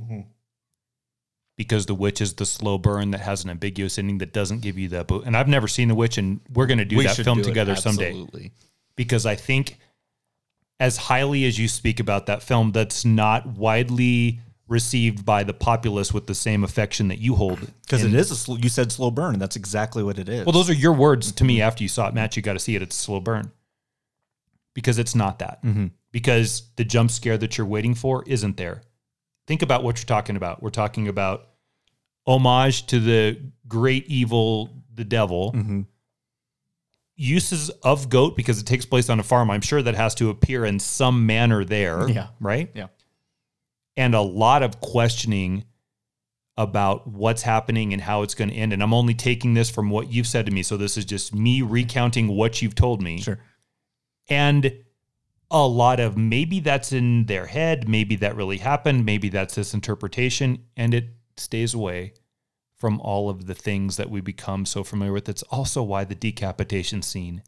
Because 1.58 1.86
The 1.86 1.96
Witch 1.96 2.20
is 2.20 2.34
the 2.34 2.46
slow 2.46 2.78
burn 2.78 3.12
that 3.12 3.22
has 3.22 3.46
an 3.46 3.50
ambiguous 3.50 3.98
ending 3.98 4.18
that 4.18 4.34
doesn't 4.34 4.62
give 4.62 4.78
you 4.78 4.90
that. 4.90 5.08
Bo- 5.08 5.22
and 5.22 5.38
I've 5.38 5.48
never 5.48 5.70
seen 5.70 5.88
The 5.88 5.96
Witch, 5.96 6.18
and 6.18 6.42
we're 6.54 6.66
going 6.66 6.80
to 6.80 6.86
do 6.86 7.02
that 7.04 7.16
film 7.16 7.42
together 7.42 7.78
someday. 7.78 8.52
Because 8.98 9.26
I 9.26 9.36
think, 9.36 9.78
as 10.82 10.98
highly 10.98 11.46
as 11.46 11.58
you 11.58 11.70
speak 11.70 12.02
about 12.02 12.26
that 12.26 12.44
film, 12.44 12.74
that's 12.74 13.06
not 13.06 13.48
widely 13.48 14.42
received 14.68 15.26
by 15.26 15.44
the 15.44 15.54
populace 15.54 16.14
with 16.14 16.28
the 16.28 16.36
same 16.36 16.64
affection 16.64 17.08
that 17.10 17.20
you 17.20 17.36
hold. 17.36 17.60
Because 17.82 18.04
it 18.04 18.14
is 18.14 18.32
a 18.32 18.36
sl- 18.36 18.58
you 18.58 18.70
said 18.70 18.92
slow 18.92 19.12
burn, 19.12 19.34
and 19.34 19.42
that's 19.42 19.56
exactly 19.56 20.04
what 20.04 20.18
it 20.18 20.28
is. 20.28 20.46
Well, 20.46 20.54
those 20.54 20.70
are 20.70 20.74
your 20.74 20.94
words 20.94 21.32
to 21.34 21.44
me 21.44 21.62
after 21.62 21.84
you 21.84 21.90
saw 21.90 22.08
it, 22.08 22.14
Matt. 22.14 22.36
You 22.36 22.42
got 22.42 22.54
to 22.54 22.60
see 22.60 22.76
it. 22.76 22.82
It's 22.82 22.98
a 22.98 23.00
slow 23.00 23.20
burn 23.20 23.52
because 24.74 24.98
it's 24.98 25.16
not 25.16 25.40
that. 25.40 25.64
Because 26.12 26.64
the 26.78 26.84
jump 26.86 27.12
scare 27.12 27.38
that 27.38 27.58
you're 27.58 27.68
waiting 27.68 27.94
for 27.94 28.24
isn't 28.26 28.58
there. 28.58 28.82
Think 29.48 29.62
about 29.62 29.84
what 29.84 29.98
you're 30.00 30.06
talking 30.06 30.36
about. 30.36 30.64
We're 30.64 30.70
talking 30.72 31.08
about 31.08 31.50
homage 32.26 32.88
to 32.88 33.00
the 33.00 33.40
great 33.68 34.08
evil, 34.08 34.70
the 34.94 35.04
devil. 35.04 35.52
Mm-hmm. 35.54 35.82
Uses 37.18 37.70
of 37.70 38.10
goat 38.10 38.36
because 38.36 38.60
it 38.60 38.66
takes 38.66 38.86
place 38.86 39.10
on 39.10 39.20
a 39.22 39.24
farm. 39.24 39.50
I'm 39.50 39.62
sure 39.62 39.82
that 39.82 39.96
has 39.96 40.16
to 40.16 40.30
appear 40.30 40.66
in 40.66 40.80
some 40.80 41.26
manner 41.26 41.64
there. 41.64 42.10
Yeah. 42.10 42.28
Right. 42.42 42.70
Yeah. 42.74 42.88
And 43.98 44.14
a 44.14 44.22
lot 44.22 44.64
of 44.64 44.82
questioning 44.82 45.66
about 46.58 47.08
what's 47.08 47.42
happening 47.42 47.94
and 47.94 48.02
how 48.02 48.22
it's 48.22 48.34
going 48.34 48.50
to 48.50 48.56
end. 48.56 48.74
And 48.74 48.82
I'm 48.82 48.94
only 48.94 49.14
taking 49.14 49.54
this 49.54 49.70
from 49.70 49.90
what 49.90 50.12
you've 50.12 50.28
said 50.28 50.46
to 50.46 50.52
me. 50.52 50.64
So 50.64 50.78
this 50.78 50.98
is 50.98 51.06
just 51.06 51.36
me 51.36 51.62
recounting 51.62 52.30
what 52.30 52.62
you've 52.62 52.76
told 52.76 53.02
me. 53.02 53.22
Sure. 53.22 53.40
And 54.30 54.74
a 55.52 55.68
lot 55.68 56.00
of 56.00 56.18
maybe 56.18 56.60
that's 56.60 56.92
in 56.92 57.26
their 57.26 57.46
head, 57.46 57.88
maybe 57.88 58.16
that 58.18 58.36
really 58.36 58.58
happened, 58.58 59.06
maybe 59.06 59.30
that's 59.30 59.56
this 59.56 59.74
interpretation, 59.74 60.66
and 60.76 60.94
it 60.94 61.10
stays 61.38 61.74
away 61.74 62.14
from 62.78 63.00
all 63.02 63.30
of 63.30 63.46
the 63.46 63.54
things 63.54 63.98
that 63.98 64.10
we 64.10 64.22
become 64.22 64.66
so 64.66 64.84
familiar 64.84 65.14
with. 65.14 65.30
It's 65.30 65.44
also 65.44 65.84
why 65.84 66.04
the 66.04 66.16
decapitation 66.16 67.02
scene 67.02 67.44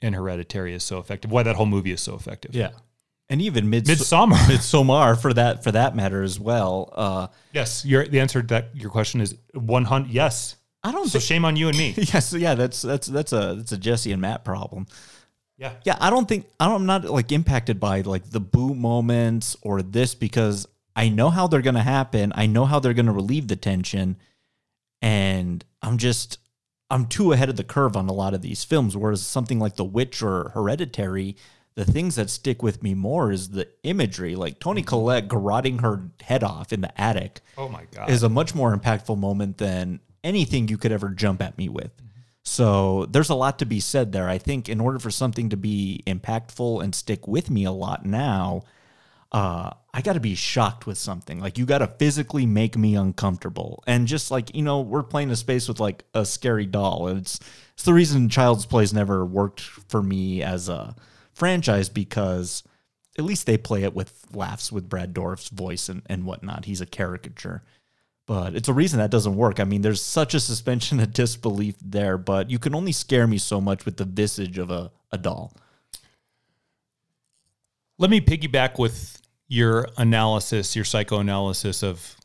in 0.00 0.12
Hereditary 0.12 0.74
is 0.74 0.84
so 0.84 0.98
effective, 0.98 1.30
why 1.32 1.42
that 1.42 1.56
whole 1.56 1.66
movie 1.66 1.92
is 1.92 2.00
so 2.00 2.14
effective. 2.14 2.54
Yeah. 2.54 2.70
And 3.28 3.42
even 3.42 3.68
Mids- 3.70 3.88
midsummer 3.88 4.36
midsummer 4.48 5.16
for 5.16 5.32
that 5.34 5.64
for 5.64 5.72
that 5.72 5.96
matter 5.96 6.22
as 6.22 6.38
well. 6.38 6.92
Uh, 6.94 7.26
Yes, 7.52 7.84
your 7.84 8.06
the 8.06 8.20
answer 8.20 8.40
to 8.40 8.46
that 8.48 8.70
your 8.74 8.90
question 8.90 9.20
is 9.20 9.34
one 9.52 9.84
hundred. 9.84 10.10
Yes. 10.12 10.56
I 10.84 10.92
don't 10.92 11.06
So 11.08 11.18
think. 11.18 11.24
shame 11.24 11.44
on 11.44 11.56
you 11.56 11.68
and 11.68 11.76
me. 11.76 11.94
yes, 11.96 12.32
yeah, 12.32 12.54
that's 12.54 12.82
that's 12.82 13.08
that's 13.08 13.32
a 13.32 13.54
that's 13.56 13.72
a 13.72 13.78
Jesse 13.78 14.12
and 14.12 14.22
Matt 14.22 14.44
problem. 14.44 14.86
Yeah. 15.58 15.72
Yeah, 15.84 15.96
I 16.00 16.10
don't 16.10 16.28
think 16.28 16.46
I 16.60 16.66
don't, 16.66 16.82
I'm 16.82 16.86
not 16.86 17.04
like 17.06 17.32
impacted 17.32 17.80
by 17.80 18.02
like 18.02 18.30
the 18.30 18.38
boo 18.40 18.74
moments 18.74 19.56
or 19.62 19.82
this 19.82 20.14
because 20.14 20.68
I 20.94 21.08
know 21.08 21.30
how 21.30 21.48
they're 21.48 21.62
gonna 21.62 21.82
happen. 21.82 22.32
I 22.36 22.46
know 22.46 22.64
how 22.66 22.78
they're 22.78 22.94
gonna 22.94 23.12
relieve 23.12 23.48
the 23.48 23.56
tension, 23.56 24.16
and 25.02 25.64
I'm 25.82 25.98
just 25.98 26.38
I'm 26.90 27.06
too 27.06 27.32
ahead 27.32 27.48
of 27.48 27.56
the 27.56 27.64
curve 27.64 27.96
on 27.96 28.08
a 28.08 28.12
lot 28.12 28.34
of 28.34 28.42
these 28.42 28.62
films. 28.62 28.96
Whereas 28.96 29.22
something 29.26 29.58
like 29.58 29.74
The 29.76 29.84
Witch 29.84 30.22
or 30.22 30.50
Hereditary, 30.50 31.36
the 31.76 31.84
things 31.84 32.16
that 32.16 32.28
stick 32.30 32.62
with 32.62 32.82
me 32.82 32.94
more 32.94 33.30
is 33.30 33.50
the 33.50 33.68
imagery. 33.84 34.34
Like 34.34 34.58
Toni 34.58 34.82
Collette 34.82 35.28
garroting 35.28 35.80
her 35.82 36.10
head 36.20 36.42
off 36.42 36.72
in 36.72 36.80
the 36.80 37.00
attic 37.00 37.42
Oh 37.56 37.68
my 37.68 37.84
god. 37.92 38.10
is 38.10 38.22
a 38.22 38.28
much 38.28 38.54
more 38.54 38.76
impactful 38.76 39.16
moment 39.18 39.58
than 39.58 40.00
anything 40.24 40.66
you 40.68 40.78
could 40.78 40.90
ever 40.90 41.10
jump 41.10 41.40
at 41.42 41.56
me 41.56 41.68
with. 41.68 41.90
So 42.42 43.06
there's 43.06 43.28
a 43.30 43.34
lot 43.34 43.58
to 43.58 43.66
be 43.66 43.80
said 43.80 44.12
there. 44.12 44.28
I 44.28 44.38
think 44.38 44.68
in 44.68 44.80
order 44.80 44.98
for 44.98 45.10
something 45.10 45.50
to 45.50 45.56
be 45.56 46.02
impactful 46.06 46.82
and 46.82 46.94
stick 46.94 47.26
with 47.28 47.50
me 47.50 47.64
a 47.64 47.72
lot 47.72 48.06
now, 48.06 48.62
uh, 49.32 49.70
I 49.92 50.00
got 50.02 50.12
to 50.12 50.20
be 50.20 50.36
shocked 50.36 50.86
with 50.86 50.96
something. 50.96 51.40
Like 51.40 51.58
you 51.58 51.66
got 51.66 51.78
to 51.78 51.88
physically 51.88 52.46
make 52.46 52.76
me 52.76 52.94
uncomfortable, 52.94 53.82
and 53.86 54.06
just 54.06 54.30
like 54.30 54.54
you 54.54 54.62
know, 54.62 54.80
we're 54.80 55.02
playing 55.02 55.30
a 55.30 55.36
space 55.36 55.66
with 55.68 55.80
like 55.80 56.04
a 56.14 56.24
scary 56.24 56.66
doll, 56.66 57.08
and 57.08 57.18
it's 57.18 57.40
it's 57.74 57.82
the 57.82 57.92
reason 57.92 58.28
Child's 58.28 58.64
Play's 58.64 58.94
never 58.94 59.26
worked 59.26 59.60
for 59.60 60.00
me 60.02 60.42
as 60.42 60.68
a 60.68 60.94
franchise 61.36 61.88
because 61.90 62.62
at 63.18 63.24
least 63.24 63.46
they 63.46 63.58
play 63.58 63.82
it 63.82 63.94
with 63.94 64.26
laughs 64.32 64.72
with 64.72 64.88
Brad 64.88 65.12
Dourif's 65.12 65.50
voice 65.50 65.88
and, 65.88 66.02
and 66.06 66.24
whatnot. 66.24 66.64
He's 66.64 66.80
a 66.80 66.86
caricature. 66.86 67.62
But 68.26 68.56
it's 68.56 68.68
a 68.68 68.72
reason 68.74 68.98
that 68.98 69.10
doesn't 69.10 69.36
work. 69.36 69.60
I 69.60 69.64
mean, 69.64 69.82
there's 69.82 70.02
such 70.02 70.34
a 70.34 70.40
suspension 70.40 70.98
of 71.02 71.12
disbelief 71.12 71.76
there, 71.80 72.18
but 72.18 72.50
you 72.50 72.58
can 72.58 72.74
only 72.74 72.92
scare 72.92 73.26
me 73.26 73.38
so 73.38 73.60
much 73.60 73.84
with 73.84 73.98
the 73.98 74.04
visage 74.04 74.58
of 74.58 74.70
a, 74.70 74.90
a 75.12 75.18
doll. 75.18 75.52
Let 77.98 78.10
me 78.10 78.20
piggyback 78.20 78.78
with 78.78 79.22
your 79.48 79.88
analysis, 79.96 80.74
your 80.74 80.84
psychoanalysis 80.84 81.82
of 81.82 82.16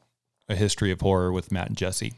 a 0.49 0.55
history 0.55 0.91
of 0.91 1.01
horror 1.01 1.31
with 1.31 1.51
Matt 1.51 1.67
and 1.67 1.77
Jesse. 1.77 2.13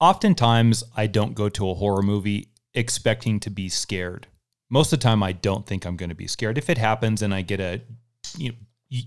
Oftentimes, 0.00 0.82
I 0.96 1.06
don't 1.06 1.34
go 1.34 1.48
to 1.50 1.70
a 1.70 1.74
horror 1.74 2.02
movie 2.02 2.48
expecting 2.72 3.38
to 3.40 3.50
be 3.50 3.68
scared. 3.68 4.26
Most 4.70 4.92
of 4.92 5.00
the 5.00 5.02
time, 5.02 5.22
I 5.22 5.32
don't 5.32 5.66
think 5.66 5.84
I'm 5.84 5.96
going 5.96 6.10
to 6.10 6.14
be 6.14 6.28
scared. 6.28 6.56
If 6.56 6.70
it 6.70 6.78
happens 6.78 7.22
and 7.22 7.34
I 7.34 7.42
get 7.42 7.60
a 7.60 7.82
you 8.38 8.50
know, 8.50 8.98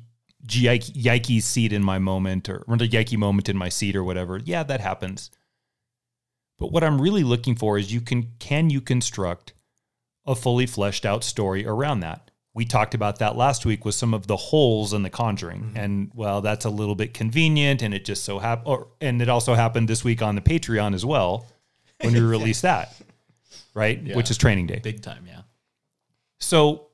yike, 0.49 0.83
yikey 0.83 1.41
seat 1.41 1.71
in 1.71 1.83
my 1.83 1.99
moment 1.99 2.49
or, 2.49 2.63
or 2.67 2.75
a 2.75 2.79
yikey 2.79 3.17
moment 3.17 3.49
in 3.49 3.57
my 3.57 3.69
seat 3.69 3.95
or 3.95 4.03
whatever, 4.03 4.39
yeah, 4.43 4.63
that 4.63 4.81
happens. 4.81 5.31
But 6.59 6.71
what 6.71 6.83
I'm 6.83 7.01
really 7.01 7.23
looking 7.23 7.55
for 7.55 7.77
is 7.77 7.93
you 7.93 8.01
can 8.01 8.33
can 8.39 8.69
you 8.69 8.81
construct 8.81 9.53
a 10.25 10.35
fully 10.35 10.65
fleshed 10.65 11.05
out 11.05 11.23
story 11.23 11.65
around 11.65 12.01
that. 12.01 12.31
We 12.53 12.65
talked 12.65 12.93
about 12.93 13.19
that 13.19 13.35
last 13.35 13.65
week 13.65 13.83
with 13.83 13.95
some 13.95 14.13
of 14.13 14.27
the 14.27 14.37
holes 14.37 14.93
in 14.93 15.01
the 15.01 15.09
conjuring. 15.09 15.61
Mm-hmm. 15.61 15.77
And 15.77 16.11
well, 16.13 16.41
that's 16.41 16.65
a 16.65 16.69
little 16.69 16.95
bit 16.95 17.13
convenient 17.13 17.81
and 17.81 17.93
it 17.93 18.05
just 18.05 18.23
so 18.23 18.39
happened 18.39 18.67
or 18.67 18.87
and 19.01 19.21
it 19.21 19.29
also 19.29 19.55
happened 19.55 19.87
this 19.87 20.03
week 20.03 20.21
on 20.21 20.35
the 20.35 20.41
Patreon 20.41 20.93
as 20.93 21.05
well 21.05 21.47
when 22.01 22.13
we 22.13 22.19
released 22.21 22.61
that. 22.61 22.95
Right? 23.73 24.15
Which 24.15 24.29
is 24.29 24.37
training 24.37 24.67
day. 24.67 24.79
Big 24.83 25.01
time, 25.01 25.25
yeah. 25.27 25.41
So, 26.39 26.87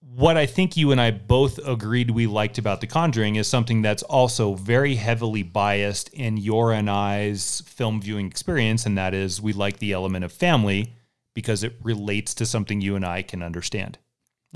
what 0.00 0.36
I 0.36 0.46
think 0.46 0.76
you 0.76 0.92
and 0.92 1.00
I 1.00 1.10
both 1.10 1.58
agreed 1.58 2.10
we 2.10 2.26
liked 2.26 2.58
about 2.58 2.80
The 2.80 2.86
Conjuring 2.86 3.36
is 3.36 3.46
something 3.46 3.82
that's 3.82 4.02
also 4.02 4.54
very 4.54 4.94
heavily 4.94 5.42
biased 5.42 6.08
in 6.10 6.36
your 6.36 6.72
and 6.72 6.88
I's 6.88 7.62
film 7.66 8.00
viewing 8.00 8.26
experience, 8.26 8.86
and 8.86 8.96
that 8.96 9.14
is 9.14 9.42
we 9.42 9.52
like 9.52 9.78
the 9.78 9.92
element 9.92 10.24
of 10.24 10.32
family 10.32 10.94
because 11.34 11.62
it 11.62 11.76
relates 11.82 12.34
to 12.34 12.46
something 12.46 12.80
you 12.80 12.96
and 12.96 13.04
I 13.04 13.22
can 13.22 13.42
understand. 13.42 13.98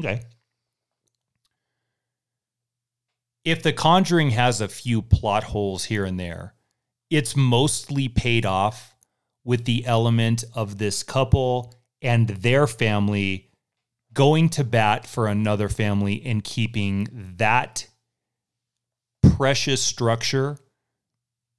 Okay. 0.01 0.23
If 3.45 3.63
The 3.63 3.75
Conjuring 3.75 4.31
has 4.31 4.61
a 4.61 4.69
few 4.69 5.03
plot 5.03 5.45
holes 5.45 5.85
here 5.85 6.07
and 6.07 6.19
there, 6.19 6.55
it's 7.11 7.37
mostly 7.37 8.09
paid 8.09 8.47
off 8.47 8.97
with 9.45 9.67
the 9.67 9.85
element 9.85 10.45
of 10.55 10.79
this 10.79 11.03
couple 11.03 11.75
and 12.01 12.29
their 12.29 12.67
family 12.67 13.51
going 14.15 14.49
to 14.51 14.65
bat 14.65 15.07
for 15.07 15.27
another 15.27 15.69
family 15.69 16.23
and 16.25 16.43
keeping 16.43 17.35
that 17.37 17.87
precious 19.37 19.83
structure 19.83 20.59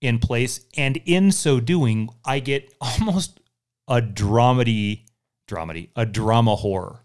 in 0.02 0.20
place. 0.20 0.66
And 0.78 1.02
in 1.06 1.32
so 1.32 1.60
doing, 1.60 2.10
I 2.24 2.40
get 2.40 2.74
almost 2.82 3.40
a 3.88 4.02
dramedy, 4.02 5.06
dramedy, 5.48 5.90
a 5.96 6.06
drama 6.06 6.56
horror. 6.56 7.02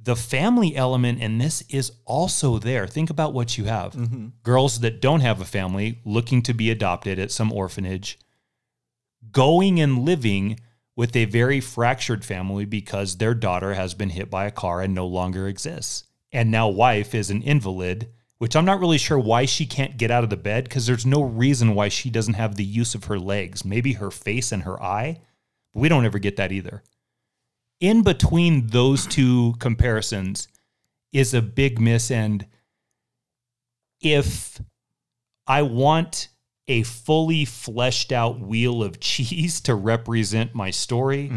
The 0.00 0.16
family 0.16 0.76
element 0.76 1.20
in 1.20 1.38
this 1.38 1.62
is 1.70 1.92
also 2.04 2.58
there. 2.58 2.86
Think 2.86 3.08
about 3.08 3.32
what 3.32 3.56
you 3.56 3.64
have 3.64 3.94
mm-hmm. 3.94 4.28
girls 4.42 4.80
that 4.80 5.00
don't 5.00 5.20
have 5.20 5.40
a 5.40 5.46
family 5.46 6.00
looking 6.04 6.42
to 6.42 6.52
be 6.52 6.70
adopted 6.70 7.18
at 7.18 7.30
some 7.30 7.50
orphanage, 7.50 8.18
going 9.32 9.80
and 9.80 10.00
living 10.00 10.58
with 10.96 11.16
a 11.16 11.24
very 11.24 11.60
fractured 11.60 12.24
family 12.24 12.64
because 12.64 13.16
their 13.16 13.34
daughter 13.34 13.74
has 13.74 13.94
been 13.94 14.10
hit 14.10 14.30
by 14.30 14.46
a 14.46 14.50
car 14.50 14.80
and 14.80 14.94
no 14.94 15.06
longer 15.06 15.48
exists. 15.48 16.04
And 16.32 16.50
now 16.50 16.68
wife 16.68 17.14
is 17.14 17.30
an 17.30 17.42
invalid, 17.42 18.10
which 18.38 18.54
I'm 18.54 18.64
not 18.64 18.80
really 18.80 18.98
sure 18.98 19.18
why 19.18 19.44
she 19.44 19.66
can't 19.66 19.96
get 19.96 20.10
out 20.10 20.24
of 20.24 20.30
the 20.30 20.36
bed 20.36 20.64
because 20.64 20.86
there's 20.86 21.06
no 21.06 21.22
reason 21.22 21.74
why 21.74 21.88
she 21.88 22.10
doesn't 22.10 22.34
have 22.34 22.56
the 22.56 22.64
use 22.64 22.94
of 22.94 23.04
her 23.04 23.18
legs, 23.18 23.64
maybe 23.64 23.94
her 23.94 24.10
face 24.10 24.52
and 24.52 24.62
her 24.62 24.80
eye. 24.82 25.20
But 25.72 25.80
we 25.80 25.88
don't 25.88 26.04
ever 26.04 26.18
get 26.18 26.36
that 26.36 26.52
either. 26.52 26.82
In 27.80 28.02
between 28.02 28.68
those 28.68 29.06
two 29.06 29.54
comparisons 29.58 30.48
is 31.12 31.34
a 31.34 31.42
big 31.42 31.80
miss 31.80 32.10
and 32.10 32.46
if 34.00 34.60
I 35.46 35.62
want 35.62 36.28
a 36.66 36.82
fully 36.82 37.44
fleshed 37.44 38.10
out 38.12 38.40
wheel 38.40 38.82
of 38.82 38.98
cheese 39.00 39.60
to 39.62 39.74
represent 39.74 40.54
my 40.54 40.70
story, 40.70 41.30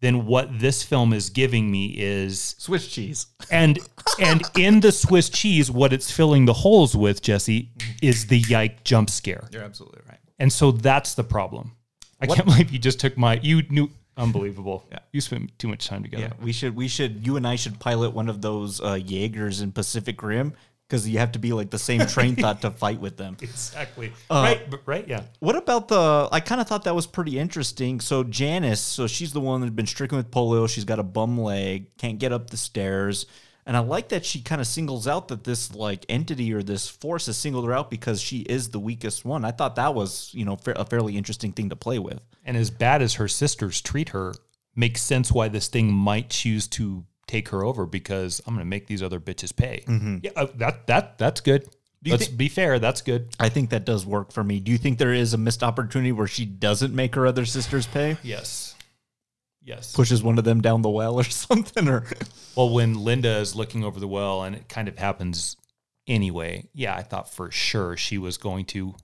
then 0.00 0.26
what 0.26 0.58
this 0.58 0.82
film 0.82 1.12
is 1.12 1.30
giving 1.30 1.70
me 1.70 1.94
is 1.96 2.56
Swiss 2.58 2.88
cheese. 2.88 3.26
and 3.50 3.78
and 4.20 4.42
in 4.56 4.80
the 4.80 4.92
Swiss 4.92 5.28
cheese, 5.28 5.70
what 5.70 5.92
it's 5.92 6.10
filling 6.10 6.46
the 6.46 6.52
holes 6.52 6.96
with, 6.96 7.22
Jesse, 7.22 7.70
is 8.02 8.26
the 8.26 8.38
yike 8.40 8.84
jump 8.84 9.08
scare. 9.10 9.48
You're 9.52 9.62
absolutely 9.62 10.00
right. 10.08 10.18
And 10.38 10.52
so 10.52 10.72
that's 10.72 11.14
the 11.14 11.24
problem. 11.24 11.72
I 12.20 12.26
can't 12.26 12.44
believe 12.46 12.70
you 12.70 12.78
just 12.78 13.00
took 13.00 13.16
my 13.16 13.38
you 13.42 13.62
knew 13.70 13.90
unbelievable. 14.16 14.86
Yeah. 14.90 14.98
You 15.12 15.20
spent 15.20 15.58
too 15.58 15.68
much 15.68 15.86
time 15.86 16.02
together. 16.02 16.24
Yeah, 16.24 16.44
we 16.44 16.52
should 16.52 16.74
we 16.76 16.88
should 16.88 17.26
you 17.26 17.36
and 17.36 17.46
I 17.46 17.56
should 17.56 17.78
pilot 17.78 18.10
one 18.12 18.28
of 18.28 18.42
those 18.42 18.80
uh, 18.80 18.94
Jaegers 18.94 19.60
in 19.60 19.72
Pacific 19.72 20.22
Rim 20.22 20.54
because 20.92 21.08
you 21.08 21.18
have 21.18 21.32
to 21.32 21.38
be 21.38 21.54
like 21.54 21.70
the 21.70 21.78
same 21.78 22.06
train 22.06 22.36
thought 22.36 22.60
to 22.60 22.70
fight 22.70 23.00
with 23.00 23.16
them. 23.16 23.36
Exactly. 23.52 24.12
Uh, 24.30 24.54
right, 24.70 24.80
right, 24.86 25.08
yeah. 25.08 25.22
What 25.40 25.56
about 25.56 25.88
the? 25.88 26.28
I 26.30 26.40
kind 26.40 26.60
of 26.60 26.66
thought 26.66 26.84
that 26.84 26.94
was 26.94 27.06
pretty 27.06 27.38
interesting. 27.38 28.00
So 28.00 28.24
Janice, 28.24 28.80
so 28.80 29.06
she's 29.06 29.32
the 29.32 29.40
one 29.40 29.60
that's 29.60 29.72
been 29.72 29.86
stricken 29.86 30.16
with 30.16 30.30
polio. 30.30 30.68
She's 30.68 30.84
got 30.84 30.98
a 30.98 31.02
bum 31.02 31.40
leg, 31.40 31.96
can't 31.96 32.18
get 32.18 32.32
up 32.32 32.50
the 32.50 32.56
stairs, 32.56 33.26
and 33.66 33.76
I 33.76 33.80
like 33.80 34.08
that 34.10 34.24
she 34.24 34.42
kind 34.42 34.60
of 34.60 34.66
singles 34.66 35.08
out 35.08 35.28
that 35.28 35.44
this 35.44 35.74
like 35.74 36.04
entity 36.08 36.52
or 36.52 36.62
this 36.62 36.88
force 36.88 37.26
has 37.26 37.36
singled 37.36 37.64
her 37.66 37.72
out 37.72 37.90
because 37.90 38.20
she 38.20 38.40
is 38.40 38.70
the 38.70 38.80
weakest 38.80 39.24
one. 39.24 39.44
I 39.44 39.50
thought 39.50 39.76
that 39.76 39.94
was 39.94 40.30
you 40.34 40.44
know 40.44 40.58
a 40.66 40.84
fairly 40.84 41.16
interesting 41.16 41.52
thing 41.52 41.70
to 41.70 41.76
play 41.76 41.98
with. 41.98 42.20
And 42.44 42.56
as 42.56 42.70
bad 42.70 43.02
as 43.02 43.14
her 43.14 43.28
sisters 43.28 43.80
treat 43.80 44.10
her, 44.10 44.34
makes 44.74 45.02
sense 45.02 45.32
why 45.32 45.48
this 45.48 45.68
thing 45.68 45.92
might 45.92 46.30
choose 46.30 46.66
to 46.68 47.04
take 47.32 47.48
her 47.48 47.64
over 47.64 47.86
because 47.86 48.40
I'm 48.46 48.54
going 48.54 48.64
to 48.64 48.68
make 48.68 48.86
these 48.86 49.02
other 49.02 49.18
bitches 49.18 49.56
pay. 49.56 49.84
Mm-hmm. 49.86 50.18
Yeah, 50.22 50.30
uh, 50.36 50.46
that 50.56 50.86
that 50.86 51.18
that's 51.18 51.40
good. 51.40 51.66
Let's 52.04 52.28
be 52.28 52.48
fair. 52.48 52.78
That's 52.78 53.00
good. 53.00 53.28
I 53.38 53.48
think 53.48 53.70
that 53.70 53.84
does 53.84 54.04
work 54.04 54.32
for 54.32 54.42
me. 54.42 54.58
Do 54.58 54.72
you 54.72 54.78
think 54.78 54.98
there 54.98 55.12
is 55.12 55.34
a 55.34 55.38
missed 55.38 55.62
opportunity 55.62 56.10
where 56.10 56.26
she 56.26 56.44
doesn't 56.44 56.92
make 56.92 57.14
her 57.14 57.26
other 57.26 57.44
sisters 57.44 57.86
pay? 57.86 58.16
Yes. 58.24 58.74
Yes. 59.64 59.92
Pushes 59.92 60.20
one 60.20 60.36
of 60.36 60.44
them 60.44 60.60
down 60.60 60.82
the 60.82 60.90
well 60.90 61.14
or 61.18 61.24
something, 61.46 61.88
or 61.88 62.04
Well, 62.56 62.70
when 62.70 62.94
Linda 63.04 63.36
is 63.38 63.54
looking 63.54 63.84
over 63.84 64.00
the 64.00 64.08
well 64.08 64.42
and 64.42 64.56
it 64.56 64.68
kind 64.68 64.88
of 64.88 64.98
happens 64.98 65.56
anyway, 66.08 66.68
yeah, 66.74 66.96
I 66.96 67.02
thought 67.02 67.32
for 67.32 67.52
sure 67.52 67.96
she 67.96 68.18
was 68.18 68.36
going 68.36 68.64
to. 68.66 68.96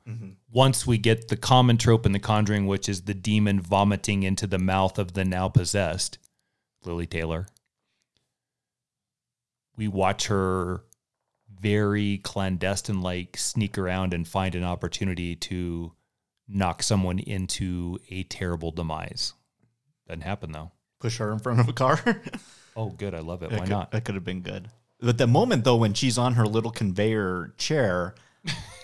Once 0.50 0.84
we 0.84 0.98
get 0.98 1.28
the 1.28 1.36
common 1.36 1.76
trope 1.78 2.04
in 2.04 2.10
The 2.10 2.18
Conjuring, 2.18 2.66
which 2.66 2.88
is 2.88 3.02
the 3.02 3.14
demon 3.14 3.60
vomiting 3.60 4.24
into 4.24 4.48
the 4.48 4.58
mouth 4.58 4.98
of 4.98 5.12
the 5.12 5.24
now 5.24 5.48
possessed, 5.48 6.18
Lili 6.84 7.06
Taylor, 7.06 7.46
we 9.78 9.88
watch 9.88 10.26
her 10.26 10.82
very 11.60 12.18
clandestine 12.18 13.00
like 13.00 13.36
sneak 13.38 13.78
around 13.78 14.12
and 14.12 14.28
find 14.28 14.54
an 14.54 14.64
opportunity 14.64 15.34
to 15.34 15.92
knock 16.46 16.82
someone 16.82 17.18
into 17.18 17.98
a 18.10 18.24
terrible 18.24 18.70
demise. 18.70 19.32
Doesn't 20.06 20.20
happen 20.22 20.52
though. 20.52 20.72
push 21.00 21.18
her 21.18 21.32
in 21.32 21.38
front 21.38 21.60
of 21.60 21.68
a 21.68 21.72
car. 21.72 22.00
Oh, 22.76 22.90
good. 22.90 23.12
I 23.12 23.18
love 23.18 23.42
it. 23.42 23.50
That 23.50 23.58
Why 23.58 23.64
could- 23.64 23.70
not? 23.72 23.90
That 23.90 24.04
could 24.04 24.14
have 24.14 24.22
been 24.22 24.42
good. 24.42 24.68
But 25.00 25.18
the 25.18 25.26
moment 25.26 25.64
though, 25.64 25.74
when 25.74 25.94
she's 25.94 26.16
on 26.16 26.34
her 26.34 26.46
little 26.46 26.70
conveyor 26.70 27.54
chair, 27.56 28.14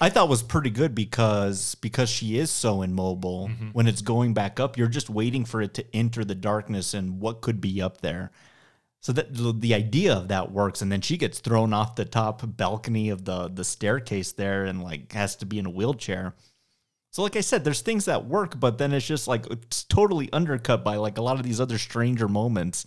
I 0.01 0.11
thought 0.11 0.29
was 0.29 0.43
pretty 0.43 0.71
good 0.71 0.97
because 0.97 1.77
because 1.77 2.09
she 2.11 2.37
is 2.37 2.51
so 2.51 2.83
immobile. 2.83 3.51
Mm-hmm. 3.53 3.69
When 3.69 3.87
it's 3.87 4.03
going 4.03 4.35
back 4.35 4.59
up, 4.59 4.77
you're 4.77 4.89
just 4.89 5.09
waiting 5.09 5.45
for 5.45 5.63
it 5.63 5.75
to 5.75 5.85
enter 5.95 6.25
the 6.25 6.35
darkness 6.35 6.93
and 6.93 7.21
what 7.21 7.41
could 7.41 7.61
be 7.61 7.81
up 7.81 8.01
there. 8.01 8.33
So 9.05 9.13
that 9.13 9.35
the 9.61 9.75
idea 9.75 10.15
of 10.15 10.29
that 10.29 10.51
works, 10.51 10.81
and 10.81 10.91
then 10.91 11.03
she 11.03 11.19
gets 11.19 11.39
thrown 11.39 11.75
off 11.75 11.95
the 11.95 12.07
top 12.07 12.41
balcony 12.57 13.11
of 13.11 13.27
the 13.27 13.49
the 13.49 13.63
staircase 13.63 14.33
there, 14.33 14.65
and 14.65 14.83
like 14.83 15.13
has 15.13 15.37
to 15.37 15.47
be 15.47 15.59
in 15.59 15.67
a 15.67 15.71
wheelchair. 15.71 16.35
So 17.11 17.23
like 17.23 17.37
I 17.37 17.43
said, 17.43 17.65
there's 17.65 17.83
things 17.83 18.07
that 18.07 18.25
work, 18.25 18.59
but 18.59 18.79
then 18.79 18.95
it's 18.95 19.07
just 19.07 19.29
like 19.29 19.45
it's 19.51 19.85
totally 19.85 20.33
undercut 20.33 20.83
by 20.85 20.97
like 20.97 21.19
a 21.19 21.23
lot 21.23 21.37
of 21.37 21.43
these 21.43 21.61
other 21.61 21.77
stranger 21.77 22.29
moments. 22.29 22.87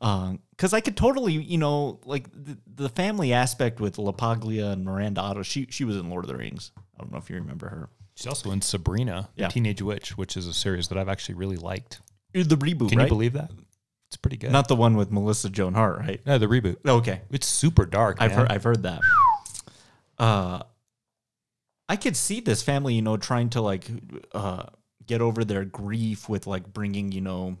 Uh, 0.00 0.34
because 0.50 0.72
I 0.74 0.80
could 0.80 0.96
totally, 0.96 1.34
you 1.34 1.56
know, 1.58 2.00
like 2.04 2.24
the, 2.32 2.58
the 2.74 2.88
family 2.88 3.32
aspect 3.32 3.78
with 3.80 3.96
LaPaglia 3.96 4.72
and 4.72 4.84
Miranda 4.84 5.20
Otto. 5.20 5.42
She 5.44 5.68
she 5.70 5.84
was 5.84 5.96
in 5.96 6.10
Lord 6.10 6.24
of 6.24 6.28
the 6.32 6.36
Rings. 6.36 6.72
I 6.76 7.02
don't 7.04 7.12
know 7.12 7.18
if 7.18 7.30
you 7.30 7.36
remember 7.36 7.68
her. 7.68 7.90
She's 8.16 8.26
also 8.26 8.50
in 8.50 8.60
Sabrina, 8.60 9.28
Yeah. 9.36 9.46
the 9.46 9.52
Teenage 9.52 9.82
Witch, 9.82 10.18
which 10.18 10.36
is 10.36 10.48
a 10.48 10.52
series 10.52 10.88
that 10.88 10.98
I've 10.98 11.08
actually 11.08 11.36
really 11.36 11.56
liked. 11.58 12.00
Uh, 12.36 12.42
the 12.44 12.56
reboot, 12.56 12.88
Can 12.88 12.98
right? 12.98 13.04
you 13.04 13.08
believe 13.08 13.34
that? 13.34 13.52
It's 14.08 14.16
pretty 14.16 14.36
good. 14.36 14.52
Not 14.52 14.68
the 14.68 14.76
one 14.76 14.96
with 14.96 15.10
Melissa 15.10 15.50
Joan 15.50 15.74
Hart, 15.74 15.98
right? 15.98 16.20
no, 16.26 16.38
the 16.38 16.46
reboot. 16.46 16.76
Okay, 16.86 17.22
It's 17.30 17.46
super 17.46 17.84
dark. 17.86 18.18
I've 18.20 18.30
man. 18.30 18.38
heard 18.40 18.52
I've 18.52 18.62
heard 18.64 18.82
that. 18.84 19.00
Uh, 20.18 20.62
I 21.88 21.96
could 21.96 22.16
see 22.16 22.40
this 22.40 22.62
family, 22.62 22.94
you 22.94 23.02
know, 23.02 23.16
trying 23.16 23.50
to 23.50 23.60
like 23.60 23.86
uh 24.32 24.64
get 25.06 25.20
over 25.20 25.44
their 25.44 25.64
grief 25.64 26.28
with 26.28 26.46
like 26.46 26.72
bringing, 26.72 27.12
you 27.12 27.20
know, 27.20 27.56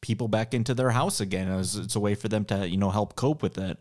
people 0.00 0.28
back 0.28 0.52
into 0.54 0.74
their 0.74 0.90
house 0.90 1.20
again. 1.20 1.48
It's, 1.48 1.74
it's 1.76 1.94
a 1.96 2.00
way 2.00 2.14
for 2.14 2.28
them 2.28 2.44
to, 2.46 2.68
you 2.68 2.76
know, 2.76 2.90
help 2.90 3.14
cope 3.16 3.42
with 3.42 3.56
it. 3.58 3.78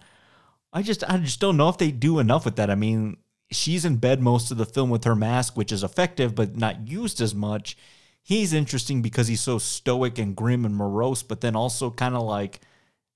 I 0.72 0.82
just 0.82 1.04
I 1.10 1.18
just 1.18 1.40
don't 1.40 1.58
know 1.58 1.70
if 1.70 1.78
they 1.78 1.92
do 1.92 2.20
enough 2.20 2.46
with 2.46 2.56
that. 2.58 2.70
I 2.70 2.76
mean, 2.76 3.18
she's 3.52 3.84
in 3.84 3.98
bed 3.98 4.22
most 4.22 4.52
of 4.52 4.58
the 4.58 4.66
film 4.66 4.90
with 4.90 5.04
her 5.04 5.16
mask, 5.16 5.58
which 5.58 5.72
is 5.72 5.84
effective 5.84 6.36
but 6.36 6.56
not 6.56 6.88
used 6.88 7.20
as 7.20 7.34
much. 7.36 7.76
He's 8.24 8.54
interesting 8.54 9.02
because 9.02 9.28
he's 9.28 9.42
so 9.42 9.58
stoic 9.58 10.20
and 10.20 10.36
grim 10.36 10.66
and 10.66 10.76
morose, 10.76 11.24
but 11.24 11.42
then 11.42 11.56
also 11.56 11.90
kind 11.90 12.16
of 12.16 12.24
like 12.24 12.62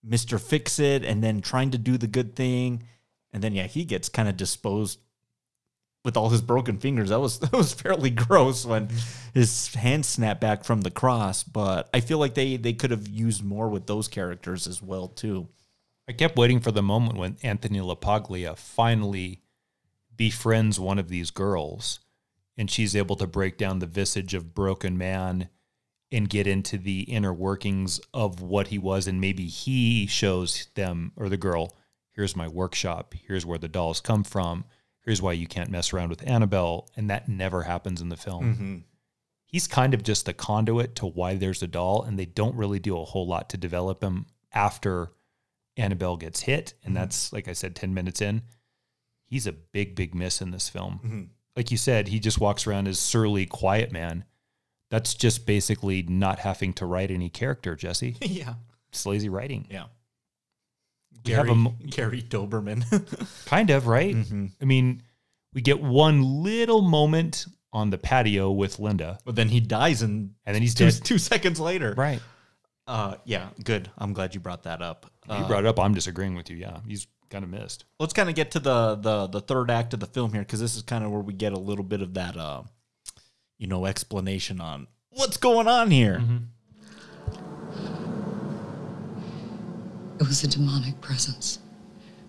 Mr. 0.08 0.40
Fix 0.40 0.80
It 0.80 1.04
and 1.04 1.24
then 1.24 1.42
trying 1.42 1.72
to 1.72 1.78
do 1.78 1.98
the 1.98 2.08
good 2.08 2.36
thing. 2.36 2.84
And 3.32 3.44
then 3.44 3.54
yeah, 3.54 3.68
he 3.68 3.86
gets 3.86 4.10
kind 4.10 4.28
of 4.28 4.38
disposed 4.38 5.00
with 6.04 6.16
all 6.16 6.30
his 6.30 6.42
broken 6.42 6.78
fingers. 6.78 7.10
That 7.10 7.20
was 7.20 7.40
that 7.42 7.54
was 7.54 7.74
fairly 7.74 8.10
gross 8.10 8.66
when 8.66 8.90
his 9.34 9.74
hand 9.74 10.06
snapped 10.06 10.42
back 10.42 10.64
from 10.64 10.82
the 10.82 10.92
cross. 10.92 11.44
But 11.44 11.90
I 11.94 12.00
feel 12.00 12.18
like 12.18 12.36
they 12.36 12.58
they 12.58 12.74
could 12.74 12.92
have 12.92 13.08
used 13.08 13.44
more 13.44 13.68
with 13.68 13.88
those 13.88 14.08
characters 14.08 14.68
as 14.68 14.82
well 14.82 15.08
too. 15.08 15.50
I 16.08 16.14
kept 16.14 16.38
waiting 16.38 16.60
for 16.60 16.72
the 16.72 16.84
moment 16.84 17.18
when 17.18 17.38
Anthony 17.42 17.80
LaPaglia 17.80 18.56
finally 18.56 19.42
befriends 20.16 20.80
one 20.80 21.00
of 21.00 21.10
these 21.10 21.32
girls 21.32 22.00
and 22.58 22.70
she's 22.70 22.96
able 22.96 23.16
to 23.18 23.28
break 23.28 23.58
down 23.58 23.80
the 23.80 23.86
visage 23.86 24.34
of 24.34 24.54
broken 24.54 24.98
man 24.98 25.50
and 26.12 26.30
get 26.30 26.48
into 26.48 26.78
the 26.78 27.02
inner 27.02 27.34
workings 27.34 28.00
of 28.14 28.42
what 28.42 28.68
he 28.68 28.78
was. 28.78 29.08
And 29.08 29.20
maybe 29.20 29.48
he 29.48 30.08
shows 30.08 30.68
them 30.76 31.12
or 31.16 31.30
the 31.30 31.38
girl 31.38 31.76
here's 32.16 32.36
my 32.36 32.48
workshop. 32.48 33.14
Here's 33.28 33.46
where 33.46 33.58
the 33.58 33.68
dolls 33.68 34.00
come 34.00 34.24
from. 34.24 34.66
Here's 35.04 35.22
why 35.22 35.34
you 35.34 35.48
can't 35.48 35.70
mess 35.70 35.94
around 35.94 36.10
with 36.10 36.28
annabelle. 36.28 36.90
And 36.96 37.10
that 37.10 37.30
never 37.30 37.64
happens 37.64 38.02
in 38.02 38.10
the 38.10 38.18
film. 38.18 38.44
Mm-hmm. 38.44 38.78
He's 39.46 39.68
kind 39.68 39.94
of 39.94 40.04
just 40.04 40.28
a 40.28 40.34
conduit 40.34 40.96
to 40.96 41.06
why 41.06 41.36
there's 41.36 41.62
a 41.62 41.68
doll 41.68 42.04
and 42.04 42.18
they 42.18 42.26
don't 42.26 42.56
really 42.56 42.80
do 42.80 42.98
a 42.98 43.06
whole 43.06 43.28
lot 43.28 43.50
to 43.50 43.58
develop 43.58 44.02
him 44.02 44.26
after 44.54 45.12
annabelle 45.78 46.18
gets 46.18 46.42
hit. 46.42 46.74
And 46.84 46.96
mm-hmm. 46.96 47.02
that's 47.02 47.32
like 47.32 47.48
i 47.48 47.54
said 47.54 47.76
10 47.76 47.94
minutes 47.94 48.22
in. 48.22 48.42
He's 49.26 49.48
a 49.48 49.52
big 49.52 49.96
big 49.96 50.16
miss 50.16 50.42
in 50.42 50.52
this 50.52 50.70
film 50.70 51.00
mm-hmm. 51.04 51.24
Like 51.56 51.72
you 51.72 51.78
said 51.78 52.08
he 52.10 52.20
just 52.20 52.40
walks 52.40 52.68
around 52.68 52.88
as 52.88 53.00
surly 53.00 53.46
quiet 53.46 53.92
man 53.92 54.26
that's 54.92 55.14
just 55.16 55.46
basically 55.46 56.04
not 56.04 56.40
having 56.40 56.74
to 56.74 56.86
write 56.86 57.10
any 57.12 57.30
character 57.30 57.76
jesse 57.76 58.16
yeah. 58.22 58.56
it's 58.90 59.06
lazy 59.06 59.30
writing 59.30 59.66
Yeah. 59.70 59.86
We 61.26 61.32
have 61.32 61.48
Gary, 61.48 61.66
a 61.84 61.88
Gary 61.88 62.22
Dauberman. 62.30 63.46
kind 63.46 63.70
of 63.72 63.88
right 63.88 64.16
i 64.62 64.66
mean 64.66 65.02
we 65.54 65.62
get 65.62 65.82
one 65.82 66.44
little 66.44 66.82
moment 66.82 67.46
on 67.74 67.90
the 67.90 67.98
patio 67.98 68.52
with 68.52 68.78
linda 68.80 69.18
but 69.26 69.36
then 69.36 69.48
he 69.50 69.60
dies 69.60 70.02
in 70.04 70.36
and 70.46 70.54
then 70.56 70.62
he's 70.62 70.76
two, 70.76 70.86
dead 70.92 71.00
two 71.04 71.18
seconds 71.18 71.60
later. 71.60 71.94
right 71.98 72.22
Uh, 72.88 73.16
yeah, 73.26 73.48
good. 73.64 73.90
I'm 73.98 74.14
glad 74.14 74.36
you 74.36 74.40
brought 74.40 74.64
that 74.64 74.82
up. 74.84 75.10
you 75.28 75.34
Uh, 75.34 75.48
brought 75.48 75.64
it 75.66 75.68
up 75.68 75.80
i'm 75.80 75.94
disagreeing 75.96 76.36
with 76.36 76.50
you 76.52 76.58
yeah 76.58 76.80
he's 76.88 77.08
kind 77.30 77.44
of 77.44 77.50
missed 77.50 77.86
let's 78.00 78.14
kind 78.14 78.30
of 78.30 78.36
get 78.36 78.52
to 78.52 78.60
the 78.60 78.96
the 78.96 79.28
the 79.28 79.42
third 79.42 79.70
act 79.72 79.94
of 79.94 80.00
the 80.00 80.06
film 80.06 80.32
here 80.34 80.42
because 80.42 80.60
this 80.60 80.76
is 80.76 80.82
kind 80.82 81.04
of 81.04 81.12
where 81.12 81.22
we 81.22 81.34
get 81.34 81.54
a 81.54 81.60
little 81.60 81.84
bit 81.84 82.02
of 82.02 82.14
that 82.14 82.38
uh 82.38 82.62
you 83.58 83.68
know 83.68 83.86
explanation 83.86 84.60
on 84.62 84.88
what's 85.10 85.38
going 85.38 85.68
on 85.68 85.92
here 85.92 86.22
It 90.18 90.28
was 90.28 90.44
a 90.44 90.48
demonic 90.48 91.02
presence, 91.02 91.60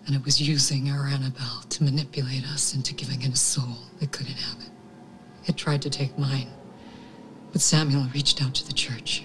and 0.05 0.13
it 0.15 0.23
was 0.25 0.41
using 0.41 0.89
our 0.91 1.07
Annabelle 1.07 1.61
to 1.69 1.83
manipulate 1.83 2.43
us 2.45 2.75
into 2.75 2.93
giving 2.93 3.21
it 3.21 3.29
a 3.33 3.37
soul 3.37 3.77
it 4.01 4.11
couldn't 4.11 4.35
have 4.35 4.59
it. 4.61 4.71
It 5.49 5.55
tried 5.55 5.81
to 5.83 5.89
take 5.89 6.17
mine, 6.17 6.49
but 7.53 7.61
Samuel 7.61 8.07
reached 8.13 8.43
out 8.43 8.53
to 8.55 8.67
the 8.67 8.73
church. 8.73 9.23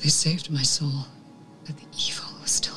They 0.00 0.08
saved 0.08 0.50
my 0.50 0.62
soul, 0.62 1.06
but 1.64 1.76
the 1.76 1.86
evil 1.96 2.26
was 2.42 2.50
still 2.50 2.74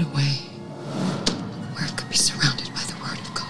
it 0.00 0.06
away 0.06 0.46
where 1.74 1.84
it 1.86 1.96
could 1.96 2.08
be 2.08 2.16
surrounded 2.16 2.66
by 2.74 2.82
the 2.82 2.94
Word 3.02 3.18
of 3.18 3.34
God. 3.34 3.48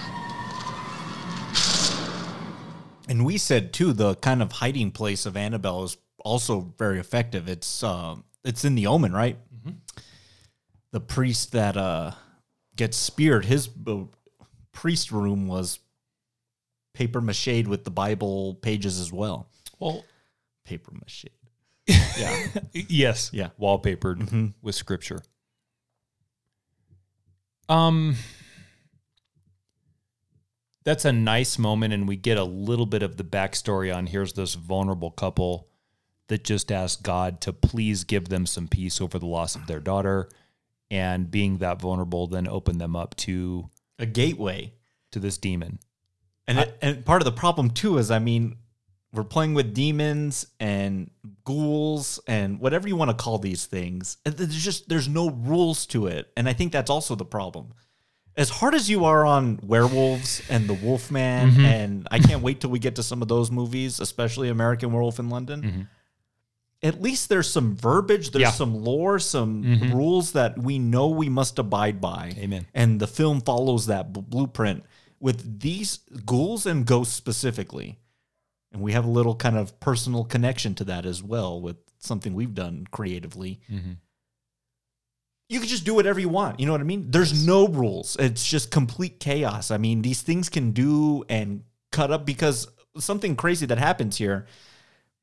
and 3.09 3.25
we 3.25 3.37
said 3.37 3.73
too 3.73 3.93
the 3.93 4.15
kind 4.15 4.41
of 4.41 4.51
hiding 4.53 4.91
place 4.91 5.25
of 5.25 5.35
annabelle 5.37 5.83
is 5.83 5.97
also 6.23 6.73
very 6.77 6.99
effective. 6.99 7.47
It's 7.47 7.83
uh 7.83 8.15
it's 8.43 8.65
in 8.65 8.75
the 8.75 8.87
omen 8.87 9.13
right? 9.13 9.37
The 10.91 10.99
priest 10.99 11.51
that 11.51 11.77
uh 11.77 12.11
gets 12.75 12.97
speared 12.97 13.45
his 13.45 13.69
uh, 13.87 14.05
priest 14.71 15.11
room 15.11 15.47
was 15.47 15.79
paper 16.93 17.21
mache 17.21 17.65
with 17.67 17.83
the 17.83 17.91
bible 17.91 18.55
pages 18.55 18.99
as 18.99 19.11
well. 19.11 19.49
Well 19.79 20.03
paper 20.65 20.91
mache 20.93 21.25
yeah. 21.87 22.47
Yes. 22.73 23.29
Yeah. 23.33 23.49
wallpapered 23.59 24.53
with 24.61 24.75
scripture 24.75 25.21
um 27.69 28.15
that's 30.83 31.05
a 31.05 31.13
nice 31.13 31.57
moment 31.57 31.93
and 31.93 32.07
we 32.07 32.15
get 32.15 32.37
a 32.37 32.43
little 32.43 32.85
bit 32.85 33.03
of 33.03 33.17
the 33.17 33.23
backstory 33.23 33.95
on 33.95 34.07
here's 34.07 34.33
this 34.33 34.55
vulnerable 34.55 35.11
couple 35.11 35.67
that 36.27 36.43
just 36.43 36.71
asked 36.71 37.03
god 37.03 37.39
to 37.39 37.53
please 37.53 38.03
give 38.03 38.29
them 38.29 38.45
some 38.45 38.67
peace 38.67 38.99
over 38.99 39.17
the 39.17 39.25
loss 39.25 39.55
of 39.55 39.67
their 39.67 39.79
daughter 39.79 40.29
and 40.91 41.31
being 41.31 41.59
that 41.59 41.79
vulnerable 41.79 42.27
then 42.27 42.47
open 42.47 42.77
them 42.77 42.95
up 42.95 43.15
to 43.15 43.69
a 43.99 44.05
gateway. 44.05 44.73
to 45.11 45.19
this 45.19 45.37
demon. 45.37 45.79
And 46.47 46.59
it, 46.59 46.77
and 46.81 47.05
part 47.05 47.21
of 47.21 47.25
the 47.25 47.31
problem 47.31 47.69
too 47.71 47.97
is, 47.97 48.09
I 48.09 48.19
mean, 48.19 48.57
we're 49.11 49.23
playing 49.23 49.55
with 49.55 49.73
demons 49.73 50.45
and 50.59 51.09
ghouls 51.43 52.19
and 52.27 52.59
whatever 52.59 52.87
you 52.87 52.95
want 52.95 53.09
to 53.09 53.17
call 53.17 53.39
these 53.39 53.65
things. 53.65 54.17
There's 54.23 54.63
just 54.63 54.87
there's 54.87 55.07
no 55.07 55.29
rules 55.31 55.85
to 55.87 56.07
it, 56.07 56.31
and 56.37 56.47
I 56.47 56.53
think 56.53 56.71
that's 56.71 56.89
also 56.91 57.15
the 57.15 57.25
problem. 57.25 57.73
As 58.37 58.49
hard 58.49 58.73
as 58.75 58.89
you 58.89 59.05
are 59.05 59.25
on 59.25 59.59
werewolves 59.63 60.41
and 60.49 60.67
the 60.67 60.73
Wolfman, 60.75 61.51
mm-hmm. 61.51 61.65
and 61.65 62.07
I 62.09 62.19
can't 62.19 62.41
wait 62.41 62.61
till 62.61 62.69
we 62.69 62.79
get 62.79 62.95
to 62.95 63.03
some 63.03 63.21
of 63.21 63.27
those 63.27 63.51
movies, 63.51 63.99
especially 63.99 64.49
American 64.49 64.91
Werewolf 64.93 65.19
in 65.19 65.29
London. 65.29 65.61
Mm-hmm. 65.61 65.81
at 66.81 67.01
least 67.01 67.27
there's 67.27 67.51
some 67.51 67.75
verbiage, 67.75 68.31
there's 68.31 68.43
Yeah. 68.43 68.51
some 68.51 68.73
lore, 68.85 69.19
some 69.19 69.63
mm-hmm. 69.63 69.91
rules 69.93 70.31
that 70.31 70.57
we 70.57 70.79
know 70.79 71.09
we 71.09 71.27
must 71.27 71.59
abide 71.59 71.99
by. 71.99 72.33
Amen. 72.37 72.67
And 72.73 73.01
the 73.01 73.07
film 73.07 73.41
follows 73.41 73.87
that 73.87 74.13
blueprint 74.13 74.85
with 75.19 75.59
these 75.59 75.97
ghouls 76.25 76.65
and 76.65 76.85
ghosts 76.85 77.13
specifically. 77.15 77.99
And 78.71 78.81
we 78.81 78.91
have 78.91 79.05
a 79.05 79.09
little 79.09 79.35
kind 79.35 79.57
of 79.57 79.79
personal 79.79 80.23
connection 80.23 80.75
to 80.75 80.83
that 80.85 81.05
as 81.05 81.23
well 81.23 81.59
with 81.59 81.77
something 81.97 82.33
we've 82.33 82.53
done 82.53 82.87
creatively. 82.91 83.59
Mm-hmm. 83.71 83.93
You 85.49 85.59
can 85.59 85.67
just 85.67 85.85
do 85.85 85.95
whatever 85.95 86.19
you 86.19 86.29
want. 86.29 86.59
You 86.59 86.67
know 86.67 86.73
what 86.73 86.81
I 86.81 86.85
mean? 86.85 87.09
There's 87.09 87.45
no 87.45 87.67
rules. 87.67 88.15
It's 88.19 88.47
just 88.47 88.69
complete 88.69 89.19
chaos. 89.19 89.71
I 89.71 89.77
mean, 89.77 90.03
these 90.03 90.21
things 90.21 90.47
can 90.47 90.71
do 90.71 91.23
and 91.27 91.63
cut 91.91 92.11
up 92.11 92.25
because 92.25 92.67
something 92.97 93.35
crazy 93.35 93.65
that 93.65 93.79
happens 93.79 94.17
here 94.17 94.45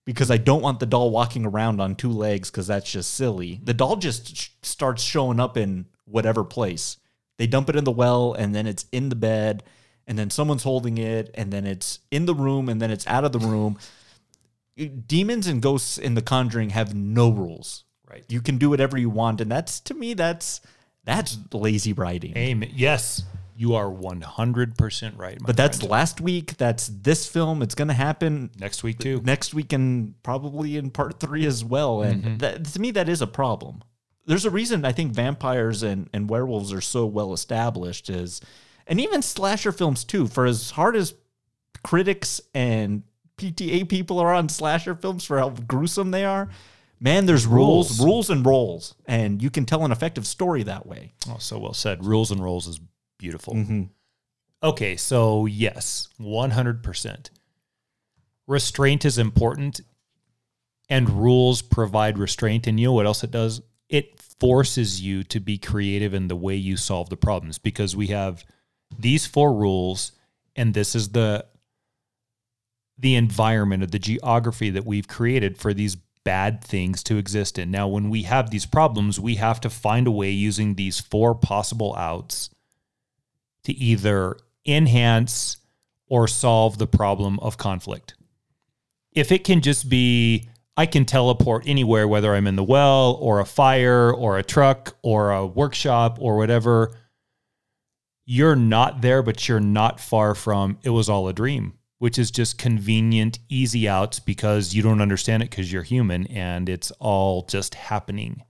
because 0.05 0.31
I 0.31 0.37
don't 0.37 0.63
want 0.63 0.81
the 0.81 0.87
doll 0.87 1.11
walking 1.11 1.47
around 1.47 1.81
on 1.81 1.95
two 1.95 2.11
legs 2.11 2.51
because 2.51 2.67
that's 2.67 2.91
just 2.91 3.15
silly. 3.15 3.61
The 3.63 3.75
doll 3.75 3.97
just 3.97 4.37
sh- 4.37 4.49
starts 4.63 5.03
showing 5.03 5.39
up 5.39 5.57
in 5.57 5.87
whatever 6.07 6.43
place. 6.43 6.97
They 7.39 7.47
dump 7.47 7.69
it 7.69 7.77
in 7.77 7.85
the 7.85 7.93
well 7.93 8.33
and 8.33 8.55
then 8.55 8.67
it's 8.67 8.87
in 8.91 9.11
the 9.11 9.17
bed 9.17 9.63
and 10.07 10.19
then 10.19 10.31
someone's 10.31 10.63
holding 10.63 10.99
it 10.99 11.31
and 11.35 11.53
then 11.53 11.67
it's 11.67 11.99
in 12.11 12.27
the 12.27 12.35
room 12.35 12.69
and 12.69 12.81
then 12.81 12.91
it's 12.91 13.07
out 13.07 13.25
of 13.25 13.33
the 13.33 13.39
room. 13.41 13.79
Demons 15.07 15.47
and 15.47 15.63
ghosts 15.63 15.97
in 15.99 16.15
The 16.15 16.23
Conjuring 16.23 16.71
have 16.71 16.95
no 16.95 17.31
rules. 17.31 17.85
Right. 18.09 18.25
You 18.29 18.41
can 18.41 18.59
do 18.59 18.71
whatever 18.71 18.99
you 18.99 19.11
want 19.11 19.41
and 19.41 19.51
that's 19.51 19.81
to 19.81 19.95
me 19.95 20.15
that's 20.15 20.61
that's 21.05 21.39
lazy 21.53 21.93
writing. 21.93 22.37
Amen. 22.37 22.71
Yes, 22.75 23.23
you 23.57 23.75
are 23.75 23.87
100% 23.87 25.17
right. 25.19 25.39
but 25.41 25.57
that's 25.57 25.79
friend. 25.79 25.91
last 25.91 26.21
week, 26.21 26.57
that's 26.57 26.89
this 26.89 27.27
film. 27.27 27.63
It's 27.63 27.75
going 27.77 27.89
to 27.89 27.95
happen 27.95 28.51
next 28.59 28.83
week, 28.83 28.99
too. 28.99 29.23
next 29.25 29.55
week 29.55 29.73
and 29.73 30.21
probably 30.25 30.77
in 30.77 30.91
part 30.91 31.21
three 31.21 31.47
as 31.47 31.65
well. 31.65 32.03
And 32.03 32.23
Mm-hmm. 32.25 32.37
that, 32.39 32.65
to 32.67 32.81
me, 32.81 32.91
that 32.91 33.09
is 33.09 33.23
a 33.23 33.27
problem. 33.27 33.83
There's 34.27 34.45
a 34.45 34.51
reason 34.51 34.85
I 34.85 34.91
think 34.93 35.13
vampires 35.13 35.83
and, 35.85 36.11
and 36.13 36.29
werewolves 36.29 36.73
are 36.73 36.81
so 36.81 37.07
well 37.07 37.33
established 37.33 38.11
is, 38.11 38.41
and 38.87 39.01
even 39.01 39.23
slasher 39.23 39.73
films 39.73 40.05
too, 40.05 40.27
for 40.27 40.47
as 40.47 40.71
hard 40.73 40.97
as 40.97 41.15
critics 41.83 42.41
and 42.55 43.03
PTA 43.39 43.89
people 43.89 44.19
are 44.19 44.33
on 44.35 44.49
slasher 44.49 44.95
films 44.95 45.25
for 45.25 45.39
how 45.39 45.51
gruesome 45.51 46.11
they 46.11 46.25
are, 46.25 46.49
man, 47.01 47.27
there's 47.27 47.47
rules, 47.47 47.99
Rules. 47.99 48.01
rules 48.01 48.31
and 48.31 48.47
roles. 48.47 48.95
And 49.07 49.43
you 49.43 49.51
can 49.51 49.67
tell 49.67 49.85
an 49.85 49.93
effective 49.93 50.27
story 50.27 50.63
that 50.63 50.87
way. 50.87 51.13
Oh, 51.29 51.37
so 51.39 51.59
well 51.59 51.75
said. 51.75 52.05
Rules 52.05 52.31
and 52.31 52.43
rolls 52.43 52.67
is 52.67 52.81
beautiful. 53.19 53.55
Mm-hmm. 53.55 53.83
Okay, 54.63 54.97
so 54.97 55.47
yes, 55.47 56.09
100%. 56.19 57.31
Restraint 58.47 59.05
is 59.05 59.19
important, 59.19 59.81
and 60.89 61.11
rules 61.11 61.63
provide 61.63 62.17
restraint. 62.19 62.67
And 62.67 62.79
you 62.81 62.87
know 62.87 62.93
what 62.93 63.07
else 63.07 63.23
it 63.25 63.31
does? 63.31 63.61
It 63.89 64.21
forces 64.41 65.01
you 65.01 65.25
to 65.25 65.41
be 65.41 65.59
creative 65.59 66.15
in 66.15 66.29
the 66.29 66.37
way 66.37 66.55
you 66.57 66.77
solve 66.77 67.11
the 67.11 67.17
problems 67.17 67.59
because 67.59 67.95
we 67.95 68.09
have 68.09 68.45
these 68.99 69.27
four 69.27 69.55
rules, 69.55 70.13
and 70.55 70.75
this 70.75 70.95
is 70.95 71.11
the 71.11 71.47
the 72.99 73.15
environment 73.15 73.83
or 73.83 73.87
the 73.87 73.99
geography 73.99 74.71
that 74.71 74.87
we've 74.87 75.07
created 75.07 75.59
for 75.59 75.75
these 75.75 75.97
bad 76.25 76.65
things 76.65 77.03
to 77.05 77.19
exist 77.19 77.59
in. 77.59 77.71
Now, 77.71 77.87
when 77.87 78.11
we 78.11 78.23
have 78.23 78.51
these 78.51 78.67
problems, 78.67 79.21
we 79.21 79.37
have 79.37 79.61
to 79.61 79.71
find 79.71 80.07
a 80.07 80.11
way 80.11 80.31
using 80.31 80.75
these 80.75 80.99
four 80.99 81.35
possible 81.35 81.95
outs 81.95 82.51
to 83.65 83.73
either 83.73 84.39
enhance 84.65 85.59
or 86.09 86.27
solve 86.27 86.79
the 86.79 86.87
problem 86.87 87.39
of 87.41 87.59
conflict. 87.59 88.15
If 89.13 89.31
it 89.31 89.45
can 89.45 89.61
just 89.61 89.89
be, 89.89 90.49
I 90.77 90.87
can 90.87 91.05
teleport 91.05 91.65
anywhere, 91.67 92.09
whether 92.09 92.35
I'm 92.35 92.47
in 92.47 92.57
the 92.57 92.65
well 92.65 93.19
or 93.21 93.41
a 93.41 93.47
fire 93.47 94.13
or 94.13 94.39
a 94.39 94.43
truck 94.43 94.97
or 95.03 95.31
a 95.31 95.47
workshop 95.47 96.19
or 96.21 96.37
whatever, 96.37 96.97
you're 98.27 98.57
not 98.57 99.01
there, 99.01 99.23
but 99.23 99.49
you're 99.49 99.61
not 99.61 100.01
far 100.01 100.35
from 100.35 100.79
it 100.83 100.91
was 100.91 101.09
all 101.09 101.29
a 101.29 101.33
dream, 101.33 101.75
which 101.99 102.19
is 102.19 102.33
just 102.33 102.59
convenient, 102.59 103.39
easy 103.49 103.89
outs 103.89 104.19
because 104.19 104.75
you 104.75 104.83
don't 104.83 105.01
understand 105.01 105.45
it 105.45 105.51
because 105.51 105.73
you're 105.73 105.85
human 105.85 106.27
and 106.27 106.69
it's 106.69 106.91
all 106.99 107.43
just 107.43 107.77
happening. 107.77 108.43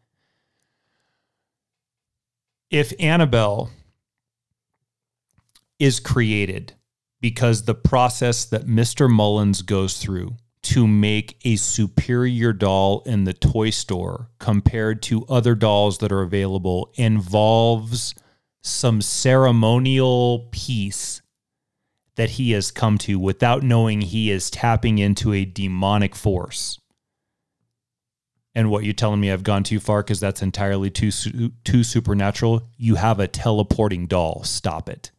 If 2.70 2.92
Annabelle 2.98 3.70
is 5.78 6.00
created 6.00 6.72
because 7.20 7.64
the 7.64 7.74
process 7.74 8.46
that 8.46 8.66
Mr. 8.66 9.10
Mullins 9.10 9.60
goes 9.62 9.98
through 9.98 10.36
to 10.62 10.86
make 10.86 11.38
a 11.44 11.56
superior 11.56 12.52
doll 12.52 13.02
in 13.06 13.24
the 13.24 13.32
toy 13.32 13.70
store 13.70 14.30
compared 14.38 15.00
to 15.02 15.24
other 15.26 15.54
dolls 15.54 15.98
that 15.98 16.10
are 16.10 16.22
available 16.22 16.90
involves 16.94 18.14
some 18.66 19.00
ceremonial 19.00 20.48
piece 20.50 21.22
that 22.16 22.30
he 22.30 22.50
has 22.52 22.70
come 22.70 22.98
to 22.98 23.18
without 23.18 23.62
knowing 23.62 24.00
he 24.00 24.30
is 24.30 24.50
tapping 24.50 24.98
into 24.98 25.32
a 25.32 25.44
demonic 25.44 26.16
force. 26.16 26.80
And 28.54 28.70
what 28.70 28.84
you're 28.84 28.94
telling 28.94 29.20
me 29.20 29.30
I've 29.30 29.44
gone 29.44 29.62
too 29.62 29.78
far 29.78 30.02
because 30.02 30.18
that's 30.18 30.42
entirely 30.42 30.90
too 30.90 31.10
too 31.64 31.84
supernatural. 31.84 32.68
You 32.78 32.94
have 32.94 33.20
a 33.20 33.28
teleporting 33.28 34.06
doll. 34.06 34.42
Stop 34.44 34.88
it. 34.88 35.10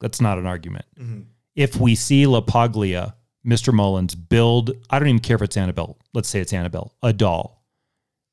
That's 0.00 0.20
not 0.20 0.38
an 0.38 0.46
argument. 0.46 0.86
Mm-hmm. 0.98 1.20
If 1.54 1.76
we 1.76 1.94
see 1.94 2.24
LaPaglia, 2.24 3.14
Mr. 3.46 3.72
Mullins 3.72 4.14
build, 4.14 4.72
I 4.90 4.98
don't 4.98 5.08
even 5.08 5.20
care 5.20 5.36
if 5.36 5.42
it's 5.42 5.56
Annabelle. 5.56 5.98
Let's 6.12 6.28
say 6.28 6.40
it's 6.40 6.52
Annabelle, 6.52 6.92
a 7.02 7.12
doll, 7.12 7.62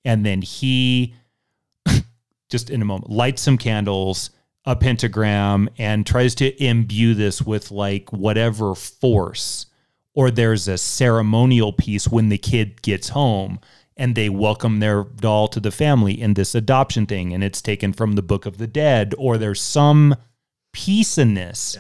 and 0.03 0.25
then 0.25 0.41
he 0.41 1.13
just 2.49 2.69
in 2.69 2.81
a 2.81 2.85
moment 2.85 3.09
lights 3.09 3.41
some 3.41 3.57
candles, 3.57 4.29
a 4.65 4.75
pentagram, 4.75 5.69
and 5.77 6.05
tries 6.05 6.35
to 6.35 6.63
imbue 6.63 7.13
this 7.13 7.41
with 7.41 7.71
like 7.71 8.11
whatever 8.11 8.75
force. 8.75 9.65
Or 10.13 10.31
there's 10.31 10.67
a 10.67 10.77
ceremonial 10.77 11.73
piece 11.73 12.07
when 12.07 12.29
the 12.29 12.37
kid 12.37 12.81
gets 12.81 13.09
home 13.09 13.59
and 13.95 14.13
they 14.13 14.29
welcome 14.29 14.79
their 14.79 15.03
doll 15.03 15.47
to 15.47 15.59
the 15.59 15.71
family 15.71 16.19
in 16.19 16.35
this 16.35 16.53
adoption 16.53 17.05
thing, 17.05 17.33
and 17.33 17.43
it's 17.43 17.61
taken 17.61 17.93
from 17.93 18.13
the 18.13 18.21
Book 18.21 18.45
of 18.45 18.59
the 18.59 18.67
Dead, 18.67 19.15
or 19.17 19.37
there's 19.37 19.61
some 19.61 20.15
piece 20.71 21.17
in 21.17 21.33
this 21.33 21.77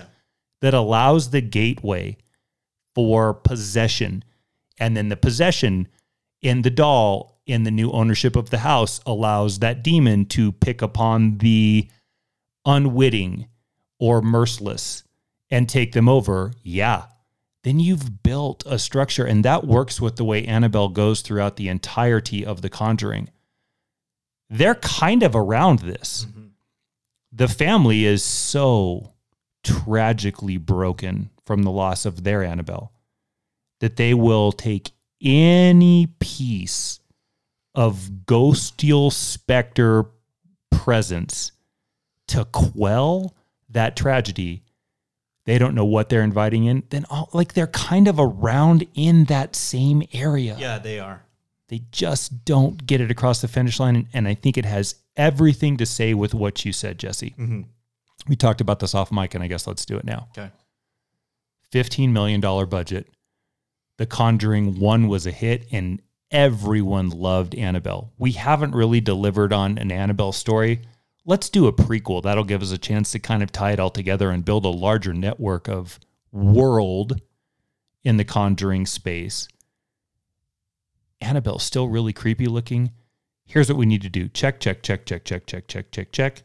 that 0.61 0.73
allows 0.73 1.29
the 1.29 1.41
gateway 1.41 2.17
for 2.95 3.33
possession. 3.33 4.23
And 4.79 4.97
then 4.97 5.09
the 5.09 5.17
possession 5.17 5.87
in 6.41 6.63
the 6.63 6.71
doll 6.71 7.36
in 7.47 7.63
the 7.63 7.71
new 7.71 7.91
ownership 7.91 8.35
of 8.35 8.49
the 8.49 8.59
house 8.59 8.99
allows 9.05 9.59
that 9.59 9.83
demon 9.83 10.25
to 10.25 10.51
pick 10.51 10.81
upon 10.81 11.37
the 11.39 11.89
unwitting 12.65 13.47
or 13.99 14.21
merciless 14.21 15.03
and 15.49 15.67
take 15.67 15.93
them 15.93 16.09
over. 16.09 16.53
Yeah. 16.61 17.05
Then 17.63 17.79
you've 17.79 18.21
built 18.21 18.63
a 18.65 18.77
structure, 18.77 19.25
and 19.25 19.43
that 19.43 19.65
works 19.65 19.99
with 19.99 20.17
the 20.17 20.23
way 20.23 20.45
Annabelle 20.45 20.89
goes 20.89 21.21
throughout 21.21 21.55
the 21.55 21.69
entirety 21.69 22.45
of 22.45 22.61
The 22.61 22.69
Conjuring. 22.69 23.29
They're 24.49 24.75
kind 24.75 25.23
of 25.23 25.35
around 25.35 25.79
this. 25.79 26.25
Mm-hmm. 26.29 26.47
The 27.31 27.47
family 27.47 28.05
is 28.05 28.23
so 28.23 29.13
tragically 29.63 30.57
broken 30.57 31.29
from 31.45 31.63
the 31.63 31.71
loss 31.71 32.05
of 32.05 32.23
their 32.23 32.43
Annabelle 32.43 32.93
that 33.79 33.97
they 33.97 34.13
will 34.13 34.51
take 34.51 34.91
any 35.21 36.07
piece 36.19 36.99
of 37.77 38.09
ghostial 38.25 39.13
specter 39.13 40.05
presence 40.71 41.51
to 42.27 42.43
quell 42.45 43.35
that 43.69 43.95
tragedy. 43.95 44.63
They 45.45 45.59
don't 45.59 45.75
know 45.75 45.85
what 45.85 46.09
they're 46.09 46.23
inviting 46.23 46.65
in. 46.65 46.83
Then, 46.89 47.05
all, 47.09 47.29
like, 47.33 47.53
they're 47.53 47.67
kind 47.67 48.07
of 48.07 48.19
around 48.19 48.85
in 48.95 49.25
that 49.25 49.55
same 49.55 50.03
area. 50.11 50.57
Yeah, 50.59 50.79
they 50.79 50.99
are. 50.99 51.23
They 51.69 51.83
just 51.91 52.43
don't 52.43 52.85
get 52.85 52.99
it 52.99 53.11
across 53.11 53.41
the 53.41 53.47
finish 53.47 53.79
line. 53.79 53.95
And, 53.95 54.07
and 54.11 54.27
I 54.27 54.33
think 54.33 54.57
it 54.57 54.65
has 54.65 54.95
everything 55.15 55.77
to 55.77 55.85
say 55.85 56.15
with 56.15 56.33
what 56.33 56.65
you 56.65 56.73
said, 56.73 56.97
Jesse. 56.97 57.35
Mm-hmm. 57.37 57.61
We 58.27 58.35
talked 58.35 58.59
about 58.59 58.79
this 58.79 58.95
off 58.95 59.11
mic, 59.11 59.35
and 59.35 59.43
I 59.43 59.47
guess 59.47 59.67
let's 59.67 59.85
do 59.85 59.97
it 59.97 60.03
now. 60.03 60.27
Okay. 60.35 60.49
$15 61.71 62.11
million 62.11 62.41
budget. 62.41 63.07
The 63.97 64.07
Conjuring 64.07 64.79
1 64.79 65.07
was 65.07 65.27
a 65.27 65.31
hit, 65.31 65.67
and 65.71 66.01
everyone 66.31 67.09
loved 67.09 67.55
Annabelle. 67.55 68.11
We 68.17 68.33
haven't 68.33 68.75
really 68.75 69.01
delivered 69.01 69.53
on 69.53 69.77
an 69.77 69.91
Annabelle 69.91 70.31
story. 70.31 70.81
Let's 71.25 71.49
do 71.49 71.67
a 71.67 71.73
prequel. 71.73 72.23
That'll 72.23 72.43
give 72.43 72.61
us 72.61 72.71
a 72.71 72.77
chance 72.77 73.11
to 73.11 73.19
kind 73.19 73.43
of 73.43 73.51
tie 73.51 73.71
it 73.71 73.79
all 73.79 73.89
together 73.89 74.29
and 74.29 74.45
build 74.45 74.65
a 74.65 74.69
larger 74.69 75.13
network 75.13 75.67
of 75.67 75.99
world 76.31 77.21
in 78.03 78.17
the 78.17 78.23
Conjuring 78.23 78.85
space. 78.85 79.47
Annabelle's 81.19 81.63
still 81.63 81.89
really 81.89 82.13
creepy 82.13 82.45
looking. 82.45 82.91
Here's 83.45 83.69
what 83.69 83.77
we 83.77 83.85
need 83.85 84.01
to 84.03 84.09
do 84.09 84.27
check, 84.29 84.59
check, 84.59 84.83
check, 84.83 85.05
check, 85.05 85.25
check, 85.25 85.45
check, 85.45 85.67
check, 85.67 85.91
check, 85.91 86.11
check. 86.11 86.43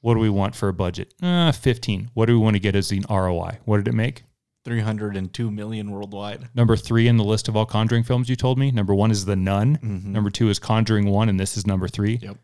What 0.00 0.14
do 0.14 0.20
we 0.20 0.30
want 0.30 0.54
for 0.54 0.68
a 0.68 0.72
budget? 0.72 1.12
Uh, 1.22 1.52
15. 1.52 2.10
What 2.14 2.26
do 2.26 2.32
we 2.32 2.42
want 2.42 2.56
to 2.56 2.60
get 2.60 2.74
as 2.74 2.90
an 2.90 3.04
ROI? 3.10 3.58
What 3.64 3.78
did 3.78 3.88
it 3.88 3.94
make? 3.94 4.24
302 4.64 5.50
million 5.50 5.90
worldwide. 5.90 6.48
Number 6.54 6.76
three 6.76 7.08
in 7.08 7.16
the 7.16 7.24
list 7.24 7.48
of 7.48 7.56
all 7.56 7.66
Conjuring 7.66 8.02
films 8.02 8.28
you 8.28 8.36
told 8.36 8.58
me. 8.58 8.70
Number 8.70 8.94
one 8.94 9.10
is 9.10 9.24
The 9.24 9.36
Nun. 9.36 9.78
Mm-hmm. 9.78 10.12
Number 10.12 10.30
two 10.30 10.48
is 10.50 10.58
Conjuring 10.58 11.06
One, 11.06 11.28
and 11.28 11.40
this 11.40 11.56
is 11.56 11.66
number 11.66 11.88
three. 11.88 12.18
Yep. 12.20 12.36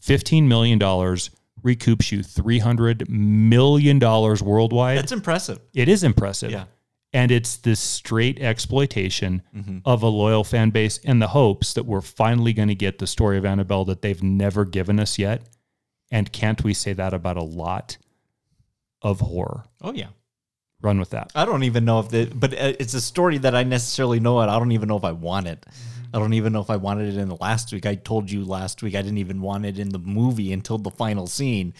$15 0.00 0.44
million 0.44 0.78
recoups 0.78 2.12
you 2.12 2.20
$300 2.20 3.08
million 3.08 3.98
worldwide. 3.98 4.98
That's 4.98 5.12
impressive. 5.12 5.60
it 5.74 5.88
is 5.88 6.04
impressive. 6.04 6.50
Yeah. 6.50 6.64
And 7.12 7.30
it's 7.30 7.56
this 7.56 7.80
straight 7.80 8.38
exploitation 8.38 9.42
mm-hmm. 9.54 9.78
of 9.84 10.02
a 10.02 10.08
loyal 10.08 10.44
fan 10.44 10.70
base 10.70 11.00
and 11.04 11.22
the 11.22 11.28
hopes 11.28 11.72
that 11.72 11.86
we're 11.86 12.02
finally 12.02 12.52
going 12.52 12.68
to 12.68 12.74
get 12.74 12.98
the 12.98 13.06
story 13.06 13.38
of 13.38 13.46
Annabelle 13.46 13.86
that 13.86 14.02
they've 14.02 14.22
never 14.22 14.66
given 14.66 15.00
us 15.00 15.18
yet. 15.18 15.42
And 16.10 16.30
can't 16.32 16.62
we 16.62 16.74
say 16.74 16.92
that 16.92 17.14
about 17.14 17.38
a 17.38 17.42
lot 17.42 17.96
of 19.00 19.20
horror? 19.20 19.64
Oh 19.80 19.92
yeah. 19.92 20.08
Run 20.80 21.00
with 21.00 21.10
that. 21.10 21.32
I 21.34 21.44
don't 21.44 21.64
even 21.64 21.84
know 21.84 22.00
if 22.00 22.08
the, 22.08 22.26
but 22.26 22.52
uh, 22.52 22.74
it's 22.78 22.94
a 22.94 23.00
story 23.00 23.38
that 23.38 23.54
I 23.54 23.64
necessarily 23.64 24.20
know 24.20 24.40
it. 24.40 24.46
I 24.46 24.58
don't 24.58 24.72
even 24.72 24.88
know 24.88 24.96
if 24.96 25.04
I 25.04 25.12
want 25.12 25.48
it. 25.48 25.66
I 26.14 26.18
don't 26.18 26.34
even 26.34 26.52
know 26.52 26.60
if 26.60 26.70
I 26.70 26.76
wanted 26.76 27.14
it 27.14 27.18
in 27.18 27.28
the 27.28 27.36
last 27.36 27.72
week. 27.72 27.84
I 27.84 27.96
told 27.96 28.30
you 28.30 28.44
last 28.44 28.82
week 28.82 28.94
I 28.94 29.02
didn't 29.02 29.18
even 29.18 29.42
want 29.42 29.66
it 29.66 29.78
in 29.78 29.90
the 29.90 29.98
movie 29.98 30.52
until 30.52 30.78
the 30.78 30.90
final 30.90 31.26
scene. 31.26 31.74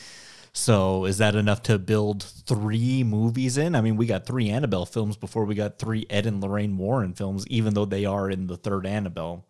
So 0.53 1.05
is 1.05 1.19
that 1.19 1.37
enough 1.37 1.63
to 1.65 1.79
build 1.79 2.25
three 2.25 3.05
movies 3.05 3.57
in? 3.57 3.75
I 3.75 3.81
mean, 3.81 3.97
we 3.97 4.07
got 4.07 4.27
three 4.27 4.51
Annabelle 4.51 4.87
films 4.87 5.17
before 5.17 5.45
we 5.45 5.55
got 5.55 5.79
three 5.79 6.05
Ed 6.11 6.27
and 6.27 6.43
Lorraine 6.43 6.77
Warren 6.77 7.15
films, 7.15 7.47
even 7.47 7.75
though 7.75 7.85
they 7.85 8.05
are 8.05 8.29
in 8.29 8.49
the 8.49 8.57
third 8.57 8.85
Annabelle. 8.85 9.47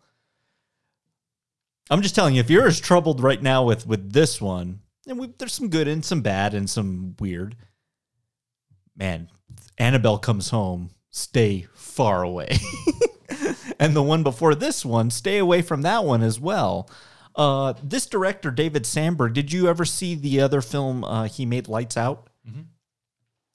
I'm 1.89 2.03
just 2.03 2.13
telling 2.13 2.35
you, 2.35 2.41
if 2.41 2.51
you're 2.51 2.67
as 2.67 2.79
troubled 2.79 3.21
right 3.21 3.41
now 3.41 3.63
with 3.63 3.87
with 3.87 4.13
this 4.13 4.39
one, 4.39 4.81
and 5.07 5.17
we, 5.17 5.33
there's 5.39 5.53
some 5.53 5.69
good 5.69 5.87
and 5.87 6.05
some 6.05 6.21
bad 6.21 6.53
and 6.53 6.69
some 6.69 7.15
weird, 7.19 7.55
man, 8.95 9.29
Annabelle 9.79 10.19
comes 10.19 10.49
home, 10.49 10.91
stay 11.09 11.67
far 11.73 12.21
away. 12.21 12.57
and 13.79 13.95
the 13.95 14.03
one 14.03 14.23
before 14.23 14.53
this 14.55 14.85
one, 14.85 15.09
stay 15.09 15.37
away 15.37 15.61
from 15.61 15.81
that 15.83 16.03
one 16.03 16.21
as 16.21 16.39
well. 16.39 16.89
Uh, 17.35 17.73
this 17.81 18.05
director, 18.05 18.51
David 18.51 18.85
Sandberg, 18.85 19.33
did 19.33 19.53
you 19.53 19.67
ever 19.67 19.85
see 19.85 20.15
the 20.15 20.41
other 20.41 20.61
film 20.61 21.03
uh, 21.03 21.23
he 21.25 21.45
made, 21.45 21.67
Lights 21.67 21.95
Out? 21.95 22.29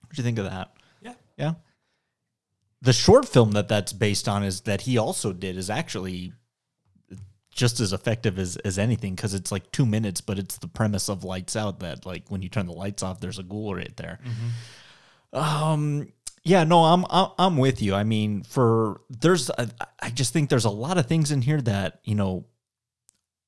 What 0.00 0.10
do 0.10 0.22
you 0.22 0.24
think 0.24 0.38
of 0.38 0.44
that? 0.44 0.72
Yeah. 1.02 1.14
Yeah. 1.36 1.54
The 2.80 2.92
short 2.92 3.28
film 3.28 3.52
that 3.52 3.68
that's 3.68 3.92
based 3.92 4.28
on 4.28 4.42
is 4.44 4.62
that 4.62 4.82
he 4.82 4.96
also 4.96 5.32
did 5.32 5.56
is 5.56 5.68
actually 5.70 6.32
just 7.54 7.80
as 7.80 7.92
effective 7.92 8.38
as, 8.38 8.56
as 8.58 8.78
anything 8.78 9.14
because 9.14 9.34
it's 9.34 9.52
like 9.52 9.70
two 9.72 9.86
minutes, 9.86 10.20
but 10.20 10.38
it's 10.38 10.58
the 10.58 10.68
premise 10.68 11.08
of 11.08 11.24
Lights 11.24 11.56
Out 11.56 11.80
that 11.80 12.04
like 12.06 12.24
when 12.28 12.42
you 12.42 12.48
turn 12.48 12.66
the 12.66 12.72
lights 12.72 13.02
off, 13.02 13.20
there's 13.20 13.38
a 13.38 13.42
ghoul 13.42 13.74
right 13.74 13.96
there. 13.96 14.18
Um. 15.34 16.12
Yeah. 16.44 16.64
No. 16.64 16.84
I'm. 16.84 17.04
I'm 17.10 17.56
with 17.58 17.82
you. 17.82 17.94
I 17.94 18.04
mean, 18.04 18.42
for 18.42 19.00
there's. 19.10 19.50
I 19.50 20.10
just 20.10 20.32
think 20.32 20.48
there's 20.48 20.64
a 20.64 20.70
lot 20.70 20.98
of 20.98 21.06
things 21.06 21.30
in 21.30 21.42
here 21.42 21.60
that 21.62 22.00
you 22.04 22.14
know 22.14 22.46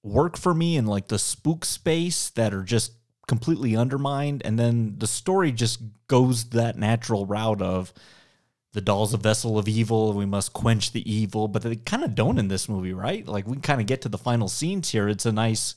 work 0.02 0.36
for 0.36 0.54
me 0.54 0.76
in 0.76 0.86
like 0.86 1.08
the 1.08 1.18
spook 1.18 1.64
space 1.64 2.30
that 2.30 2.52
are 2.52 2.62
just 2.62 2.92
completely 3.26 3.76
undermined, 3.76 4.42
and 4.44 4.58
then 4.58 4.96
the 4.98 5.06
story 5.06 5.52
just 5.52 5.80
goes 6.08 6.50
that 6.50 6.76
natural 6.76 7.26
route 7.26 7.62
of 7.62 7.92
the 8.76 8.82
doll's 8.82 9.14
a 9.14 9.16
vessel 9.16 9.58
of 9.58 9.66
evil 9.68 10.10
and 10.10 10.18
we 10.18 10.26
must 10.26 10.52
quench 10.52 10.92
the 10.92 11.10
evil 11.10 11.48
but 11.48 11.62
they 11.62 11.76
kind 11.76 12.04
of 12.04 12.14
don't 12.14 12.38
in 12.38 12.48
this 12.48 12.68
movie 12.68 12.92
right 12.92 13.26
like 13.26 13.46
we 13.46 13.56
kind 13.56 13.80
of 13.80 13.86
get 13.86 14.02
to 14.02 14.08
the 14.10 14.18
final 14.18 14.48
scenes 14.48 14.90
here 14.90 15.08
it's 15.08 15.24
a 15.24 15.32
nice 15.32 15.74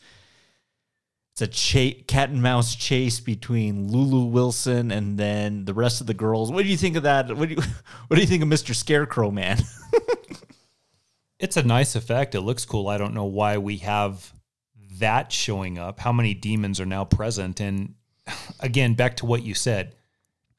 it's 1.34 1.42
a 1.42 1.48
cha- 1.48 2.02
cat 2.08 2.30
and 2.30 2.42
mouse 2.42 2.76
chase 2.76 3.20
between 3.20 3.88
Lulu 3.88 4.26
Wilson 4.26 4.92
and 4.92 5.18
then 5.18 5.66
the 5.66 5.74
rest 5.74 6.02
of 6.02 6.08
the 6.08 6.14
girls. 6.14 6.52
What 6.52 6.64
do 6.64 6.70
you 6.70 6.78
think 6.78 6.96
of 6.96 7.04
that? 7.04 7.36
What 7.36 7.50
do 7.50 7.56
you 7.56 7.62
What 8.08 8.16
do 8.16 8.22
you 8.22 8.28
think 8.28 8.44
of 8.44 8.50
Mr. 8.50 8.76
Scarecrow 8.76 9.32
Man? 9.32 9.60
It's 11.40 11.56
a 11.56 11.64
nice 11.64 11.96
effect. 11.96 12.36
It 12.36 12.42
looks 12.42 12.66
cool. 12.66 12.90
I 12.90 12.98
don't 12.98 13.14
know 13.14 13.26
why 13.26 13.58
we 13.58 13.78
have 13.78 14.34
that 14.98 15.32
showing 15.32 15.80
up. 15.80 16.02
How 16.02 16.12
many 16.12 16.34
demons 16.34 16.82
are 16.82 16.86
now 16.86 17.06
present? 17.06 17.62
And 17.62 17.96
again, 18.60 18.94
back 18.94 19.18
to 19.18 19.26
what 19.26 19.44
you 19.44 19.54
said 19.54 19.96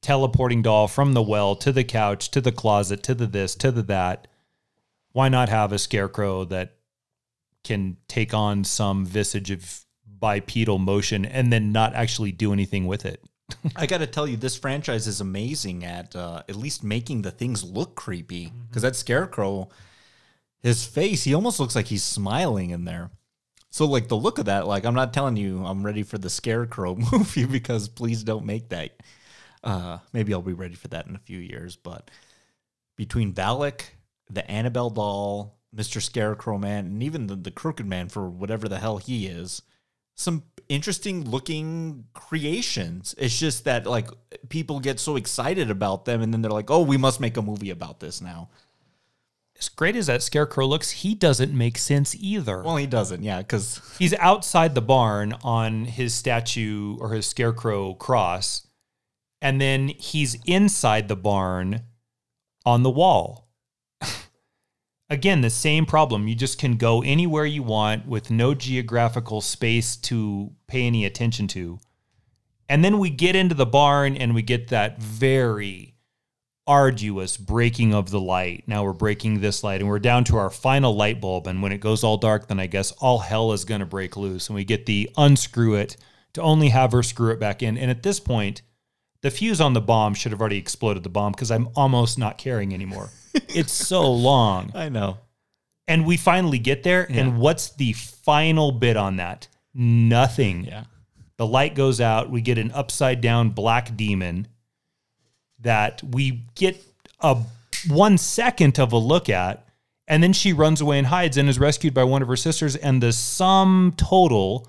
teleporting 0.02 0.62
doll 0.62 0.88
from 0.88 1.12
the 1.12 1.22
well 1.22 1.54
to 1.54 1.70
the 1.70 1.84
couch 1.84 2.30
to 2.30 2.40
the 2.40 2.50
closet 2.50 3.02
to 3.02 3.14
the 3.14 3.26
this 3.26 3.54
to 3.56 3.70
the 3.70 3.82
that. 3.82 4.26
Why 5.12 5.28
not 5.28 5.50
have 5.50 5.72
a 5.72 5.78
scarecrow 5.78 6.46
that 6.46 6.76
can 7.64 7.98
take 8.08 8.32
on 8.32 8.64
some 8.64 9.04
visage 9.04 9.50
of 9.50 9.84
bipedal 10.20 10.78
motion 10.78 11.24
and 11.24 11.52
then 11.52 11.72
not 11.72 11.94
actually 11.94 12.32
do 12.32 12.52
anything 12.52 12.86
with 12.86 13.04
it? 13.04 13.24
I 13.76 13.86
got 13.86 13.98
to 13.98 14.06
tell 14.06 14.26
you, 14.26 14.36
this 14.36 14.56
franchise 14.56 15.06
is 15.06 15.20
amazing 15.20 15.84
at 15.84 16.14
uh, 16.14 16.42
at 16.48 16.56
least 16.56 16.84
making 16.84 17.22
the 17.22 17.30
things 17.30 17.64
look 17.64 17.94
creepy. 17.94 18.52
Because 18.68 18.82
that 18.82 18.96
Scarecrow, 18.96 19.68
his 20.60 20.86
face, 20.86 21.24
he 21.24 21.34
almost 21.34 21.60
looks 21.60 21.74
like 21.74 21.86
he's 21.86 22.04
smiling 22.04 22.70
in 22.70 22.84
there. 22.84 23.10
So, 23.70 23.86
like 23.86 24.08
the 24.08 24.16
look 24.16 24.38
of 24.38 24.46
that, 24.46 24.66
like 24.66 24.84
I'm 24.84 24.94
not 24.94 25.12
telling 25.12 25.36
you 25.36 25.64
I'm 25.64 25.84
ready 25.84 26.02
for 26.02 26.18
the 26.18 26.30
Scarecrow 26.30 26.96
movie 27.12 27.46
because 27.46 27.88
please 27.88 28.22
don't 28.22 28.44
make 28.44 28.68
that. 28.70 29.00
Uh, 29.62 29.98
maybe 30.12 30.32
I'll 30.32 30.42
be 30.42 30.52
ready 30.52 30.74
for 30.74 30.88
that 30.88 31.06
in 31.06 31.14
a 31.14 31.20
few 31.20 31.38
years. 31.38 31.76
But 31.76 32.10
between 32.96 33.32
Valak, 33.32 33.82
the 34.28 34.48
Annabelle 34.50 34.90
doll, 34.90 35.58
Mr. 35.74 36.02
Scarecrow 36.02 36.58
Man, 36.58 36.86
and 36.86 37.02
even 37.02 37.26
the, 37.26 37.36
the 37.36 37.50
Crooked 37.50 37.86
Man 37.86 38.08
for 38.08 38.28
whatever 38.28 38.68
the 38.68 38.78
hell 38.78 38.98
he 38.98 39.26
is, 39.26 39.62
some 40.20 40.44
interesting 40.68 41.28
looking 41.28 42.04
creations. 42.14 43.14
It's 43.18 43.38
just 43.38 43.64
that 43.64 43.86
like 43.86 44.08
people 44.48 44.78
get 44.78 45.00
so 45.00 45.16
excited 45.16 45.70
about 45.70 46.04
them 46.04 46.22
and 46.22 46.32
then 46.32 46.42
they're 46.42 46.50
like, 46.50 46.70
"Oh, 46.70 46.82
we 46.82 46.96
must 46.96 47.20
make 47.20 47.36
a 47.36 47.42
movie 47.42 47.70
about 47.70 48.00
this 48.00 48.20
now." 48.20 48.48
As 49.58 49.68
great 49.68 49.96
as 49.96 50.06
that 50.06 50.22
scarecrow 50.22 50.66
looks, 50.66 50.90
he 50.90 51.14
doesn't 51.14 51.52
make 51.52 51.76
sense 51.76 52.14
either. 52.14 52.62
Well, 52.62 52.76
he 52.76 52.86
doesn't. 52.86 53.22
Yeah, 53.22 53.42
cuz 53.42 53.80
He's 53.98 54.14
outside 54.14 54.74
the 54.74 54.82
barn 54.82 55.34
on 55.42 55.86
his 55.86 56.14
statue 56.14 56.96
or 57.00 57.10
his 57.12 57.26
scarecrow 57.26 57.94
cross, 57.94 58.66
and 59.42 59.60
then 59.60 59.88
he's 59.88 60.36
inside 60.46 61.08
the 61.08 61.16
barn 61.16 61.82
on 62.64 62.82
the 62.82 62.90
wall. 62.90 63.49
Again, 65.11 65.40
the 65.40 65.50
same 65.50 65.86
problem. 65.86 66.28
You 66.28 66.36
just 66.36 66.56
can 66.56 66.76
go 66.76 67.02
anywhere 67.02 67.44
you 67.44 67.64
want 67.64 68.06
with 68.06 68.30
no 68.30 68.54
geographical 68.54 69.40
space 69.40 69.96
to 69.96 70.52
pay 70.68 70.86
any 70.86 71.04
attention 71.04 71.48
to. 71.48 71.80
And 72.68 72.84
then 72.84 73.00
we 73.00 73.11
get 73.11 73.34
into 73.34 73.56
the 73.56 73.66
barn 73.66 74.16
and 74.16 74.36
we 74.36 74.42
get 74.42 74.68
that 74.68 75.02
very 75.02 75.96
arduous 76.64 77.36
breaking 77.36 77.92
of 77.92 78.11
the 78.11 78.20
light. 78.20 78.62
Now 78.68 78.84
we're 78.84 78.92
breaking 78.92 79.40
this 79.40 79.64
light 79.64 79.80
and 79.80 79.90
we're 79.90 79.98
down 79.98 80.22
to 80.24 80.36
our 80.36 80.50
final 80.50 80.94
light 80.94 81.20
bulb. 81.20 81.48
And 81.48 81.61
when 81.61 81.72
it 81.72 81.80
goes 81.80 82.04
all 82.04 82.16
dark, 82.16 82.46
then 82.46 82.61
I 82.61 82.68
guess 82.68 82.92
all 82.92 83.18
hell 83.18 83.52
is 83.52 83.64
going 83.64 83.80
to 83.80 83.86
break 83.86 84.16
loose. 84.16 84.48
And 84.48 84.54
we 84.54 84.62
get 84.64 84.86
the 84.86 85.11
unscrew 85.16 85.74
it 85.74 85.96
to 86.34 86.42
only 86.42 86.68
have 86.68 86.92
her 86.92 87.02
screw 87.02 87.32
it 87.32 87.40
back 87.40 87.64
in. 87.64 87.76
And 87.76 87.90
at 87.90 88.04
this 88.04 88.20
point, 88.20 88.62
the 89.22 89.32
fuse 89.32 89.61
on 89.61 89.72
the 89.72 89.80
bomb 89.80 90.14
should 90.14 90.30
have 90.30 90.40
already 90.40 90.58
exploded 90.58 91.02
the 91.02 91.08
bomb 91.08 91.32
because 91.32 91.50
I'm 91.50 91.68
almost 91.74 92.16
not 92.16 92.38
caring 92.38 92.72
anymore. 92.72 93.11
It's 93.35 93.72
so 93.72 94.11
long. 94.11 94.72
I 94.74 94.89
know. 94.89 95.18
And 95.89 96.07
we 96.07 96.16
finally 96.16 96.59
get 96.59 96.83
there. 96.83 97.07
And 97.11 97.39
what's 97.39 97.70
the 97.70 97.93
final 97.93 98.70
bit 98.70 98.97
on 98.97 99.16
that? 99.16 99.49
Nothing. 99.74 100.64
Yeah. 100.64 100.85
The 101.37 101.47
light 101.47 101.74
goes 101.74 102.01
out. 102.01 102.31
We 102.31 102.43
get 102.43 102.59
an 102.59 102.70
upside 102.72 103.20
down 103.20 103.51
black 103.51 103.97
demon 103.97 104.47
that 105.59 106.03
we 106.03 106.45
get 106.55 106.83
a 107.20 107.39
one 107.89 108.18
second 108.18 108.78
of 108.78 108.93
a 108.93 108.99
look 108.99 109.28
at. 109.28 109.66
And 110.07 110.22
then 110.22 110.33
she 110.33 110.53
runs 110.53 110.81
away 110.81 110.99
and 110.99 111.07
hides 111.07 111.37
and 111.37 111.49
is 111.49 111.59
rescued 111.59 111.95
by 111.95 112.05
one 112.05 112.22
of 112.22 112.28
her 112.28 112.37
sisters. 112.37 112.76
And 112.76 113.03
the 113.03 113.12
sum 113.12 113.95
total 113.97 114.68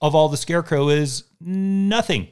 of 0.00 0.14
all 0.14 0.28
the 0.28 0.36
scarecrow 0.36 0.88
is 0.88 1.24
nothing. 1.40 2.28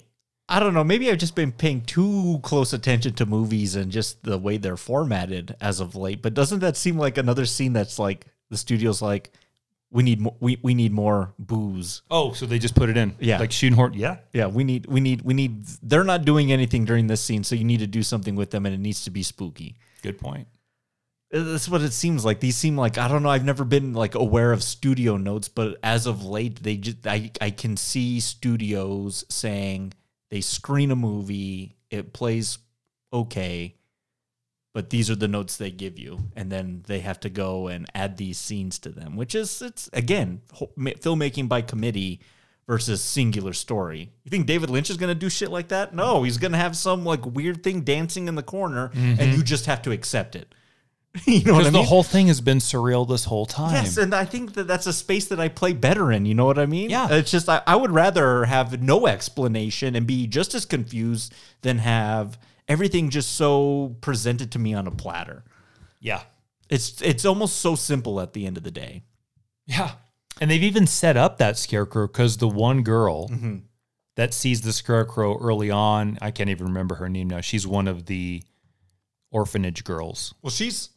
I 0.48 0.60
don't 0.60 0.74
know. 0.74 0.84
Maybe 0.84 1.10
I've 1.10 1.18
just 1.18 1.34
been 1.34 1.52
paying 1.52 1.80
too 1.82 2.38
close 2.42 2.72
attention 2.72 3.14
to 3.14 3.26
movies 3.26 3.76
and 3.76 3.90
just 3.90 4.22
the 4.24 4.36
way 4.36 4.58
they're 4.58 4.76
formatted 4.76 5.56
as 5.60 5.80
of 5.80 5.96
late. 5.96 6.20
But 6.20 6.34
doesn't 6.34 6.60
that 6.60 6.76
seem 6.76 6.98
like 6.98 7.16
another 7.16 7.46
scene 7.46 7.72
that's 7.72 7.98
like 7.98 8.26
the 8.50 8.56
studio's 8.58 9.00
like, 9.00 9.32
we 9.90 10.02
need 10.02 10.20
more, 10.20 10.34
we, 10.40 10.58
we 10.60 10.74
need 10.74 10.92
more 10.92 11.32
booze. 11.38 12.02
Oh, 12.10 12.32
so 12.32 12.46
they 12.46 12.58
just 12.58 12.74
put 12.74 12.90
it 12.90 12.96
in. 12.96 13.14
Yeah. 13.20 13.38
Like 13.38 13.52
Shoehorn. 13.52 13.94
Yeah. 13.94 14.18
Yeah, 14.32 14.46
we 14.48 14.64
need 14.64 14.86
we 14.86 15.00
need 15.00 15.22
we 15.22 15.34
need. 15.34 15.64
They're 15.82 16.04
not 16.04 16.24
doing 16.24 16.52
anything 16.52 16.84
during 16.84 17.06
this 17.06 17.20
scene, 17.20 17.44
so 17.44 17.54
you 17.54 17.64
need 17.64 17.78
to 17.78 17.86
do 17.86 18.02
something 18.02 18.34
with 18.34 18.50
them, 18.50 18.66
and 18.66 18.74
it 18.74 18.80
needs 18.80 19.04
to 19.04 19.10
be 19.10 19.22
spooky. 19.22 19.76
Good 20.02 20.18
point. 20.18 20.48
Uh, 21.32 21.44
that's 21.44 21.68
what 21.68 21.80
it 21.80 21.92
seems 21.92 22.24
like. 22.24 22.40
These 22.40 22.56
seem 22.56 22.76
like 22.76 22.98
I 22.98 23.06
don't 23.06 23.22
know. 23.22 23.30
I've 23.30 23.44
never 23.44 23.64
been 23.64 23.94
like 23.94 24.16
aware 24.16 24.52
of 24.52 24.62
studio 24.62 25.16
notes, 25.16 25.48
but 25.48 25.78
as 25.82 26.06
of 26.06 26.24
late, 26.24 26.62
they 26.62 26.76
just 26.76 27.06
I 27.06 27.30
I 27.40 27.50
can 27.50 27.76
see 27.76 28.18
studios 28.18 29.24
saying 29.28 29.94
they 30.34 30.40
screen 30.40 30.90
a 30.90 30.96
movie, 30.96 31.76
it 31.90 32.12
plays 32.12 32.58
okay, 33.12 33.76
but 34.72 34.90
these 34.90 35.08
are 35.08 35.14
the 35.14 35.28
notes 35.28 35.56
they 35.56 35.70
give 35.70 35.96
you, 35.96 36.18
and 36.34 36.50
then 36.50 36.82
they 36.88 36.98
have 36.98 37.20
to 37.20 37.30
go 37.30 37.68
and 37.68 37.88
add 37.94 38.16
these 38.16 38.36
scenes 38.36 38.80
to 38.80 38.88
them, 38.88 39.14
which 39.14 39.36
is 39.36 39.62
it's 39.62 39.88
again 39.92 40.40
filmmaking 40.76 41.48
by 41.48 41.62
committee 41.62 42.18
versus 42.66 43.00
singular 43.00 43.52
story. 43.52 44.10
You 44.24 44.30
think 44.30 44.46
David 44.46 44.70
Lynch 44.70 44.90
is 44.90 44.96
going 44.96 45.14
to 45.14 45.14
do 45.14 45.30
shit 45.30 45.52
like 45.52 45.68
that? 45.68 45.94
No, 45.94 46.24
he's 46.24 46.38
going 46.38 46.50
to 46.50 46.58
have 46.58 46.76
some 46.76 47.04
like 47.04 47.24
weird 47.24 47.62
thing 47.62 47.82
dancing 47.82 48.26
in 48.26 48.34
the 48.34 48.42
corner 48.42 48.90
and 48.94 49.20
you 49.20 49.26
mm-hmm. 49.26 49.42
just 49.42 49.66
have 49.66 49.82
to 49.82 49.92
accept 49.92 50.34
it. 50.34 50.52
you 51.26 51.44
know 51.44 51.52
what 51.52 51.60
I 51.60 51.64
Because 51.64 51.64
mean? 51.64 51.72
the 51.72 51.82
whole 51.84 52.02
thing 52.02 52.26
has 52.26 52.40
been 52.40 52.58
surreal 52.58 53.08
this 53.08 53.24
whole 53.24 53.46
time. 53.46 53.74
Yes, 53.74 53.96
and 53.96 54.14
I 54.14 54.24
think 54.24 54.54
that 54.54 54.66
that's 54.66 54.86
a 54.86 54.92
space 54.92 55.28
that 55.28 55.38
I 55.38 55.48
play 55.48 55.72
better 55.72 56.10
in. 56.10 56.26
You 56.26 56.34
know 56.34 56.44
what 56.44 56.58
I 56.58 56.66
mean? 56.66 56.90
Yeah. 56.90 57.08
It's 57.10 57.30
just 57.30 57.48
I, 57.48 57.62
I 57.66 57.76
would 57.76 57.92
rather 57.92 58.44
have 58.46 58.82
no 58.82 59.06
explanation 59.06 59.94
and 59.94 60.06
be 60.06 60.26
just 60.26 60.54
as 60.54 60.66
confused 60.66 61.32
than 61.62 61.78
have 61.78 62.38
everything 62.66 63.10
just 63.10 63.36
so 63.36 63.96
presented 64.00 64.50
to 64.52 64.58
me 64.58 64.74
on 64.74 64.86
a 64.86 64.90
platter. 64.90 65.44
yeah. 66.00 66.22
It's 66.70 67.00
it's 67.02 67.26
almost 67.26 67.56
so 67.60 67.74
simple 67.76 68.20
at 68.20 68.32
the 68.32 68.46
end 68.46 68.56
of 68.56 68.62
the 68.62 68.70
day. 68.70 69.02
Yeah. 69.66 69.92
And 70.40 70.50
they've 70.50 70.62
even 70.62 70.86
set 70.86 71.14
up 71.16 71.36
that 71.38 71.58
scarecrow 71.58 72.06
because 72.06 72.38
the 72.38 72.48
one 72.48 72.82
girl 72.82 73.28
mm-hmm. 73.28 73.58
that 74.16 74.32
sees 74.32 74.62
the 74.62 74.72
scarecrow 74.72 75.38
early 75.38 75.70
on, 75.70 76.18
I 76.22 76.30
can't 76.30 76.48
even 76.48 76.66
remember 76.66 76.94
her 76.96 77.08
name 77.08 77.28
now. 77.28 77.42
She's 77.42 77.66
one 77.66 77.86
of 77.86 78.06
the 78.06 78.42
orphanage 79.30 79.84
girls. 79.84 80.34
Well, 80.40 80.50
she's 80.50 80.88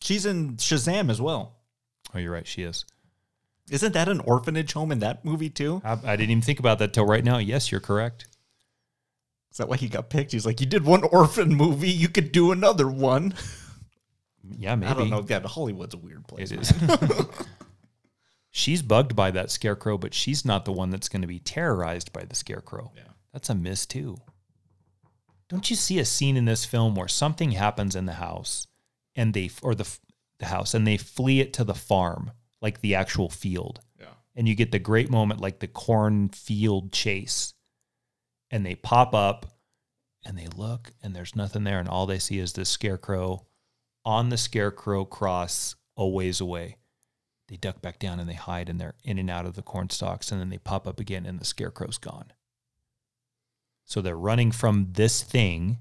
she's 0.00 0.26
in 0.26 0.56
Shazam 0.56 1.10
as 1.10 1.20
well. 1.20 1.56
Oh, 2.14 2.18
you're 2.18 2.32
right. 2.32 2.46
She 2.46 2.62
is. 2.62 2.84
Isn't 3.70 3.92
that 3.92 4.08
an 4.08 4.20
orphanage 4.20 4.72
home 4.72 4.92
in 4.92 5.00
that 5.00 5.24
movie 5.24 5.50
too? 5.50 5.82
I, 5.84 5.92
I 5.92 6.16
didn't 6.16 6.30
even 6.30 6.42
think 6.42 6.58
about 6.58 6.78
that 6.78 6.92
till 6.92 7.06
right 7.06 7.24
now. 7.24 7.38
Yes, 7.38 7.70
you're 7.70 7.80
correct. 7.80 8.26
Is 9.50 9.58
that 9.58 9.68
why 9.68 9.76
he 9.76 9.88
got 9.88 10.10
picked? 10.10 10.32
He's 10.32 10.46
like, 10.46 10.60
you 10.60 10.66
did 10.66 10.84
one 10.84 11.02
orphan 11.02 11.54
movie, 11.54 11.90
you 11.90 12.08
could 12.08 12.32
do 12.32 12.52
another 12.52 12.88
one. 12.88 13.34
Yeah, 14.56 14.74
maybe. 14.76 14.90
I 14.90 14.94
don't 14.94 15.10
know. 15.10 15.22
God, 15.22 15.44
Hollywood's 15.44 15.94
a 15.94 15.98
weird 15.98 16.26
place. 16.26 16.52
It 16.52 16.60
is. 16.60 16.72
she's 18.50 18.82
bugged 18.82 19.14
by 19.14 19.30
that 19.32 19.50
scarecrow, 19.50 19.98
but 19.98 20.14
she's 20.14 20.44
not 20.44 20.64
the 20.64 20.72
one 20.72 20.90
that's 20.90 21.08
going 21.08 21.22
to 21.22 21.28
be 21.28 21.38
terrorized 21.38 22.12
by 22.12 22.24
the 22.24 22.34
scarecrow. 22.34 22.92
Yeah. 22.96 23.02
That's 23.32 23.50
a 23.50 23.54
miss, 23.54 23.84
too. 23.84 24.16
Don't 25.48 25.68
you 25.68 25.76
see 25.76 25.98
a 25.98 26.04
scene 26.04 26.36
in 26.36 26.44
this 26.44 26.64
film 26.64 26.94
where 26.94 27.08
something 27.08 27.52
happens 27.52 27.94
in 27.94 28.06
the 28.06 28.14
house 28.14 28.66
and 29.18 29.34
they, 29.34 29.50
or 29.60 29.74
the, 29.74 29.98
the 30.38 30.46
house, 30.46 30.72
and 30.72 30.86
they 30.86 30.96
flee 30.96 31.40
it 31.40 31.52
to 31.54 31.64
the 31.64 31.74
farm, 31.74 32.30
like 32.62 32.80
the 32.80 32.94
actual 32.94 33.28
field? 33.28 33.80
Yeah. 33.98 34.06
And 34.34 34.48
you 34.48 34.54
get 34.54 34.72
the 34.72 34.78
great 34.78 35.10
moment, 35.10 35.40
like 35.40 35.58
the 35.58 35.66
cornfield 35.66 36.92
chase. 36.92 37.52
And 38.50 38.64
they 38.64 38.76
pop 38.76 39.14
up 39.14 39.44
and 40.24 40.38
they 40.38 40.46
look, 40.46 40.92
and 41.02 41.14
there's 41.14 41.36
nothing 41.36 41.64
there. 41.64 41.80
And 41.80 41.88
all 41.88 42.06
they 42.06 42.18
see 42.18 42.38
is 42.38 42.54
this 42.54 42.70
scarecrow 42.70 43.44
on 44.04 44.30
the 44.30 44.38
scarecrow 44.38 45.04
cross 45.04 45.74
a 45.96 46.06
ways 46.06 46.40
away. 46.40 46.76
They 47.48 47.56
duck 47.56 47.82
back 47.82 47.98
down 47.98 48.20
and 48.20 48.28
they 48.28 48.34
hide 48.34 48.68
and 48.68 48.80
they're 48.80 48.94
in 49.02 49.18
and 49.18 49.30
out 49.30 49.46
of 49.46 49.54
the 49.54 49.62
corn 49.62 49.90
stalks 49.90 50.30
and 50.30 50.40
then 50.40 50.50
they 50.50 50.58
pop 50.58 50.86
up 50.86 51.00
again 51.00 51.26
and 51.26 51.38
the 51.38 51.44
scarecrow's 51.44 51.98
gone. 51.98 52.32
So 53.84 54.00
they're 54.00 54.16
running 54.16 54.52
from 54.52 54.92
this 54.92 55.22
thing 55.22 55.78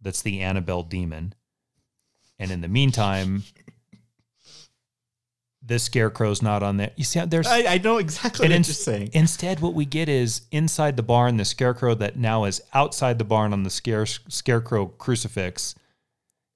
that's 0.00 0.22
the 0.22 0.40
Annabelle 0.40 0.82
demon. 0.82 1.34
And 2.40 2.50
in 2.50 2.62
the 2.62 2.68
meantime, 2.68 3.44
this 5.62 5.82
scarecrow's 5.84 6.40
not 6.40 6.62
on 6.62 6.78
there. 6.78 6.90
You 6.96 7.04
see, 7.04 7.18
how 7.18 7.26
there's 7.26 7.46
I, 7.46 7.74
I 7.74 7.78
know 7.78 7.98
exactly 7.98 8.44
what 8.44 8.50
in- 8.52 8.62
you're 8.62 8.74
saying. 8.74 9.10
Instead, 9.12 9.60
what 9.60 9.74
we 9.74 9.84
get 9.84 10.08
is 10.08 10.42
inside 10.50 10.96
the 10.96 11.02
barn, 11.02 11.36
the 11.36 11.44
scarecrow 11.44 11.94
that 11.96 12.16
now 12.16 12.44
is 12.44 12.62
outside 12.72 13.18
the 13.18 13.24
barn 13.24 13.52
on 13.52 13.62
the 13.62 13.70
scare, 13.70 14.06
scarecrow 14.06 14.86
crucifix 14.86 15.74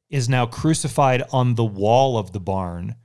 is 0.09 0.29
now 0.29 0.47
crucified 0.47 1.23
on 1.33 1.55
the 1.55 1.65
wall 1.65 2.19
of 2.19 2.33
the 2.33 2.41
barn. 2.41 2.97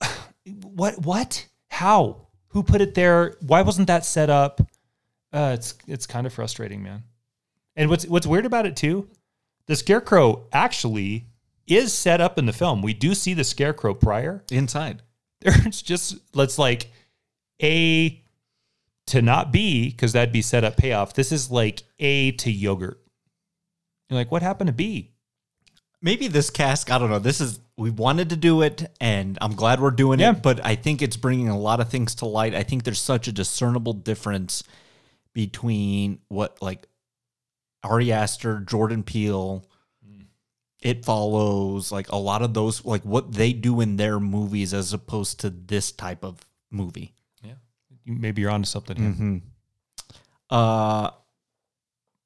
What? 0.46 0.98
What? 0.98 1.46
How? 1.68 2.26
Who 2.48 2.62
put 2.62 2.82
it 2.82 2.94
there? 2.94 3.36
Why 3.40 3.62
wasn't 3.62 3.86
that 3.86 4.04
set 4.04 4.28
up? 4.28 4.60
Uh, 5.32 5.52
it's 5.54 5.74
it's 5.88 6.06
kind 6.06 6.26
of 6.26 6.34
frustrating, 6.34 6.82
man. 6.82 7.02
And 7.76 7.88
what's 7.88 8.06
what's 8.06 8.26
weird 8.26 8.44
about 8.44 8.66
it 8.66 8.76
too, 8.76 9.08
the 9.66 9.76
scarecrow 9.76 10.46
actually 10.52 11.26
is 11.66 11.92
set 11.92 12.20
up 12.20 12.38
in 12.38 12.46
the 12.46 12.52
film. 12.52 12.82
We 12.82 12.92
do 12.94 13.14
see 13.14 13.34
the 13.34 13.44
scarecrow 13.44 13.94
prior 13.94 14.44
Inside. 14.50 15.02
there's 15.40 15.80
just 15.82 16.16
let's 16.34 16.58
like 16.58 16.90
A 17.62 18.22
to 19.06 19.22
not 19.22 19.52
B 19.52 19.90
because 19.90 20.12
that'd 20.12 20.32
be 20.32 20.42
set 20.42 20.64
up 20.64 20.76
payoff. 20.76 21.14
This 21.14 21.32
is 21.32 21.50
like 21.50 21.82
A 21.98 22.32
to 22.32 22.50
yogurt. 22.50 23.00
You're 24.08 24.18
like, 24.18 24.30
what 24.30 24.42
happened 24.42 24.68
to 24.68 24.72
B? 24.74 25.10
Maybe 26.02 26.28
this 26.28 26.50
cast, 26.50 26.90
I 26.90 26.98
don't 26.98 27.08
know. 27.08 27.18
This 27.18 27.40
is, 27.40 27.60
we 27.78 27.88
wanted 27.90 28.28
to 28.30 28.36
do 28.36 28.60
it 28.60 28.84
and 29.00 29.38
I'm 29.40 29.54
glad 29.54 29.80
we're 29.80 29.90
doing 29.90 30.20
Yeah. 30.20 30.32
it, 30.32 30.42
but 30.42 30.64
I 30.64 30.74
think 30.74 31.00
it's 31.00 31.16
bringing 31.16 31.48
a 31.48 31.58
lot 31.58 31.80
of 31.80 31.88
things 31.88 32.14
to 32.16 32.26
light. 32.26 32.54
I 32.54 32.62
think 32.62 32.84
there's 32.84 33.00
such 33.00 33.26
a 33.28 33.32
discernible 33.32 33.94
difference 33.94 34.62
between 35.32 36.18
what 36.28 36.60
like 36.60 36.86
Ari 37.84 38.12
Aster, 38.12 38.60
Jordan 38.60 39.02
Peele, 39.02 39.64
It 40.82 41.04
Follows, 41.04 41.92
like 41.92 42.10
a 42.10 42.16
lot 42.16 42.42
of 42.42 42.54
those, 42.54 42.84
like 42.84 43.02
what 43.02 43.32
they 43.32 43.52
do 43.52 43.80
in 43.80 43.96
their 43.96 44.18
movies 44.20 44.74
as 44.74 44.92
opposed 44.92 45.40
to 45.40 45.50
this 45.50 45.92
type 45.92 46.24
of 46.24 46.44
movie. 46.70 47.14
Yeah, 47.42 47.54
maybe 48.06 48.42
you're 48.42 48.50
onto 48.50 48.66
something 48.66 48.96
here. 48.96 49.40
Uh, 50.50 51.10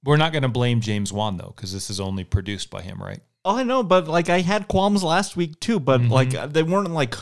We're 0.04 0.16
not 0.16 0.32
going 0.32 0.42
to 0.42 0.48
blame 0.48 0.80
James 0.80 1.12
Wan 1.12 1.36
though 1.36 1.52
because 1.54 1.72
this 1.72 1.90
is 1.90 2.00
only 2.00 2.24
produced 2.24 2.70
by 2.70 2.82
him, 2.82 3.02
right? 3.02 3.20
oh, 3.44 3.56
I 3.56 3.62
know, 3.62 3.82
but 3.82 4.08
like 4.08 4.28
I 4.28 4.40
had 4.40 4.68
qualms 4.68 5.02
last 5.02 5.36
week 5.36 5.58
too, 5.60 5.80
but 5.80 6.02
like 6.02 6.30
they 6.52 6.62
weren't 6.62 6.90
like 6.90 7.14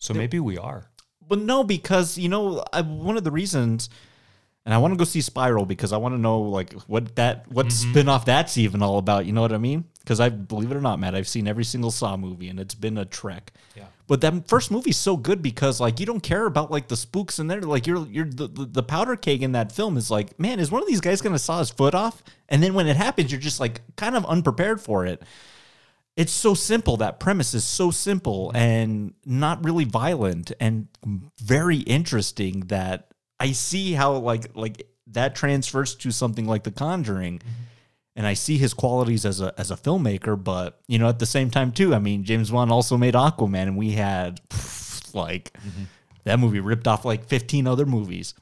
So 0.00 0.14
maybe 0.14 0.40
we 0.40 0.58
are. 0.58 0.90
But 1.26 1.38
no, 1.38 1.62
because 1.62 2.18
you 2.18 2.28
know, 2.28 2.64
I, 2.72 2.80
one 2.80 3.16
of 3.16 3.22
the 3.22 3.30
reasons, 3.30 3.88
and 4.66 4.74
I 4.74 4.78
want 4.78 4.92
to 4.92 4.98
go 4.98 5.04
see 5.04 5.22
Spiral 5.22 5.64
because 5.64 5.92
I 5.92 5.96
want 5.96 6.14
to 6.14 6.18
know 6.18 6.40
like 6.40 6.74
what 6.82 7.16
that 7.16 7.50
what 7.50 7.66
mm-hmm. 7.66 7.92
spinoff 7.92 8.24
that's 8.24 8.58
even 8.58 8.82
all 8.82 8.98
about. 8.98 9.24
You 9.24 9.32
know 9.32 9.40
what 9.40 9.52
I 9.52 9.58
mean? 9.58 9.84
Because 10.00 10.20
I 10.20 10.28
believe 10.28 10.70
it 10.70 10.76
or 10.76 10.80
not, 10.80 11.00
Matt, 11.00 11.14
I've 11.14 11.28
seen 11.28 11.48
every 11.48 11.64
single 11.64 11.90
Saw 11.90 12.16
movie, 12.16 12.48
and 12.48 12.60
it's 12.60 12.74
been 12.74 12.98
a 12.98 13.04
trek. 13.04 13.52
Yeah. 13.74 13.84
But 14.06 14.20
that 14.22 14.48
first 14.48 14.70
movie's 14.70 14.96
so 14.96 15.16
good 15.16 15.40
because 15.40 15.80
like 15.80 15.98
you 15.98 16.06
don't 16.06 16.22
care 16.22 16.44
about 16.46 16.70
like 16.70 16.88
the 16.88 16.96
spooks 16.96 17.38
in 17.38 17.46
there. 17.46 17.62
Like 17.62 17.86
you're 17.86 18.06
you're 18.06 18.26
the, 18.26 18.48
the, 18.48 18.64
the 18.66 18.82
powder 18.82 19.16
keg 19.16 19.42
in 19.42 19.52
that 19.52 19.72
film 19.72 19.96
is 19.96 20.10
like, 20.10 20.38
man, 20.38 20.60
is 20.60 20.70
one 20.70 20.82
of 20.82 20.88
these 20.88 21.00
guys 21.00 21.22
gonna 21.22 21.38
saw 21.38 21.60
his 21.60 21.70
foot 21.70 21.94
off? 21.94 22.22
And 22.48 22.62
then 22.62 22.74
when 22.74 22.86
it 22.86 22.96
happens, 22.96 23.32
you're 23.32 23.40
just 23.40 23.60
like 23.60 23.80
kind 23.96 24.14
of 24.16 24.26
unprepared 24.26 24.80
for 24.80 25.06
it 25.06 25.22
it's 26.16 26.32
so 26.32 26.52
simple 26.54 26.96
that 26.98 27.20
premise 27.20 27.54
is 27.54 27.64
so 27.64 27.90
simple 27.90 28.48
mm-hmm. 28.48 28.56
and 28.56 29.14
not 29.24 29.64
really 29.64 29.84
violent 29.84 30.52
and 30.60 30.88
very 31.40 31.78
interesting 31.78 32.60
that 32.66 33.09
i 33.40 33.50
see 33.52 33.92
how 33.92 34.12
like 34.16 34.54
like 34.54 34.86
that 35.08 35.34
transfers 35.34 35.94
to 35.96 36.10
something 36.12 36.46
like 36.46 36.62
the 36.62 36.70
conjuring 36.70 37.40
and 38.14 38.26
i 38.26 38.34
see 38.34 38.56
his 38.58 38.72
qualities 38.74 39.24
as 39.26 39.40
a 39.40 39.52
as 39.58 39.70
a 39.72 39.76
filmmaker 39.76 40.42
but 40.42 40.78
you 40.86 40.98
know 40.98 41.08
at 41.08 41.18
the 41.18 41.26
same 41.26 41.50
time 41.50 41.72
too 41.72 41.94
i 41.94 41.98
mean 41.98 42.22
james 42.22 42.52
wan 42.52 42.70
also 42.70 42.96
made 42.96 43.14
aquaman 43.14 43.62
and 43.62 43.76
we 43.76 43.90
had 43.92 44.40
pff, 44.48 45.14
like 45.14 45.52
that 46.24 46.38
movie 46.38 46.60
ripped 46.60 46.86
off 46.86 47.04
like 47.04 47.24
15 47.24 47.66
other 47.66 47.86
movies 47.86 48.34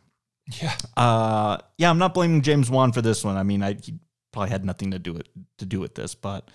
Yeah. 0.60 0.74
uh, 0.96 1.58
yeah, 1.76 1.90
I'm 1.90 1.98
not 1.98 2.14
blaming 2.14 2.40
James 2.40 2.70
Wan 2.70 2.90
for 2.92 3.02
this 3.02 3.22
one. 3.22 3.36
I 3.36 3.42
mean, 3.42 3.62
I 3.62 3.74
he 3.74 3.98
probably 4.32 4.48
had 4.48 4.64
nothing 4.64 4.92
to 4.92 4.98
do 4.98 5.14
it 5.16 5.28
to 5.58 5.66
do 5.66 5.78
with 5.78 5.94
this, 5.94 6.14
but 6.14 6.50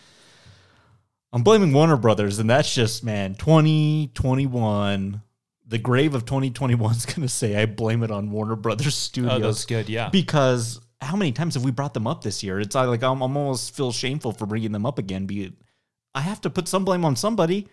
I'm 1.31 1.43
blaming 1.43 1.72
Warner 1.73 1.95
Brothers, 1.97 2.39
and 2.39 2.49
that's 2.49 2.73
just 2.73 3.03
man, 3.03 3.35
2021. 3.35 5.22
The 5.73 5.79
grave 5.79 6.13
of 6.13 6.25
2021 6.25 6.91
is 6.91 7.05
gonna 7.07 7.27
say 7.27 7.55
I 7.55 7.65
blame 7.65 8.03
it 8.03 8.11
on 8.11 8.29
Warner 8.29 8.55
Brothers 8.55 8.93
Studios. 8.93 9.33
Oh, 9.33 9.39
that's 9.39 9.65
good. 9.65 9.89
Yeah. 9.89 10.09
Because 10.09 10.79
how 11.01 11.15
many 11.15 11.31
times 11.31 11.55
have 11.55 11.63
we 11.63 11.71
brought 11.71 11.95
them 11.95 12.05
up 12.05 12.23
this 12.23 12.43
year? 12.43 12.59
It's 12.59 12.75
like 12.75 13.01
I'm, 13.01 13.23
I'm 13.23 13.35
almost 13.35 13.75
feel 13.75 13.91
shameful 13.91 14.33
for 14.33 14.45
bringing 14.45 14.71
them 14.71 14.85
up 14.85 14.99
again. 14.99 15.25
Be 15.25 15.51
I 16.13 16.21
have 16.21 16.41
to 16.41 16.51
put 16.51 16.67
some 16.67 16.85
blame 16.85 17.03
on 17.03 17.15
somebody. 17.15 17.69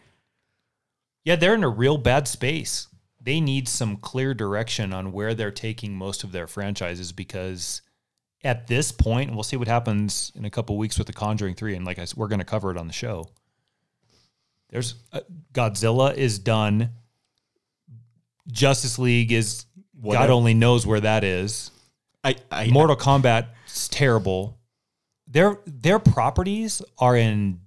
Yeah, 1.27 1.37
they're 1.37 1.55
in 1.55 1.63
a 1.63 1.69
real 1.69 1.99
bad 1.99 2.27
space. 2.27 2.89
They 3.21 3.39
need 3.39 3.69
some 3.69 3.99
clear 3.99 4.33
direction 4.33 4.95
on 4.95 5.13
where 5.13 5.35
they're 5.35 5.51
taking 5.51 5.95
most 5.95 6.25
of 6.25 6.33
their 6.33 6.47
franchises 6.47 7.13
because 7.13 7.83
at 8.43 8.67
this 8.67 8.93
point, 8.93 9.29
and 9.29 9.37
we'll 9.37 9.43
see 9.43 9.59
what 9.59 9.69
happens 9.69 10.33
in 10.35 10.47
a 10.47 10.51
couple 10.51 10.79
weeks 10.79 10.97
with 10.97 11.07
The 11.07 11.13
Conjuring 11.13 11.55
3 11.55 11.77
and 11.77 11.85
like 11.85 11.99
I 11.99 12.07
said, 12.07 12.17
we're 12.17 12.29
going 12.29 12.39
to 12.39 12.47
cover 12.47 12.71
it 12.71 12.79
on 12.79 12.87
the 12.87 12.95
show. 12.95 13.29
There's 14.71 14.95
uh, 15.13 15.21
Godzilla 15.53 16.15
is 16.15 16.39
done. 16.39 16.93
Justice 18.49 18.99
League 18.99 19.33
is 19.33 19.67
God 20.03 20.31
only 20.31 20.55
knows 20.55 20.87
where 20.87 21.01
that 21.01 21.25
is. 21.25 21.71
I, 22.25 22.37
I 22.51 22.69
Mortal 22.69 22.97
Kombat 22.97 23.49
is 23.67 23.89
terrible. 23.89 24.59
Their 25.27 25.59
their 25.67 25.99
properties 25.99 26.83
are 26.99 27.17
in 27.17 27.61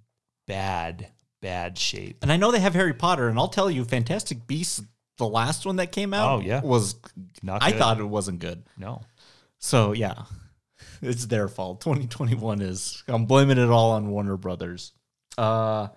bad 0.48 1.08
bad 1.42 1.78
shape. 1.78 2.18
And 2.22 2.32
I 2.32 2.38
know 2.38 2.52
they 2.52 2.60
have 2.60 2.74
Harry 2.74 2.94
Potter, 2.94 3.28
and 3.28 3.38
I'll 3.38 3.48
tell 3.50 3.70
you, 3.70 3.84
Fantastic 3.84 4.48
Beasts, 4.48 4.82
the 5.18 5.28
last 5.28 5.66
one 5.66 5.76
that 5.78 5.92
came 5.92 6.14
out, 6.14 6.38
Oh, 6.38 6.40
yeah. 6.42 6.62
was 6.62 6.96
Not 7.42 7.62
I 7.64 7.72
thought 7.72 8.00
it 8.00 8.04
wasn't 8.06 8.40
good. 8.40 8.64
No. 8.78 9.02
So 9.60 9.94
yeah, 9.94 10.24
it's 11.02 11.26
their 11.26 11.48
fault. 11.48 11.82
2021 11.82 12.62
is 12.62 13.04
I'm 13.08 13.26
blaming 13.26 13.58
it 13.58 13.70
all 13.70 13.92
on 13.92 14.10
Warner 14.10 14.38
Brothers. 14.38 14.92
Uh, 15.38 15.88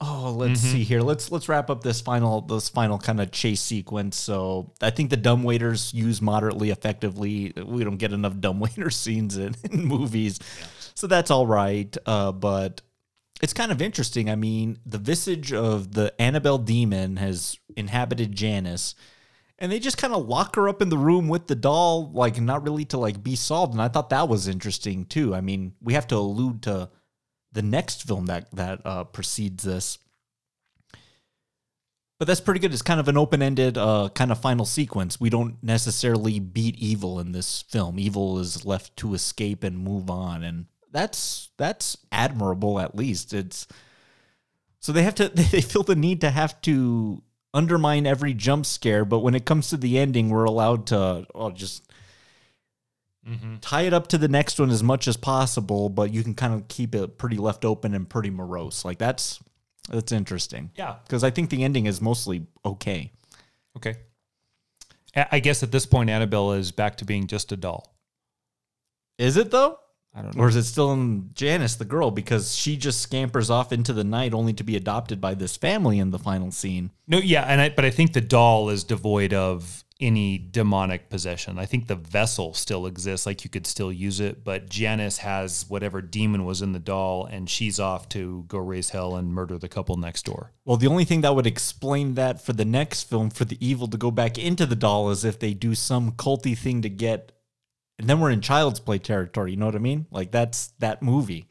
Oh, 0.00 0.32
let's 0.36 0.60
Mm-hmm. 0.60 0.72
see 0.72 0.84
here. 0.84 1.00
Let's 1.02 1.32
let's 1.32 1.48
wrap 1.48 1.70
up 1.70 1.82
this 1.82 2.00
final 2.00 2.40
this 2.40 2.68
final 2.68 2.98
kind 2.98 3.20
of 3.20 3.32
chase 3.32 3.60
sequence. 3.60 4.16
So 4.16 4.72
I 4.80 4.90
think 4.90 5.10
the 5.10 5.16
dumb 5.16 5.42
waiters 5.42 5.92
use 5.92 6.22
moderately 6.22 6.70
effectively. 6.70 7.52
We 7.66 7.82
don't 7.82 7.96
get 7.96 8.12
enough 8.12 8.38
dumb 8.38 8.60
waiter 8.64 8.90
scenes 8.90 9.36
in, 9.36 9.56
in 9.72 9.84
movies, 9.84 10.38
so 10.94 11.08
that's 11.08 11.32
all 11.32 11.48
right. 11.48 11.96
Uh, 12.06 12.30
but 12.30 12.80
it's 13.42 13.52
kind 13.52 13.72
of 13.72 13.82
interesting. 13.82 14.30
I 14.30 14.36
mean, 14.36 14.78
the 14.86 14.98
visage 14.98 15.52
of 15.52 15.94
the 15.94 16.14
Annabelle 16.20 16.58
demon 16.58 17.16
has 17.16 17.58
inhabited 17.76 18.36
Janice, 18.36 18.94
and 19.58 19.70
they 19.72 19.80
just 19.80 19.98
kind 19.98 20.14
of 20.14 20.28
lock 20.28 20.54
her 20.54 20.68
up 20.68 20.80
in 20.80 20.90
the 20.90 20.98
room 20.98 21.26
with 21.26 21.48
the 21.48 21.56
doll, 21.56 22.12
like 22.12 22.40
not 22.40 22.62
really 22.62 22.84
to 22.86 22.98
like 22.98 23.20
be 23.22 23.34
solved. 23.34 23.72
And 23.72 23.82
I 23.82 23.88
thought 23.88 24.10
that 24.10 24.28
was 24.28 24.46
interesting 24.46 25.06
too. 25.06 25.34
I 25.34 25.40
mean, 25.40 25.74
we 25.82 25.94
have 25.94 26.06
to 26.08 26.16
allude 26.16 26.62
to 26.62 26.90
the 27.52 27.62
next 27.62 28.06
film 28.06 28.26
that 28.26 28.50
that 28.52 28.80
uh, 28.84 29.04
precedes 29.04 29.64
this. 29.64 29.98
But 32.18 32.26
that's 32.26 32.40
pretty 32.40 32.58
good. 32.58 32.72
It's 32.72 32.82
kind 32.82 32.98
of 32.98 33.06
an 33.06 33.16
open-ended 33.16 33.78
uh, 33.78 34.08
kind 34.12 34.32
of 34.32 34.40
final 34.40 34.64
sequence. 34.64 35.20
We 35.20 35.30
don't 35.30 35.62
necessarily 35.62 36.40
beat 36.40 36.76
evil 36.76 37.20
in 37.20 37.30
this 37.30 37.62
film. 37.62 37.96
Evil 37.98 38.40
is 38.40 38.64
left 38.64 38.96
to 38.96 39.14
escape 39.14 39.62
and 39.62 39.78
move 39.78 40.10
on, 40.10 40.42
and 40.42 40.66
that's 40.90 41.50
that's 41.56 41.96
admirable. 42.10 42.80
At 42.80 42.96
least 42.96 43.32
it's 43.32 43.68
so 44.80 44.92
they 44.92 45.02
have 45.02 45.14
to 45.16 45.28
they 45.34 45.60
feel 45.60 45.84
the 45.84 45.96
need 45.96 46.20
to 46.22 46.30
have 46.30 46.60
to 46.62 47.22
undermine 47.54 48.06
every 48.06 48.34
jump 48.34 48.66
scare. 48.66 49.04
But 49.04 49.20
when 49.20 49.34
it 49.34 49.44
comes 49.44 49.70
to 49.70 49.76
the 49.76 49.98
ending, 49.98 50.28
we're 50.28 50.44
allowed 50.44 50.86
to 50.88 51.26
oh, 51.34 51.50
just 51.50 51.87
Mm-hmm. 53.28 53.56
tie 53.60 53.82
it 53.82 53.92
up 53.92 54.06
to 54.08 54.18
the 54.18 54.28
next 54.28 54.58
one 54.58 54.70
as 54.70 54.82
much 54.82 55.06
as 55.06 55.16
possible, 55.16 55.88
but 55.90 56.12
you 56.12 56.22
can 56.22 56.34
kind 56.34 56.54
of 56.54 56.66
keep 56.68 56.94
it 56.94 57.18
pretty 57.18 57.36
left 57.36 57.64
open 57.64 57.94
and 57.94 58.08
pretty 58.08 58.30
morose. 58.30 58.84
Like 58.84 58.98
that's 58.98 59.38
that's 59.90 60.12
interesting. 60.12 60.70
Yeah. 60.76 60.96
Because 61.04 61.22
I 61.24 61.30
think 61.30 61.50
the 61.50 61.62
ending 61.64 61.86
is 61.86 62.00
mostly 62.00 62.46
okay. 62.64 63.12
Okay. 63.76 63.96
A- 65.14 65.34
I 65.34 65.40
guess 65.40 65.62
at 65.62 65.72
this 65.72 65.86
point, 65.86 66.10
Annabelle 66.10 66.52
is 66.52 66.72
back 66.72 66.96
to 66.96 67.04
being 67.04 67.26
just 67.26 67.52
a 67.52 67.56
doll. 67.56 67.94
Is 69.18 69.36
it 69.36 69.50
though? 69.50 69.78
I 70.14 70.22
don't 70.22 70.34
know. 70.34 70.42
Or 70.44 70.48
is 70.48 70.56
it 70.56 70.64
still 70.64 70.92
in 70.92 71.30
Janice, 71.34 71.76
the 71.76 71.84
girl? 71.84 72.10
Because 72.10 72.54
she 72.54 72.76
just 72.76 73.00
scampers 73.00 73.50
off 73.50 73.72
into 73.72 73.92
the 73.92 74.04
night 74.04 74.32
only 74.32 74.52
to 74.54 74.64
be 74.64 74.74
adopted 74.74 75.20
by 75.20 75.34
this 75.34 75.56
family 75.56 75.98
in 75.98 76.10
the 76.10 76.18
final 76.18 76.50
scene. 76.50 76.90
No, 77.06 77.18
yeah, 77.18 77.42
and 77.42 77.60
I, 77.60 77.68
but 77.68 77.84
I 77.84 77.90
think 77.90 78.14
the 78.14 78.20
doll 78.20 78.70
is 78.70 78.84
devoid 78.84 79.32
of 79.34 79.84
any 80.00 80.38
demonic 80.38 81.10
possession. 81.10 81.58
I 81.58 81.66
think 81.66 81.86
the 81.86 81.96
vessel 81.96 82.54
still 82.54 82.86
exists, 82.86 83.26
like 83.26 83.42
you 83.42 83.50
could 83.50 83.66
still 83.66 83.92
use 83.92 84.20
it, 84.20 84.44
but 84.44 84.68
Janice 84.68 85.18
has 85.18 85.66
whatever 85.68 86.00
demon 86.00 86.44
was 86.44 86.62
in 86.62 86.72
the 86.72 86.78
doll, 86.78 87.24
and 87.24 87.50
she's 87.50 87.80
off 87.80 88.08
to 88.10 88.44
go 88.46 88.58
raise 88.58 88.90
hell 88.90 89.16
and 89.16 89.34
murder 89.34 89.58
the 89.58 89.68
couple 89.68 89.96
next 89.96 90.24
door. 90.24 90.52
Well, 90.64 90.76
the 90.76 90.86
only 90.86 91.04
thing 91.04 91.22
that 91.22 91.34
would 91.34 91.46
explain 91.46 92.14
that 92.14 92.40
for 92.40 92.52
the 92.52 92.64
next 92.64 93.04
film, 93.04 93.30
for 93.30 93.44
the 93.44 93.58
evil 93.66 93.88
to 93.88 93.96
go 93.96 94.10
back 94.10 94.38
into 94.38 94.66
the 94.66 94.76
doll, 94.76 95.10
is 95.10 95.24
if 95.24 95.40
they 95.40 95.52
do 95.52 95.74
some 95.74 96.12
culty 96.12 96.56
thing 96.56 96.82
to 96.82 96.88
get, 96.88 97.32
and 97.98 98.08
then 98.08 98.20
we're 98.20 98.30
in 98.30 98.40
child's 98.40 98.78
play 98.80 98.98
territory. 98.98 99.50
You 99.50 99.56
know 99.56 99.66
what 99.66 99.74
I 99.74 99.80
mean? 99.80 100.06
Like 100.12 100.30
that's 100.30 100.68
that 100.78 101.02
movie. 101.02 101.48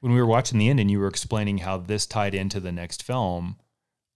When 0.00 0.12
we 0.12 0.20
were 0.20 0.26
watching 0.26 0.60
the 0.60 0.68
end, 0.68 0.78
and 0.78 0.88
you 0.88 1.00
were 1.00 1.08
explaining 1.08 1.58
how 1.58 1.78
this 1.78 2.06
tied 2.06 2.34
into 2.34 2.60
the 2.60 2.70
next 2.70 3.02
film. 3.02 3.56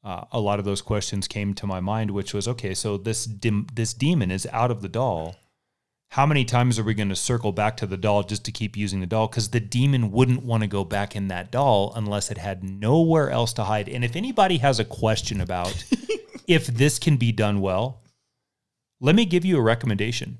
Uh, 0.04 0.24
a 0.32 0.40
lot 0.40 0.58
of 0.58 0.64
those 0.64 0.82
questions 0.82 1.28
came 1.28 1.54
to 1.54 1.66
my 1.66 1.80
mind, 1.80 2.10
which 2.10 2.34
was 2.34 2.48
okay. 2.48 2.74
So 2.74 2.96
this 2.96 3.24
dim, 3.24 3.66
this 3.72 3.94
demon 3.94 4.30
is 4.30 4.48
out 4.52 4.70
of 4.70 4.82
the 4.82 4.88
doll. 4.88 5.36
How 6.10 6.26
many 6.26 6.44
times 6.44 6.78
are 6.78 6.82
we 6.82 6.92
going 6.92 7.08
to 7.08 7.16
circle 7.16 7.52
back 7.52 7.76
to 7.78 7.86
the 7.86 7.96
doll 7.96 8.22
just 8.22 8.44
to 8.44 8.52
keep 8.52 8.76
using 8.76 9.00
the 9.00 9.06
doll? 9.06 9.28
Because 9.28 9.48
the 9.50 9.60
demon 9.60 10.10
wouldn't 10.10 10.42
want 10.42 10.62
to 10.62 10.66
go 10.66 10.84
back 10.84 11.16
in 11.16 11.28
that 11.28 11.50
doll 11.50 11.92
unless 11.96 12.30
it 12.30 12.36
had 12.36 12.62
nowhere 12.62 13.30
else 13.30 13.52
to 13.54 13.64
hide. 13.64 13.88
And 13.88 14.04
if 14.04 14.14
anybody 14.16 14.58
has 14.58 14.78
a 14.78 14.84
question 14.84 15.40
about 15.40 15.84
if 16.46 16.66
this 16.66 16.98
can 16.98 17.16
be 17.16 17.32
done 17.32 17.60
well, 17.60 18.02
let 19.00 19.14
me 19.14 19.24
give 19.24 19.44
you 19.44 19.56
a 19.56 19.62
recommendation. 19.62 20.38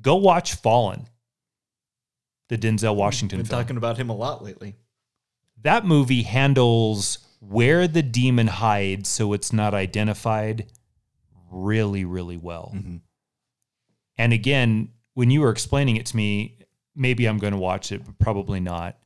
Go 0.00 0.16
watch 0.16 0.54
Fallen, 0.56 1.06
the 2.48 2.58
Denzel 2.58 2.94
Washington 2.94 3.38
Been 3.38 3.46
film 3.46 3.62
talking 3.62 3.76
about 3.76 3.96
him 3.96 4.10
a 4.10 4.14
lot 4.14 4.44
lately. 4.44 4.74
that 5.62 5.86
movie 5.86 6.22
handles 6.22 7.18
where 7.40 7.86
the 7.88 8.02
demon 8.02 8.46
hides 8.46 9.08
so 9.08 9.32
it's 9.32 9.52
not 9.52 9.74
identified 9.74 10.66
really 11.50 12.04
really 12.04 12.36
well. 12.36 12.72
And 14.18 14.32
again 14.32 14.90
when 15.14 15.30
you 15.30 15.40
were 15.40 15.50
explaining 15.50 15.96
it 15.96 16.06
to 16.06 16.16
me 16.16 16.58
maybe 16.94 17.26
i'm 17.26 17.38
going 17.38 17.52
to 17.52 17.58
watch 17.58 17.92
it 17.92 18.04
but 18.04 18.18
probably 18.18 18.60
not. 18.60 18.96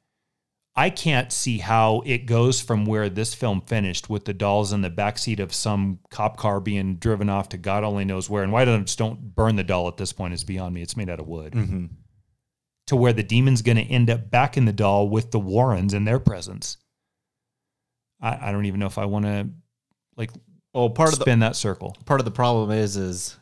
I 0.75 0.89
can't 0.89 1.31
see 1.31 1.59
how 1.59 2.03
it 2.07 2.25
goes 2.25 2.63
from 2.63 2.87
where 2.87 3.11
this 3.11 3.35
film 3.35 3.61
finished 3.61 4.09
with 4.09 4.25
the 4.25 4.33
dolls 4.33 4.73
in 4.73 4.81
the 4.81 4.89
backseat 4.89 5.39
of 5.39 5.53
some 5.53 5.99
cop 6.09 6.39
car 6.39 6.61
being 6.61 6.97
driven 6.97 7.29
off 7.29 7.51
to 7.51 7.59
god 7.59 7.85
only 7.85 8.07
knows 8.07 8.31
where. 8.31 8.43
And 8.43 8.51
why 8.53 8.65
don't 8.65 8.87
just 8.87 8.99
don't 8.99 9.35
burn 9.35 9.57
the 9.57 9.65
doll 9.65 9.87
at 9.89 9.99
this 9.99 10.15
point 10.15 10.33
is 10.33 10.45
beyond 10.45 10.75
me 10.75 10.81
it's 10.81 10.97
made 10.97 11.11
out 11.11 11.21
of 11.21 11.29
wood. 11.29 11.53
Mm-hmm. 11.53 11.87
to 12.87 12.97
where 12.97 13.13
the 13.13 13.23
demon's 13.23 13.61
going 13.63 13.77
to 13.77 13.83
end 13.83 14.09
up 14.09 14.31
back 14.31 14.57
in 14.57 14.65
the 14.65 14.73
doll 14.73 15.09
with 15.11 15.31
the 15.31 15.39
Warrens 15.39 15.93
in 15.95 16.05
their 16.07 16.19
presence. 16.19 16.79
I, 18.23 18.49
I 18.49 18.53
don't 18.53 18.65
even 18.67 18.81
know 18.81 18.87
if 18.87 18.97
I 18.99 19.05
want 19.05 19.25
to 19.27 19.49
like 20.17 20.31
Well, 20.73 20.89
part 20.91 21.13
of 21.13 21.19
the 21.19 21.25
spin 21.25 21.41
that 21.41 21.57
circle. 21.57 21.97
part 22.07 22.21
of 22.21 22.25
the 22.25 22.31
problem 22.31 22.71
is 22.71 22.97
is 22.97 23.37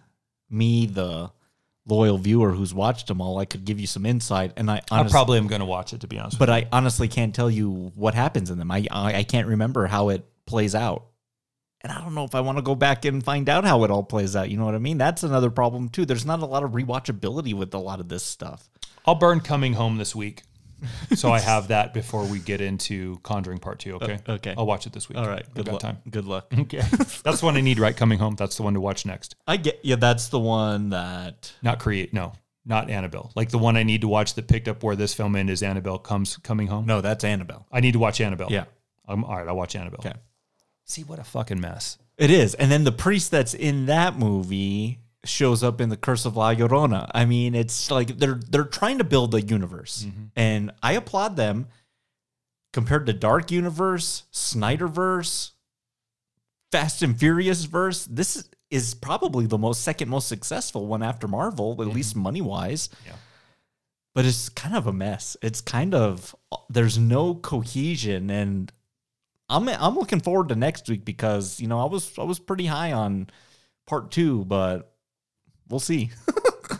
me, 0.49 0.87
the 0.87 1.31
loyal 1.87 2.19
viewer 2.19 2.53
who's 2.53 2.73
watched 2.75 3.07
them 3.09 3.21
all. 3.21 3.39
I 3.39 3.45
could 3.45 3.65
give 3.65 3.79
you 3.81 3.87
some 3.87 4.07
insight, 4.07 4.53
and 4.57 4.71
I 4.71 4.81
I 4.91 5.05
probably 5.09 5.39
am 5.39 5.47
going 5.47 5.61
to 5.61 5.67
watch 5.67 5.93
it 5.93 6.01
to 6.01 6.07
be 6.09 6.19
honest. 6.19 6.39
but 6.39 6.51
I 6.51 6.67
honestly 6.73 7.09
can't 7.09 7.35
tell 7.35 7.51
you 7.51 7.93
what 7.95 8.15
happens 8.15 8.51
in 8.51 8.59
them. 8.59 8.71
I, 8.71 8.87
I 8.91 9.15
I 9.19 9.23
can't 9.23 9.47
remember 9.49 9.87
how 9.87 10.09
it 10.09 10.25
plays 10.47 10.75
out, 10.75 11.07
and 11.83 11.93
I 11.93 12.01
don't 12.01 12.15
know 12.15 12.25
if 12.25 12.35
I 12.35 12.41
want 12.41 12.59
to 12.59 12.63
go 12.63 12.75
back 12.75 13.05
and 13.05 13.23
find 13.25 13.49
out 13.49 13.65
how 13.65 13.85
it 13.85 13.91
all 13.91 14.03
plays 14.03 14.35
out. 14.37 14.51
You 14.51 14.57
know 14.57 14.65
what 14.65 14.75
I 14.75 14.79
mean? 14.79 14.99
That's 14.99 15.23
another 15.23 15.51
problem 15.51 15.89
too. 15.89 16.05
There's 16.05 16.27
not 16.27 16.41
a 16.41 16.47
lot 16.47 16.63
of 16.65 16.73
rewatchability 16.73 17.55
with 17.55 17.73
a 17.75 17.79
lot 17.79 18.01
of 18.01 18.09
this 18.09 18.25
stuff. 18.25 18.69
I'll 19.07 19.15
burn 19.15 19.41
coming 19.41 19.73
home 19.75 19.97
this 19.97 20.15
week, 20.15 20.43
so 21.15 21.33
I 21.33 21.41
have 21.41 21.69
that 21.69 21.93
before 21.95 22.25
we 22.25 22.39
get 22.39 22.61
into 22.61 23.19
Conjuring 23.23 23.59
Part 23.59 23.79
Two. 23.81 23.95
Okay. 23.97 24.19
Uh, 24.29 24.33
okay. 24.33 24.55
I'll 24.57 24.67
watch 24.67 24.87
it 24.87 24.93
this 24.93 25.09
week. 25.09 25.19
All 25.19 25.27
right, 25.27 25.45
good 25.55 25.69
luck. 25.69 25.81
time. 25.81 25.99
Good 26.09 26.25
luck. 26.25 26.53
Okay, 26.61 26.83
that's 27.25 27.41
the 27.41 27.47
one 27.47 27.57
I 27.57 27.61
need. 27.61 27.79
Right, 27.79 27.97
coming 27.97 28.19
home. 28.19 28.35
That's 28.37 28.57
the 28.57 28.63
one 28.63 28.75
to 28.75 28.81
watch 28.81 29.07
next. 29.07 29.35
I 29.47 29.57
get 29.57 29.81
yeah. 29.83 29.97
That's 29.97 30.29
the 30.29 30.39
one 30.41 30.91
that 30.91 31.53
Not 31.63 31.79
create. 31.79 32.13
No, 32.13 32.33
not 32.65 32.91
Annabelle. 32.91 33.33
Like 33.35 33.51
the 33.51 33.59
one 33.59 33.77
I 33.77 33.83
need 33.83 34.03
to 34.03 34.09
watch 34.09 34.35
that 34.35 34.47
picked 34.49 34.69
up 34.69 34.83
where 34.83 34.97
this 34.97 35.15
film 35.15 35.37
ended 35.37 35.53
is 35.55 35.63
Annabelle 35.63 35.99
comes 35.99 36.37
coming 36.39 36.67
home. 36.69 36.87
no, 36.87 37.01
that's 37.01 37.25
Annabelle. 37.25 37.67
I 37.73 37.81
need 37.81 37.93
to 37.93 37.99
watch 37.99 38.21
Annabelle. 38.21 38.49
Yeah. 38.51 38.65
Um, 39.09 39.25
all 39.25 39.37
right, 39.37 39.49
I'll 39.49 39.57
watch 39.57 39.75
Annabelle. 39.75 40.01
Okay. 40.01 40.17
See 40.85 41.03
what 41.05 41.19
a 41.19 41.25
fucking 41.25 41.61
mess. 41.61 41.99
It 42.19 42.31
is. 42.31 42.55
And 42.55 42.71
then 42.71 42.85
the 42.85 42.93
priest 42.93 43.31
that's 43.31 43.55
in 43.55 43.87
that 43.87 44.19
movie 44.19 45.01
shows 45.25 45.63
up 45.63 45.81
in 45.81 45.89
the 45.89 45.97
Curse 45.97 46.25
of 46.25 46.37
La 46.37 46.55
Llorona. 46.55 47.11
I 47.15 47.25
mean, 47.25 47.55
it's 47.55 47.91
like 47.91 48.19
they're 48.19 48.41
they're 48.49 48.65
trying 48.65 48.99
to 48.99 49.05
build 49.05 49.35
a 49.35 49.43
universe. 49.43 50.07
Mm-hmm. 50.07 50.25
And 50.37 50.73
I 50.83 50.93
applaud 50.93 51.37
them 51.37 51.69
compared 52.73 53.07
to 53.07 53.13
Dark 53.13 53.51
Universe, 53.51 54.25
Snyderverse, 54.33 55.53
Fast 56.73 57.03
and 57.03 57.19
Furious 57.19 57.65
verse. 57.65 58.07
This 58.07 58.37
is, 58.37 58.49
is 58.71 58.95
probably 58.95 59.47
the 59.47 59.59
most 59.59 59.83
second 59.83 60.09
most 60.09 60.29
successful 60.29 60.87
one 60.87 61.03
after 61.03 61.29
Marvel, 61.29 61.73
at 61.73 61.79
mm-hmm. 61.79 61.91
least 61.91 62.17
money 62.17 62.41
wise. 62.41 62.89
Yeah. 63.07 63.13
But 64.15 64.25
it's 64.25 64.49
kind 64.49 64.75
of 64.75 64.87
a 64.87 64.93
mess. 64.93 65.37
It's 65.43 65.61
kind 65.61 65.95
of 65.95 66.35
there's 66.69 66.99
no 66.99 67.35
cohesion 67.35 68.31
and 68.31 68.73
I'm 69.51 69.69
I'm 69.69 69.97
looking 69.97 70.21
forward 70.21 70.49
to 70.51 70.55
next 70.55 70.89
week 70.89 71.05
because 71.05 71.61
you 71.61 71.67
know 71.67 71.81
I 71.81 71.85
was 71.85 72.19
I 72.19 72.23
was 72.23 72.39
pretty 72.39 72.67
high 72.67 72.93
on 72.93 73.29
part 73.87 74.13
two, 74.13 74.45
but 74.45 74.95
we'll 75.71 75.81
see. 75.81 76.11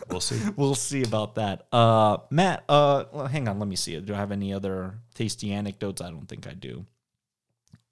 We'll 0.09 0.19
see. 0.19 0.39
we'll 0.55 0.75
see 0.75 1.03
about 1.03 1.35
that. 1.35 1.67
Uh, 1.71 2.17
Matt, 2.29 2.63
uh, 2.69 3.05
well, 3.11 3.27
hang 3.27 3.47
on, 3.47 3.59
let 3.59 3.67
me 3.67 3.75
see. 3.75 3.99
Do 3.99 4.13
I 4.13 4.17
have 4.17 4.31
any 4.31 4.53
other 4.53 4.99
tasty 5.15 5.51
anecdotes? 5.51 6.01
I 6.01 6.09
don't 6.09 6.27
think 6.27 6.47
I 6.47 6.53
do. 6.53 6.85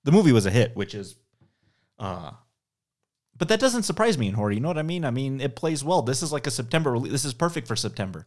The 0.03 0.11
movie 0.11 0.31
was 0.31 0.45
a 0.45 0.51
hit, 0.51 0.75
which 0.75 0.93
is, 0.93 1.15
uh, 1.97 2.31
but 3.37 3.47
that 3.49 3.59
doesn't 3.59 3.83
surprise 3.83 4.17
me 4.17 4.27
in 4.27 4.33
horror. 4.33 4.51
You 4.51 4.59
know 4.59 4.67
what 4.67 4.77
I 4.77 4.83
mean? 4.83 5.05
I 5.05 5.11
mean, 5.11 5.41
it 5.41 5.55
plays 5.55 5.83
well. 5.83 6.01
This 6.01 6.21
is 6.21 6.31
like 6.31 6.47
a 6.47 6.51
September 6.51 6.91
release. 6.91 7.11
This 7.11 7.25
is 7.25 7.33
perfect 7.33 7.67
for 7.67 7.75
September 7.75 8.25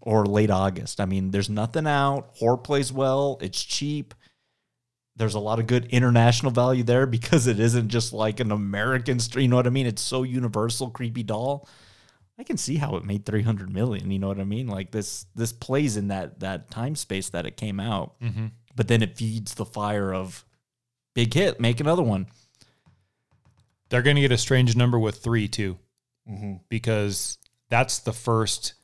or 0.00 0.24
late 0.24 0.50
August. 0.50 1.00
I 1.00 1.04
mean, 1.04 1.32
there's 1.32 1.50
nothing 1.50 1.86
out. 1.86 2.30
Horror 2.34 2.56
plays 2.56 2.92
well. 2.92 3.38
It's 3.40 3.62
cheap. 3.62 4.14
There's 5.16 5.34
a 5.34 5.40
lot 5.40 5.58
of 5.58 5.66
good 5.66 5.86
international 5.86 6.52
value 6.52 6.84
there 6.84 7.06
because 7.06 7.46
it 7.46 7.58
isn't 7.58 7.88
just 7.88 8.12
like 8.12 8.38
an 8.40 8.52
American 8.52 9.18
stream. 9.18 9.44
You 9.44 9.48
know 9.48 9.56
what 9.56 9.66
I 9.66 9.70
mean? 9.70 9.86
It's 9.86 10.02
so 10.02 10.22
universal, 10.22 10.90
creepy 10.90 11.24
doll. 11.24 11.68
I 12.38 12.44
can 12.44 12.56
see 12.56 12.76
how 12.76 12.96
it 12.96 13.04
made 13.04 13.24
300 13.24 13.72
million. 13.72 14.10
You 14.10 14.18
know 14.18 14.28
what 14.28 14.40
I 14.40 14.44
mean? 14.44 14.68
Like 14.68 14.90
this, 14.90 15.26
this 15.34 15.52
plays 15.52 15.96
in 15.96 16.08
that 16.08 16.40
that 16.40 16.70
time 16.70 16.94
space 16.94 17.30
that 17.30 17.46
it 17.46 17.56
came 17.56 17.80
out. 17.80 18.20
Mm-hmm. 18.20 18.46
But 18.74 18.88
then 18.88 19.02
it 19.02 19.16
feeds 19.16 19.54
the 19.54 19.64
fire 19.64 20.12
of 20.12 20.44
big 21.14 21.32
hit, 21.32 21.60
make 21.60 21.80
another 21.80 22.02
one. 22.02 22.26
They're 23.88 24.02
going 24.02 24.16
to 24.16 24.22
get 24.22 24.32
a 24.32 24.38
strange 24.38 24.76
number 24.76 24.98
with 24.98 25.16
three 25.16 25.48
too, 25.48 25.78
mm-hmm. 26.28 26.54
because 26.68 27.38
that's 27.70 28.00
the 28.00 28.12
first 28.12 28.74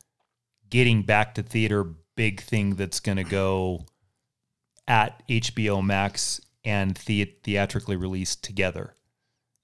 getting 0.70 1.02
back 1.02 1.34
to 1.34 1.42
theater 1.42 1.84
big 2.16 2.40
thing 2.40 2.76
that's 2.76 3.00
going 3.00 3.16
to 3.16 3.24
go 3.24 3.84
at 4.88 5.22
HBO 5.28 5.84
Max 5.84 6.40
and 6.64 6.96
the- 7.06 7.36
theatrically 7.42 7.96
released 7.96 8.42
together. 8.42 8.96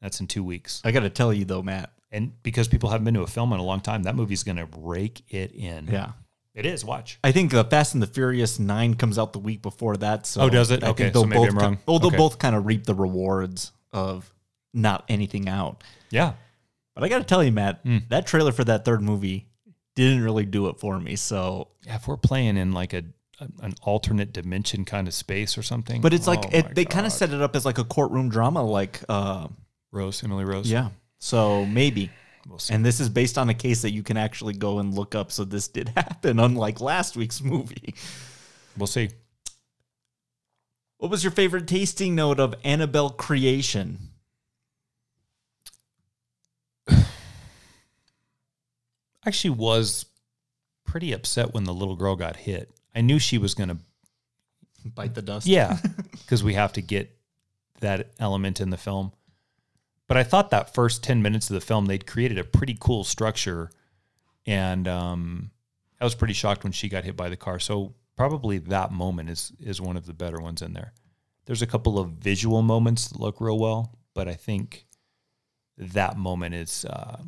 That's 0.01 0.21
in 0.21 0.27
two 0.27 0.45
weeks. 0.45 0.81
I 0.85 0.93
got 0.93 1.01
to 1.01 1.11
tell 1.11 1.33
you 1.33 1.45
though, 1.45 1.63
Matt. 1.63 1.91
And 2.11 2.33
because 2.43 2.69
people 2.69 2.89
haven't 2.91 3.05
been 3.05 3.15
to 3.15 3.23
a 3.23 3.27
film 3.27 3.53
in 3.53 3.61
a 3.61 3.63
long 3.63 3.81
time, 3.81 4.05
that 4.05 4.15
movie's 4.17 4.43
going 4.43 4.57
to 4.57 4.69
rake 4.79 5.23
it 5.29 5.53
in. 5.53 5.87
Yeah. 5.89 6.13
It 6.55 6.67
is. 6.67 6.85
Watch. 6.85 7.19
I 7.23 7.31
think 7.33 7.51
the 7.53 7.63
Fast 7.65 7.95
and 7.95 8.03
the 8.03 8.07
Furious 8.07 8.59
Nine 8.59 8.95
comes 8.95 9.19
out 9.19 9.33
the 9.33 9.39
week 9.39 9.63
before 9.63 9.97
that. 9.99 10.27
So 10.27 10.41
Oh, 10.43 10.51
does 10.51 10.71
it? 10.71 10.83
I 10.83 10.87
think 10.87 11.01
Okay, 11.01 11.11
they'll 11.11 11.23
so 11.23 11.29
maybe 11.29 11.41
both 11.41 11.51
I'm 11.51 11.59
wrong. 11.59 11.79
oh, 11.87 11.99
they'll 11.99 12.09
Okay. 12.09 12.17
both 12.17 12.39
kind 12.39 12.57
of 12.57 12.67
reap 12.67 12.85
the 12.85 12.95
rewards 12.95 13.73
of 13.93 14.33
not 14.75 15.05
anything 15.09 15.49
out. 15.49 15.85
Yeah. 16.11 16.33
But 16.95 17.05
I 17.05 17.09
got 17.09 17.19
to 17.19 17.25
tell 17.25 17.45
you, 17.45 17.53
Matt, 17.53 17.81
Hmm. 17.85 17.99
that 18.09 18.27
trailer 18.27 18.51
for 18.53 18.65
that 18.65 18.85
third 18.85 19.03
movie 19.03 19.47
didn't 19.95 20.23
really 20.25 20.47
do 20.47 20.69
it 20.69 20.81
for 20.81 20.99
me. 20.99 21.15
So, 21.17 21.69
Yeah, 21.87 21.97
If 21.97 22.09
we're 22.09 22.17
playing 22.17 22.57
in 22.57 22.73
like 22.73 22.93
a, 22.93 23.05
a- 23.41 23.49
an 23.65 23.75
alternate 23.83 24.33
dimension 24.33 24.85
kind 24.85 25.07
of 25.07 25.15
space 25.15 25.57
or 25.57 25.63
something. 25.63 26.01
but 26.01 26.13
it's 26.13 26.27
like 26.27 26.45
Oh 26.47 26.51
it, 26.53 26.75
they 26.75 26.85
kind 26.85 27.07
of 27.07 27.13
set 27.13 27.33
it 27.33 27.41
up 27.41 27.55
as 27.55 27.65
like 27.65 27.79
a 27.79 27.85
courtroom 27.85 28.31
drama, 28.31 28.63
like 28.65 29.01
uh, 29.09 29.47
Rose, 29.93 30.25
Emily 30.25 30.45
Rose. 30.45 30.69
yeah. 30.71 30.89
So 31.19 31.65
maybe. 31.67 32.11
We'll 32.49 32.59
see. 32.59 32.75
And 32.75 32.85
this 32.85 33.01
is 33.01 33.09
based 33.09 33.37
on 33.37 33.49
a 33.49 33.55
case 33.55 33.83
that 33.83 33.93
you 33.93 34.03
can 34.03 34.17
actually 34.17 34.55
go 34.55 34.79
and 34.79 34.95
look 34.95 35.15
up. 35.15 35.31
So 35.33 35.45
this 35.45 35.69
did 35.69 35.89
happen, 35.97 36.39
unlike 36.39 36.81
last 36.81 37.17
week's 37.17 37.43
movie. 37.43 37.95
We'll 38.77 38.87
see. 38.87 39.11
What 40.99 41.11
was 41.11 41.23
your 41.23 41.31
favorite 41.31 41.67
tasting 41.69 42.15
note 42.15 42.41
of 42.41 42.55
Annabelle 42.65 43.11
Creation? 43.11 43.99
actually 49.27 49.51
was 49.51 50.07
pretty 50.85 51.13
upset 51.13 51.53
when 51.55 51.65
the 51.65 51.75
little 51.75 51.97
girl 51.97 52.17
got 52.17 52.37
hit. 52.37 52.71
I 52.95 53.01
knew 53.03 53.19
she 53.19 53.39
was 53.39 53.55
going 53.55 53.69
to, 53.69 53.77
Bite 54.95 55.15
the 55.15 55.23
dust. 55.23 55.47
yeah, 55.47 55.77
because 56.13 56.43
we 56.43 56.55
have 56.55 56.73
to 56.75 56.81
get 56.81 57.15
that 57.81 58.11
element 58.19 58.61
in 58.61 58.71
the 58.71 58.77
film. 58.77 59.13
But 60.09 60.17
I 60.17 60.25
thought 60.25 60.51
that 60.51 60.75
first 60.75 61.05
10 61.05 61.23
minutes 61.23 61.51
of 61.51 61.55
the 61.55 61.61
film, 61.61 61.87
they'd 61.87 62.07
created 62.07 62.39
a 62.39 62.45
pretty 62.45 62.77
cool 62.81 63.05
structure. 63.05 63.71
And 64.47 64.89
um, 64.89 65.51
I 66.01 66.05
was 66.05 66.15
pretty 66.15 66.35
shocked 66.35 66.65
when 66.65 66.73
she 66.73 66.89
got 66.89 67.05
hit 67.05 67.17
by 67.17 67.29
the 67.29 67.37
car. 67.37 67.59
So 67.61 67.95
probably 68.17 68.59
that 68.59 68.91
moment 68.91 69.29
is, 69.29 69.53
is 69.61 69.81
one 69.81 69.99
of 69.99 70.07
the 70.07 70.15
better 70.15 70.41
ones 70.41 70.63
in 70.63 70.73
there. 70.73 70.95
There's 71.45 71.63
a 71.63 71.67
couple 71.67 71.99
of 71.99 72.11
visual 72.13 72.63
moments 72.63 73.09
that 73.09 73.21
look 73.21 73.41
real 73.41 73.59
well, 73.59 73.99
but 74.15 74.29
I 74.29 74.35
think 74.35 74.87
that 75.77 76.17
moment 76.17 76.55
is, 76.55 76.85
uh, 76.87 77.23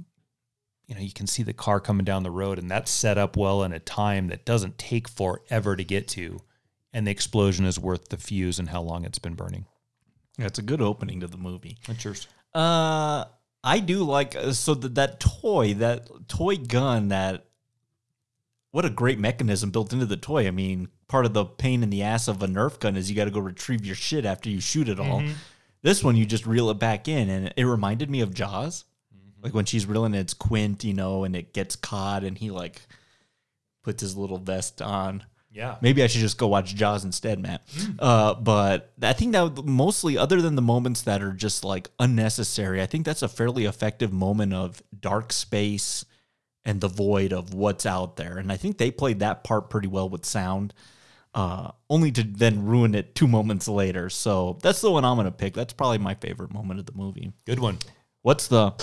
you 0.87 0.95
know, 0.95 1.01
you 1.01 1.13
can 1.13 1.27
see 1.27 1.43
the 1.43 1.53
car 1.53 1.81
coming 1.81 2.05
down 2.05 2.23
the 2.23 2.31
road, 2.31 2.59
and 2.59 2.71
that's 2.71 2.91
set 2.91 3.17
up 3.17 3.37
well 3.37 3.63
in 3.63 3.73
a 3.73 3.79
time 3.79 4.29
that 4.29 4.45
doesn't 4.45 4.77
take 4.77 5.09
forever 5.09 5.77
to 5.77 5.85
get 5.85 6.09
to. 6.09 6.41
And 6.93 7.07
the 7.07 7.13
explosion 7.13 7.65
is 7.65 7.79
worth 7.79 8.09
the 8.09 8.17
fuse 8.17 8.59
and 8.59 8.71
how 8.71 8.83
long 8.83 9.05
it's 9.05 9.21
been 9.21 9.35
burning. 9.35 9.67
Yeah, 10.37 10.47
it's 10.47 10.59
a 10.59 10.63
good 10.63 10.83
opening 10.83 11.21
to 11.21 11.27
the 11.27 11.37
movie. 11.37 11.79
That's 11.87 12.05
yours. 12.05 12.27
Uh, 12.55 13.25
I 13.63 13.79
do 13.79 14.05
like 14.05 14.35
uh, 14.35 14.53
so 14.53 14.75
that 14.75 14.95
that 14.95 15.21
toy, 15.21 15.75
that 15.75 16.09
toy 16.29 16.57
gun, 16.57 17.09
that 17.09 17.47
what 18.73 18.85
a 18.85 18.91
great 18.91 19.19
mechanism 19.19 19.71
built 19.71 19.93
into 19.93 20.07
the 20.07 20.17
toy. 20.17 20.47
I 20.47 20.51
mean, 20.51 20.89
part 21.09 21.27
of 21.27 21.35
the 21.35 21.45
pain 21.45 21.83
in 21.83 21.91
the 21.91 22.03
ass 22.03 22.29
of 22.29 22.43
a 22.43 22.47
Nerf 22.47 22.79
gun 22.81 22.97
is 22.97 23.11
you 23.11 23.17
got 23.17 23.25
to 23.25 23.31
go 23.31 23.41
retrieve 23.41 23.85
your 23.85 23.97
shit 23.97 24.25
after 24.25 24.49
you 24.49 24.61
shoot 24.61 24.89
it 24.89 25.01
all. 25.01 25.23
This 25.83 26.05
one, 26.05 26.17
you 26.17 26.27
just 26.27 26.47
reel 26.47 26.71
it 26.71 26.79
back 26.79 27.09
in, 27.09 27.29
and 27.31 27.53
it 27.57 27.65
reminded 27.65 28.11
me 28.11 28.21
of 28.21 28.35
Jaws, 28.35 28.85
like 29.43 29.55
when 29.55 29.65
she's 29.65 29.87
reeling 29.87 30.15
it's 30.15 30.35
Quint, 30.35 30.85
you 30.85 30.95
know, 30.95 31.25
and 31.25 31.35
it 31.35 31.53
gets 31.55 31.75
caught, 31.77 32.23
and 32.23 32.37
he 32.37 32.51
like 32.51 32.83
puts 33.83 34.03
his 34.03 34.17
little 34.17 34.39
vest 34.39 34.83
on. 34.83 35.25
Yeah. 35.53 35.77
Maybe 35.81 36.03
I 36.03 36.07
should 36.07 36.21
just 36.21 36.39
go 36.39 36.47
watch 36.47 36.75
Jaws 36.75 37.05
instead, 37.05 37.41
Matt. 37.41 37.63
Uh, 37.99 38.35
but 38.35 38.93
I 39.03 39.13
think 39.13 39.33
that 39.33 39.65
mostly, 39.65 40.17
other 40.17 40.41
than 40.41 40.55
the 40.55 40.63
moments 40.63 41.03
that 41.03 41.23
are 41.23 41.33
just 41.33 41.65
like 41.65 41.91
unnecessary, 41.99 42.81
I 42.81 42.87
think 42.87 43.05
that's 43.05 43.23
a 43.23 43.29
fairly 43.29 43.65
effective 43.65 44.13
moment 44.13 44.55
of 44.55 44.83
dark 44.99 45.33
space 45.33 46.05
and 46.65 46.81
the 46.81 46.89
void 46.89 47.33
of 47.33 47.53
what's 47.53 47.85
out 47.85 48.17
there. 48.17 48.39
And 48.39 48.53
I 48.53 48.57
think 48.57 48.79
they 48.79 48.91
played 48.91 49.19
that 49.21 49.43
part 49.43 49.71
pretty 49.71 49.89
well 49.89 50.09
with 50.09 50.25
sound, 50.25 50.73
uh, 51.35 51.73
only 51.89 52.13
to 52.13 52.23
then 52.23 52.65
ruin 52.65 52.95
it 52.95 53.15
two 53.15 53.27
moments 53.27 53.67
later. 53.67 54.09
So 54.09 54.59
that's 54.63 54.81
the 54.81 54.91
one 54.91 55.05
I'm 55.05 55.17
going 55.17 55.25
to 55.25 55.33
pick. 55.33 55.55
That's 55.55 55.73
probably 55.73 55.99
my 55.99 56.15
favorite 56.15 56.53
moment 56.53 56.79
of 56.81 56.87
the 56.87 56.93
movie. 56.95 57.33
Good 57.45 57.59
one. 57.59 57.79
What's 58.23 58.47
the 58.47 58.75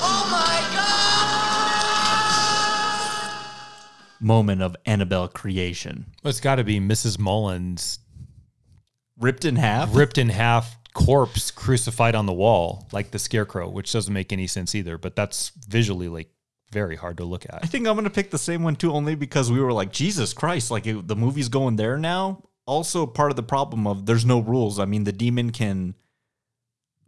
moment 4.20 4.62
of 4.62 4.76
Annabelle 4.86 5.28
creation? 5.28 6.08
Well, 6.24 6.30
it's 6.30 6.40
got 6.40 6.56
to 6.56 6.64
be 6.64 6.80
Mrs. 6.80 7.20
Mullins 7.20 8.00
Ripped 9.20 9.46
in 9.46 9.56
half? 9.56 9.96
ripped 9.96 10.18
in 10.18 10.30
half, 10.30 10.78
corpse 10.94 11.52
crucified 11.52 12.16
on 12.16 12.26
the 12.26 12.34
wall 12.34 12.88
like 12.92 13.12
the 13.12 13.20
scarecrow, 13.20 13.70
which 13.70 13.92
doesn't 13.92 14.14
make 14.14 14.32
any 14.32 14.48
sense 14.48 14.76
either. 14.76 14.98
But 14.98 15.16
that's 15.16 15.52
visually 15.68 16.08
like 16.08 16.30
very 16.72 16.96
hard 16.96 17.18
to 17.18 17.24
look 17.24 17.46
at. 17.46 17.60
I 17.64 17.68
think 17.68 17.88
I'm 17.88 17.96
gonna 17.96 18.10
pick 18.10 18.32
the 18.32 18.38
same 18.38 18.64
one 18.64 18.76
too, 18.76 18.92
only 18.92 19.16
because 19.16 19.52
we 19.52 19.60
were 19.60 19.74
like, 19.74 19.92
Jesus 19.92 20.34
Christ, 20.34 20.70
like 20.70 20.86
it, 20.86 21.08
the 21.08 21.16
movie's 21.16 21.50
going 21.50 21.76
there 21.78 21.98
now. 21.98 22.44
Also, 22.66 23.06
part 23.06 23.32
of 23.32 23.38
the 23.38 23.44
problem 23.44 23.88
of 23.88 24.06
there's 24.06 24.26
no 24.26 24.40
rules. 24.40 24.78
I 24.78 24.86
mean, 24.86 25.06
the 25.06 25.14
demon 25.14 25.52
can 25.52 25.96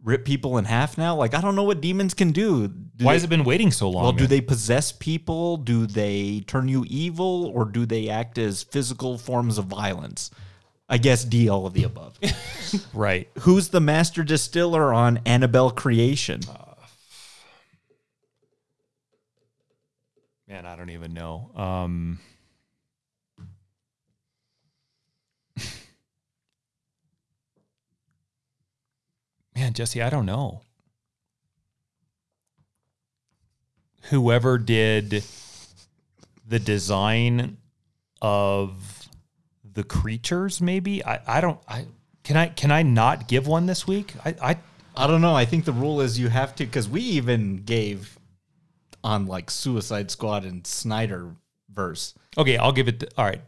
rip 0.02 0.24
people 0.24 0.56
in 0.58 0.64
half 0.64 0.96
now. 0.96 1.14
Like, 1.14 1.34
I 1.34 1.40
don't 1.40 1.54
know 1.54 1.62
what 1.64 1.80
demons 1.80 2.14
can 2.14 2.32
do. 2.32 2.68
Do 2.68 3.04
Why 3.04 3.12
they- 3.12 3.16
has 3.16 3.24
it 3.24 3.28
been 3.30 3.44
waiting 3.44 3.70
so 3.70 3.88
long? 3.90 4.02
Well, 4.02 4.12
do 4.12 4.26
they 4.26 4.40
possess 4.40 4.92
people? 4.92 5.56
Do 5.56 5.86
they 5.86 6.40
turn 6.46 6.68
you 6.68 6.84
evil, 6.88 7.50
or 7.54 7.64
do 7.64 7.84
they 7.86 8.08
act 8.08 8.38
as 8.38 8.62
physical 8.62 9.18
forms 9.18 9.58
of 9.58 9.66
violence? 9.66 10.30
I 10.88 10.98
guess 10.98 11.22
D, 11.24 11.48
all 11.48 11.66
of 11.66 11.72
the 11.74 11.84
above. 11.84 12.18
right? 12.94 13.28
Who's 13.40 13.68
the 13.68 13.80
master 13.80 14.24
distiller 14.24 14.92
on 14.92 15.20
Annabelle 15.24 15.70
Creation? 15.70 16.40
Man, 20.48 20.66
I 20.66 20.74
don't 20.74 20.90
even 20.90 21.14
know. 21.14 21.50
Um, 21.54 22.18
man, 29.60 29.74
Jesse, 29.74 30.00
I 30.00 30.08
don't 30.08 30.26
know. 30.26 30.62
Whoever 34.04 34.56
did 34.56 35.22
the 36.48 36.58
design 36.58 37.58
of 38.22 39.08
the 39.62 39.84
creatures, 39.84 40.60
maybe 40.60 41.04
I, 41.04 41.20
I 41.26 41.40
don't. 41.40 41.60
I 41.68 41.86
can 42.24 42.36
I 42.36 42.46
can 42.48 42.70
I 42.70 42.82
not 42.82 43.28
give 43.28 43.46
one 43.46 43.66
this 43.66 43.86
week? 43.86 44.14
I, 44.24 44.34
I 44.42 44.56
I 44.96 45.06
don't 45.06 45.20
know. 45.20 45.34
I 45.34 45.44
think 45.44 45.66
the 45.66 45.72
rule 45.72 46.00
is 46.00 46.18
you 46.18 46.28
have 46.28 46.54
to 46.56 46.64
because 46.64 46.88
we 46.88 47.02
even 47.02 47.58
gave 47.58 48.18
on 49.04 49.26
like 49.26 49.50
Suicide 49.50 50.10
Squad 50.10 50.44
and 50.44 50.66
Snyder 50.66 51.36
verse. 51.70 52.14
Okay, 52.38 52.56
I'll 52.56 52.72
give 52.72 52.88
it. 52.88 53.12
all 53.16 53.26
right, 53.26 53.42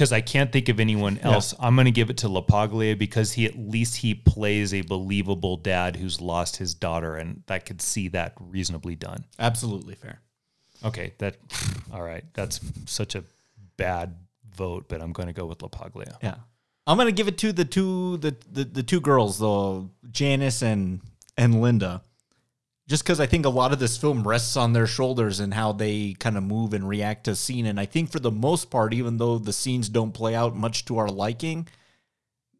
because 0.00 0.12
I 0.12 0.22
can't 0.22 0.50
think 0.50 0.70
of 0.70 0.80
anyone 0.80 1.18
else. 1.18 1.52
I'm 1.60 1.74
going 1.74 1.84
to 1.84 1.90
give 1.90 2.08
it 2.08 2.16
to 2.18 2.26
LaPaglia 2.26 2.98
because 2.98 3.32
he 3.32 3.44
at 3.44 3.58
least 3.58 3.98
he 3.98 4.14
plays 4.14 4.72
a 4.72 4.80
believable 4.80 5.58
dad 5.58 5.96
who's 5.96 6.22
lost 6.22 6.56
his 6.56 6.72
daughter, 6.72 7.16
and 7.16 7.42
I 7.50 7.58
could 7.58 7.82
see 7.82 8.08
that 8.08 8.32
reasonably 8.40 8.96
done. 8.96 9.26
Absolutely 9.38 9.96
fair. 9.96 10.22
Okay, 10.82 11.12
that 11.18 11.36
all 11.92 12.00
right. 12.00 12.24
That's 12.32 12.60
such 12.86 13.14
a 13.14 13.24
bad 13.76 14.16
vote, 14.56 14.86
but 14.88 15.02
I'm 15.02 15.12
going 15.12 15.26
to 15.26 15.34
go 15.34 15.44
with 15.44 15.58
LaPaglia. 15.58 16.16
Yeah, 16.22 16.36
I'm 16.86 16.96
gonna 16.96 17.12
give 17.12 17.28
it 17.28 17.36
to 17.38 17.52
the 17.52 17.66
two 17.66 18.16
the 18.16 18.34
the, 18.50 18.64
the 18.64 18.82
two 18.82 19.02
girls, 19.02 19.38
though 19.38 19.90
Janice 20.10 20.62
and 20.62 21.02
and 21.36 21.60
Linda, 21.60 22.00
just 22.90 23.04
because 23.04 23.20
I 23.20 23.26
think 23.26 23.46
a 23.46 23.50
lot 23.50 23.72
of 23.72 23.78
this 23.78 23.96
film 23.96 24.26
rests 24.26 24.56
on 24.56 24.72
their 24.72 24.88
shoulders 24.88 25.38
and 25.38 25.54
how 25.54 25.70
they 25.70 26.14
kind 26.14 26.36
of 26.36 26.42
move 26.42 26.74
and 26.74 26.88
react 26.88 27.22
to 27.24 27.36
scene. 27.36 27.66
And 27.66 27.78
I 27.78 27.86
think 27.86 28.10
for 28.10 28.18
the 28.18 28.32
most 28.32 28.68
part, 28.68 28.92
even 28.92 29.16
though 29.16 29.38
the 29.38 29.52
scenes 29.52 29.88
don't 29.88 30.10
play 30.10 30.34
out 30.34 30.56
much 30.56 30.86
to 30.86 30.98
our 30.98 31.08
liking. 31.08 31.68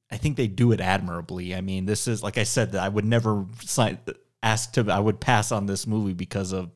I 0.08 0.18
think 0.18 0.36
they 0.36 0.46
do 0.46 0.70
it 0.70 0.80
admirably. 0.80 1.52
I 1.52 1.60
mean, 1.60 1.84
this 1.84 2.06
is 2.06 2.22
like 2.22 2.38
I 2.38 2.44
said 2.44 2.72
that 2.72 2.82
I 2.82 2.88
would 2.88 3.04
never 3.04 3.44
sign, 3.64 3.98
ask 4.40 4.72
to. 4.74 4.88
I 4.88 5.00
would 5.00 5.20
pass 5.20 5.50
on 5.50 5.66
this 5.66 5.84
movie 5.84 6.14
because 6.14 6.52
of 6.52 6.70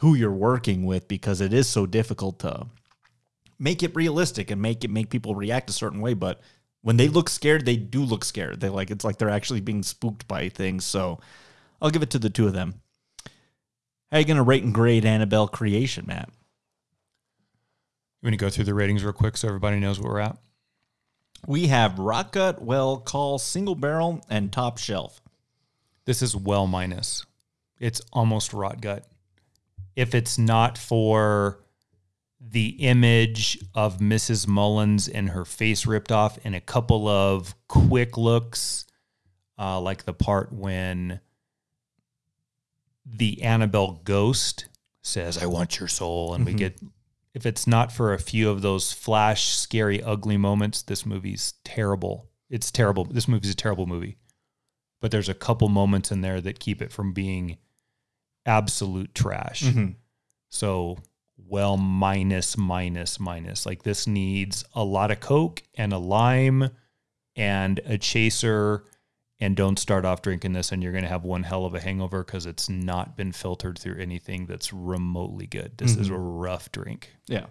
who 0.00 0.16
you're 0.16 0.32
working 0.32 0.84
with 0.84 1.06
because 1.06 1.40
it 1.40 1.52
is 1.52 1.68
so 1.68 1.86
difficult 1.86 2.40
to 2.40 2.66
make 3.56 3.84
it 3.84 3.94
realistic 3.94 4.50
and 4.50 4.60
make 4.60 4.82
it 4.82 4.90
make 4.90 5.10
people 5.10 5.36
react 5.36 5.68
a 5.68 5.74
certain 5.74 6.00
way 6.00 6.14
but 6.14 6.40
when 6.80 6.96
they 6.96 7.08
look 7.08 7.28
scared 7.28 7.66
they 7.66 7.76
do 7.76 8.02
look 8.02 8.24
scared 8.24 8.60
they 8.60 8.70
like 8.70 8.90
it's 8.90 9.04
like 9.04 9.18
they're 9.18 9.28
actually 9.28 9.60
being 9.60 9.82
spooked 9.82 10.26
by 10.26 10.48
things 10.48 10.84
so 10.84 11.20
i'll 11.80 11.90
give 11.90 12.02
it 12.02 12.10
to 12.10 12.18
the 12.18 12.30
two 12.30 12.46
of 12.46 12.52
them 12.52 12.80
how 14.10 14.16
are 14.16 14.20
you 14.20 14.26
gonna 14.26 14.42
rate 14.42 14.62
and 14.64 14.74
grade 14.74 15.04
annabelle 15.04 15.48
creation 15.48 16.04
matt 16.06 16.28
You 18.22 18.26
want 18.26 18.34
to 18.34 18.44
go 18.44 18.50
through 18.50 18.64
the 18.64 18.74
ratings 18.74 19.02
real 19.04 19.12
quick 19.12 19.36
so 19.36 19.48
everybody 19.48 19.78
knows 19.80 20.00
where 20.00 20.12
we're 20.12 20.20
at? 20.20 20.36
we 21.46 21.68
have 21.68 21.98
rot 21.98 22.32
gut 22.32 22.60
well 22.62 22.98
call 22.98 23.38
single 23.38 23.74
barrel 23.74 24.22
and 24.28 24.52
top 24.52 24.78
shelf 24.78 25.22
This 26.04 26.22
is 26.22 26.36
well 26.36 26.66
minus. 26.66 27.24
It's 27.78 28.02
almost 28.12 28.52
rot 28.52 28.80
gut. 28.82 29.06
If 29.96 30.14
it's 30.14 30.36
not 30.38 30.76
for 30.76 31.60
the 32.40 32.68
image 32.80 33.58
of 33.74 33.98
Mrs. 33.98 34.46
Mullins 34.46 35.08
and 35.08 35.30
her 35.30 35.44
face 35.46 35.86
ripped 35.86 36.12
off 36.12 36.38
and 36.44 36.54
a 36.54 36.60
couple 36.60 37.06
of 37.08 37.54
quick 37.68 38.16
looks 38.18 38.86
uh, 39.58 39.80
like 39.80 40.04
the 40.04 40.12
part 40.14 40.52
when 40.52 41.20
the 43.04 43.42
Annabelle 43.42 44.00
ghost 44.04 44.68
says, 45.02 45.38
I 45.38 45.46
want 45.46 45.78
your 45.78 45.88
soul. 45.88 46.34
And 46.34 46.44
we 46.44 46.52
mm-hmm. 46.52 46.58
get, 46.58 46.80
if 47.34 47.46
it's 47.46 47.66
not 47.66 47.92
for 47.92 48.12
a 48.12 48.18
few 48.18 48.50
of 48.50 48.62
those 48.62 48.92
flash, 48.92 49.48
scary, 49.48 50.02
ugly 50.02 50.36
moments, 50.36 50.82
this 50.82 51.06
movie's 51.06 51.54
terrible. 51.64 52.28
It's 52.48 52.70
terrible. 52.70 53.04
This 53.04 53.28
movie's 53.28 53.52
a 53.52 53.56
terrible 53.56 53.86
movie. 53.86 54.16
But 55.00 55.10
there's 55.10 55.28
a 55.28 55.34
couple 55.34 55.68
moments 55.68 56.12
in 56.12 56.20
there 56.20 56.40
that 56.40 56.60
keep 56.60 56.82
it 56.82 56.92
from 56.92 57.12
being 57.12 57.56
absolute 58.44 59.14
trash. 59.14 59.62
Mm-hmm. 59.62 59.92
So, 60.50 60.98
well, 61.38 61.76
minus, 61.76 62.58
minus, 62.58 63.18
minus. 63.18 63.64
Like 63.64 63.82
this 63.82 64.06
needs 64.06 64.64
a 64.74 64.84
lot 64.84 65.10
of 65.10 65.20
Coke 65.20 65.62
and 65.74 65.92
a 65.92 65.98
lime 65.98 66.70
and 67.36 67.80
a 67.86 67.96
chaser. 67.96 68.84
And 69.42 69.56
don't 69.56 69.78
start 69.78 70.04
off 70.04 70.20
drinking 70.20 70.52
this, 70.52 70.70
and 70.70 70.82
you're 70.82 70.92
going 70.92 71.04
to 71.04 71.08
have 71.08 71.24
one 71.24 71.44
hell 71.44 71.64
of 71.64 71.74
a 71.74 71.80
hangover 71.80 72.22
because 72.22 72.44
it's 72.44 72.68
not 72.68 73.16
been 73.16 73.32
filtered 73.32 73.78
through 73.78 73.98
anything 73.98 74.44
that's 74.44 74.70
remotely 74.70 75.46
good. 75.46 75.78
This 75.78 75.96
is 75.96 76.10
a 76.10 76.14
rough 76.14 76.70
drink. 76.72 77.14
Yeah. 77.26 77.46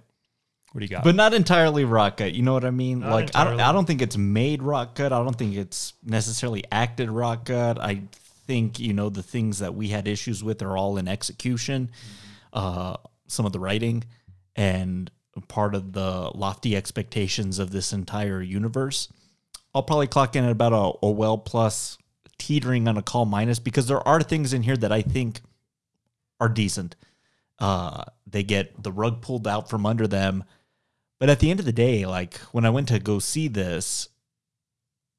What 0.72 0.82
do 0.82 0.86
you 0.86 0.90
got? 0.90 1.04
But 1.04 1.16
not 1.16 1.34
entirely 1.34 1.86
rot 1.86 2.18
gut. 2.18 2.34
You 2.34 2.44
know 2.44 2.54
what 2.54 2.64
I 2.64 2.70
mean? 2.70 3.00
Not 3.00 3.12
like 3.12 3.36
I 3.36 3.44
don't. 3.44 3.60
I 3.60 3.72
don't 3.72 3.86
think 3.86 4.04
it's 4.04 4.18
made 4.18 4.62
rot 4.62 4.94
gut. 4.94 5.12
I 5.12 5.24
don't 5.24 5.36
think 5.36 5.56
it's 5.56 5.94
necessarily 6.06 6.64
acted 6.72 7.10
rot 7.10 7.44
gut. 7.46 7.80
I 7.80 8.04
think 8.46 8.80
you 8.80 8.94
know 8.94 9.10
the 9.10 9.24
things 9.24 9.60
that 9.60 9.74
we 9.74 9.88
had 9.88 10.08
issues 10.08 10.44
with 10.44 10.62
are 10.62 10.78
all 10.78 10.98
in 10.98 11.08
execution. 11.08 11.90
Uh, 12.54 12.98
some 13.28 13.48
of 13.48 13.52
the 13.52 13.60
writing 13.60 14.04
and 14.56 15.10
part 15.48 15.74
of 15.74 15.94
the 15.94 16.32
lofty 16.36 16.76
expectations 16.76 17.58
of 17.58 17.72
this 17.72 17.94
entire 17.94 18.42
universe. 18.42 19.08
I'll 19.74 19.84
probably 19.84 20.08
clock 20.08 20.36
in 20.36 20.44
at 20.44 20.52
about 20.52 20.74
a, 20.74 21.06
a 21.06 21.12
well 21.12 21.38
plus, 21.38 21.98
teetering 22.38 22.88
on 22.88 22.98
a 22.98 23.02
call 23.02 23.26
minus 23.26 23.60
because 23.60 23.88
there 23.88 24.06
are 24.08 24.22
things 24.24 24.54
in 24.54 24.64
here 24.64 24.78
that 24.78 24.92
I 24.92 25.02
think 25.02 25.42
are 26.40 26.50
decent. 26.50 26.96
Uh, 27.60 28.06
they 28.26 28.44
get 28.44 28.82
the 28.82 28.92
rug 28.92 29.22
pulled 29.22 29.48
out 29.48 29.70
from 29.70 29.86
under 29.86 30.08
them. 30.08 30.44
But 31.20 31.30
at 31.30 31.40
the 31.40 31.52
end 31.52 31.60
of 31.60 31.66
the 31.66 31.74
day, 31.74 32.06
like 32.06 32.38
when 32.54 32.66
I 32.66 32.70
went 32.70 32.88
to 32.88 33.00
go 33.00 33.20
see 33.20 33.50
this, 33.50 34.08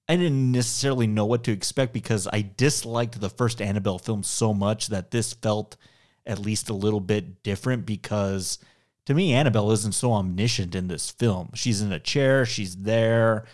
I 0.09 0.17
didn't 0.17 0.51
necessarily 0.51 1.07
know 1.07 1.27
what 1.27 1.45
to 1.45 1.53
expect 1.53 1.93
because 1.93 2.27
I 2.33 2.51
disliked 2.57 3.21
the 3.21 3.31
first 3.31 3.63
Annabelle 3.63 3.99
film 3.99 4.23
so 4.23 4.53
much 4.53 4.89
that 4.89 5.11
this 5.11 5.35
felt 5.35 5.77
at 6.27 6.39
least 6.39 6.71
a 6.71 6.75
little 6.75 7.01
bit 7.01 7.43
different 7.43 7.87
because 7.87 8.59
to 9.07 9.15
me, 9.15 9.33
Annabelle 9.33 9.71
isn't 9.73 9.95
so 9.95 10.13
omniscient 10.13 10.75
in 10.75 10.89
this 10.89 11.11
film. 11.11 11.51
She's 11.55 11.81
in 11.81 11.93
a 11.93 12.01
chair, 12.01 12.45
she's 12.45 12.77
there, 12.77 13.45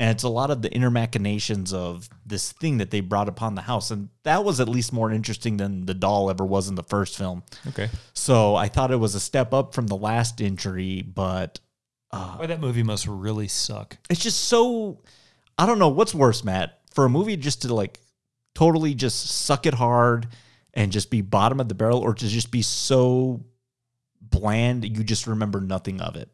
and 0.00 0.10
it's 0.10 0.22
a 0.22 0.28
lot 0.30 0.50
of 0.50 0.62
the 0.62 0.72
inner 0.72 0.90
machinations 0.90 1.74
of 1.74 2.08
this 2.24 2.52
thing 2.52 2.78
that 2.78 2.90
they 2.90 3.00
brought 3.00 3.28
upon 3.28 3.54
the 3.54 3.60
house. 3.60 3.90
And 3.90 4.08
that 4.22 4.42
was 4.44 4.58
at 4.58 4.66
least 4.66 4.94
more 4.94 5.12
interesting 5.12 5.58
than 5.58 5.84
the 5.84 5.92
doll 5.92 6.30
ever 6.30 6.44
was 6.44 6.68
in 6.70 6.74
the 6.74 6.82
first 6.82 7.18
film. 7.18 7.42
okay. 7.68 7.90
So 8.14 8.56
I 8.56 8.68
thought 8.68 8.90
it 8.90 8.96
was 8.96 9.14
a 9.14 9.20
step 9.20 9.52
up 9.52 9.74
from 9.74 9.88
the 9.88 9.96
last 9.96 10.40
injury, 10.40 11.02
but 11.02 11.60
uh, 12.12 12.36
Why 12.36 12.46
that 12.46 12.60
movie 12.62 12.82
must 12.82 13.06
really 13.06 13.46
suck. 13.46 13.98
it's 14.08 14.22
just 14.22 14.44
so 14.44 15.02
I 15.58 15.66
don't 15.66 15.78
know 15.78 15.90
what's 15.90 16.14
worse, 16.14 16.42
Matt, 16.44 16.80
for 16.94 17.04
a 17.04 17.10
movie 17.10 17.36
just 17.36 17.60
to 17.62 17.74
like 17.74 18.00
totally 18.54 18.94
just 18.94 19.28
suck 19.28 19.66
it 19.66 19.74
hard 19.74 20.28
and 20.72 20.90
just 20.90 21.10
be 21.10 21.20
bottom 21.20 21.60
of 21.60 21.68
the 21.68 21.74
barrel, 21.74 21.98
or 21.98 22.14
to 22.14 22.26
just 22.26 22.50
be 22.50 22.62
so 22.62 23.44
bland 24.22 24.84
you 24.84 25.04
just 25.04 25.26
remember 25.26 25.60
nothing 25.60 26.00
of 26.00 26.16
it. 26.16 26.30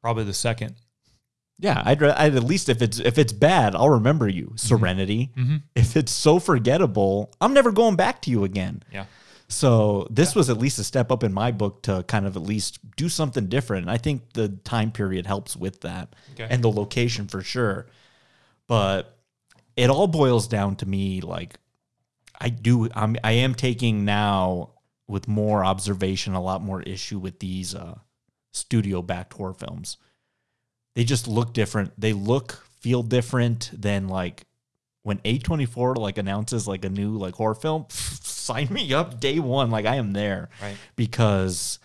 Probably 0.00 0.24
the 0.24 0.32
second. 0.32 0.76
Yeah, 1.60 1.82
I'd, 1.84 2.02
I'd 2.02 2.34
at 2.34 2.42
least 2.44 2.68
if 2.68 2.80
it's 2.82 2.98
if 2.98 3.18
it's 3.18 3.32
bad, 3.32 3.74
I'll 3.74 3.90
remember 3.90 4.26
you. 4.28 4.52
Serenity. 4.56 5.30
If 5.74 5.96
it's 5.96 6.10
so 6.12 6.38
forgettable, 6.38 7.32
I'm 7.40 7.52
never 7.52 7.70
going 7.70 7.96
back 7.96 8.22
to 8.22 8.30
you 8.30 8.44
again. 8.44 8.82
Yeah. 8.92 9.04
So 9.48 10.06
this 10.10 10.34
was 10.34 10.48
at 10.48 10.58
least 10.58 10.78
a 10.78 10.84
step 10.84 11.10
up 11.10 11.22
in 11.24 11.32
my 11.32 11.50
book 11.50 11.82
to 11.82 12.04
kind 12.04 12.24
of 12.24 12.36
at 12.36 12.42
least 12.42 12.78
do 12.96 13.08
something 13.08 13.46
different. 13.48 13.82
And 13.82 13.90
I 13.90 13.98
think 13.98 14.32
the 14.32 14.48
time 14.48 14.92
period 14.92 15.26
helps 15.26 15.56
with 15.56 15.80
that 15.80 16.14
Okay. 16.32 16.46
and 16.48 16.62
the 16.62 16.70
location 16.70 17.26
for 17.28 17.42
sure. 17.42 17.86
But 18.68 19.18
it 19.76 19.90
all 19.90 20.06
boils 20.06 20.46
down 20.48 20.76
to 20.76 20.86
me 20.86 21.20
like 21.20 21.58
I 22.40 22.48
do 22.48 22.88
I'm 22.94 23.16
I 23.24 23.32
am 23.32 23.54
taking 23.54 24.04
now 24.04 24.70
with 25.08 25.26
more 25.28 25.64
observation 25.64 26.34
a 26.34 26.40
lot 26.40 26.62
more 26.62 26.80
issue 26.82 27.18
with 27.18 27.40
these 27.40 27.74
uh 27.74 27.96
studio 28.52 29.02
backed 29.02 29.32
horror 29.34 29.54
films. 29.54 29.96
They 30.94 31.04
just 31.04 31.28
look 31.28 31.52
different. 31.52 31.92
They 31.98 32.12
look 32.12 32.64
feel 32.80 33.02
different 33.02 33.70
than 33.72 34.08
like 34.08 34.44
when 35.02 35.18
A24 35.18 35.96
like 35.96 36.18
announces 36.18 36.66
like 36.68 36.84
a 36.84 36.90
new 36.90 37.16
like 37.16 37.34
horror 37.34 37.54
film, 37.54 37.86
sign 37.90 38.68
me 38.70 38.92
up 38.92 39.20
day 39.20 39.38
one. 39.38 39.70
Like 39.70 39.86
I 39.86 39.96
am 39.96 40.12
there. 40.12 40.48
Right. 40.60 40.76
Because 40.96 41.78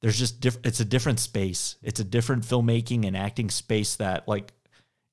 there's 0.00 0.18
just 0.18 0.40
diff- 0.40 0.58
it's 0.64 0.80
a 0.80 0.84
different 0.84 1.20
space. 1.20 1.76
It's 1.82 2.00
a 2.00 2.04
different 2.04 2.44
filmmaking 2.44 3.06
and 3.06 3.16
acting 3.16 3.50
space 3.50 3.96
that 3.96 4.28
like 4.28 4.52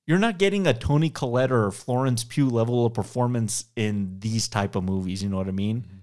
you're 0.06 0.20
not 0.20 0.40
getting 0.40 0.66
a 0.66 0.74
Toni 0.74 1.10
Collette 1.12 1.52
or 1.52 1.72
Florence 1.72 2.24
Pugh 2.24 2.50
level 2.50 2.86
of 2.86 2.94
performance 2.96 3.66
in 3.76 4.18
these 4.20 4.48
type 4.48 4.76
of 4.76 4.84
movies. 4.84 5.22
You 5.22 5.30
know 5.30 5.38
what 5.38 5.48
I 5.48 5.52
mean? 5.52 5.82
Mm-hmm. 5.82 5.96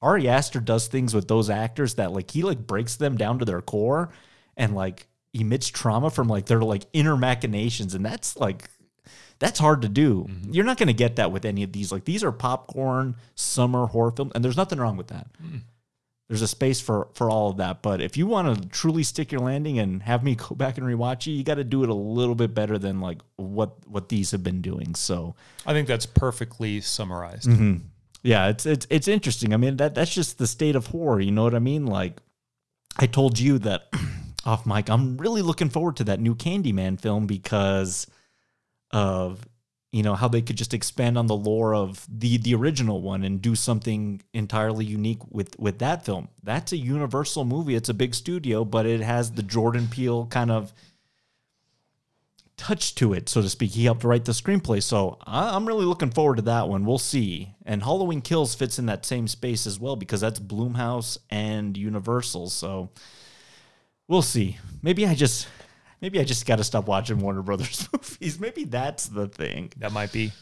Ari 0.00 0.28
Aster 0.28 0.60
does 0.60 0.86
things 0.86 1.14
with 1.14 1.28
those 1.28 1.50
actors 1.50 1.94
that 1.94 2.12
like 2.12 2.30
he 2.30 2.42
like 2.42 2.66
breaks 2.66 2.96
them 2.96 3.16
down 3.16 3.38
to 3.40 3.44
their 3.44 3.60
core 3.60 4.10
and 4.56 4.74
like 4.74 5.08
emits 5.32 5.68
trauma 5.68 6.10
from 6.10 6.28
like 6.28 6.46
their 6.46 6.60
like 6.60 6.86
inner 6.92 7.16
machinations, 7.16 7.94
and 7.94 8.04
that's 8.04 8.36
like 8.36 8.68
that's 9.38 9.58
hard 9.58 9.82
to 9.82 9.88
do. 9.88 10.26
Mm-hmm. 10.28 10.52
You're 10.52 10.64
not 10.64 10.78
going 10.78 10.88
to 10.88 10.92
get 10.92 11.16
that 11.16 11.30
with 11.30 11.44
any 11.44 11.62
of 11.62 11.72
these. 11.72 11.92
Like 11.92 12.04
these 12.04 12.24
are 12.24 12.32
popcorn 12.32 13.16
summer 13.34 13.86
horror 13.86 14.10
films, 14.10 14.32
and 14.34 14.44
there's 14.44 14.56
nothing 14.56 14.78
wrong 14.78 14.96
with 14.96 15.08
that. 15.08 15.28
Mm-hmm. 15.42 15.58
There's 16.28 16.42
a 16.42 16.48
space 16.48 16.80
for 16.80 17.08
for 17.14 17.30
all 17.30 17.50
of 17.50 17.56
that. 17.56 17.82
But 17.82 18.00
if 18.00 18.16
you 18.16 18.26
want 18.26 18.62
to 18.62 18.68
truly 18.68 19.02
stick 19.02 19.32
your 19.32 19.40
landing 19.40 19.78
and 19.78 20.02
have 20.02 20.22
me 20.22 20.34
go 20.48 20.54
back 20.54 20.76
and 20.76 20.86
rewatch 20.86 21.26
it, 21.26 21.32
you 21.32 21.44
got 21.44 21.54
to 21.54 21.64
do 21.64 21.82
it 21.82 21.88
a 21.88 21.94
little 21.94 22.34
bit 22.34 22.54
better 22.54 22.78
than 22.78 23.00
like 23.00 23.20
what 23.36 23.88
what 23.88 24.08
these 24.08 24.30
have 24.32 24.42
been 24.42 24.60
doing. 24.60 24.94
So 24.94 25.34
I 25.64 25.72
think 25.72 25.88
that's 25.88 26.06
perfectly 26.06 26.80
summarized. 26.80 27.48
Mm-hmm. 27.48 27.76
yeah, 28.22 28.48
it's 28.48 28.66
it's 28.66 28.86
it's 28.90 29.08
interesting. 29.08 29.54
I 29.54 29.56
mean 29.56 29.76
that 29.78 29.94
that's 29.94 30.12
just 30.12 30.38
the 30.38 30.46
state 30.46 30.76
of 30.76 30.88
horror. 30.88 31.20
You 31.20 31.32
know 31.32 31.44
what 31.44 31.54
I 31.54 31.60
mean? 31.60 31.86
Like 31.86 32.20
I 32.98 33.06
told 33.06 33.38
you 33.38 33.58
that 33.60 33.88
off 34.48 34.66
mic, 34.66 34.88
I'm 34.88 35.18
really 35.18 35.42
looking 35.42 35.68
forward 35.68 35.96
to 35.96 36.04
that 36.04 36.20
new 36.20 36.34
Candyman 36.34 37.00
film 37.00 37.26
because 37.26 38.06
of 38.90 39.46
you 39.92 40.02
know 40.02 40.14
how 40.14 40.28
they 40.28 40.42
could 40.42 40.56
just 40.56 40.74
expand 40.74 41.16
on 41.16 41.26
the 41.26 41.36
lore 41.36 41.74
of 41.74 42.06
the 42.10 42.38
the 42.38 42.54
original 42.54 43.00
one 43.00 43.22
and 43.24 43.40
do 43.40 43.54
something 43.54 44.22
entirely 44.32 44.84
unique 44.84 45.20
with 45.30 45.58
with 45.58 45.78
that 45.78 46.04
film. 46.04 46.28
That's 46.42 46.72
a 46.72 46.76
Universal 46.76 47.44
movie. 47.44 47.74
It's 47.74 47.88
a 47.88 47.94
big 47.94 48.14
studio, 48.14 48.64
but 48.64 48.86
it 48.86 49.00
has 49.00 49.32
the 49.32 49.42
Jordan 49.42 49.86
Peele 49.88 50.26
kind 50.26 50.50
of 50.50 50.72
touch 52.56 52.94
to 52.96 53.12
it, 53.12 53.28
so 53.28 53.40
to 53.40 53.48
speak. 53.48 53.70
He 53.70 53.84
helped 53.84 54.02
write 54.02 54.24
the 54.24 54.32
screenplay, 54.32 54.82
so 54.82 55.16
I- 55.24 55.54
I'm 55.54 55.64
really 55.66 55.84
looking 55.84 56.10
forward 56.10 56.36
to 56.36 56.42
that 56.42 56.68
one. 56.68 56.84
We'll 56.84 56.98
see. 56.98 57.54
And 57.64 57.84
Halloween 57.84 58.20
Kills 58.20 58.54
fits 58.54 58.78
in 58.78 58.86
that 58.86 59.06
same 59.06 59.28
space 59.28 59.66
as 59.66 59.78
well 59.78 59.94
because 59.94 60.20
that's 60.20 60.40
Blumhouse 60.40 61.18
and 61.30 61.76
Universal. 61.76 62.48
So 62.48 62.90
we'll 64.08 64.22
see. 64.22 64.58
Maybe 64.82 65.06
I 65.06 65.14
just, 65.14 65.48
maybe 66.00 66.18
I 66.18 66.24
just 66.24 66.46
got 66.46 66.56
to 66.56 66.64
stop 66.64 66.86
watching 66.88 67.18
Warner 67.18 67.42
Brothers 67.42 67.88
movies. 67.92 68.40
Maybe 68.40 68.64
that's 68.64 69.06
the 69.06 69.28
thing. 69.28 69.72
That 69.76 69.92
might 69.92 70.12
be. 70.12 70.32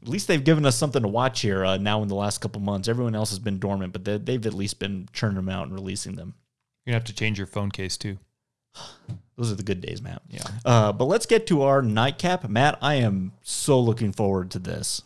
At 0.00 0.08
least 0.08 0.28
they've 0.28 0.44
given 0.44 0.64
us 0.64 0.76
something 0.76 1.02
to 1.02 1.08
watch 1.08 1.40
here 1.40 1.64
uh, 1.64 1.76
now 1.76 2.02
in 2.02 2.08
the 2.08 2.14
last 2.14 2.40
couple 2.40 2.60
months. 2.60 2.86
Everyone 2.86 3.16
else 3.16 3.30
has 3.30 3.40
been 3.40 3.58
dormant, 3.58 3.92
but 3.92 4.04
they, 4.04 4.16
they've 4.16 4.46
at 4.46 4.54
least 4.54 4.78
been 4.78 5.08
churning 5.12 5.36
them 5.36 5.48
out 5.48 5.66
and 5.66 5.74
releasing 5.74 6.14
them. 6.14 6.34
You're 6.84 6.92
gonna 6.92 7.00
have 7.00 7.06
to 7.06 7.14
change 7.14 7.36
your 7.36 7.48
phone 7.48 7.70
case 7.70 7.96
too. 7.96 8.18
Those 9.36 9.52
are 9.52 9.56
the 9.56 9.62
good 9.62 9.80
days, 9.80 10.00
Matt. 10.00 10.22
Yeah. 10.28 10.46
Uh, 10.64 10.92
but 10.92 11.04
let's 11.04 11.26
get 11.26 11.46
to 11.48 11.62
our 11.62 11.82
nightcap. 11.82 12.48
Matt, 12.48 12.78
I 12.80 12.94
am 12.96 13.32
so 13.42 13.78
looking 13.80 14.12
forward 14.12 14.50
to 14.52 14.58
this. 14.58 15.02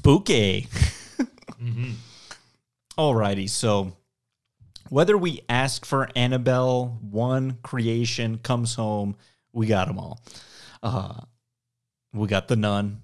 Spooky. 0.00 0.66
Alrighty, 2.98 3.50
so 3.50 3.98
whether 4.88 5.18
we 5.18 5.42
ask 5.46 5.84
for 5.84 6.08
Annabelle, 6.16 6.98
one 7.02 7.58
creation 7.62 8.38
comes 8.38 8.74
home, 8.74 9.14
we 9.52 9.66
got 9.66 9.88
them 9.88 9.98
all. 9.98 10.22
Uh, 10.82 11.20
we 12.14 12.26
got 12.28 12.48
the 12.48 12.56
Nun, 12.56 13.02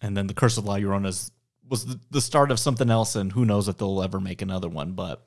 and 0.00 0.16
then 0.16 0.26
the 0.26 0.34
Curse 0.34 0.58
of 0.58 0.64
La 0.64 0.78
Llorona 0.78 1.30
was 1.68 1.86
the, 1.86 2.00
the 2.10 2.20
start 2.20 2.50
of 2.50 2.58
something 2.58 2.90
else, 2.90 3.14
and 3.14 3.30
who 3.30 3.44
knows 3.44 3.68
if 3.68 3.78
they'll 3.78 4.02
ever 4.02 4.18
make 4.18 4.42
another 4.42 4.68
one. 4.68 4.94
But 4.94 5.24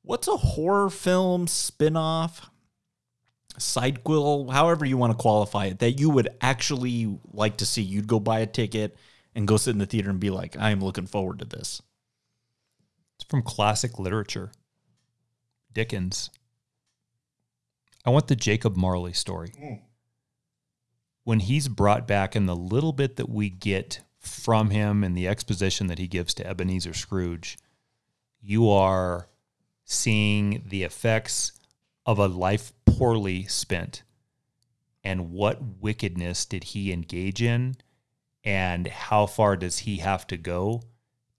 what's 0.00 0.26
a 0.26 0.38
horror 0.38 0.88
film 0.88 1.48
spin-off 1.48 2.48
sidequel, 3.58 4.50
however 4.50 4.86
you 4.86 4.96
want 4.96 5.12
to 5.12 5.18
qualify 5.18 5.66
it, 5.66 5.80
that 5.80 6.00
you 6.00 6.08
would 6.08 6.30
actually 6.40 7.18
like 7.30 7.58
to 7.58 7.66
see? 7.66 7.82
You'd 7.82 8.08
go 8.08 8.18
buy 8.18 8.40
a 8.40 8.46
ticket 8.46 8.96
and 9.36 9.46
go 9.46 9.58
sit 9.58 9.72
in 9.72 9.78
the 9.78 9.86
theater 9.86 10.08
and 10.08 10.18
be 10.18 10.30
like, 10.30 10.56
I 10.58 10.70
am 10.70 10.80
looking 10.80 11.06
forward 11.06 11.38
to 11.40 11.44
this. 11.44 11.82
It's 13.16 13.28
from 13.28 13.42
classic 13.42 13.98
literature. 13.98 14.50
Dickens. 15.72 16.30
I 18.06 18.10
want 18.10 18.28
the 18.28 18.34
Jacob 18.34 18.76
Marley 18.76 19.12
story. 19.12 19.52
Hmm. 19.58 19.74
When 21.24 21.40
he's 21.40 21.68
brought 21.68 22.06
back 22.06 22.34
in 22.34 22.46
the 22.46 22.56
little 22.56 22.92
bit 22.92 23.16
that 23.16 23.28
we 23.28 23.50
get 23.50 24.00
from 24.18 24.70
him 24.70 25.04
and 25.04 25.14
the 25.16 25.28
exposition 25.28 25.88
that 25.88 25.98
he 25.98 26.06
gives 26.06 26.32
to 26.34 26.46
Ebenezer 26.46 26.94
Scrooge, 26.94 27.58
you 28.40 28.70
are 28.70 29.28
seeing 29.84 30.62
the 30.66 30.82
effects 30.82 31.52
of 32.06 32.18
a 32.18 32.26
life 32.26 32.72
poorly 32.86 33.44
spent. 33.44 34.02
And 35.04 35.32
what 35.32 35.60
wickedness 35.80 36.46
did 36.46 36.64
he 36.64 36.90
engage 36.90 37.42
in? 37.42 37.76
And 38.46 38.86
how 38.86 39.26
far 39.26 39.56
does 39.56 39.80
he 39.80 39.96
have 39.96 40.26
to 40.28 40.36
go 40.36 40.82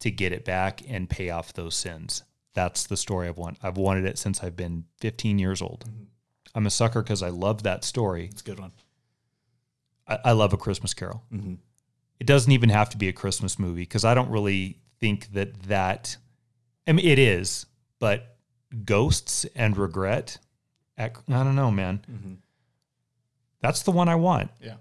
to 0.01 0.11
get 0.11 0.33
it 0.33 0.43
back 0.43 0.81
and 0.87 1.09
pay 1.09 1.29
off 1.29 1.53
those 1.53 1.75
sins? 1.75 2.23
That's 2.53 2.85
the 2.85 2.97
story 2.97 3.29
I've 3.29 3.37
wanted. 3.37 3.59
I've 3.63 3.77
wanted 3.77 4.05
it 4.05 4.17
since 4.17 4.43
I've 4.43 4.57
been 4.57 4.83
15 4.99 5.39
years 5.39 5.61
old. 5.61 5.85
Mm-hmm. 5.87 6.03
I'm 6.53 6.65
a 6.65 6.69
sucker 6.69 7.01
because 7.01 7.23
I 7.23 7.29
love 7.29 7.63
that 7.63 7.85
story. 7.85 8.27
It's 8.29 8.41
a 8.41 8.43
good 8.43 8.59
one. 8.59 8.73
I, 10.05 10.19
I 10.25 10.31
love 10.33 10.51
a 10.51 10.57
Christmas 10.57 10.93
Carol. 10.93 11.23
Mm-hmm. 11.33 11.53
It 12.19 12.27
doesn't 12.27 12.51
even 12.51 12.69
have 12.69 12.89
to 12.89 12.97
be 12.97 13.07
a 13.07 13.13
Christmas 13.13 13.57
movie 13.57 13.83
because 13.83 14.03
I 14.03 14.13
don't 14.13 14.29
really 14.29 14.79
think 14.99 15.31
that 15.33 15.63
that. 15.63 16.17
I 16.85 16.91
mean, 16.91 17.05
it 17.05 17.19
is, 17.19 17.67
but 17.99 18.37
ghosts 18.83 19.45
and 19.55 19.77
regret. 19.77 20.39
At, 20.97 21.15
I 21.29 21.43
don't 21.43 21.55
know, 21.55 21.71
man. 21.71 22.01
Mm-hmm. 22.11 22.33
That's 23.61 23.83
the 23.83 23.91
one 23.91 24.09
I 24.09 24.15
want. 24.15 24.51
Yeah. 24.61 24.75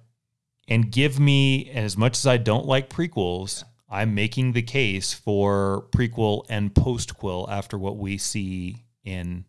And 0.68 0.90
give 0.90 1.20
me, 1.20 1.68
and 1.70 1.84
as 1.84 1.97
much 1.97 2.16
as 2.18 2.26
I 2.26 2.36
don't 2.38 2.66
like 2.66 2.90
prequels, 2.90 3.62
I'm 3.88 4.14
making 4.14 4.52
the 4.52 4.62
case 4.62 5.14
for 5.14 5.86
prequel 5.93 6.44
and 6.48 6.74
postquel 6.74 7.48
after 7.48 7.78
what 7.78 7.97
we 7.98 8.18
see 8.18 8.84
in 9.05 9.44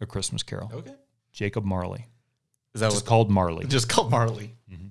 A 0.00 0.06
Christmas 0.06 0.42
Carol. 0.42 0.70
Okay. 0.74 0.92
Jacob 1.32 1.64
Marley. 1.64 2.06
Is 2.74 2.82
that 2.82 2.90
Just 2.90 3.04
what 3.04 3.08
called 3.08 3.30
Marley. 3.30 3.66
just 3.66 3.88
called 3.88 4.10
Marley? 4.10 4.54
Mm-hmm. 4.70 4.88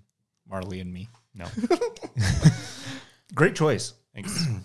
Marley 0.50 0.80
and 0.80 0.92
me. 0.92 1.10
no. 1.36 1.46
Great 3.36 3.56
choice. 3.56 3.94
Thanks. 4.14 4.46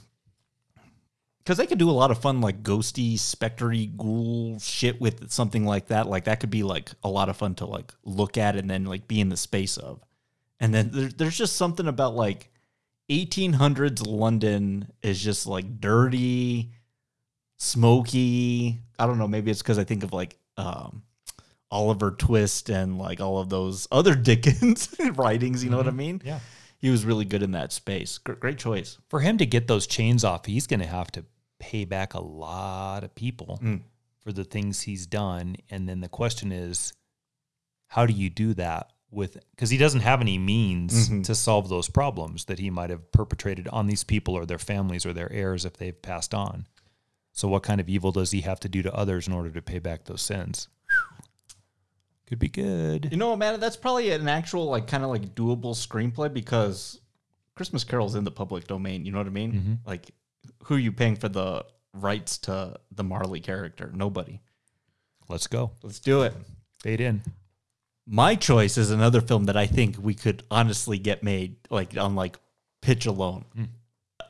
Because 1.38 1.58
they 1.58 1.66
could 1.66 1.76
do 1.78 1.90
a 1.90 1.92
lot 1.92 2.10
of 2.10 2.16
fun, 2.22 2.40
like 2.40 2.62
ghosty, 2.62 3.18
spectery, 3.18 3.84
ghoul 3.98 4.58
shit 4.58 4.98
with 4.98 5.30
something 5.30 5.66
like 5.66 5.88
that. 5.88 6.08
Like 6.08 6.24
that 6.24 6.40
could 6.40 6.48
be 6.48 6.62
like 6.62 6.90
a 7.02 7.08
lot 7.10 7.28
of 7.28 7.36
fun 7.36 7.54
to 7.56 7.66
like 7.66 7.92
look 8.02 8.38
at 8.38 8.56
and 8.56 8.70
then 8.70 8.86
like 8.86 9.06
be 9.06 9.20
in 9.20 9.28
the 9.28 9.36
space 9.36 9.76
of. 9.76 10.00
And 10.60 10.74
then 10.74 10.90
there, 10.92 11.08
there's 11.08 11.36
just 11.36 11.56
something 11.56 11.86
about 11.86 12.14
like 12.14 12.50
1800s 13.10 14.06
London 14.06 14.90
is 15.02 15.22
just 15.22 15.46
like 15.46 15.80
dirty, 15.80 16.72
smoky. 17.58 18.80
I 18.98 19.06
don't 19.06 19.18
know. 19.18 19.28
Maybe 19.28 19.50
it's 19.50 19.62
because 19.62 19.78
I 19.78 19.84
think 19.84 20.04
of 20.04 20.12
like 20.12 20.38
um, 20.56 21.02
Oliver 21.70 22.12
Twist 22.12 22.70
and 22.70 22.98
like 22.98 23.20
all 23.20 23.38
of 23.38 23.48
those 23.48 23.88
other 23.90 24.14
Dickens 24.14 24.94
writings. 25.14 25.64
You 25.64 25.70
know 25.70 25.76
what 25.76 25.88
I 25.88 25.92
mean? 25.92 26.22
Yeah. 26.24 26.40
He 26.78 26.90
was 26.90 27.04
really 27.04 27.24
good 27.24 27.42
in 27.42 27.52
that 27.52 27.72
space. 27.72 28.18
Gr- 28.18 28.34
Great 28.34 28.58
choice. 28.58 28.98
For 29.08 29.20
him 29.20 29.38
to 29.38 29.46
get 29.46 29.68
those 29.68 29.86
chains 29.86 30.22
off, 30.22 30.44
he's 30.46 30.66
going 30.66 30.80
to 30.80 30.86
have 30.86 31.10
to 31.12 31.24
pay 31.58 31.84
back 31.84 32.14
a 32.14 32.20
lot 32.20 33.04
of 33.04 33.14
people 33.14 33.58
for 34.22 34.32
the 34.32 34.44
things 34.44 34.82
he's 34.82 35.06
done. 35.06 35.56
And 35.70 35.88
then 35.88 36.00
the 36.00 36.08
question 36.08 36.52
is, 36.52 36.92
how 37.88 38.04
do 38.04 38.12
you 38.12 38.28
do 38.28 38.52
that 38.54 38.90
with, 39.14 39.38
because 39.52 39.70
he 39.70 39.78
doesn't 39.78 40.00
have 40.00 40.20
any 40.20 40.38
means 40.38 41.08
mm-hmm. 41.08 41.22
to 41.22 41.34
solve 41.34 41.68
those 41.68 41.88
problems 41.88 42.46
that 42.46 42.58
he 42.58 42.70
might 42.70 42.90
have 42.90 43.10
perpetrated 43.12 43.68
on 43.68 43.86
these 43.86 44.04
people 44.04 44.34
or 44.34 44.44
their 44.44 44.58
families 44.58 45.06
or 45.06 45.12
their 45.12 45.32
heirs 45.32 45.64
if 45.64 45.76
they've 45.76 46.00
passed 46.02 46.34
on. 46.34 46.66
So, 47.32 47.48
what 47.48 47.62
kind 47.62 47.80
of 47.80 47.88
evil 47.88 48.12
does 48.12 48.30
he 48.30 48.42
have 48.42 48.60
to 48.60 48.68
do 48.68 48.82
to 48.82 48.94
others 48.94 49.26
in 49.26 49.32
order 49.32 49.50
to 49.50 49.62
pay 49.62 49.78
back 49.78 50.04
those 50.04 50.22
sins? 50.22 50.68
Could 52.26 52.38
be 52.38 52.48
good. 52.48 53.08
You 53.10 53.16
know 53.16 53.30
what, 53.30 53.38
man? 53.38 53.60
That's 53.60 53.76
probably 53.76 54.10
an 54.10 54.28
actual, 54.28 54.66
like, 54.66 54.86
kind 54.86 55.04
of 55.04 55.10
like 55.10 55.34
doable 55.34 55.74
screenplay 55.74 56.32
because 56.32 57.00
Christmas 57.54 57.84
Carol's 57.84 58.14
in 58.14 58.24
the 58.24 58.30
public 58.30 58.66
domain. 58.66 59.04
You 59.04 59.12
know 59.12 59.18
what 59.18 59.26
I 59.26 59.30
mean? 59.30 59.52
Mm-hmm. 59.52 59.74
Like, 59.86 60.10
who 60.64 60.76
are 60.76 60.78
you 60.78 60.92
paying 60.92 61.16
for 61.16 61.28
the 61.28 61.64
rights 61.92 62.38
to 62.38 62.76
the 62.92 63.04
Marley 63.04 63.40
character? 63.40 63.90
Nobody. 63.94 64.40
Let's 65.28 65.46
go. 65.46 65.72
Let's 65.82 66.00
do 66.00 66.22
it. 66.22 66.34
Fade 66.80 67.00
in. 67.00 67.22
My 68.06 68.34
choice 68.34 68.76
is 68.76 68.90
another 68.90 69.20
film 69.20 69.44
that 69.44 69.56
I 69.56 69.66
think 69.66 69.96
we 69.98 70.14
could 70.14 70.42
honestly 70.50 70.98
get 70.98 71.22
made, 71.22 71.56
like, 71.70 71.96
on 71.96 72.14
like 72.14 72.38
pitch 72.82 73.06
alone. 73.06 73.44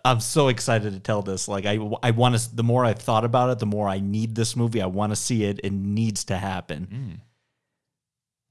I'm 0.04 0.20
so 0.20 0.48
excited 0.48 0.92
to 0.92 1.00
tell 1.00 1.22
this. 1.22 1.48
Like, 1.48 1.66
I, 1.66 1.78
I 2.02 2.12
want 2.12 2.38
to, 2.38 2.54
the 2.56 2.62
more 2.62 2.84
I've 2.84 3.00
thought 3.00 3.24
about 3.24 3.50
it, 3.50 3.58
the 3.58 3.66
more 3.66 3.88
I 3.88 4.00
need 4.00 4.34
this 4.34 4.54
movie. 4.54 4.80
I 4.82 4.86
want 4.86 5.12
to 5.12 5.16
see 5.16 5.44
it. 5.44 5.60
It 5.64 5.72
needs 5.72 6.24
to 6.24 6.36
happen. 6.36 6.86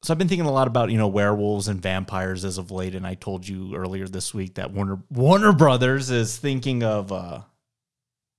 So 0.03 0.13
I've 0.13 0.17
been 0.17 0.27
thinking 0.27 0.47
a 0.47 0.51
lot 0.51 0.67
about 0.67 0.91
you 0.91 0.97
know 0.97 1.07
werewolves 1.07 1.69
and 1.69 1.81
vampires 1.81 2.43
as 2.43 2.57
of 2.57 2.71
late, 2.71 2.93
and 2.93 3.07
I 3.07 3.13
told 3.13 3.47
you 3.47 3.73
earlier 3.73 4.05
this 4.05 4.33
week 4.33 4.55
that 4.55 4.71
Warner 4.71 4.99
Warner 5.09 5.53
Brothers 5.53 6.09
is 6.11 6.37
thinking 6.37 6.83
of 6.83 7.13
uh, 7.13 7.39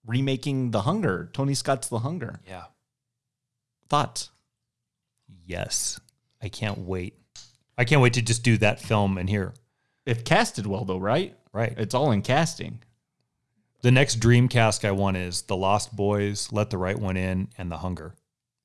remaking 0.07 0.73
The 0.73 0.83
Hunger, 0.83 1.31
Tony 1.33 1.55
Scott's 1.55 1.89
The 1.89 2.01
Hunger. 2.01 2.41
Yeah. 2.47 2.65
Thoughts? 3.89 4.31
Yes. 5.47 5.99
I 6.45 6.49
can't 6.49 6.79
wait. 6.79 7.19
I 7.79 7.85
can't 7.85 8.03
wait 8.03 8.13
to 8.15 8.23
just 8.23 8.45
do 8.45 8.59
that 8.59 8.81
film 8.81 9.17
and 9.17 9.29
here. 9.29 9.55
If 10.05 10.25
casted 10.25 10.67
well, 10.67 10.85
though, 10.85 10.99
right? 10.99 11.35
Right. 11.53 11.73
It's 11.79 11.95
all 11.95 12.13
in 12.13 12.21
casting. 12.23 12.83
The 13.81 13.91
next 13.91 14.17
dream 14.17 14.49
cast 14.49 14.85
I 14.85 14.91
want 14.91 15.17
is 15.17 15.43
The 15.43 15.57
Lost 15.57 15.97
Boys, 15.97 16.53
Let 16.53 16.71
the 16.71 16.79
Right 16.79 16.99
One 16.99 17.17
In, 17.17 17.49
and 17.57 17.71
The 17.71 17.79
Hunger, 17.79 18.15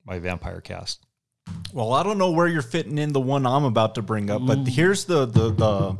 my 0.04 0.18
vampire 0.18 0.60
cast. 0.60 1.06
Well, 1.72 1.92
I 1.92 2.02
don't 2.02 2.18
know 2.18 2.30
where 2.30 2.46
you're 2.46 2.62
fitting 2.62 2.98
in 2.98 3.12
the 3.12 3.20
one 3.20 3.46
I'm 3.46 3.64
about 3.64 3.94
to 3.96 4.02
bring 4.02 4.30
up, 4.30 4.44
but 4.46 4.68
here's 4.68 5.04
the 5.06 5.26
the 5.26 5.50
the 5.50 5.96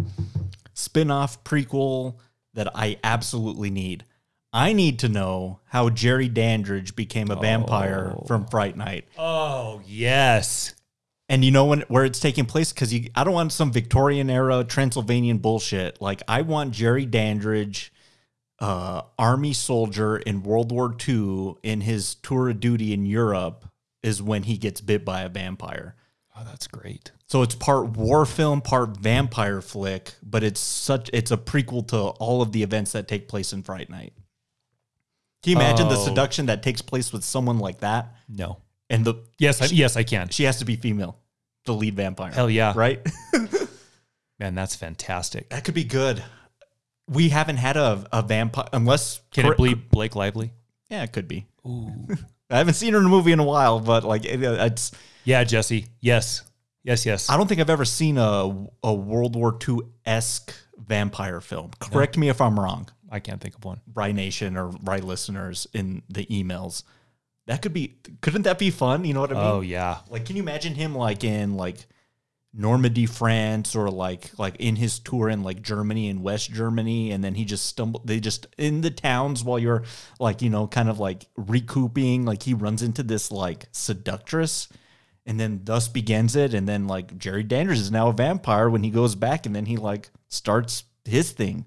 spin-off 0.74 1.42
prequel 1.44 2.16
that 2.54 2.74
I 2.74 2.98
absolutely 3.02 3.70
need. 3.70 4.04
I 4.52 4.72
need 4.72 4.98
to 5.00 5.08
know 5.08 5.60
how 5.66 5.88
Jerry 5.90 6.28
Dandridge 6.28 6.96
became 6.96 7.30
a 7.30 7.36
vampire 7.36 8.16
oh. 8.16 8.24
from 8.26 8.46
Fright 8.46 8.76
Night. 8.76 9.06
Oh, 9.18 9.80
yes. 9.86 10.74
And 11.30 11.44
you 11.44 11.52
know 11.52 11.64
when 11.66 11.82
where 11.82 12.04
it's 12.04 12.18
taking 12.18 12.44
place 12.44 12.72
because 12.72 12.92
you 12.92 13.08
I 13.14 13.22
don't 13.22 13.32
want 13.32 13.52
some 13.52 13.70
Victorian 13.70 14.28
era 14.28 14.64
Transylvanian 14.64 15.38
bullshit. 15.38 16.02
Like 16.02 16.22
I 16.26 16.42
want 16.42 16.72
Jerry 16.74 17.06
Dandridge, 17.06 17.92
uh, 18.58 19.02
army 19.16 19.52
soldier 19.52 20.16
in 20.16 20.42
World 20.42 20.72
War 20.72 20.92
II, 21.08 21.54
in 21.62 21.82
his 21.82 22.16
tour 22.16 22.50
of 22.50 22.58
duty 22.58 22.92
in 22.92 23.06
Europe, 23.06 23.64
is 24.02 24.20
when 24.20 24.42
he 24.42 24.58
gets 24.58 24.80
bit 24.80 25.04
by 25.04 25.22
a 25.22 25.28
vampire. 25.28 25.94
Oh, 26.36 26.42
that's 26.44 26.66
great. 26.66 27.12
So 27.26 27.42
it's 27.42 27.54
part 27.54 27.90
war 27.90 28.26
film, 28.26 28.60
part 28.60 28.96
vampire 28.96 29.62
flick, 29.62 30.14
but 30.24 30.42
it's 30.42 30.58
such 30.58 31.10
it's 31.12 31.30
a 31.30 31.36
prequel 31.36 31.86
to 31.88 31.96
all 31.96 32.42
of 32.42 32.50
the 32.50 32.64
events 32.64 32.90
that 32.90 33.06
take 33.06 33.28
place 33.28 33.52
in 33.52 33.62
Fright 33.62 33.88
Night. 33.88 34.14
Can 35.44 35.52
you 35.52 35.56
imagine 35.56 35.88
the 35.88 35.94
Oh. 35.96 36.04
seduction 36.04 36.46
that 36.46 36.64
takes 36.64 36.82
place 36.82 37.12
with 37.12 37.22
someone 37.22 37.60
like 37.60 37.78
that? 37.80 38.16
No. 38.28 38.58
And 38.90 39.04
the 39.04 39.14
Yes, 39.38 39.62
I, 39.62 39.66
yes, 39.66 39.96
I 39.96 40.02
can. 40.02 40.28
she 40.28 40.44
has 40.44 40.58
to 40.58 40.64
be 40.66 40.76
female, 40.76 41.16
the 41.64 41.72
lead 41.72 41.94
vampire. 41.94 42.32
Hell 42.32 42.50
yeah. 42.50 42.72
Right? 42.76 43.00
Man, 44.38 44.54
that's 44.54 44.74
fantastic. 44.74 45.48
that 45.50 45.64
could 45.64 45.74
be 45.74 45.84
good. 45.84 46.22
We 47.08 47.28
haven't 47.28 47.56
had 47.56 47.76
a, 47.76 48.04
a 48.12 48.22
vampire 48.22 48.68
unless 48.72 49.20
Can 49.30 49.46
it 49.46 49.56
be 49.56 49.74
Blake 49.74 50.14
Lively? 50.16 50.52
Yeah, 50.90 51.02
it 51.02 51.12
could 51.12 51.28
be. 51.28 51.46
Ooh. 51.66 52.08
I 52.50 52.58
haven't 52.58 52.74
seen 52.74 52.92
her 52.94 52.98
in 52.98 53.06
a 53.06 53.08
movie 53.08 53.32
in 53.32 53.38
a 53.38 53.44
while, 53.44 53.78
but 53.80 54.02
like 54.04 54.24
it, 54.24 54.44
uh, 54.44 54.64
it's 54.64 54.90
Yeah, 55.24 55.44
Jesse. 55.44 55.86
Yes. 56.00 56.42
Yes, 56.82 57.04
yes. 57.06 57.30
I 57.30 57.36
don't 57.36 57.46
think 57.46 57.60
I've 57.60 57.70
ever 57.70 57.84
seen 57.84 58.18
a 58.18 58.66
a 58.82 58.92
World 58.92 59.36
War 59.36 59.56
II 59.68 59.78
esque 60.04 60.52
vampire 60.76 61.40
film. 61.40 61.70
Correct 61.78 62.16
me 62.16 62.28
if 62.28 62.40
I'm 62.40 62.58
wrong. 62.58 62.88
I 63.10 63.20
can't 63.20 63.40
think 63.40 63.56
of 63.56 63.64
one. 63.64 63.80
Rye 63.92 64.12
Nation 64.12 64.56
or 64.56 64.68
Rye 64.82 64.98
listeners 64.98 65.66
in 65.72 66.02
the 66.08 66.24
emails. 66.26 66.82
That 67.50 67.62
could 67.62 67.72
be 67.72 67.96
couldn't 68.20 68.42
that 68.42 68.60
be 68.60 68.70
fun? 68.70 69.04
You 69.04 69.12
know 69.12 69.22
what 69.22 69.32
I 69.32 69.34
oh, 69.34 69.38
mean? 69.38 69.50
Oh, 69.50 69.60
yeah. 69.62 69.98
Like 70.08 70.24
can 70.24 70.36
you 70.36 70.42
imagine 70.42 70.76
him 70.76 70.94
like 70.94 71.24
in 71.24 71.56
like 71.56 71.84
Normandy, 72.54 73.06
France, 73.06 73.74
or 73.74 73.90
like 73.90 74.30
like 74.38 74.54
in 74.60 74.76
his 74.76 75.00
tour 75.00 75.28
in 75.28 75.42
like 75.42 75.60
Germany 75.60 76.08
and 76.10 76.22
West 76.22 76.52
Germany, 76.52 77.10
and 77.10 77.24
then 77.24 77.34
he 77.34 77.44
just 77.44 77.66
stumbled 77.66 78.06
they 78.06 78.20
just 78.20 78.46
in 78.56 78.82
the 78.82 78.90
towns 78.92 79.42
while 79.42 79.58
you're 79.58 79.82
like, 80.20 80.42
you 80.42 80.48
know, 80.48 80.68
kind 80.68 80.88
of 80.88 81.00
like 81.00 81.26
recouping, 81.36 82.24
like 82.24 82.44
he 82.44 82.54
runs 82.54 82.84
into 82.84 83.02
this 83.02 83.32
like 83.32 83.66
seductress 83.72 84.68
and 85.26 85.40
then 85.40 85.62
thus 85.64 85.88
begins 85.88 86.36
it, 86.36 86.54
and 86.54 86.68
then 86.68 86.86
like 86.86 87.18
Jerry 87.18 87.42
Dandridge 87.42 87.80
is 87.80 87.90
now 87.90 88.10
a 88.10 88.12
vampire 88.12 88.70
when 88.70 88.84
he 88.84 88.90
goes 88.90 89.16
back 89.16 89.44
and 89.44 89.56
then 89.56 89.66
he 89.66 89.76
like 89.76 90.10
starts 90.28 90.84
his 91.04 91.32
thing. 91.32 91.66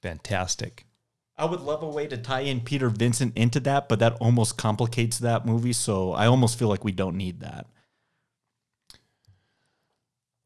Fantastic. 0.00 0.85
I 1.38 1.44
would 1.44 1.60
love 1.60 1.82
a 1.82 1.88
way 1.88 2.06
to 2.06 2.16
tie 2.16 2.40
in 2.40 2.60
Peter 2.62 2.88
Vincent 2.88 3.36
into 3.36 3.60
that, 3.60 3.88
but 3.88 3.98
that 3.98 4.14
almost 4.20 4.56
complicates 4.56 5.18
that 5.18 5.44
movie. 5.44 5.74
So 5.74 6.12
I 6.12 6.26
almost 6.26 6.58
feel 6.58 6.68
like 6.68 6.84
we 6.84 6.92
don't 6.92 7.16
need 7.16 7.40
that. 7.40 7.66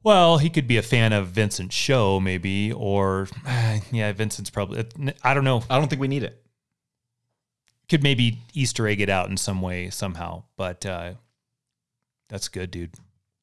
Well, 0.03 0.39
he 0.39 0.49
could 0.49 0.67
be 0.67 0.79
a 0.79 0.83
fan 0.83 1.13
of 1.13 1.29
Vincent's 1.29 1.75
show, 1.75 2.21
maybe, 2.21 2.73
or 2.73 3.29
yeah, 3.93 4.13
Vincent's 4.13 4.51
probably. 4.51 4.85
I 5.23 5.35
don't 5.35 5.45
know. 5.45 5.63
I 5.69 5.79
don't 5.79 5.89
think 5.89 6.01
we 6.01 6.09
need 6.09 6.23
it. 6.23 6.43
Could 7.89 8.03
maybe 8.03 8.39
Easter 8.55 8.87
egg 8.87 9.01
it 9.01 9.09
out 9.09 9.29
in 9.31 9.37
some 9.37 9.61
way 9.61 9.91
somehow, 9.91 10.45
but 10.57 10.87
uh, 10.87 11.15
that's 12.29 12.49
good, 12.49 12.71
dude. 12.71 12.95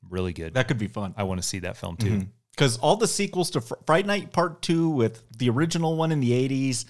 Really 0.09 0.33
good. 0.33 0.53
That 0.53 0.67
could 0.67 0.77
be 0.79 0.87
fun. 0.87 1.13
I 1.17 1.23
want 1.23 1.41
to 1.41 1.47
see 1.47 1.59
that 1.59 1.77
film 1.77 1.97
too. 1.97 2.27
because 2.51 2.77
all 2.77 2.95
the 2.95 3.07
sequels 3.07 3.51
to 3.51 3.61
Fr- 3.61 3.75
Fright 3.85 4.05
Night 4.05 4.31
Part 4.31 4.61
Two, 4.61 4.89
with 4.89 5.21
the 5.37 5.49
original 5.49 5.95
one 5.95 6.11
in 6.11 6.21
the 6.21 6.31
'80s, 6.31 6.85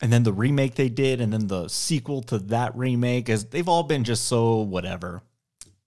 and 0.00 0.12
then 0.12 0.22
the 0.22 0.32
remake 0.32 0.74
they 0.74 0.88
did, 0.88 1.20
and 1.20 1.32
then 1.32 1.46
the 1.46 1.68
sequel 1.68 2.22
to 2.22 2.38
that 2.38 2.76
remake, 2.76 3.28
is 3.28 3.46
they've 3.46 3.68
all 3.68 3.82
been 3.82 4.04
just 4.04 4.24
so 4.26 4.56
whatever. 4.56 5.22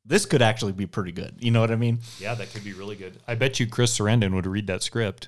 This 0.05 0.25
could 0.25 0.41
actually 0.41 0.71
be 0.71 0.87
pretty 0.87 1.11
good. 1.11 1.35
You 1.39 1.51
know 1.51 1.61
what 1.61 1.71
I 1.71 1.75
mean? 1.75 1.99
Yeah, 2.19 2.33
that 2.33 2.51
could 2.51 2.63
be 2.63 2.73
really 2.73 2.95
good. 2.95 3.19
I 3.27 3.35
bet 3.35 3.59
you 3.59 3.67
Chris 3.67 3.97
Sarandon 3.97 4.33
would 4.33 4.47
read 4.47 4.67
that 4.67 4.81
script. 4.81 5.27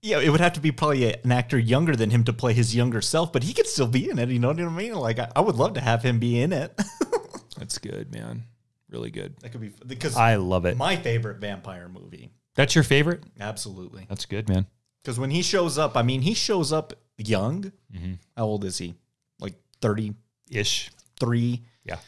Yeah, 0.00 0.20
it 0.20 0.28
would 0.30 0.40
have 0.40 0.52
to 0.52 0.60
be 0.60 0.70
probably 0.70 1.12
an 1.12 1.32
actor 1.32 1.58
younger 1.58 1.96
than 1.96 2.10
him 2.10 2.22
to 2.24 2.32
play 2.32 2.52
his 2.52 2.76
younger 2.76 3.00
self, 3.00 3.32
but 3.32 3.42
he 3.42 3.52
could 3.52 3.66
still 3.66 3.88
be 3.88 4.08
in 4.08 4.18
it. 4.20 4.28
You 4.28 4.38
know 4.38 4.48
what 4.48 4.60
I 4.60 4.68
mean? 4.68 4.94
Like 4.94 5.18
I, 5.18 5.32
I 5.34 5.40
would 5.40 5.56
love 5.56 5.74
to 5.74 5.80
have 5.80 6.04
him 6.04 6.20
be 6.20 6.40
in 6.40 6.52
it. 6.52 6.80
That's 7.58 7.78
good, 7.78 8.14
man. 8.14 8.44
Really 8.88 9.10
good. 9.10 9.34
that 9.40 9.50
could 9.50 9.60
be 9.60 9.72
because 9.86 10.16
I 10.16 10.36
love 10.36 10.64
it. 10.64 10.76
my 10.76 10.96
favorite 10.96 11.38
vampire 11.38 11.88
movie. 11.88 12.30
That's 12.54 12.74
your 12.74 12.84
favorite? 12.84 13.24
Absolutely. 13.40 14.06
That's 14.08 14.24
good, 14.24 14.48
man. 14.48 14.66
Because 15.02 15.18
when 15.18 15.30
he 15.30 15.42
shows 15.42 15.76
up, 15.76 15.96
I 15.96 16.02
mean, 16.02 16.22
he 16.22 16.34
shows 16.34 16.72
up 16.72 16.92
young. 17.18 17.72
Mm-hmm. 17.94 18.14
How 18.36 18.44
old 18.44 18.64
is 18.64 18.78
he? 18.78 18.94
Like 19.40 19.54
30 19.82 20.14
ish. 20.50 20.90
Three. 21.20 21.64
Yeah. 21.84 21.98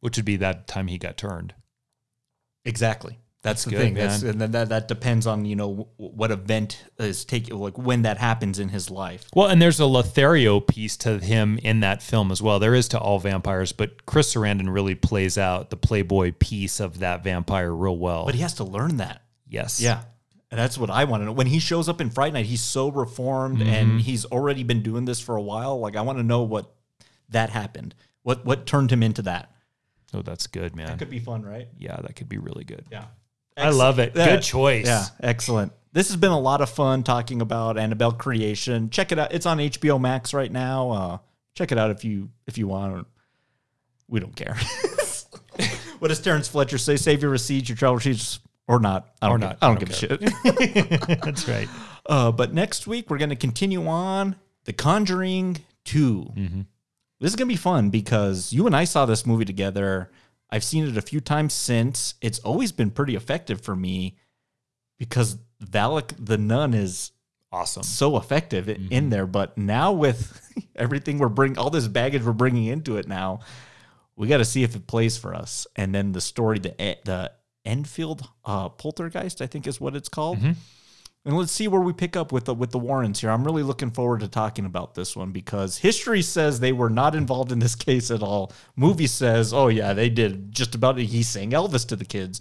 Which 0.00 0.16
would 0.16 0.26
be 0.26 0.36
that 0.36 0.66
time 0.66 0.86
he 0.88 0.98
got 0.98 1.16
turned. 1.16 1.54
Exactly. 2.64 3.18
That's, 3.42 3.62
That's 3.62 3.64
the 3.64 3.70
good, 3.70 3.78
thing. 3.78 3.94
That's, 3.94 4.22
man. 4.22 4.32
and 4.32 4.40
then 4.40 4.50
that, 4.52 4.68
that 4.70 4.88
depends 4.88 5.24
on, 5.24 5.44
you 5.44 5.54
know, 5.54 5.88
what 5.98 6.32
event 6.32 6.84
is 6.98 7.24
taking, 7.24 7.56
like 7.56 7.78
when 7.78 8.02
that 8.02 8.18
happens 8.18 8.58
in 8.58 8.70
his 8.70 8.90
life. 8.90 9.24
Well, 9.36 9.46
and 9.46 9.62
there's 9.62 9.78
a 9.78 9.86
Lothario 9.86 10.58
piece 10.58 10.96
to 10.98 11.18
him 11.20 11.58
in 11.62 11.78
that 11.80 12.02
film 12.02 12.32
as 12.32 12.42
well. 12.42 12.58
There 12.58 12.74
is 12.74 12.88
to 12.88 12.98
all 12.98 13.20
vampires, 13.20 13.70
but 13.70 14.04
Chris 14.04 14.34
Sarandon 14.34 14.72
really 14.74 14.96
plays 14.96 15.38
out 15.38 15.70
the 15.70 15.76
Playboy 15.76 16.32
piece 16.40 16.80
of 16.80 16.98
that 16.98 17.22
vampire 17.22 17.72
real 17.72 17.96
well. 17.96 18.24
But 18.24 18.34
he 18.34 18.40
has 18.40 18.54
to 18.54 18.64
learn 18.64 18.96
that. 18.96 19.22
yes. 19.48 19.80
Yeah. 19.80 20.02
And 20.50 20.60
that's 20.60 20.78
what 20.78 20.90
I 20.90 21.04
want 21.04 21.22
to 21.22 21.24
know. 21.26 21.32
When 21.32 21.48
he 21.48 21.58
shows 21.58 21.88
up 21.88 22.00
in 22.00 22.08
Fright 22.10 22.32
Night, 22.32 22.46
he's 22.46 22.60
so 22.62 22.88
reformed 22.90 23.58
Mm-hmm. 23.58 23.68
and 23.68 24.00
he's 24.00 24.24
already 24.26 24.62
been 24.62 24.82
doing 24.82 25.04
this 25.04 25.20
for 25.20 25.36
a 25.36 25.42
while. 25.42 25.80
Like, 25.80 25.96
I 25.96 26.02
want 26.02 26.18
to 26.18 26.22
know 26.22 26.42
what 26.42 26.72
that 27.30 27.50
happened. 27.50 27.94
What 28.22 28.44
what 28.44 28.66
turned 28.66 28.90
him 28.92 29.02
into 29.02 29.22
that? 29.22 29.50
Oh, 30.14 30.22
that's 30.22 30.46
good, 30.46 30.76
man. 30.76 30.86
That 30.86 30.98
could 30.98 31.10
be 31.10 31.18
fun, 31.18 31.42
right? 31.44 31.68
yeah, 31.78 31.96
that 32.00 32.14
could 32.16 32.28
be 32.28 32.38
really 32.38 32.64
good. 32.64 32.84
Yeah. 32.92 33.04
I 33.56 33.70
love 33.70 33.98
it. 33.98 34.14
Good 34.14 34.42
choice. 34.42 34.86
Yeah, 34.86 35.04
excellent. 35.20 35.72
This 35.92 36.08
has 36.08 36.16
been 36.16 36.30
a 36.30 36.38
lot 36.38 36.60
of 36.60 36.68
fun 36.68 37.02
talking 37.02 37.40
about 37.40 37.78
Annabelle 37.78 38.12
creation. 38.12 38.90
Check 38.90 39.12
it 39.12 39.18
out. 39.18 39.32
It's 39.32 39.46
on 39.46 39.58
HBO 39.58 39.98
Max 40.00 40.34
right 40.34 40.52
now. 40.52 40.90
Uh, 40.90 41.18
check 41.54 41.72
it 41.72 41.78
out 41.78 41.90
if 41.90 42.04
you 42.04 42.28
if 42.46 42.58
you 42.58 42.68
want. 42.68 43.06
We 44.08 44.20
don't 44.20 44.36
care. 44.36 44.56
what 45.98 46.08
does 46.08 46.20
Terrence 46.20 46.48
Fletcher 46.48 46.78
say? 46.78 46.96
Save 46.96 47.22
your 47.22 47.30
receipts, 47.30 47.68
your 47.68 47.76
travel 47.76 47.96
receipts, 47.96 48.40
or 48.68 48.78
not? 48.80 49.14
I 49.22 49.28
don't 49.28 49.42
Or 49.42 49.48
give- 49.48 49.58
I 49.62 49.66
don't, 49.68 49.76
I 49.76 49.80
give 49.80 49.88
don't 49.88 50.22
a 50.22 51.00
shit. 51.08 51.20
That's 51.22 51.48
right. 51.48 51.68
Uh, 52.04 52.32
but 52.32 52.52
next 52.54 52.86
week 52.86 53.10
we're 53.10 53.18
going 53.18 53.30
to 53.30 53.36
continue 53.36 53.86
on 53.86 54.36
The 54.64 54.72
Conjuring 54.72 55.58
2. 55.84 56.32
This 57.20 57.30
is 57.30 57.36
going 57.36 57.48
to 57.48 57.52
be 57.52 57.56
fun 57.56 57.90
because 57.90 58.52
you 58.52 58.66
and 58.66 58.76
I 58.76 58.84
saw 58.84 59.06
this 59.06 59.24
movie 59.26 59.44
together. 59.44 60.10
I've 60.50 60.64
seen 60.64 60.86
it 60.86 60.96
a 60.96 61.02
few 61.02 61.20
times 61.20 61.52
since. 61.54 62.14
It's 62.20 62.38
always 62.40 62.72
been 62.72 62.90
pretty 62.90 63.16
effective 63.16 63.60
for 63.60 63.74
me 63.74 64.16
because 64.98 65.38
Valak 65.64 66.12
the 66.18 66.38
nun 66.38 66.74
is 66.74 67.12
Awesome. 67.52 67.82
so 67.84 68.16
effective 68.18 68.68
i- 68.68 68.76
in 68.90 69.08
there. 69.10 69.26
But 69.26 69.56
now 69.56 69.92
with 69.92 70.40
everything 70.76 71.18
we're 71.18 71.28
bringing, 71.28 71.58
all 71.58 71.70
this 71.70 71.88
baggage 71.88 72.22
we're 72.22 72.32
bringing 72.32 72.66
into 72.66 72.96
it 72.98 73.08
now, 73.08 73.40
we 74.14 74.28
got 74.28 74.38
to 74.38 74.44
see 74.44 74.62
if 74.62 74.76
it 74.76 74.86
plays 74.86 75.16
for 75.16 75.34
us. 75.34 75.66
And 75.74 75.94
then 75.94 76.12
the 76.12 76.20
story, 76.20 76.58
the 76.58 76.74
the 77.04 77.32
Enfield 77.66 78.28
uh, 78.44 78.68
Poltergeist, 78.70 79.42
I 79.42 79.46
think 79.46 79.66
is 79.66 79.80
what 79.80 79.94
it's 79.96 80.08
called. 80.08 80.38
And 81.24 81.36
let's 81.36 81.50
see 81.50 81.66
where 81.66 81.80
we 81.80 81.92
pick 81.92 82.16
up 82.16 82.30
with 82.30 82.44
the 82.44 82.54
with 82.54 82.70
the 82.70 82.78
Warrens 82.78 83.20
here. 83.20 83.30
I'm 83.30 83.42
really 83.42 83.64
looking 83.64 83.90
forward 83.90 84.20
to 84.20 84.28
talking 84.28 84.64
about 84.64 84.94
this 84.94 85.16
one 85.16 85.32
because 85.32 85.76
history 85.78 86.22
says 86.22 86.60
they 86.60 86.70
were 86.70 86.88
not 86.88 87.16
involved 87.16 87.50
in 87.50 87.58
this 87.58 87.74
case 87.88 88.12
at 88.12 88.22
all. 88.22 88.52
Movie 88.76 89.08
says, 89.08 89.52
oh 89.52 89.66
yeah, 89.66 89.92
they 89.92 90.08
did 90.08 90.52
just 90.52 90.76
about. 90.76 90.98
He 90.98 91.24
sang 91.24 91.50
Elvis 91.50 91.86
to 91.88 91.96
the 91.96 92.04
kids. 92.04 92.40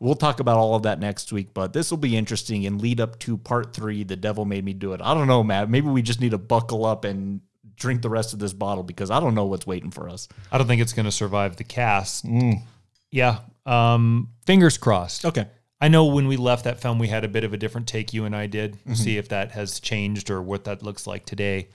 We'll 0.00 0.14
talk 0.14 0.40
about 0.40 0.56
all 0.56 0.74
of 0.74 0.82
that 0.84 1.00
next 1.00 1.32
week, 1.32 1.52
but 1.54 1.72
this 1.72 1.90
will 1.90 1.98
be 1.98 2.16
interesting 2.16 2.66
and 2.66 2.80
lead 2.80 2.98
up 3.00 3.18
to 3.20 3.36
part 3.36 3.74
three. 3.74 4.04
The 4.04 4.16
devil 4.16 4.44
made 4.44 4.64
me 4.64 4.72
do 4.72 4.92
it. 4.94 5.00
I 5.02 5.14
don't 5.14 5.28
know, 5.28 5.42
Matt. 5.44 5.70
Maybe 5.70 5.88
we 5.88 6.02
just 6.02 6.20
need 6.20 6.32
to 6.32 6.38
buckle 6.38 6.84
up 6.84 7.04
and 7.04 7.42
drink 7.76 8.02
the 8.02 8.10
rest 8.10 8.32
of 8.32 8.38
this 8.38 8.52
bottle 8.52 8.82
because 8.84 9.10
I 9.10 9.20
don't 9.20 9.34
know 9.34 9.44
what's 9.44 9.66
waiting 9.66 9.90
for 9.90 10.08
us. 10.08 10.28
I 10.50 10.58
don't 10.58 10.66
think 10.66 10.80
it's 10.80 10.92
going 10.92 11.06
to 11.06 11.12
survive 11.12 11.56
the 11.56 11.64
cast. 11.64 12.24
Yeah. 13.10 13.40
Um, 13.66 14.30
fingers 14.46 14.78
crossed. 14.78 15.24
Okay. 15.24 15.46
I 15.80 15.88
know 15.88 16.06
when 16.06 16.28
we 16.28 16.36
left 16.36 16.64
that 16.64 16.80
film, 16.80 16.98
we 16.98 17.08
had 17.08 17.24
a 17.24 17.28
bit 17.28 17.44
of 17.44 17.52
a 17.52 17.56
different 17.56 17.86
take. 17.86 18.14
You 18.14 18.24
and 18.24 18.34
I 18.34 18.46
did 18.46 18.78
see 18.94 19.18
if 19.18 19.28
that 19.28 19.52
has 19.52 19.80
changed 19.80 20.30
or 20.30 20.40
what 20.40 20.64
that 20.64 20.82
looks 20.82 21.06
like 21.06 21.26
today, 21.26 21.68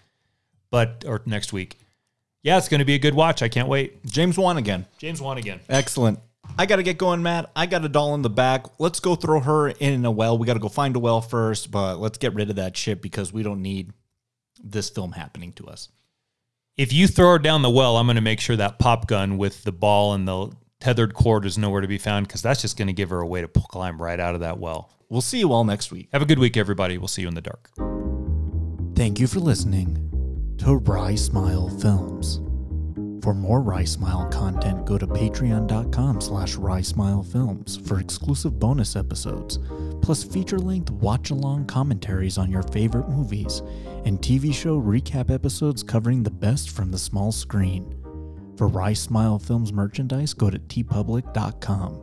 but 0.71 1.03
or 1.07 1.21
next 1.25 1.53
week. 1.53 1.77
Yeah, 2.41 2.57
it's 2.57 2.69
going 2.69 2.79
to 2.79 2.85
be 2.85 2.95
a 2.95 2.99
good 2.99 3.13
watch. 3.13 3.43
I 3.43 3.49
can't 3.49 3.67
wait. 3.67 4.03
James 4.05 4.37
Wan 4.37 4.57
again. 4.57 4.85
James 4.97 5.21
Wan 5.21 5.37
again. 5.37 5.59
Excellent. 5.69 6.19
I 6.57 6.65
got 6.65 6.77
to 6.77 6.83
get 6.83 6.97
going, 6.97 7.21
Matt. 7.21 7.51
I 7.55 7.65
got 7.65 7.85
a 7.85 7.89
doll 7.89 8.15
in 8.15 8.21
the 8.21 8.29
back. 8.29 8.65
Let's 8.79 8.99
go 8.99 9.15
throw 9.15 9.41
her 9.41 9.69
in 9.69 10.03
a 10.05 10.11
well. 10.11 10.37
We 10.37 10.47
got 10.47 10.53
to 10.53 10.59
go 10.59 10.69
find 10.69 10.95
a 10.95 10.99
well 10.99 11.21
first, 11.21 11.69
but 11.69 11.99
let's 11.99 12.17
get 12.17 12.33
rid 12.33 12.49
of 12.49 12.55
that 12.55 12.75
shit 12.75 13.01
because 13.01 13.31
we 13.31 13.43
don't 13.43 13.61
need 13.61 13.93
this 14.61 14.89
film 14.89 15.11
happening 15.11 15.53
to 15.53 15.67
us. 15.67 15.89
If 16.77 16.93
you 16.93 17.07
throw 17.07 17.33
her 17.33 17.39
down 17.39 17.61
the 17.61 17.69
well, 17.69 17.97
I'm 17.97 18.07
going 18.07 18.15
to 18.15 18.21
make 18.21 18.39
sure 18.39 18.55
that 18.55 18.79
pop 18.79 19.05
gun 19.07 19.37
with 19.37 19.63
the 19.63 19.71
ball 19.71 20.13
and 20.13 20.27
the 20.27 20.51
tethered 20.79 21.13
cord 21.13 21.45
is 21.45 21.57
nowhere 21.57 21.81
to 21.81 21.87
be 21.87 21.97
found 21.97 22.27
because 22.27 22.41
that's 22.41 22.61
just 22.61 22.77
going 22.77 22.87
to 22.87 22.93
give 22.93 23.09
her 23.09 23.19
a 23.19 23.27
way 23.27 23.41
to 23.41 23.47
p- 23.47 23.61
climb 23.69 24.01
right 24.01 24.19
out 24.19 24.33
of 24.33 24.41
that 24.41 24.59
well. 24.59 24.91
We'll 25.09 25.21
see 25.21 25.39
you 25.39 25.51
all 25.51 25.63
next 25.63 25.91
week. 25.91 26.09
Have 26.13 26.21
a 26.21 26.25
good 26.25 26.39
week, 26.39 26.55
everybody. 26.55 26.97
We'll 26.97 27.07
see 27.07 27.23
you 27.23 27.27
in 27.27 27.35
the 27.35 27.41
dark. 27.41 27.69
Thank 28.95 29.19
you 29.19 29.27
for 29.27 29.39
listening 29.39 30.55
to 30.59 30.75
Rye 30.75 31.15
Smile 31.15 31.69
Films. 31.69 32.41
For 33.23 33.33
more 33.33 33.61
Rye 33.61 33.83
Smile 33.83 34.29
content, 34.31 34.85
go 34.85 34.97
to 34.97 35.05
patreon.com 35.05 36.21
slash 36.21 36.55
Films 36.55 37.77
for 37.87 37.99
exclusive 37.99 38.59
bonus 38.59 38.95
episodes, 38.95 39.59
plus 40.01 40.23
feature-length 40.23 40.91
watch-along 40.91 41.65
commentaries 41.65 42.37
on 42.37 42.49
your 42.49 42.63
favorite 42.63 43.09
movies, 43.09 43.61
and 44.05 44.19
TV 44.21 44.53
show 44.53 44.81
recap 44.81 45.29
episodes 45.29 45.83
covering 45.83 46.23
the 46.23 46.31
best 46.31 46.69
from 46.69 46.91
the 46.91 46.97
small 46.97 47.31
screen. 47.31 47.98
For 48.59 48.67
Rice 48.67 48.99
Smile 48.99 49.39
Films 49.39 49.71
merchandise, 49.71 50.33
go 50.33 50.49
to 50.49 50.59
teepublic.com. 50.59 52.01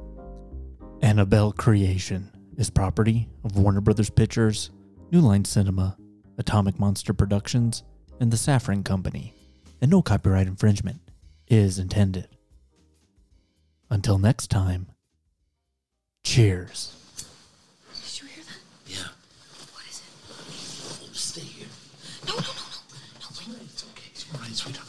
Annabelle 1.03 1.53
Creation 1.53 2.31
is 2.57 2.70
property 2.70 3.28
of 3.45 3.59
Warner 3.59 3.83
Brothers 3.83 4.09
Pictures, 4.09 4.70
New 5.12 5.20
Line 5.20 5.45
Cinema, 5.45 5.99
Atomic 6.39 6.78
Monster 6.81 7.12
Productions, 7.12 7.83
and 8.20 8.31
the 8.31 8.39
Safran 8.39 8.87
Company, 8.87 9.35
and 9.83 9.91
no 9.91 10.01
copyright 10.01 10.47
infringement 10.47 11.03
is 11.47 11.78
intended. 11.78 12.27
Until 13.91 14.16
next 14.16 14.47
time, 14.47 14.87
cheers. 16.24 16.97
Did 18.03 18.23
you 18.23 18.28
hear 18.28 18.45
that? 18.45 18.61
Yeah. 18.87 19.09
What 19.74 19.85
is 19.91 20.01
it? 20.01 21.15
Stay 21.15 21.43
here. 21.43 21.69
No, 22.27 22.33
no, 22.33 22.41
no, 22.41 22.47
no. 22.47 22.55
No, 23.20 23.53
wait. 23.53 23.61
It's 23.70 23.85
okay. 23.93 24.11
It's 24.15 24.24
all 24.33 24.41
right, 24.41 24.55
sweetheart. 24.55 24.86